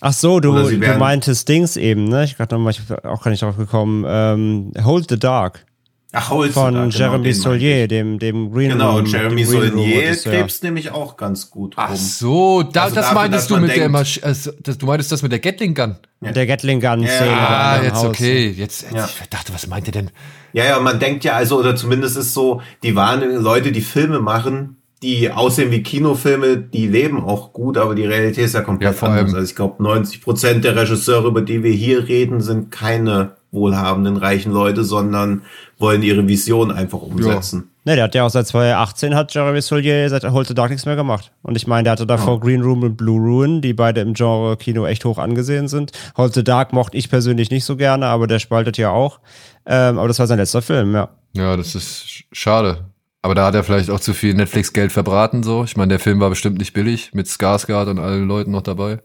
Ach 0.00 0.12
so, 0.12 0.38
du, 0.38 0.52
du 0.54 0.98
meintest 0.98 1.48
Dings 1.48 1.76
eben, 1.76 2.04
ne? 2.04 2.22
Ich 2.22 2.36
gerade 2.36 2.54
nochmal, 2.54 2.72
ich 2.72 2.80
auch 3.04 3.22
gar 3.22 3.32
nicht 3.32 3.42
drauf 3.42 3.56
gekommen. 3.56 4.04
Ähm, 4.06 4.72
Hold 4.84 5.10
the 5.10 5.18
Dark. 5.18 5.66
Ach, 6.12 6.28
Von 6.28 6.50
Dark, 6.52 6.72
genau, 6.72 6.86
Jeremy 6.88 7.32
Solier, 7.34 7.86
dem, 7.86 8.18
dem 8.18 8.50
Green 8.50 8.70
Genau, 8.70 8.96
Room. 8.96 9.04
Jeremy 9.04 9.44
Solier 9.44 10.16
krebst 10.16 10.62
nämlich 10.64 10.90
auch 10.90 11.18
ganz 11.18 11.50
gut 11.50 11.76
rum. 11.76 11.84
Ach 11.86 11.94
so, 11.96 12.62
da, 12.62 12.84
Also 12.84 12.94
das 12.94 13.04
dafür, 13.04 13.20
meintest 13.20 13.50
du 13.50 13.56
mit 13.58 13.68
der 13.68 13.76
denkt- 13.76 13.92
Masch 13.92 14.20
also, 14.22 14.52
das, 14.62 14.78
du 14.78 14.86
meintest 14.86 15.12
das 15.12 15.22
mit 15.22 15.32
der 15.32 15.38
Gatling 15.38 15.74
Gun. 15.74 15.96
Mit 16.20 16.34
der 16.34 16.46
Gatling 16.46 16.80
Gun 16.80 17.02
Ja, 17.02 17.08
Szene. 17.10 17.30
Ah, 17.36 17.82
jetzt 17.82 17.94
Haus. 17.96 18.04
okay. 18.06 18.48
Jetzt, 18.48 18.82
jetzt 18.84 18.94
Ja. 18.94 19.06
ich 19.22 19.28
dachte, 19.28 19.52
was 19.52 19.66
meint 19.66 19.86
ihr 19.86 19.92
denn? 19.92 20.10
Ja, 20.54 20.64
ja, 20.64 20.80
man 20.80 20.98
denkt 20.98 21.24
ja 21.24 21.34
also, 21.34 21.58
oder 21.58 21.76
zumindest 21.76 22.16
ist 22.16 22.32
so, 22.32 22.62
die 22.82 22.96
wahren 22.96 23.42
Leute, 23.42 23.70
die 23.70 23.82
Filme 23.82 24.18
machen, 24.18 24.76
die 25.02 25.30
aussehen 25.30 25.70
wie 25.70 25.82
Kinofilme, 25.82 26.56
die 26.56 26.86
leben 26.88 27.22
auch 27.22 27.52
gut, 27.52 27.76
aber 27.76 27.94
die 27.94 28.06
Realität 28.06 28.46
ist 28.46 28.54
ja 28.54 28.62
komplett 28.62 28.98
Ja, 29.00 29.08
anders. 29.08 29.34
Also 29.34 29.46
ich 29.46 29.54
glaube, 29.54 29.82
90 29.82 30.22
Prozent 30.22 30.64
der 30.64 30.74
Regisseure, 30.74 31.28
über 31.28 31.42
die 31.42 31.62
wir 31.62 31.70
hier 31.72 32.08
reden, 32.08 32.40
sind 32.40 32.70
keine 32.70 33.36
wohlhabenden, 33.50 34.16
reichen 34.16 34.52
Leute, 34.52 34.84
sondern 34.84 35.42
wollen 35.78 36.02
ihre 36.02 36.26
Vision 36.28 36.70
einfach 36.70 37.00
umsetzen. 37.00 37.70
Ne, 37.84 37.94
der 37.94 38.04
hat 38.04 38.14
ja 38.14 38.24
auch 38.26 38.30
seit 38.30 38.46
2018 38.46 39.14
hat 39.14 39.32
Jeremy 39.32 39.62
Solier 39.62 40.08
seit 40.10 40.24
Hold 40.24 40.48
the 40.48 40.54
Dark 40.54 40.70
nichts 40.70 40.84
mehr 40.84 40.96
gemacht. 40.96 41.32
Und 41.42 41.56
ich 41.56 41.66
meine, 41.66 41.84
der 41.84 41.92
hatte 41.92 42.06
davor 42.06 42.38
Green 42.40 42.60
Room 42.62 42.82
und 42.82 42.96
Blue 42.96 43.18
Ruin, 43.18 43.62
die 43.62 43.72
beide 43.72 44.02
im 44.02 44.12
Genre 44.12 44.56
Kino 44.58 44.84
echt 44.86 45.04
hoch 45.06 45.16
angesehen 45.18 45.68
sind. 45.68 45.92
Hold 46.16 46.34
the 46.34 46.44
Dark 46.44 46.72
mochte 46.74 46.96
ich 46.98 47.08
persönlich 47.08 47.50
nicht 47.50 47.64
so 47.64 47.76
gerne, 47.76 48.06
aber 48.06 48.26
der 48.26 48.38
spaltet 48.40 48.76
ja 48.76 48.90
auch. 48.90 49.20
Ähm, 49.64 49.98
aber 49.98 50.08
das 50.08 50.18
war 50.18 50.26
sein 50.26 50.38
letzter 50.38 50.60
Film, 50.60 50.92
ja. 50.94 51.08
Ja, 51.32 51.56
das 51.56 51.74
ist 51.74 52.04
sch- 52.06 52.24
schade. 52.32 52.84
Aber 53.22 53.34
da 53.34 53.46
hat 53.46 53.54
er 53.54 53.64
vielleicht 53.64 53.90
auch 53.90 54.00
zu 54.00 54.12
viel 54.12 54.34
Netflix-Geld 54.34 54.92
verbraten, 54.92 55.42
so. 55.42 55.64
Ich 55.64 55.76
meine, 55.76 55.88
der 55.88 55.98
Film 55.98 56.20
war 56.20 56.28
bestimmt 56.28 56.58
nicht 56.58 56.72
billig, 56.74 57.10
mit 57.14 57.26
Skarsgård 57.26 57.88
und 57.88 57.98
allen 57.98 58.28
Leuten 58.28 58.50
noch 58.50 58.62
dabei. 58.62 59.00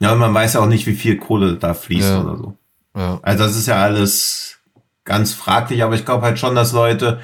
Ja, 0.00 0.12
und 0.12 0.18
man 0.18 0.34
weiß 0.34 0.54
ja 0.54 0.60
auch 0.60 0.66
nicht, 0.66 0.86
wie 0.86 0.94
viel 0.94 1.16
Kohle 1.18 1.54
da 1.56 1.72
fließt 1.72 2.08
Ja. 2.10 2.22
oder 2.22 2.36
so. 2.36 2.54
Also 2.94 3.44
das 3.44 3.56
ist 3.56 3.66
ja 3.66 3.76
alles 3.76 4.58
ganz 5.04 5.32
fraglich, 5.32 5.82
aber 5.82 5.94
ich 5.94 6.04
glaube 6.04 6.24
halt 6.24 6.38
schon, 6.38 6.54
dass 6.54 6.72
Leute, 6.72 7.20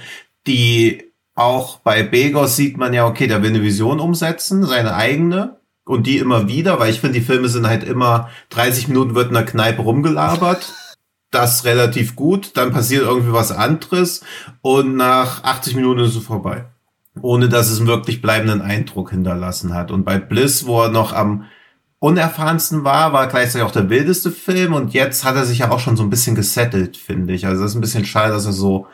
die 0.47 1.10
auch 1.34 1.78
bei 1.78 2.02
Begos 2.02 2.56
sieht 2.56 2.76
man 2.76 2.92
ja, 2.92 3.06
okay, 3.06 3.26
der 3.26 3.42
will 3.42 3.51
eine 3.51 3.62
Vision 3.62 4.01
umsetzen, 4.01 4.64
seine 4.64 4.94
eigene. 4.94 5.56
Und 5.84 6.06
die 6.06 6.18
immer 6.18 6.47
wieder, 6.47 6.78
weil 6.78 6.90
ich 6.90 7.01
finde, 7.01 7.18
die 7.18 7.24
Filme 7.24 7.48
sind 7.48 7.66
halt 7.66 7.82
immer 7.82 8.28
30 8.51 8.88
Minuten 8.88 9.14
wird 9.14 9.28
in 9.28 9.34
der 9.34 9.47
Kneipe 9.47 9.82
rumgelabert. 9.82 10.72
Das 11.32 11.64
relativ 11.64 12.16
gut, 12.16 12.56
dann 12.56 12.72
passiert 12.72 13.05
irgendwie 13.05 13.32
was 13.32 13.52
anderes 13.52 14.24
und 14.62 14.97
nach 14.97 15.44
80 15.44 15.76
Minuten 15.76 16.01
ist 16.01 16.16
es 16.16 16.24
vorbei. 16.24 16.64
Ohne 17.22 17.48
dass 17.48 17.70
es 17.70 17.78
einen 17.78 17.86
wirklich 17.86 18.20
bleibenden 18.20 18.60
Eindruck 18.60 19.10
hinterlassen 19.10 19.72
hat. 19.72 19.92
Und 19.92 20.02
bei 20.02 20.18
Bliss, 20.18 20.66
wo 20.66 20.82
er 20.82 20.88
noch 20.88 21.12
am 21.12 21.44
unerfahrensten 22.01 22.82
war, 22.82 23.12
war 23.12 23.28
gleichzeitig 23.28 23.66
auch 23.66 23.72
der 23.72 23.90
wildeste 23.90 24.31
Film 24.31 24.72
und 24.72 24.93
jetzt 24.93 25.24
hat 25.24 25.36
er 25.36 25.44
sich 25.44 25.59
ja 25.59 25.70
auch 25.70 25.78
schon 25.78 25.97
so 25.97 26.02
ein 26.02 26.10
bisschen 26.10 26.35
gesettelt, 26.35 26.97
finde 26.97 27.35
ich. 27.35 27.47
Also 27.47 27.62
das 27.62 27.72
ist 27.72 27.77
ein 27.77 27.82
bisschen 27.82 28.06
schade, 28.06 28.32
dass 28.32 28.47
er 28.47 28.52
so 28.52 28.86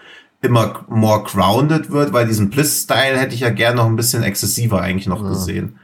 immer 0.43 0.85
more 0.89 1.23
grounded 1.23 1.91
wird, 1.91 2.13
weil 2.13 2.27
diesen 2.27 2.51
Bliss-Style 2.51 3.17
hätte 3.17 3.35
ich 3.35 3.41
ja 3.41 3.51
gern 3.51 3.77
noch 3.77 3.87
ein 3.87 3.97
bisschen 3.97 4.23
exzessiver 4.23 4.83
eigentlich 4.83 5.07
noch 5.07 5.23
gesehen. 5.23 5.79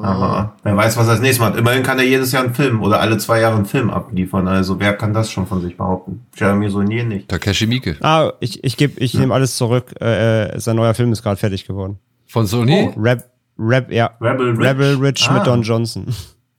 Aber 0.00 0.56
wer 0.62 0.74
weiß, 0.74 0.96
was 0.96 1.06
er 1.06 1.12
als 1.12 1.20
nächstes 1.20 1.40
macht. 1.46 1.58
Immerhin 1.58 1.82
kann 1.82 1.98
er 1.98 2.04
jedes 2.04 2.32
Jahr 2.32 2.44
einen 2.44 2.54
Film 2.54 2.82
oder 2.82 3.00
alle 3.00 3.18
zwei 3.18 3.40
Jahre 3.40 3.56
einen 3.56 3.66
Film 3.66 3.90
abliefern. 3.90 4.48
Also 4.48 4.80
wer 4.80 4.94
kann 4.94 5.12
das 5.12 5.30
schon 5.30 5.46
von 5.46 5.60
sich 5.60 5.76
behaupten? 5.76 6.24
Jeremy 6.34 6.70
Saunier 6.70 7.04
nicht. 7.04 7.28
Takeshi 7.28 7.66
Miike. 7.66 7.96
Ah, 8.00 8.32
ich, 8.40 8.64
ich 8.64 8.78
geb, 8.78 8.98
ich 9.00 9.12
nehme 9.12 9.34
alles 9.34 9.56
zurück. 9.56 9.94
Äh, 10.00 10.44
äh, 10.44 10.60
sein 10.60 10.76
neuer 10.76 10.94
Film 10.94 11.12
ist 11.12 11.22
gerade 11.22 11.36
fertig 11.36 11.66
geworden. 11.66 11.98
Von 12.26 12.46
Sony? 12.46 12.90
Rap, 12.96 13.24
Rap, 13.58 13.90
ja. 13.92 14.10
Rebel 14.20 14.50
Rich. 14.50 14.60
Rebel 14.60 14.96
Rich 14.96 15.28
Ah. 15.28 15.34
mit 15.34 15.46
Don 15.46 15.62
Johnson. 15.62 16.06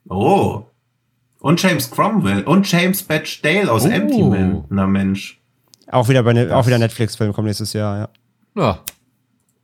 Oh. 0.10 0.64
Und 1.40 1.62
James 1.62 1.90
Cromwell. 1.92 2.44
Und 2.44 2.70
James 2.72 3.04
Batchdale 3.04 3.72
aus 3.72 3.86
Oh. 3.86 3.90
Empty 3.90 4.24
Man. 4.24 4.64
Na 4.70 4.88
Mensch. 4.88 5.40
Auch 5.92 6.08
wieder 6.10 6.24
bei 6.24 6.34
ne, 6.34 6.56
auch 6.56 6.66
wieder 6.66 6.78
Netflix-Film 6.80 7.34
kommt 7.34 7.48
nächstes 7.48 7.74
Jahr, 7.74 7.98
ja. 7.98 8.10
Ja. 8.62 8.80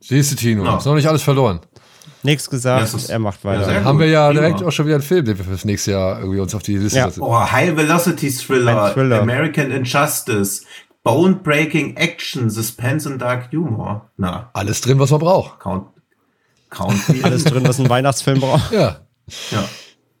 Siehst 0.00 0.32
du, 0.32 0.36
Tino, 0.36 0.64
Ja. 0.64 0.76
ist 0.78 0.84
noch 0.86 0.94
nicht 0.94 1.06
alles 1.08 1.22
verloren. 1.22 1.60
Nichts 2.22 2.50
gesagt, 2.50 2.92
ist- 2.94 3.08
er 3.08 3.18
macht 3.18 3.42
Ja, 3.44 3.50
weiter. 3.50 3.64
sehr 3.64 3.84
Haben 3.84 3.98
wir 3.98 4.06
ja 4.08 4.28
Prima. 4.28 4.40
direkt 4.40 4.62
auch 4.62 4.70
schon 4.70 4.84
wieder 4.86 4.96
einen 4.96 5.02
Film, 5.04 5.24
den 5.24 5.38
wir 5.38 5.44
fürs 5.44 5.64
nächste 5.64 5.92
Jahr 5.92 6.20
irgendwie 6.20 6.40
uns 6.40 6.54
auf 6.54 6.62
die 6.62 6.76
Liste 6.76 6.98
Ja. 6.98 7.06
setzen. 7.06 7.22
Oh, 7.22 7.34
High 7.38 7.74
Velocity 7.76 8.30
Thriller, 8.30 8.92
Thriller. 8.92 9.20
American 9.22 9.70
Injustice, 9.70 10.64
Bone 11.02 11.36
Breaking 11.36 11.96
Action, 11.96 12.50
Suspense 12.50 13.08
and 13.10 13.22
Dark 13.22 13.50
Humor. 13.52 14.10
Na, 14.18 14.50
Alles 14.52 14.82
drin, 14.82 14.98
was 14.98 15.10
man 15.10 15.20
braucht. 15.20 15.60
count. 15.60 15.86
Count. 16.70 17.00
Alles 17.22 17.44
drin, 17.44 17.66
was 17.66 17.78
ein 17.78 17.88
Weihnachtsfilm 17.88 18.40
braucht. 18.40 18.72
Ja, 18.72 19.00
ja. 19.50 19.64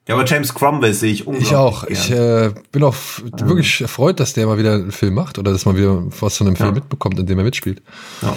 ja, 0.08 0.14
aber 0.14 0.24
James 0.26 0.52
Cromwell 0.54 0.92
sehe 0.94 1.12
ich 1.12 1.26
unglaublich 1.26 1.50
ich 1.50 1.56
auch. 1.56 1.86
Gern. 1.86 1.92
Ich 1.92 2.10
äh, 2.10 2.50
bin 2.72 2.82
auch 2.82 2.92
f- 2.94 3.22
wirklich 3.44 3.80
erfreut, 3.80 4.20
dass 4.20 4.32
der 4.34 4.46
mal 4.46 4.58
wieder 4.58 4.74
einen 4.74 4.92
Film 4.92 5.14
macht 5.14 5.38
oder 5.38 5.52
dass 5.52 5.64
man 5.66 5.76
wieder 5.76 6.02
was 6.20 6.36
von 6.36 6.46
einem 6.46 6.56
Film 6.56 6.70
Ja. 6.70 6.74
mitbekommt, 6.74 7.18
in 7.18 7.26
dem 7.26 7.38
er 7.38 7.44
mitspielt. 7.44 7.82
ja. 8.22 8.36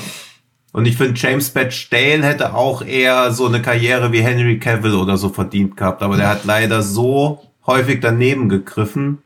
Und 0.76 0.85
ich 0.88 0.98
finde, 0.98 1.14
James 1.15 1.52
Batchdale 1.52 2.23
hätte 2.23 2.56
auch 2.56 2.81
eher 2.84 3.31
so 3.31 3.45
eine 3.45 3.61
Karriere 3.61 4.11
wie 4.11 4.22
Henry 4.23 4.57
Cavill 4.57 4.95
oder 4.95 5.18
so 5.18 5.30
verdient 5.30 5.77
gehabt. 5.77 6.02
Aber 6.02 6.18
der 6.18 6.27
hat 6.30 6.45
leider 6.45 6.81
so 6.81 7.41
häufig 7.68 7.99
daneben 8.02 8.49
gegriffen. 8.49 9.19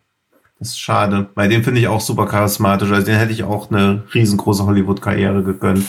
Das 0.60 0.68
ist 0.72 0.80
schade. 0.82 1.30
Bei 1.36 1.48
dem 1.48 1.64
finde 1.64 1.80
ich 1.80 1.88
auch 1.88 2.02
super 2.02 2.26
charismatisch. 2.26 2.92
Also 2.92 3.06
den 3.06 3.16
hätte 3.16 3.32
ich 3.32 3.46
auch 3.46 3.72
eine 3.72 4.04
riesengroße 4.14 4.66
Hollywood-Karriere 4.66 5.42
gegönnt. 5.42 5.86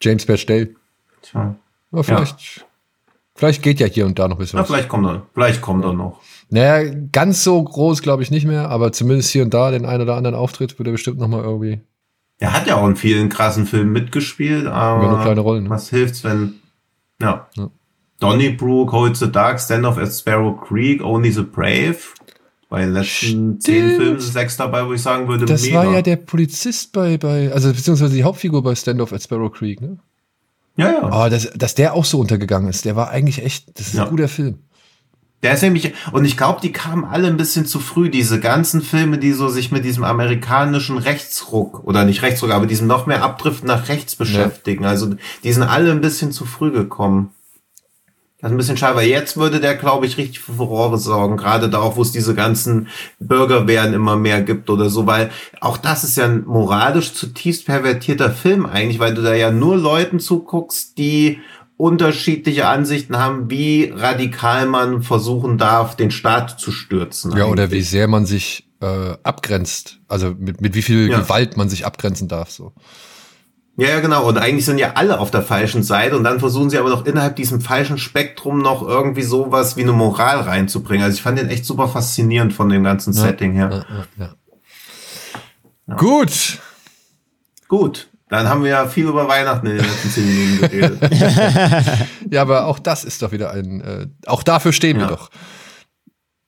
James 0.00 0.26
Batchdale. 0.26 0.68
Tja. 1.22 1.56
Ja, 1.96 2.02
vielleicht, 2.02 2.66
vielleicht 3.34 3.62
geht 3.62 3.80
ja 3.80 3.86
hier 3.86 4.06
und 4.06 4.18
da 4.18 4.28
noch 4.28 4.36
ein 4.36 4.38
bisschen 4.38 4.56
Na, 4.56 4.62
was. 4.62 4.68
vielleicht 4.68 4.88
kommt 4.88 5.06
er, 5.06 5.22
vielleicht 5.34 5.60
kommt 5.62 5.84
er 5.84 5.92
noch. 5.92 6.20
Naja, 6.50 6.92
ganz 7.12 7.42
so 7.42 7.62
groß 7.62 8.02
glaube 8.02 8.22
ich 8.22 8.30
nicht 8.30 8.46
mehr, 8.46 8.70
aber 8.70 8.92
zumindest 8.92 9.30
hier 9.30 9.42
und 9.42 9.52
da 9.54 9.70
den 9.70 9.86
einen 9.86 10.02
oder 10.02 10.14
anderen 10.16 10.36
Auftritt 10.36 10.78
würde 10.78 10.90
er 10.90 10.92
bestimmt 10.92 11.18
noch 11.18 11.28
mal 11.28 11.42
irgendwie. 11.42 11.80
Er 12.38 12.52
hat 12.52 12.66
ja 12.66 12.76
auch 12.76 12.86
in 12.86 12.96
vielen 12.96 13.28
krassen 13.28 13.64
Filmen 13.66 13.92
mitgespielt, 13.92 14.66
aber 14.66 15.02
Aber 15.04 15.12
nur 15.12 15.22
kleine 15.22 15.40
Rollen, 15.40 15.64
ne? 15.64 15.70
was 15.70 15.88
hilft's, 15.90 16.22
wenn, 16.24 16.54
ja. 17.20 17.48
Ja. 17.54 17.70
Donnybrook, 18.20 18.92
Hold 18.92 19.16
the 19.16 19.30
Dark, 19.30 19.60
Stand 19.60 19.84
Off 19.84 19.98
at 19.98 20.12
Sparrow 20.12 20.58
Creek, 20.60 21.02
Only 21.02 21.30
the 21.30 21.42
Brave. 21.42 21.96
Bei 22.70 22.80
den 22.80 22.92
letzten 22.92 23.60
zehn 23.60 23.96
Filmen 23.96 24.18
sechs 24.20 24.56
dabei, 24.56 24.86
wo 24.86 24.92
ich 24.94 25.02
sagen 25.02 25.28
würde, 25.28 25.44
Das 25.44 25.62
mega. 25.62 25.78
war 25.84 25.92
ja 25.92 26.02
der 26.02 26.16
Polizist 26.16 26.92
bei, 26.92 27.18
bei, 27.18 27.52
also 27.52 27.68
beziehungsweise 27.70 28.14
die 28.14 28.24
Hauptfigur 28.24 28.62
bei 28.62 28.74
Standoff 28.74 29.12
at 29.12 29.22
Sparrow 29.22 29.52
Creek, 29.52 29.80
ne? 29.80 29.98
Ja, 30.76 30.90
ja. 30.90 31.02
Aber 31.04 31.30
das, 31.30 31.50
dass 31.54 31.74
der 31.74 31.94
auch 31.94 32.04
so 32.04 32.18
untergegangen 32.18 32.68
ist, 32.68 32.84
der 32.84 32.96
war 32.96 33.10
eigentlich 33.10 33.44
echt, 33.44 33.78
das 33.78 33.88
ist 33.88 33.94
Ja. 33.94 34.04
ein 34.04 34.10
guter 34.10 34.28
Film. 34.28 34.58
Der 35.42 35.52
ist 35.52 35.62
nämlich, 35.62 35.92
und 36.12 36.24
ich 36.24 36.38
glaube, 36.38 36.60
die 36.62 36.72
kamen 36.72 37.04
alle 37.04 37.26
ein 37.28 37.36
bisschen 37.36 37.66
zu 37.66 37.78
früh, 37.78 38.08
diese 38.08 38.40
ganzen 38.40 38.80
Filme, 38.80 39.18
die 39.18 39.32
so 39.32 39.48
sich 39.50 39.70
mit 39.70 39.84
diesem 39.84 40.02
amerikanischen 40.02 40.96
Rechtsruck, 40.96 41.84
oder 41.84 42.06
nicht 42.06 42.22
Rechtsruck, 42.22 42.50
aber 42.50 42.64
diesem 42.66 42.86
noch 42.86 43.04
mehr 43.06 43.22
Abdriften 43.22 43.68
nach 43.68 43.88
rechts 43.88 44.16
beschäftigen. 44.16 44.86
Also, 44.86 45.14
die 45.42 45.52
sind 45.52 45.62
alle 45.64 45.90
ein 45.90 46.00
bisschen 46.00 46.32
zu 46.32 46.46
früh 46.46 46.70
gekommen. 46.70 47.30
Das 48.44 48.50
ist 48.50 48.56
ein 48.56 48.58
bisschen 48.58 48.76
schade, 48.76 48.96
weil 48.96 49.08
jetzt 49.08 49.38
würde 49.38 49.58
der, 49.58 49.74
glaube 49.74 50.04
ich, 50.04 50.18
richtig 50.18 50.40
für 50.40 50.52
Furore 50.52 50.98
sorgen, 50.98 51.38
gerade 51.38 51.70
da 51.70 51.78
auch, 51.78 51.96
wo 51.96 52.02
es 52.02 52.12
diese 52.12 52.34
ganzen 52.34 52.88
Bürgerwehren 53.18 53.94
immer 53.94 54.16
mehr 54.16 54.42
gibt 54.42 54.68
oder 54.68 54.90
so, 54.90 55.06
weil 55.06 55.30
auch 55.62 55.78
das 55.78 56.04
ist 56.04 56.18
ja 56.18 56.26
ein 56.26 56.44
moralisch 56.44 57.14
zutiefst 57.14 57.64
pervertierter 57.64 58.30
Film 58.30 58.66
eigentlich, 58.66 58.98
weil 58.98 59.14
du 59.14 59.22
da 59.22 59.32
ja 59.32 59.50
nur 59.50 59.78
Leuten 59.78 60.20
zuguckst, 60.20 60.98
die 60.98 61.40
unterschiedliche 61.78 62.66
Ansichten 62.68 63.16
haben, 63.16 63.48
wie 63.48 63.90
radikal 63.96 64.66
man 64.66 65.02
versuchen 65.02 65.56
darf, 65.56 65.96
den 65.96 66.10
Staat 66.10 66.60
zu 66.60 66.70
stürzen. 66.70 67.34
Ja, 67.34 67.46
oder 67.46 67.70
wie 67.70 67.76
eigentlich. 67.76 67.88
sehr 67.88 68.08
man 68.08 68.26
sich 68.26 68.68
äh, 68.82 69.14
abgrenzt. 69.22 70.00
Also 70.06 70.34
mit, 70.38 70.60
mit 70.60 70.74
wie 70.74 70.82
viel 70.82 71.10
Ja. 71.10 71.20
Gewalt 71.20 71.56
man 71.56 71.70
sich 71.70 71.86
abgrenzen 71.86 72.28
darf. 72.28 72.50
So. 72.50 72.74
Ja, 73.76 73.88
ja, 73.88 74.00
genau. 74.00 74.28
Und 74.28 74.38
eigentlich 74.38 74.64
sind 74.64 74.78
ja 74.78 74.92
alle 74.94 75.18
auf 75.18 75.30
der 75.32 75.42
falschen 75.42 75.82
Seite 75.82 76.16
und 76.16 76.22
dann 76.24 76.38
versuchen 76.38 76.70
sie 76.70 76.78
aber 76.78 76.90
noch 76.90 77.06
innerhalb 77.06 77.34
diesem 77.34 77.60
falschen 77.60 77.98
Spektrum 77.98 78.58
noch 78.58 78.82
irgendwie 78.86 79.22
sowas 79.22 79.76
wie 79.76 79.82
eine 79.82 79.92
Moral 79.92 80.40
reinzubringen. 80.40 81.04
Also 81.04 81.16
ich 81.16 81.22
fand 81.22 81.38
den 81.38 81.48
echt 81.48 81.64
super 81.64 81.88
faszinierend 81.88 82.52
von 82.52 82.68
dem 82.68 82.84
ganzen 82.84 83.12
Setting 83.12 83.52
her. 83.54 83.84
Ja, 84.18 84.34
ja. 85.88 85.96
Gut. 85.96 86.58
Gut. 87.68 88.08
Dann 88.28 88.48
haben 88.48 88.62
wir 88.64 88.70
ja 88.70 88.86
viel 88.86 89.06
über 89.06 89.28
Weihnachten 89.28 89.66
in 89.66 89.76
den 89.76 89.84
letzten 89.84 90.10
zehn 90.10 90.26
Minuten 90.26 90.60
geredet. 90.60 90.98
Ja, 92.30 92.42
aber 92.42 92.66
auch 92.66 92.78
das 92.78 93.04
ist 93.04 93.22
doch 93.22 93.32
wieder 93.32 93.50
ein. 93.50 93.80
Äh, 93.80 94.06
auch 94.26 94.42
dafür 94.42 94.72
stehen 94.72 94.96
wir 94.96 95.04
Ja. 95.04 95.10
doch. 95.10 95.30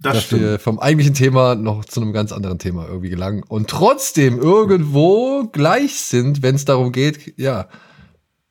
Das 0.06 0.14
dass 0.14 0.24
stimmt. 0.24 0.42
wir 0.42 0.58
vom 0.58 0.78
eigentlichen 0.78 1.14
Thema 1.14 1.54
noch 1.54 1.84
zu 1.84 2.00
einem 2.00 2.12
ganz 2.12 2.32
anderen 2.32 2.58
Thema 2.58 2.86
irgendwie 2.86 3.10
gelangen 3.10 3.42
und 3.46 3.68
trotzdem 3.68 4.38
irgendwo 4.38 5.44
gleich 5.52 5.96
sind, 6.00 6.42
wenn 6.42 6.54
es 6.54 6.64
darum 6.64 6.92
geht, 6.92 7.34
ja, 7.38 7.68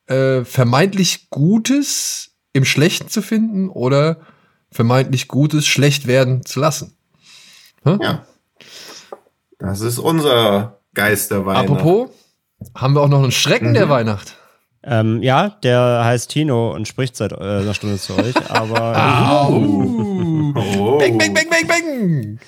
äh, 0.06 0.44
vermeintlich 0.44 1.30
Gutes 1.30 2.36
im 2.52 2.64
Schlechten 2.64 3.08
zu 3.08 3.22
finden 3.22 3.68
oder 3.68 4.18
vermeintlich 4.70 5.28
Gutes 5.28 5.66
schlecht 5.66 6.06
werden 6.06 6.44
zu 6.44 6.60
lassen. 6.60 6.96
Ja. 7.84 8.24
Das 9.58 9.80
ist 9.80 9.98
unser 9.98 10.80
Geist 10.94 11.30
der 11.30 11.46
Weihnacht. 11.46 11.70
Apropos, 11.70 12.10
haben 12.74 12.94
wir 12.94 13.00
auch 13.02 13.08
noch 13.08 13.22
einen 13.22 13.32
Schrecken 13.32 13.70
Mhm. 13.70 13.74
der 13.74 13.88
Weihnacht. 13.88 14.36
Ähm, 14.88 15.22
ja, 15.22 15.56
der 15.62 16.02
heißt 16.04 16.30
Tino 16.30 16.72
und 16.72 16.86
spricht 16.86 17.16
seit 17.16 17.32
äh, 17.32 17.36
einer 17.36 17.74
Stunde 17.74 17.98
zu 17.98 18.16
euch, 18.16 18.34
aber 18.50 18.94
Oh. 20.58 20.98
Bang, 20.98 21.18
bang, 21.18 21.34
bang, 21.34 21.46
bang, 21.50 21.66
bang. 21.66 22.38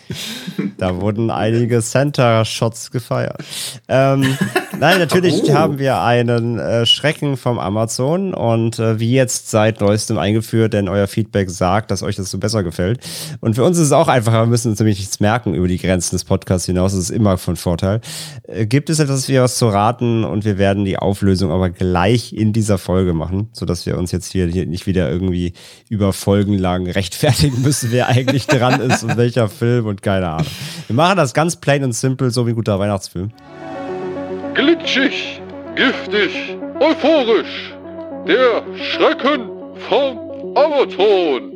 da 0.79 1.01
wurden 1.01 1.31
einige 1.31 1.81
Center-Shots 1.81 2.91
gefeiert. 2.91 3.43
Ähm, 3.89 4.39
nein, 4.79 4.99
natürlich 4.99 5.43
Oh. 5.49 5.55
haben 5.55 5.79
wir 5.79 6.01
einen 6.03 6.59
äh, 6.59 6.85
Schrecken 6.87 7.37
vom 7.37 7.59
Amazon 7.59 8.35
und 8.35 8.79
äh, 8.79 8.99
wie 9.01 9.13
jetzt 9.13 9.51
seit 9.51 9.81
neuestem 9.81 10.19
eingeführt, 10.19 10.73
denn 10.73 10.89
euer 10.89 11.07
Feedback 11.07 11.51
sagt, 11.51 11.91
dass 11.91 12.03
euch 12.03 12.17
das 12.17 12.31
so 12.31 12.39
besser 12.39 12.63
gefällt. 12.63 13.01
Und 13.41 13.55
für 13.55 13.65
uns 13.65 13.79
ist 13.79 13.87
es 13.87 13.93
auch 13.93 14.09
einfacher, 14.09 14.43
wir 14.43 14.47
müssen 14.47 14.71
uns 14.71 14.79
nämlich 14.79 14.99
nichts 14.99 15.21
merken 15.21 15.55
über 15.55 15.69
die 15.69 15.79
Grenzen 15.79 16.15
des 16.15 16.25
Podcasts 16.25 16.67
hinaus, 16.67 16.93
das 16.93 17.03
ist 17.03 17.11
immer 17.11 17.39
von 17.39 17.57
Vorteil. 17.57 18.01
Äh, 18.47 18.67
gibt 18.67 18.91
es 18.91 18.99
etwas, 18.99 19.29
wir 19.29 19.43
was 19.43 19.57
zu 19.57 19.69
raten 19.69 20.25
und 20.25 20.45
wir 20.45 20.59
werden 20.59 20.85
die 20.85 20.99
Auflösung 20.99 21.51
aber 21.51 21.71
gleich 21.71 22.33
in 22.33 22.53
dieser 22.53 22.79
Folge 22.79 23.15
machen, 23.15 23.49
sodass 23.53 23.87
wir 23.87 23.97
uns 23.99 24.13
jetzt 24.13 24.33
hier, 24.33 24.47
hier 24.47 24.67
nicht 24.67 24.87
wieder 24.87 25.11
irgendwie 25.11 25.53
über 25.89 26.13
Folgen 26.13 26.59
lang 26.59 26.89
rechtfertigen 26.89 27.63
müssen, 27.63 27.91
wer 27.93 28.09
eigentlich 28.09 28.47
dran 28.47 28.81
ist 28.81 29.03
und 29.03 29.17
welcher 29.17 29.49
Film 29.49 29.87
und 29.87 30.03
keine 30.03 30.29
Ahnung. 30.29 30.47
Wir 30.87 30.97
machen 30.97 31.17
das 31.17 31.35
ganz 31.35 31.57
plain 31.57 31.85
und 31.85 31.93
simple, 31.93 32.31
so 32.31 32.47
wie 32.47 32.51
ein 32.51 32.57
guter 32.57 32.79
Weihnachtsfilm. 32.79 33.31
Glitschig, 34.59 35.41
giftig, 35.77 36.59
euphorisch. 36.81 37.73
Der 38.27 38.65
Schrecken 38.77 39.49
vom 39.89 40.19
Amazon. 40.57 41.53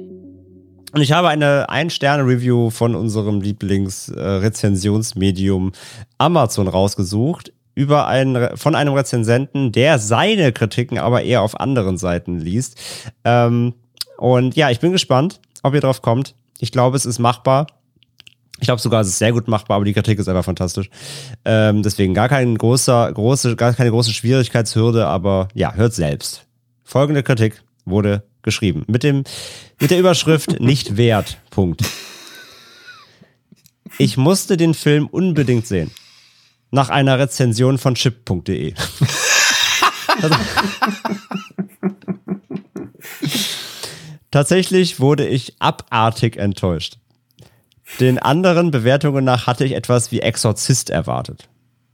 Und 0.92 1.00
ich 1.00 1.10
habe 1.10 1.28
eine 1.28 1.68
Ein-Sterne-Review 1.68 2.70
von 2.70 2.94
unserem 2.94 3.40
Lieblings-Rezensionsmedium 3.40 5.72
Amazon 6.18 6.68
rausgesucht. 6.68 7.52
Über 7.74 8.06
einen, 8.06 8.56
von 8.56 8.76
einem 8.76 8.94
Rezensenten, 8.94 9.72
der 9.72 9.98
seine 9.98 10.52
Kritiken 10.52 10.98
aber 10.98 11.24
eher 11.24 11.42
auf 11.42 11.58
anderen 11.58 11.98
Seiten 11.98 12.38
liest. 12.38 12.80
Ähm, 13.24 13.74
und 14.16 14.54
ja, 14.54 14.70
ich 14.70 14.78
bin 14.78 14.92
gespannt, 14.92 15.40
ob 15.64 15.74
ihr 15.74 15.80
drauf 15.80 16.02
kommt. 16.02 16.36
Ich 16.60 16.70
glaube, 16.70 16.96
es 16.96 17.04
ist 17.04 17.18
machbar. 17.18 17.66
Ich 18.62 18.66
glaube 18.66 18.80
sogar, 18.80 19.00
es 19.00 19.08
ist 19.08 19.18
sehr 19.18 19.32
gut 19.32 19.48
machbar, 19.48 19.74
aber 19.74 19.84
die 19.84 19.92
Kritik 19.92 20.20
ist 20.20 20.28
einfach 20.28 20.44
fantastisch. 20.44 20.88
Ähm, 21.44 21.82
deswegen 21.82 22.14
gar 22.14 22.28
kein 22.28 22.56
großer, 22.56 23.12
große, 23.12 23.56
gar 23.56 23.74
keine 23.74 23.90
große 23.90 24.12
Schwierigkeitshürde, 24.12 25.04
aber 25.04 25.48
ja, 25.52 25.74
hört 25.74 25.94
selbst. 25.94 26.46
Folgende 26.84 27.24
Kritik 27.24 27.60
wurde 27.84 28.22
geschrieben. 28.42 28.84
Mit 28.86 29.02
dem, 29.02 29.24
mit 29.80 29.90
der 29.90 29.98
Überschrift 29.98 30.60
nicht 30.60 30.96
wert. 30.96 31.38
Punkt. 31.50 31.82
Ich 33.98 34.16
musste 34.16 34.56
den 34.56 34.74
Film 34.74 35.08
unbedingt 35.08 35.66
sehen. 35.66 35.90
Nach 36.70 36.88
einer 36.88 37.18
Rezension 37.18 37.78
von 37.78 37.96
chip.de. 37.96 38.74
Also- 40.22 40.36
Tatsächlich 44.30 45.00
wurde 45.00 45.26
ich 45.26 45.56
abartig 45.58 46.36
enttäuscht. 46.36 46.98
Den 48.00 48.18
anderen 48.18 48.70
Bewertungen 48.70 49.24
nach 49.24 49.46
hatte 49.46 49.64
ich 49.64 49.72
etwas 49.72 50.10
wie 50.12 50.20
Exorzist 50.20 50.90
erwartet. 50.90 51.48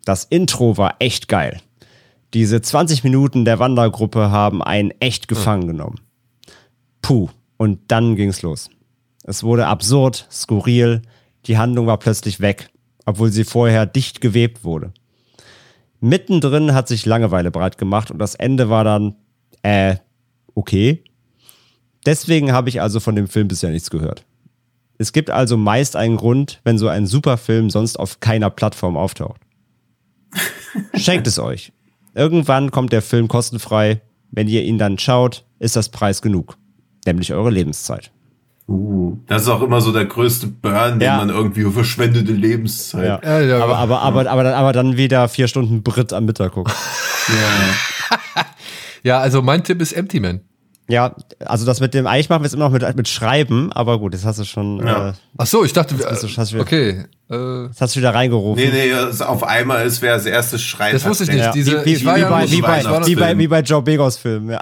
Das 0.04 0.24
Intro 0.24 0.76
war 0.78 0.96
echt 1.00 1.28
geil. 1.28 1.60
Diese 2.34 2.60
20 2.60 3.04
Minuten 3.04 3.44
der 3.44 3.58
Wandergruppe 3.58 4.30
haben 4.30 4.62
einen 4.62 4.92
echt 5.00 5.28
gefangen 5.28 5.66
genommen. 5.66 6.00
Puh, 7.02 7.28
und 7.56 7.80
dann 7.88 8.16
ging's 8.16 8.42
los. 8.42 8.70
Es 9.24 9.42
wurde 9.42 9.66
absurd, 9.66 10.26
skurril, 10.30 11.02
die 11.46 11.58
Handlung 11.58 11.86
war 11.86 11.98
plötzlich 11.98 12.40
weg, 12.40 12.70
obwohl 13.04 13.30
sie 13.30 13.44
vorher 13.44 13.86
dicht 13.86 14.20
gewebt 14.20 14.64
wurde. 14.64 14.92
Mittendrin 16.00 16.74
hat 16.74 16.88
sich 16.88 17.06
Langeweile 17.06 17.50
breit 17.50 17.78
gemacht 17.78 18.10
und 18.10 18.18
das 18.18 18.34
Ende 18.34 18.70
war 18.70 18.84
dann, 18.84 19.16
äh, 19.62 19.96
okay. 20.54 21.02
Deswegen 22.06 22.52
habe 22.52 22.68
ich 22.68 22.80
also 22.80 23.00
von 23.00 23.16
dem 23.16 23.26
Film 23.26 23.48
bisher 23.48 23.70
nichts 23.70 23.90
gehört. 23.90 24.24
Es 24.98 25.12
gibt 25.12 25.30
also 25.30 25.56
meist 25.56 25.94
einen 25.96 26.16
Grund, 26.16 26.60
wenn 26.64 26.76
so 26.76 26.88
ein 26.88 27.06
Superfilm 27.06 27.70
sonst 27.70 27.98
auf 27.98 28.20
keiner 28.20 28.50
Plattform 28.50 28.96
auftaucht. 28.96 29.40
Schenkt 30.94 31.26
es 31.26 31.38
euch. 31.38 31.72
Irgendwann 32.14 32.70
kommt 32.70 32.92
der 32.92 33.02
Film 33.02 33.28
kostenfrei. 33.28 34.00
Wenn 34.30 34.48
ihr 34.48 34.62
ihn 34.64 34.76
dann 34.76 34.98
schaut, 34.98 35.44
ist 35.58 35.76
das 35.76 35.88
Preis 35.88 36.20
genug. 36.20 36.58
Nämlich 37.06 37.32
eure 37.32 37.50
Lebenszeit. 37.50 38.10
Uh, 38.66 39.16
das 39.26 39.42
ist 39.42 39.48
auch 39.48 39.62
immer 39.62 39.80
so 39.80 39.92
der 39.92 40.04
größte 40.04 40.46
Burn, 40.48 40.98
den 40.98 41.06
Ja. 41.06 41.16
man 41.16 41.30
irgendwie 41.30 41.64
verschwendete 41.70 42.32
Lebenszeit. 42.32 43.06
Ja. 43.06 43.20
Ja, 43.22 43.40
ja, 43.40 43.64
aber, 43.64 43.78
aber, 43.78 44.00
aber, 44.02 44.30
aber, 44.30 44.42
dann, 44.42 44.54
aber 44.54 44.72
dann 44.72 44.96
wieder 44.98 45.26
vier 45.28 45.48
Stunden 45.48 45.82
Brit 45.82 46.12
am 46.12 46.26
Mittag 46.26 46.52
gucken. 46.52 46.72
Ja. 47.28 48.44
Ja, 49.04 49.20
also 49.20 49.42
mein 49.42 49.62
Tipp 49.62 49.80
ist 49.80 49.92
Empty 49.92 50.18
Man. 50.18 50.40
Ja, 50.90 51.14
also 51.44 51.66
das 51.66 51.80
mit 51.80 51.92
dem, 51.92 52.06
eigentlich 52.06 52.30
machen 52.30 52.42
wir 52.42 52.46
es 52.46 52.54
immer 52.54 52.64
noch 52.70 52.72
mit, 52.72 52.96
mit 52.96 53.08
Schreiben, 53.08 53.70
aber 53.72 53.98
gut, 53.98 54.14
jetzt 54.14 54.24
hast 54.24 54.38
du 54.38 54.44
schon, 54.44 54.84
Ja. 54.86 55.10
äh, 55.10 55.12
Ach 55.36 55.46
so, 55.46 55.62
ich 55.64 55.74
dachte, 55.74 55.94
bist 55.94 56.08
du- 56.22 56.28
hast 56.36 56.52
du- 56.52 56.60
okay. 56.60 57.04
Äh, 57.30 57.64
jetzt 57.66 57.80
hast 57.82 57.94
du 57.94 58.00
wieder 58.00 58.14
reingerufen. 58.14 58.62
Nee, 58.62 58.70
nee, 58.72 58.88
es 58.90 59.20
auf 59.20 59.42
einmal 59.44 59.86
ist, 59.86 60.00
wer 60.00 60.14
als 60.14 60.24
erstes 60.24 60.62
schreit. 60.62 60.94
Das 60.94 61.04
wusste 61.04 61.24
ich 61.24 61.30
nicht. 61.30 61.54
Diese- 61.54 61.84
wie, 61.84 61.92
ich 61.92 62.00
wie, 62.00 62.06
war 62.06 62.16
wie, 62.16 62.20
ja 62.20 62.30
bei, 62.30 62.50
wie, 62.50 62.60
bei, 62.62 63.06
wie, 63.06 63.14
bei, 63.16 63.38
wie 63.38 63.48
bei 63.48 63.60
Joe 63.60 63.82
Begos 63.82 64.16
Filmen, 64.16 64.50
ja. 64.50 64.60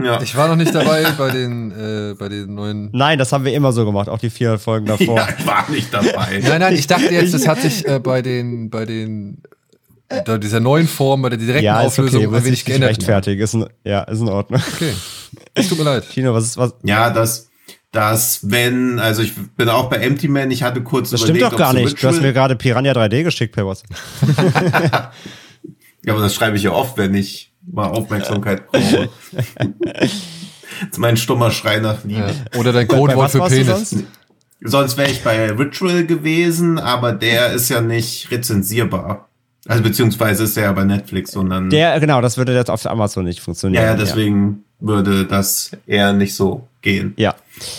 Ja. 0.00 0.20
ich 0.22 0.36
war 0.36 0.46
noch 0.46 0.54
nicht 0.54 0.72
dabei 0.72 1.04
bei 1.18 1.30
den, 1.30 1.72
äh, 1.72 2.14
bei 2.16 2.28
den 2.28 2.54
neuen. 2.54 2.90
Nein, 2.92 3.18
das 3.18 3.32
haben 3.32 3.44
wir 3.44 3.52
immer 3.52 3.72
so 3.72 3.84
gemacht, 3.84 4.08
auch 4.08 4.18
die 4.20 4.30
vier 4.30 4.60
Folgen 4.60 4.86
davor. 4.86 5.16
ja, 5.16 5.28
ich 5.36 5.46
war 5.46 5.68
nicht 5.68 5.92
dabei. 5.92 6.38
Nein, 6.48 6.60
nein, 6.60 6.74
ich 6.74 6.86
dachte 6.86 7.12
jetzt, 7.12 7.34
das 7.34 7.48
hat 7.48 7.60
sich 7.60 7.84
äh, 7.88 7.98
bei 7.98 8.22
den, 8.22 8.70
bei 8.70 8.84
den, 8.84 9.38
äh, 10.10 10.38
dieser 10.38 10.60
neuen 10.60 10.86
Form, 10.86 11.22
bei 11.22 11.30
der 11.30 11.38
direkten 11.38 11.64
Ja, 11.64 11.80
ist 11.80 11.86
Auflösung 11.98 12.24
okay, 12.26 12.36
ein 12.36 12.44
wenig 12.44 12.64
geändert. 12.64 12.90
rechtfertigen. 12.90 13.42
Ist 13.42 13.54
in, 13.54 13.66
ja, 13.82 14.02
ist 14.02 14.20
in 14.20 14.28
Ordnung. 14.28 14.62
Okay. 14.76 14.92
Es 15.54 15.68
tut 15.68 15.78
mir 15.78 15.84
leid. 15.84 16.08
Tino, 16.10 16.34
was 16.34 16.44
ist, 16.44 16.56
was, 16.56 16.74
Ja, 16.82 17.10
das, 17.10 17.50
das, 17.92 18.40
wenn, 18.42 18.98
also 18.98 19.22
ich 19.22 19.34
bin 19.56 19.68
auch 19.68 19.88
bei 19.88 19.96
Empty 19.96 20.28
Man, 20.28 20.50
ich 20.50 20.62
hatte 20.62 20.82
kurz 20.82 21.10
das 21.10 21.22
überlegt, 21.22 21.38
stimmt 21.46 21.52
doch 21.52 21.58
gar 21.58 21.72
nicht. 21.72 22.02
Du 22.02 22.06
hast 22.08 22.20
mir 22.20 22.32
gerade 22.32 22.56
Piranha 22.56 22.92
3D 22.92 23.22
geschickt 23.22 23.54
per 23.54 23.64
WhatsApp. 23.66 23.90
Ja, 26.06 26.12
aber 26.12 26.22
das 26.22 26.34
schreibe 26.34 26.56
ich 26.56 26.62
ja 26.62 26.70
oft, 26.70 26.96
wenn 26.98 27.14
ich 27.14 27.52
mal 27.66 27.88
Aufmerksamkeit 27.88 28.70
brauche. 28.70 29.08
das 29.98 30.10
ist 30.92 30.98
mein 30.98 31.16
stummer 31.16 31.50
Schrei 31.50 31.80
nach 31.80 32.04
Liebe. 32.04 32.32
Ja. 32.54 32.60
Oder 32.60 32.72
dein 32.72 32.86
Codewort 32.86 33.34
was 33.34 33.50
für 33.50 33.56
Penis. 33.56 33.96
sonst? 34.62 34.96
Wäre 34.96 35.10
ich 35.10 35.24
bei 35.24 35.50
Ritual 35.50 36.06
gewesen, 36.06 36.78
aber 36.78 37.12
der 37.12 37.52
ist 37.52 37.68
ja 37.70 37.80
nicht 37.80 38.30
rezensierbar. 38.30 39.28
Also 39.66 39.82
beziehungsweise 39.82 40.44
ist 40.44 40.56
der 40.56 40.64
ja 40.64 40.72
bei 40.72 40.84
Netflix, 40.84 41.32
sondern 41.32 41.70
Der, 41.70 41.98
genau, 41.98 42.20
das 42.20 42.38
würde 42.38 42.54
jetzt 42.54 42.70
auf 42.70 42.86
Amazon 42.86 43.24
nicht 43.24 43.40
funktionieren. 43.40 43.82
ja, 43.82 43.90
ja, 43.90 43.96
deswegen 43.96 44.64
würde 44.80 45.24
das 45.26 45.70
eher 45.86 46.12
nicht 46.12 46.34
so 46.34 46.66
gehen. 46.82 47.14
Ja, 47.16 47.34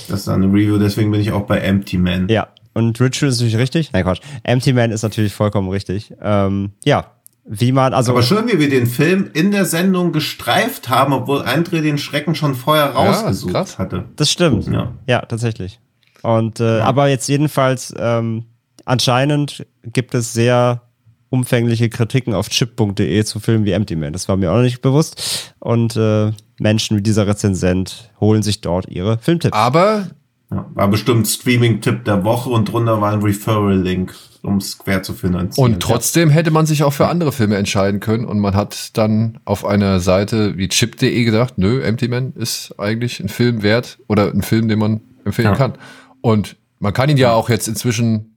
Das 0.10 0.22
ist 0.22 0.28
eine 0.30 0.46
Review, 0.48 0.78
deswegen 0.78 1.12
bin 1.12 1.22
ich 1.22 1.32
auch 1.32 1.46
bei 1.46 1.60
Empty 1.60 1.98
Man. 1.98 2.28
ja. 2.30 2.48
Und 2.74 3.02
Ritual 3.02 3.30
ist 3.32 3.40
natürlich 3.40 3.58
richtig. 3.58 3.92
Nein, 3.92 4.04
Quatsch. 4.04 4.20
Empty 4.44 4.72
Man 4.72 4.92
ist 4.92 5.02
natürlich 5.02 5.34
vollkommen 5.34 5.68
richtig. 5.70 6.14
Ähm, 6.22 6.74
ja, 6.86 7.10
wie 7.44 7.72
man, 7.72 7.92
also. 7.96 8.12
Aber 8.12 8.22
schön, 8.22 8.48
wie 8.48 8.60
wir 8.60 8.70
den 8.70 8.86
Film 8.86 9.32
in 9.34 9.50
der 9.50 9.66
Sendung 9.66 10.12
gestreift 10.12 10.88
haben, 10.88 11.12
obwohl 11.12 11.42
André 11.42 11.82
den 11.82 11.98
Schrecken 11.98 12.36
schon 12.36 12.54
vorher 12.54 12.92
rausgesucht 12.92 13.52
krass. 13.52 13.80
hatte. 13.80 14.04
Das 14.16 14.30
stimmt. 14.30 14.68
Ja. 14.68 14.92
Ja, 15.08 15.22
tatsächlich. 15.22 15.80
Und 16.22 16.60
äh, 16.60 16.82
aber 16.82 17.08
jetzt 17.08 17.28
jedenfalls 17.28 17.96
ähm, 17.98 18.46
anscheinend 18.86 19.66
gibt 19.84 20.14
es 20.14 20.34
sehr 20.34 20.82
umfängliche 21.30 21.90
Kritiken 21.90 22.34
auf 22.34 22.50
chip.de 22.50 23.24
zu 23.24 23.40
Filmen 23.40 23.66
wie 23.66 23.72
Empty 23.72 23.96
Man. 23.96 24.14
Das 24.14 24.28
war 24.30 24.38
mir 24.38 24.52
auch 24.52 24.56
noch 24.58 24.64
nicht 24.64 24.82
bewusst. 24.82 25.54
Und 25.60 25.96
äh, 25.96 26.32
Menschen 26.60 26.98
wie 26.98 27.02
dieser 27.02 27.28
Rezensent 27.28 28.12
holen 28.20 28.44
sich 28.44 28.62
dort 28.62 28.88
ihre 28.90 29.18
Filmtipps. 29.20 29.56
Aber 29.56 30.10
Ja, 30.50 30.66
war 30.74 30.88
bestimmt 30.88 31.28
Streaming-Tipp 31.28 32.06
der 32.06 32.24
Woche 32.24 32.50
und 32.50 32.72
drunter 32.72 33.02
war 33.02 33.12
ein 33.12 33.22
Referral-Link, 33.22 34.16
um 34.44 34.58
es 34.58 34.78
quer 34.78 35.04
zu 35.04 35.14
finanzieren. 35.14 35.74
Und 35.74 35.84
trotzdem 35.84 36.30
hätte 36.30 36.52
man 36.52 36.66
sich 36.66 36.84
auch 36.84 36.94
für 36.94 37.08
andere 37.08 37.32
Filme 37.34 37.58
entscheiden 37.58 38.00
können 38.00 38.24
und 38.26 38.40
man 38.40 38.56
hat 38.56 38.98
dann 38.98 39.40
auf 39.44 39.66
einer 39.66 40.00
Seite 40.00 40.58
wie 40.58 40.70
chip.de 40.70 41.24
gedacht, 41.26 41.56
nö, 41.58 41.82
Empty 41.82 42.08
Man 42.08 42.32
ist 42.34 42.74
eigentlich 42.80 43.20
ein 43.20 43.28
Film 43.30 43.62
wert 43.62 44.00
oder 44.08 44.32
ein 44.32 44.42
Film, 44.42 44.70
den 44.70 44.80
man 44.80 45.02
empfehlen 45.26 45.50
Ja. 45.50 45.56
kann. 45.56 45.74
Und 46.22 46.56
man 46.80 46.94
kann 46.94 47.10
ihn 47.10 47.18
ja 47.18 47.34
auch 47.34 47.50
jetzt 47.50 47.68
inzwischen 47.68 48.37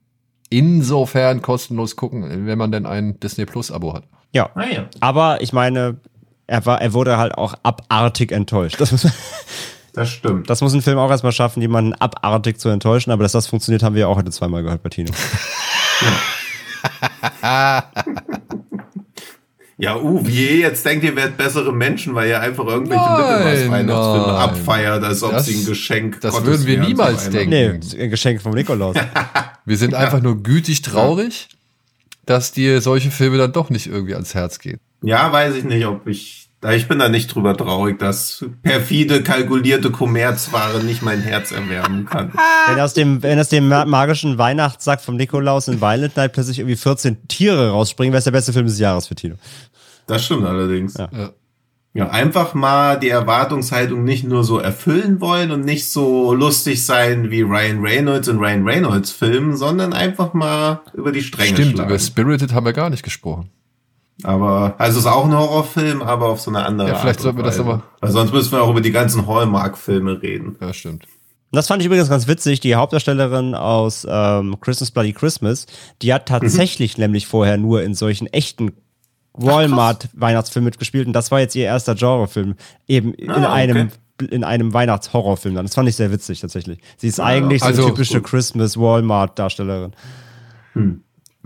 insofern 0.51 1.41
kostenlos 1.41 1.95
gucken, 1.95 2.45
wenn 2.45 2.57
man 2.57 2.71
denn 2.71 2.85
ein 2.85 3.19
Disney 3.19 3.45
Plus 3.45 3.71
Abo 3.71 3.93
hat. 3.95 4.03
Ja. 4.31 4.49
Ah, 4.53 4.65
ja. 4.71 4.85
Aber 4.99 5.41
ich 5.41 5.51
meine, 5.53 5.97
er, 6.45 6.65
war, 6.65 6.81
er 6.81 6.93
wurde 6.93 7.17
halt 7.17 7.35
auch 7.35 7.55
abartig 7.63 8.31
enttäuscht. 8.31 8.79
Das 8.79 8.91
muss, 8.91 9.07
Das 9.93 10.09
stimmt. 10.09 10.49
das 10.49 10.61
muss 10.61 10.73
ein 10.73 10.81
Film 10.81 10.97
auch 10.99 11.09
erstmal 11.09 11.31
schaffen, 11.33 11.61
jemanden 11.61 11.93
abartig 11.93 12.59
zu 12.59 12.69
enttäuschen. 12.69 13.11
Aber 13.11 13.23
dass 13.23 13.31
das 13.31 13.47
funktioniert, 13.47 13.83
haben 13.83 13.95
wir 13.95 14.01
ja 14.01 14.07
auch 14.07 14.17
heute 14.17 14.31
zweimal 14.31 14.63
gehört 14.63 14.83
bei 14.83 14.89
Tino. 14.89 15.11
Ja, 17.41 17.83
uh, 19.95 20.25
wie 20.25 20.59
jetzt 20.61 20.85
denkt, 20.85 21.03
ihr 21.03 21.15
werdet 21.15 21.37
bessere 21.37 21.73
Menschen, 21.73 22.13
weil 22.13 22.29
ihr 22.29 22.39
einfach 22.39 22.65
irgendwelche 22.65 23.01
Mittelmaß-Weihnachtsfilme 23.03 24.27
nein. 24.27 24.35
abfeiert, 24.35 25.03
als 25.03 25.23
ob 25.23 25.31
Das- 25.31 25.45
sie 25.47 25.55
ein 25.61 25.65
Geschenk 25.65 26.21
das 26.21 26.33
Gottes 26.33 26.47
würden 26.47 26.67
wir 26.67 26.79
niemals 26.79 27.29
denken. 27.29 27.49
Nee, 27.49 28.03
ein 28.03 28.09
Geschenk 28.09 28.41
vom 28.41 28.53
Nikolaus. 28.53 28.95
Wir 29.65 29.77
sind 29.77 29.93
einfach 29.93 30.21
nur 30.21 30.41
gütig 30.41 30.81
traurig, 30.81 31.47
dass 32.25 32.51
dir 32.51 32.81
solche 32.81 33.11
Filme 33.11 33.37
dann 33.37 33.53
doch 33.53 33.69
nicht 33.69 33.87
irgendwie 33.87 34.13
ans 34.15 34.33
Herz 34.33 34.57
gehen. 34.59 34.79
Ja, 35.03 35.31
weiß 35.31 35.55
ich 35.55 35.63
nicht, 35.63 35.85
ob 35.85 36.07
ich. 36.07 36.49
da- 36.61 36.71
Ich 36.73 36.87
bin 36.87 36.97
da 36.99 37.09
nicht 37.09 37.33
drüber 37.33 37.55
traurig, 37.55 37.97
dass 37.99 38.43
perfide, 38.63 39.21
kalkulierte 39.23 39.91
Kommerzware 39.91 40.83
nicht 40.83 41.01
mein 41.03 41.21
Herz 41.21 41.51
erwärmen 41.51 42.05
kann. 42.05 42.31
wenn 42.67 42.79
aus 42.79 42.93
dem, 42.93 43.21
wenn 43.23 43.39
aus 43.39 43.49
dem 43.49 43.67
ma- 43.67 43.85
magischen 43.85 44.37
Weihnachtssack 44.39 45.01
vom 45.01 45.15
Nikolaus 45.15 45.67
in 45.67 45.79
Violent 45.79 46.17
Night 46.17 46.33
plötzlich 46.33 46.57
irgendwie 46.59 46.75
14 46.75 47.27
Tiere 47.27 47.69
rausspringen, 47.69 48.11
wäre 48.13 48.19
es 48.19 48.25
der 48.25 48.31
beste 48.31 48.53
Film 48.53 48.65
des 48.65 48.79
Jahres 48.79 49.07
für 49.07 49.15
Tino. 49.15 49.35
Das 50.11 50.25
stimmt 50.25 50.45
allerdings. 50.45 50.97
Ja. 50.97 51.09
Ja. 51.11 51.29
Ja, 51.93 52.09
einfach 52.09 52.53
mal 52.53 52.97
die 52.99 53.09
Erwartungshaltung 53.09 54.03
nicht 54.05 54.23
nur 54.25 54.45
so 54.45 54.59
erfüllen 54.59 55.19
wollen 55.19 55.51
und 55.51 55.65
nicht 55.65 55.89
so 55.89 56.33
lustig 56.33 56.85
sein 56.85 57.31
wie 57.31 57.41
Ryan 57.41 57.81
Reynolds 57.81 58.29
in 58.29 58.37
Ryan 58.39 58.63
Reynolds 58.65 59.11
Filmen, 59.11 59.57
sondern 59.57 59.91
einfach 59.91 60.33
mal 60.33 60.81
über 60.93 61.11
die 61.11 61.21
Stränge 61.21 61.53
Stimmt, 61.55 61.71
schlagen. 61.75 61.89
über 61.89 61.99
Spirited 61.99 62.53
haben 62.53 62.65
wir 62.65 62.71
gar 62.73 62.89
nicht 62.89 63.03
gesprochen. 63.03 63.49
Aber, 64.23 64.75
also 64.77 64.99
es 64.99 65.05
ist 65.05 65.11
auch 65.11 65.25
ein 65.25 65.35
Horrorfilm, 65.35 66.01
aber 66.01 66.27
auf 66.29 66.39
so 66.39 66.51
eine 66.51 66.65
andere 66.65 66.89
Ja, 66.89 66.95
vielleicht 66.95 67.07
Art 67.07 67.17
und 67.17 67.23
sollten 67.23 67.37
wir 67.39 67.43
das 67.43 67.59
Weise. 67.59 67.69
aber- 67.69 67.83
Weil 67.99 68.11
sonst 68.11 68.31
müssen 68.33 68.51
wir 68.53 68.61
auch 68.63 68.69
über 68.69 68.81
die 68.81 68.91
ganzen 68.91 69.27
Hallmark-Filme 69.27 70.21
reden. 70.21 70.55
Ja, 70.61 70.73
stimmt. 70.73 71.03
Und 71.05 71.57
das 71.57 71.67
fand 71.67 71.81
ich 71.81 71.87
übrigens 71.87 72.07
ganz 72.07 72.27
witzig. 72.27 72.61
Die 72.61 72.75
Hauptdarstellerin 72.75 73.53
aus 73.55 74.07
ähm, 74.09 74.55
Christmas 74.61 74.91
Bloody 74.91 75.11
Christmas, 75.11 75.65
die 76.01 76.13
hat 76.13 76.27
tatsächlich 76.27 76.97
nämlich 76.97 77.27
vorher 77.27 77.57
nur 77.57 77.83
in 77.83 77.95
solchen 77.95 78.27
echten 78.27 78.71
Walmart-Weihnachtsfilmen 79.33 80.65
mitgespielt 80.65 81.07
und 81.07 81.13
das 81.13 81.31
war 81.31 81.39
jetzt 81.39 81.55
ihr 81.55 81.65
erster 81.65 81.95
Genrefilm. 81.95 82.55
Eben 82.87 83.13
in 83.13 83.29
Ah, 83.31 83.53
einem 83.53 83.89
okay. 84.17 84.27
in 84.35 84.43
einem 84.43 84.73
Weihnachtshorrorfilm 84.73 85.55
dann. 85.55 85.65
Das 85.65 85.73
fand 85.75 85.89
ich 85.89 85.95
sehr 85.95 86.11
witzig 86.11 86.41
tatsächlich. 86.41 86.79
Sie 86.97 87.07
ist 87.07 87.19
eigentlich 87.19 87.61
so 87.61 87.67
also- 87.67 87.81
eine 87.83 87.91
typische 87.91 88.21
Christmas 88.21 88.77
Walmart-Darstellerin. 88.77 89.93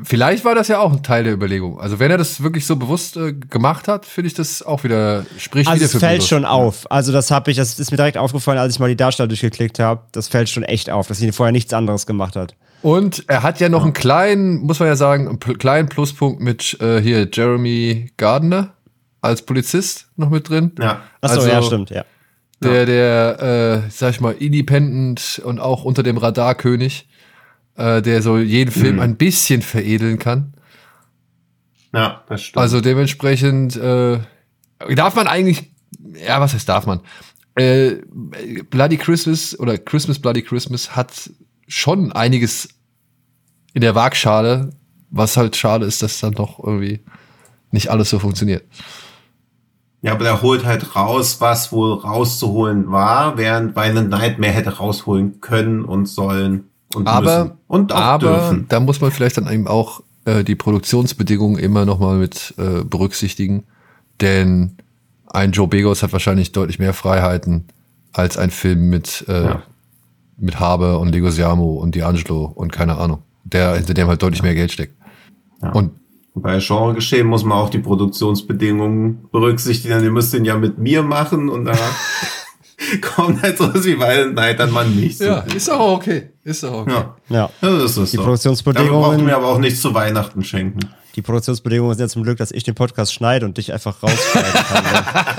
Vielleicht 0.04 0.44
war 0.44 0.56
das 0.56 0.68
ja 0.68 0.80
auch 0.80 0.92
ein 0.92 1.04
Teil 1.04 1.24
der 1.24 1.32
Überlegung. 1.34 1.80
Also 1.80 2.00
wenn 2.00 2.12
er 2.12 2.18
das 2.18 2.44
wirklich 2.44 2.66
so 2.66 2.76
bewusst 2.76 3.16
äh, 3.16 3.32
gemacht 3.32 3.88
hat, 3.88 4.06
finde 4.06 4.28
ich 4.28 4.34
das 4.34 4.62
auch 4.62 4.84
wieder, 4.84 5.26
spricht 5.38 5.70
Also 5.70 5.78
wieder 5.78 5.86
es 5.86 5.92
für 5.94 6.00
fällt 6.02 6.18
bewusst. 6.18 6.30
schon 6.30 6.44
auf. 6.44 6.92
Also 6.92 7.14
das 7.14 7.32
habe 7.32 7.50
ich, 7.50 7.56
das 7.56 7.80
ist 7.80 7.92
mir 7.92 7.98
direkt 7.98 8.18
aufgefallen, 8.18 8.58
als 8.60 8.74
ich 8.74 8.80
mal 8.82 8.90
die 8.90 8.98
Darsteller 8.98 9.28
durchgeklickt 9.30 9.80
habe. 9.80 10.02
Das 10.12 10.28
fällt 10.28 10.50
schon 10.50 10.64
echt 10.64 10.90
auf, 10.90 11.08
dass 11.08 11.20
sie 11.20 11.32
vorher 11.32 11.54
nichts 11.54 11.72
anderes 11.72 12.06
gemacht 12.06 12.36
hat. 12.36 12.56
Und 12.86 13.24
er 13.28 13.42
hat 13.42 13.60
ja 13.60 13.68
noch 13.68 13.82
einen 13.84 13.94
kleinen, 13.94 14.58
muss 14.62 14.78
man 14.80 14.88
ja 14.88 14.96
sagen, 14.96 15.28
einen 15.28 15.40
kleinen 15.40 15.90
Pluspunkt 15.90 16.40
mit 16.40 16.80
äh, 16.82 17.02
hier 17.02 17.28
Jeremy 17.34 18.12
Gardner 18.16 18.76
als 19.22 19.42
Polizist 19.42 20.08
noch 20.18 20.30
mit 20.30 20.50
drin. 20.50 20.72
Ja. 20.78 21.02
Achso, 21.20 21.38
Also- 21.40 21.48
ja, 21.48 21.64
stimmt, 21.64 21.90
ja. 21.90 22.06
Der, 22.62 22.86
der, 22.86 23.84
äh, 23.88 23.90
sag 23.90 24.12
ich 24.12 24.22
mal, 24.22 24.34
independent 24.34 25.42
und 25.44 25.60
auch 25.60 25.84
unter 25.84 26.04
dem 26.04 26.18
Radarkönig, 26.18 27.08
äh, 27.76 28.04
der 28.04 28.22
so 28.22 28.38
jeden 28.38 28.72
Film 28.72 29.00
ein 29.00 29.18
bisschen 29.18 29.64
veredeln 29.64 30.20
kann. 30.20 30.54
Ja, 31.92 32.24
das 32.30 32.44
stimmt. 32.44 32.62
Also 32.62 32.82
dementsprechend 32.82 33.76
äh, 33.78 34.20
darf 34.96 35.16
man 35.16 35.26
eigentlich, 35.28 35.72
ja, 36.24 36.40
was 36.40 36.54
heißt 36.54 36.70
darf 36.70 36.86
man? 36.86 37.02
Äh, 37.56 37.96
Bloody 38.70 38.98
Christmas 38.98 39.58
oder 39.60 39.78
Christmas 39.80 40.20
Bloody 40.20 40.44
Christmas 40.44 40.96
hat 40.96 41.32
schon 41.68 42.12
einiges 42.12 42.70
in 43.76 43.82
der 43.82 43.94
Waagschale, 43.94 44.72
was 45.12 45.38
halt 45.38 45.56
schade 45.56 45.86
ist, 45.86 46.02
dass 46.02 46.20
dann 46.20 46.34
doch 46.34 46.58
irgendwie 46.58 47.02
nicht 47.72 47.90
alles 47.90 48.10
so 48.10 48.18
funktioniert. 48.18 48.64
Ja, 50.02 50.14
aber 50.14 50.24
der 50.24 50.42
holt 50.42 50.66
halt 50.66 50.96
raus, 50.96 51.38
was 51.42 51.72
wohl 51.72 51.94
rauszuholen 51.94 52.92
war, 52.92 53.38
während 53.38 53.76
Violent 53.76 54.10
Night 54.10 54.40
mehr 54.40 54.52
hätte 54.52 54.78
rausholen 54.78 55.42
können 55.42 55.84
und 55.86 56.06
sollen 56.08 56.66
und 56.96 57.08
Aber, 57.08 57.44
müssen. 57.46 57.58
Und 57.68 57.92
auch 57.92 57.98
aber 58.00 58.28
dürfen. 58.28 58.66
da 58.70 58.80
muss 58.80 59.02
man 59.02 59.12
vielleicht 59.12 59.38
dann 59.38 59.52
eben 59.52 59.68
auch 59.68 60.02
äh, 60.26 60.44
die 60.44 60.56
Produktionsbedingungen 60.56 61.58
immer 61.60 61.86
noch 61.86 62.00
mal 62.00 62.18
mit 62.18 62.54
äh, 62.58 62.84
berücksichtigen, 62.84 63.66
denn 64.22 64.78
ein 65.32 65.52
Joe 65.52 65.68
Begos 65.68 66.02
hat 66.04 66.14
wahrscheinlich 66.14 66.52
deutlich 66.54 66.80
mehr 66.80 66.94
Freiheiten 66.94 67.66
als 68.14 68.38
ein 68.38 68.52
Film 68.52 68.90
mit 68.90 69.26
äh, 69.28 69.44
Ja. 69.46 69.64
mit 70.38 70.60
Habe 70.60 70.98
und 71.00 71.10
Legosiamo 71.12 71.74
und 71.74 71.96
D'Angelo 71.98 72.46
und 72.46 72.72
keine 72.72 72.98
Ahnung, 72.98 73.24
der 73.46 73.76
hinter 73.76 73.94
dem 73.94 74.08
halt 74.08 74.22
deutlich 74.22 74.44
mehr 74.44 74.54
Geld 74.56 74.72
steckt. 74.72 74.96
Ja. 75.62 75.72
Und 75.72 75.92
bei 76.36 76.60
Genre 76.60 76.94
geschehen 76.94 77.28
muss 77.28 77.46
man 77.46 77.58
auch 77.58 77.70
die 77.70 77.80
Produktionsbedingungen 77.80 79.30
berücksichtigen. 79.32 80.04
Ihr 80.04 80.12
müsst 80.12 80.34
den 80.34 80.44
ja 80.44 80.58
mit 80.58 80.78
mir 80.78 81.02
machen 81.02 81.48
und 81.50 81.64
da 81.66 81.74
kommt 83.16 83.42
halt 83.42 83.58
so 83.58 83.74
wie 83.86 83.98
Violent 83.98 84.36
Night 84.36 84.60
dann 84.60 84.72
mal 84.72 84.88
nicht. 84.88 85.18
So. 85.20 85.42
ist 85.56 85.72
auch 85.72 85.96
okay, 85.98 86.32
ist 86.44 86.64
auch 86.66 86.82
okay. 86.82 86.92
ja. 86.92 87.16
Ja. 87.30 87.50
Ja, 87.62 87.80
das 87.80 87.98
ist 87.98 88.12
Die 88.14 88.18
so. 88.18 88.24
Produktionsbedingungen- 88.24 88.92
Dafür 88.92 89.12
braucht 89.18 89.26
mir 89.26 89.36
aber 89.38 89.48
auch 89.48 89.60
nichts 89.60 89.82
zu 89.82 89.94
Weihnachten 89.94 90.44
schenken. 90.44 90.80
Die 91.16 91.22
Produktionsbedingungen 91.22 91.94
sind 91.96 92.02
ja 92.04 92.10
zum 92.10 92.24
Glück, 92.24 92.38
dass 92.38 92.52
ich 92.52 92.64
den 92.66 92.76
Podcast 92.76 93.14
schneide 93.14 93.46
und 93.46 93.58
dich 93.58 93.72
einfach 93.72 94.04
rausschneiden 94.04 94.52
kann, 94.54 94.84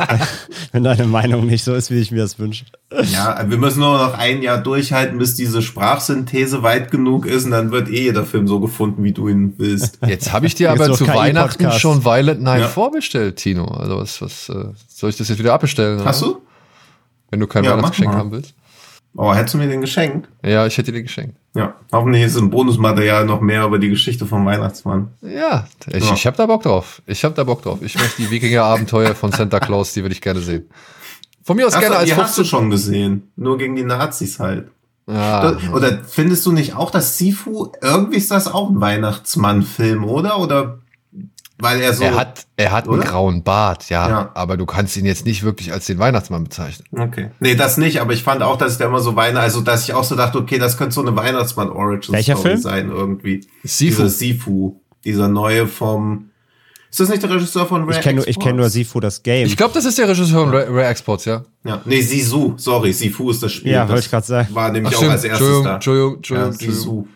wenn, 0.09 0.21
wenn 0.73 0.85
deine 0.85 1.07
Meinung 1.07 1.45
nicht 1.47 1.65
so 1.65 1.75
ist, 1.75 1.91
wie 1.91 2.01
ich 2.01 2.11
mir 2.11 2.23
das 2.23 2.39
wünsche. 2.39 2.65
Ja, 3.13 3.45
wir 3.47 3.59
müssen 3.59 3.81
nur 3.81 3.99
noch 3.99 4.15
ein 4.17 4.41
Jahr 4.41 4.57
durchhalten, 4.57 5.19
bis 5.19 5.35
diese 5.35 5.61
Sprachsynthese 5.61 6.63
weit 6.63 6.91
genug 6.91 7.27
ist 7.27 7.45
und 7.45 7.51
dann 7.51 7.73
wird 7.73 7.89
eh 7.91 8.05
jeder 8.05 8.25
Film 8.25 8.49
so 8.49 8.59
gefunden, 8.59 9.05
wie 9.05 9.13
du 9.13 9.29
ihn 9.29 9.53
willst. 9.59 9.99
Jetzt 10.07 10.33
habe 10.33 10.47
ich 10.47 10.55
dir 10.55 10.71
aber 10.73 10.93
zu 10.95 11.07
Weihnachten 11.07 11.59
Podcast. 11.65 11.81
schon 11.81 12.05
Violent 12.05 12.41
Night 12.41 12.63
Ja. 12.63 12.69
vorbestellt, 12.69 13.37
Tino. 13.37 13.67
Also 13.67 13.99
was, 13.99 14.23
was 14.23 14.49
äh, 14.49 14.69
soll 14.89 15.11
ich 15.11 15.17
das 15.17 15.29
jetzt 15.29 15.39
wieder 15.39 15.53
abbestellen? 15.53 16.03
Hast 16.05 16.23
oder? 16.23 16.33
du? 16.35 16.43
Wenn 17.31 17.41
du 17.41 17.47
kein 17.47 17.65
Ja, 17.65 17.73
Weihnachtsgeschenk 17.73 18.15
haben 18.15 18.31
willst. 18.33 18.55
Oh, 19.17 19.35
hättest 19.35 19.55
du 19.55 19.59
mir 19.59 19.67
den 19.69 19.81
geschenkt? 19.81 20.29
Ja, 20.45 20.67
ich 20.67 20.77
hätte 20.77 20.93
dir 20.93 21.03
geschenkt. 21.03 21.37
Ja. 21.55 21.75
Hoffentlich 21.91 22.23
ist 22.25 22.37
im 22.37 22.51
Bonusmaterial 22.51 23.25
noch 23.25 23.41
mehr 23.41 23.65
über 23.65 23.79
die 23.79 23.89
Geschichte 23.89 24.27
vom 24.27 24.45
Weihnachtsmann. 24.45 25.09
Ja, 25.23 25.67
ich, 25.91 26.05
Ja. 26.05 26.13
ich 26.15 26.27
habe 26.27 26.37
da 26.37 26.45
Bock 26.47 26.63
drauf. 26.63 27.01
Ich 27.07 27.25
habe 27.25 27.35
da 27.35 27.45
Bock 27.45 27.63
drauf. 27.63 27.79
Ich 27.81 27.95
möchte 27.97 28.21
die 28.23 28.31
Wikinger-Abenteuer 28.31 29.15
von 29.15 29.33
Santa 29.33 29.59
Claus, 29.59 29.95
die 29.95 30.03
würde 30.03 30.13
ich 30.15 30.21
gerne 30.21 30.41
sehen. 30.41 30.69
Von 31.43 31.57
mir 31.57 31.67
aus 31.67 31.75
Ach, 31.75 31.81
gerne 31.81 31.97
als 31.97 32.05
die 32.07 32.15
hast 32.15 32.37
du 32.37 32.43
15. 32.43 32.45
schon 32.45 32.71
gesehen. 32.71 33.33
Nur 33.37 33.57
gegen 33.57 33.75
die 33.75 33.85
Nazis 33.85 34.39
halt. 34.39 34.69
Ah, 35.07 35.55
Oder 35.73 36.03
findest 36.05 36.45
du 36.45 36.53
nicht 36.53 36.75
auch, 36.75 36.91
dass 36.91 37.17
Sifu, 37.17 37.69
irgendwie 37.81 38.17
ist 38.17 38.31
das 38.33 38.53
auch 38.53 38.69
ein 38.71 38.81
Weihnachtsmann-Film, 38.81 40.05
oder? 40.05 40.41
Oder 40.41 40.79
weil 41.59 41.81
er 41.81 41.95
so. 41.95 42.05
er 42.05 42.15
hat, 42.17 42.47
er 42.57 42.73
hat 42.73 42.89
einen 42.89 43.01
grauen 43.01 43.43
Bart, 43.43 43.89
ja, 43.89 44.09
Ja. 44.09 44.31
aber 44.35 44.57
du 44.57 44.67
kannst 44.67 44.97
ihn 44.97 45.07
jetzt 45.07 45.25
nicht 45.25 45.43
wirklich 45.43 45.73
als 45.73 45.87
den 45.87 45.99
Weihnachtsmann 45.99 46.45
bezeichnen. 46.45 46.87
Okay. 46.93 47.31
Nee, 47.41 47.55
das 47.55 47.77
nicht, 47.79 48.01
aber 48.01 48.13
ich 48.13 48.23
fand 48.23 48.43
auch, 48.43 48.57
dass 48.59 48.79
der 48.79 48.89
immer 48.89 49.01
so 49.01 49.17
Weihnachten, 49.17 49.39
also 49.45 49.61
dass 49.63 49.85
ich 49.85 49.95
auch 49.95 50.05
so 50.05 50.17
dachte, 50.17 50.39
okay, 50.39 50.59
das 50.59 50.77
könnte 50.77 50.95
so 50.95 51.01
eine 51.01 51.17
Weihnachtsmann-Origin-Story 51.17 52.17
Welcher 52.17 52.37
Film? 52.37 52.59
sein 52.61 52.91
irgendwie. 52.91 53.47
Sifu. 53.65 53.91
Dieser 54.03 54.09
Sifu. 54.09 54.81
Dieser 55.05 55.29
neue 55.29 55.67
vom. 55.67 56.31
Ist 56.91 57.01
das 57.01 57.09
nicht 57.09 57.23
der 57.23 57.31
Regisseur 57.31 57.67
von 57.67 57.83
Rare 57.83 57.93
Ich 57.97 58.01
kenne 58.01 58.17
nur, 58.17 58.29
ich 58.29 58.39
kenn 58.39 58.57
nur 58.57 58.67
Exports? 58.67 58.73
Sifu, 58.75 59.01
das 59.01 59.23
Game. 59.23 59.47
Ich 59.47 59.57
glaube, 59.57 59.75
das 59.75 59.85
ist 59.85 59.99
der 59.99 60.09
Regisseur 60.09 60.45
von 60.45 60.51
Rare, 60.55 60.69
Rare 60.69 60.87
Exports, 60.87 61.25
ja. 61.27 61.45
Ja. 61.65 61.81
Nee, 61.85 62.01
Sisu. 62.01 62.55
Sorry, 62.57 62.93
Sifu 62.93 63.31
ist 63.31 63.43
das 63.43 63.53
Spiel. 63.53 63.73
Ja, 63.73 63.83
Das 63.83 63.91
wollte 63.91 64.05
ich 64.05 64.11
grad 64.11 64.25
sagen. 64.25 64.49
War 64.55 64.71
nämlich 64.71 64.95
Ach, 64.97 65.03
auch 65.03 65.11
als 65.11 65.25
erstes 65.25 65.31
Entschuldigung, 65.33 65.65
da. 65.65 65.75
Entschuldigung, 65.75 66.15
Entschuldigung, 66.17 66.49
Ja, 66.49 66.53
Entschuldigung. 66.53 66.85
Sisu. 66.85 67.07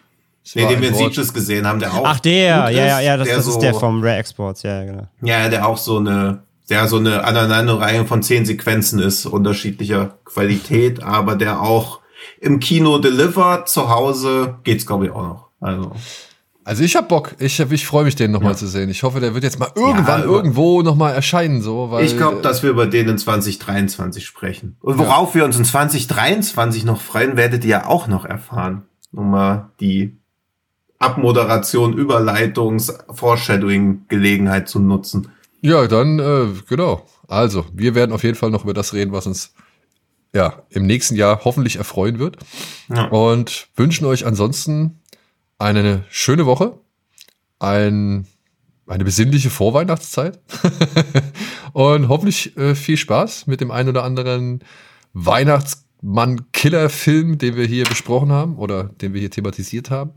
Nee, 0.54 0.66
den 0.66 0.80
wir 0.80 0.88
in. 0.88 0.94
Sieges 0.94 1.32
gesehen 1.32 1.66
haben, 1.66 1.78
der 1.80 1.92
auch. 1.94 2.02
Ach, 2.04 2.20
der, 2.20 2.66
gut 2.66 2.72
ja, 2.76 2.86
ja, 2.86 2.98
ist, 2.98 3.04
ja, 3.06 3.16
das, 3.16 3.28
der 3.28 3.36
das 3.36 3.44
so, 3.46 3.50
ist 3.52 3.58
der 3.60 3.74
vom 3.74 4.02
Rare 4.02 4.16
Exports, 4.16 4.62
ja, 4.62 4.82
ja, 4.82 4.84
genau. 4.84 5.08
Ja, 5.22 5.48
der 5.48 5.66
auch 5.68 5.76
so 5.78 5.98
eine, 5.98 6.42
der 6.68 6.86
so 6.88 6.96
eine 6.96 7.24
Aneinanderreihung 7.24 8.06
von 8.06 8.22
zehn 8.22 8.44
Sequenzen 8.46 8.98
ist, 9.00 9.26
unterschiedlicher 9.26 10.18
Qualität, 10.24 11.02
aber 11.02 11.36
der 11.36 11.60
auch 11.60 12.00
im 12.40 12.58
Kino 12.60 12.98
delivert, 12.98 13.68
zu 13.68 13.88
Hause 13.90 14.56
geht's 14.64 14.86
glaube 14.86 15.06
ich 15.06 15.12
auch 15.12 15.22
noch. 15.22 15.46
Also, 15.60 15.92
Also 16.64 16.82
ich 16.84 16.96
hab 16.96 17.08
Bock. 17.08 17.34
Ich, 17.38 17.60
ich 17.60 17.86
freue 17.86 18.04
mich, 18.04 18.16
den 18.16 18.30
nochmal 18.30 18.52
Ja. 18.52 18.56
zu 18.58 18.66
sehen. 18.66 18.88
Ich 18.90 19.02
hoffe, 19.02 19.20
der 19.20 19.34
wird 19.34 19.44
jetzt 19.44 19.58
mal 19.58 19.70
irgendwann 19.74 20.20
Ja, 20.20 20.26
irgendwo 20.26 20.82
nochmal 20.82 21.14
erscheinen, 21.14 21.60
so, 21.62 21.90
weil. 21.90 22.04
Ich 22.04 22.16
glaube, 22.16 22.40
dass 22.42 22.62
wir 22.62 22.70
über 22.70 22.86
den 22.86 23.08
in 23.08 23.18
2023 23.18 24.24
sprechen. 24.24 24.76
Und 24.80 24.98
worauf 24.98 25.34
wir 25.34 25.44
uns 25.44 25.56
in 25.58 25.64
2023 25.64 26.84
noch 26.84 27.00
freuen, 27.00 27.36
werdet 27.36 27.64
ihr 27.64 27.70
ja 27.70 27.86
auch 27.86 28.06
noch 28.06 28.24
erfahren. 28.24 28.82
Um 29.12 29.30
mal 29.30 29.70
die 29.80 30.19
Abmoderation, 31.00 31.98
Überleitungs-, 31.98 32.92
Foreshadowing-Gelegenheit 33.12 34.68
zu 34.68 34.78
nutzen. 34.78 35.28
Ja, 35.62 35.88
dann, 35.88 36.18
äh, 36.18 36.48
genau. 36.68 37.06
Also, 37.26 37.64
wir 37.72 37.94
werden 37.94 38.12
auf 38.12 38.22
jeden 38.22 38.36
Fall 38.36 38.50
noch 38.50 38.64
über 38.64 38.74
das 38.74 38.92
reden, 38.92 39.12
was 39.12 39.26
uns 39.26 39.54
ja 40.32 40.62
im 40.68 40.86
nächsten 40.86 41.16
Jahr 41.16 41.40
hoffentlich 41.44 41.76
erfreuen 41.76 42.18
wird. 42.18 42.38
Ja. 42.88 43.04
Und 43.06 43.68
wünschen 43.76 44.06
euch 44.06 44.26
ansonsten 44.26 45.00
eine 45.58 46.04
schöne 46.10 46.46
Woche, 46.46 46.78
ein, 47.58 48.26
eine 48.86 49.04
besinnliche 49.04 49.50
Vorweihnachtszeit 49.50 50.40
und 51.72 52.08
hoffentlich 52.08 52.56
äh, 52.56 52.74
viel 52.74 52.96
Spaß 52.96 53.46
mit 53.46 53.60
dem 53.60 53.70
einen 53.70 53.90
oder 53.90 54.02
anderen 54.04 54.64
Weihnachtsmann-Killer-Film, 55.12 57.38
den 57.38 57.56
wir 57.56 57.66
hier 57.66 57.84
besprochen 57.84 58.32
haben 58.32 58.56
oder 58.56 58.84
den 58.84 59.12
wir 59.14 59.20
hier 59.20 59.30
thematisiert 59.30 59.90
haben. 59.90 60.12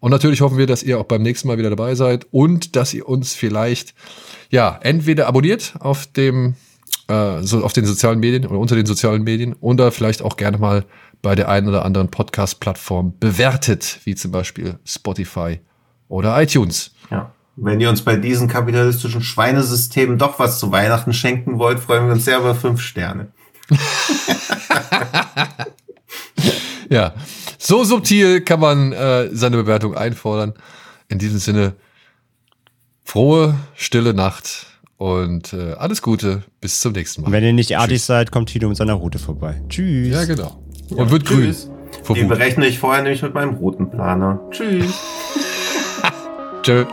Und 0.00 0.10
natürlich 0.10 0.40
hoffen 0.40 0.58
wir, 0.58 0.66
dass 0.66 0.82
ihr 0.82 0.98
auch 0.98 1.04
beim 1.04 1.22
nächsten 1.22 1.48
Mal 1.48 1.58
wieder 1.58 1.70
dabei 1.70 1.94
seid 1.94 2.26
und 2.30 2.76
dass 2.76 2.94
ihr 2.94 3.08
uns 3.08 3.34
vielleicht 3.34 3.94
ja 4.50 4.78
entweder 4.82 5.26
abonniert 5.26 5.74
auf 5.80 6.06
dem 6.06 6.54
äh, 7.08 7.42
so 7.42 7.64
auf 7.64 7.72
den 7.72 7.86
sozialen 7.86 8.20
Medien 8.20 8.46
oder 8.46 8.58
unter 8.58 8.76
den 8.76 8.86
sozialen 8.86 9.22
Medien 9.22 9.54
oder 9.60 9.92
vielleicht 9.92 10.22
auch 10.22 10.36
gerne 10.36 10.58
mal 10.58 10.84
bei 11.22 11.34
der 11.34 11.48
einen 11.48 11.68
oder 11.68 11.84
anderen 11.84 12.10
Podcast-Plattform 12.10 13.14
bewertet, 13.18 14.00
wie 14.04 14.14
zum 14.14 14.30
Beispiel 14.30 14.78
Spotify 14.84 15.60
oder 16.08 16.40
iTunes. 16.40 16.92
Ja. 17.10 17.32
Wenn 17.58 17.80
ihr 17.80 17.88
uns 17.88 18.02
bei 18.02 18.16
diesen 18.16 18.48
kapitalistischen 18.48 19.22
Schweinesystemen 19.22 20.18
doch 20.18 20.38
was 20.38 20.58
zu 20.58 20.72
Weihnachten 20.72 21.14
schenken 21.14 21.58
wollt, 21.58 21.80
freuen 21.80 22.04
wir 22.04 22.12
uns 22.12 22.26
sehr 22.26 22.38
über 22.38 22.54
fünf 22.54 22.82
Sterne. 22.82 23.28
Ja, 26.88 27.14
so 27.58 27.84
subtil 27.84 28.40
kann 28.40 28.60
man 28.60 28.92
äh, 28.92 29.28
seine 29.32 29.56
Bewertung 29.56 29.96
einfordern. 29.96 30.54
In 31.08 31.18
diesem 31.18 31.38
Sinne, 31.38 31.74
frohe, 33.04 33.54
stille 33.74 34.12
Nacht 34.14 34.66
und 34.96 35.52
äh, 35.52 35.72
alles 35.74 36.02
Gute. 36.02 36.42
Bis 36.60 36.80
zum 36.80 36.92
nächsten 36.92 37.22
Und 37.22 37.30
Mal. 37.30 37.36
wenn 37.36 37.44
ihr 37.44 37.52
nicht 37.52 37.76
artig 37.78 38.02
seid, 38.02 38.32
kommt 38.32 38.48
Tino 38.48 38.68
mit 38.68 38.76
seiner 38.76 38.94
Route 38.94 39.18
vorbei. 39.18 39.62
Tschüss. 39.68 40.12
Ja, 40.12 40.24
genau. 40.24 40.62
Und 40.90 41.10
wird 41.10 41.24
grün. 41.26 41.42
Tschüss. 41.44 41.70
Vor 42.02 42.16
Die 42.16 42.24
berechne 42.24 42.66
ich 42.66 42.78
vorher 42.78 43.02
nämlich 43.02 43.22
mit 43.22 43.34
meinem 43.34 43.54
roten 43.54 43.90
Planer. 43.90 44.40
Tschüss. 44.50 44.94
Tschö. 46.62 46.84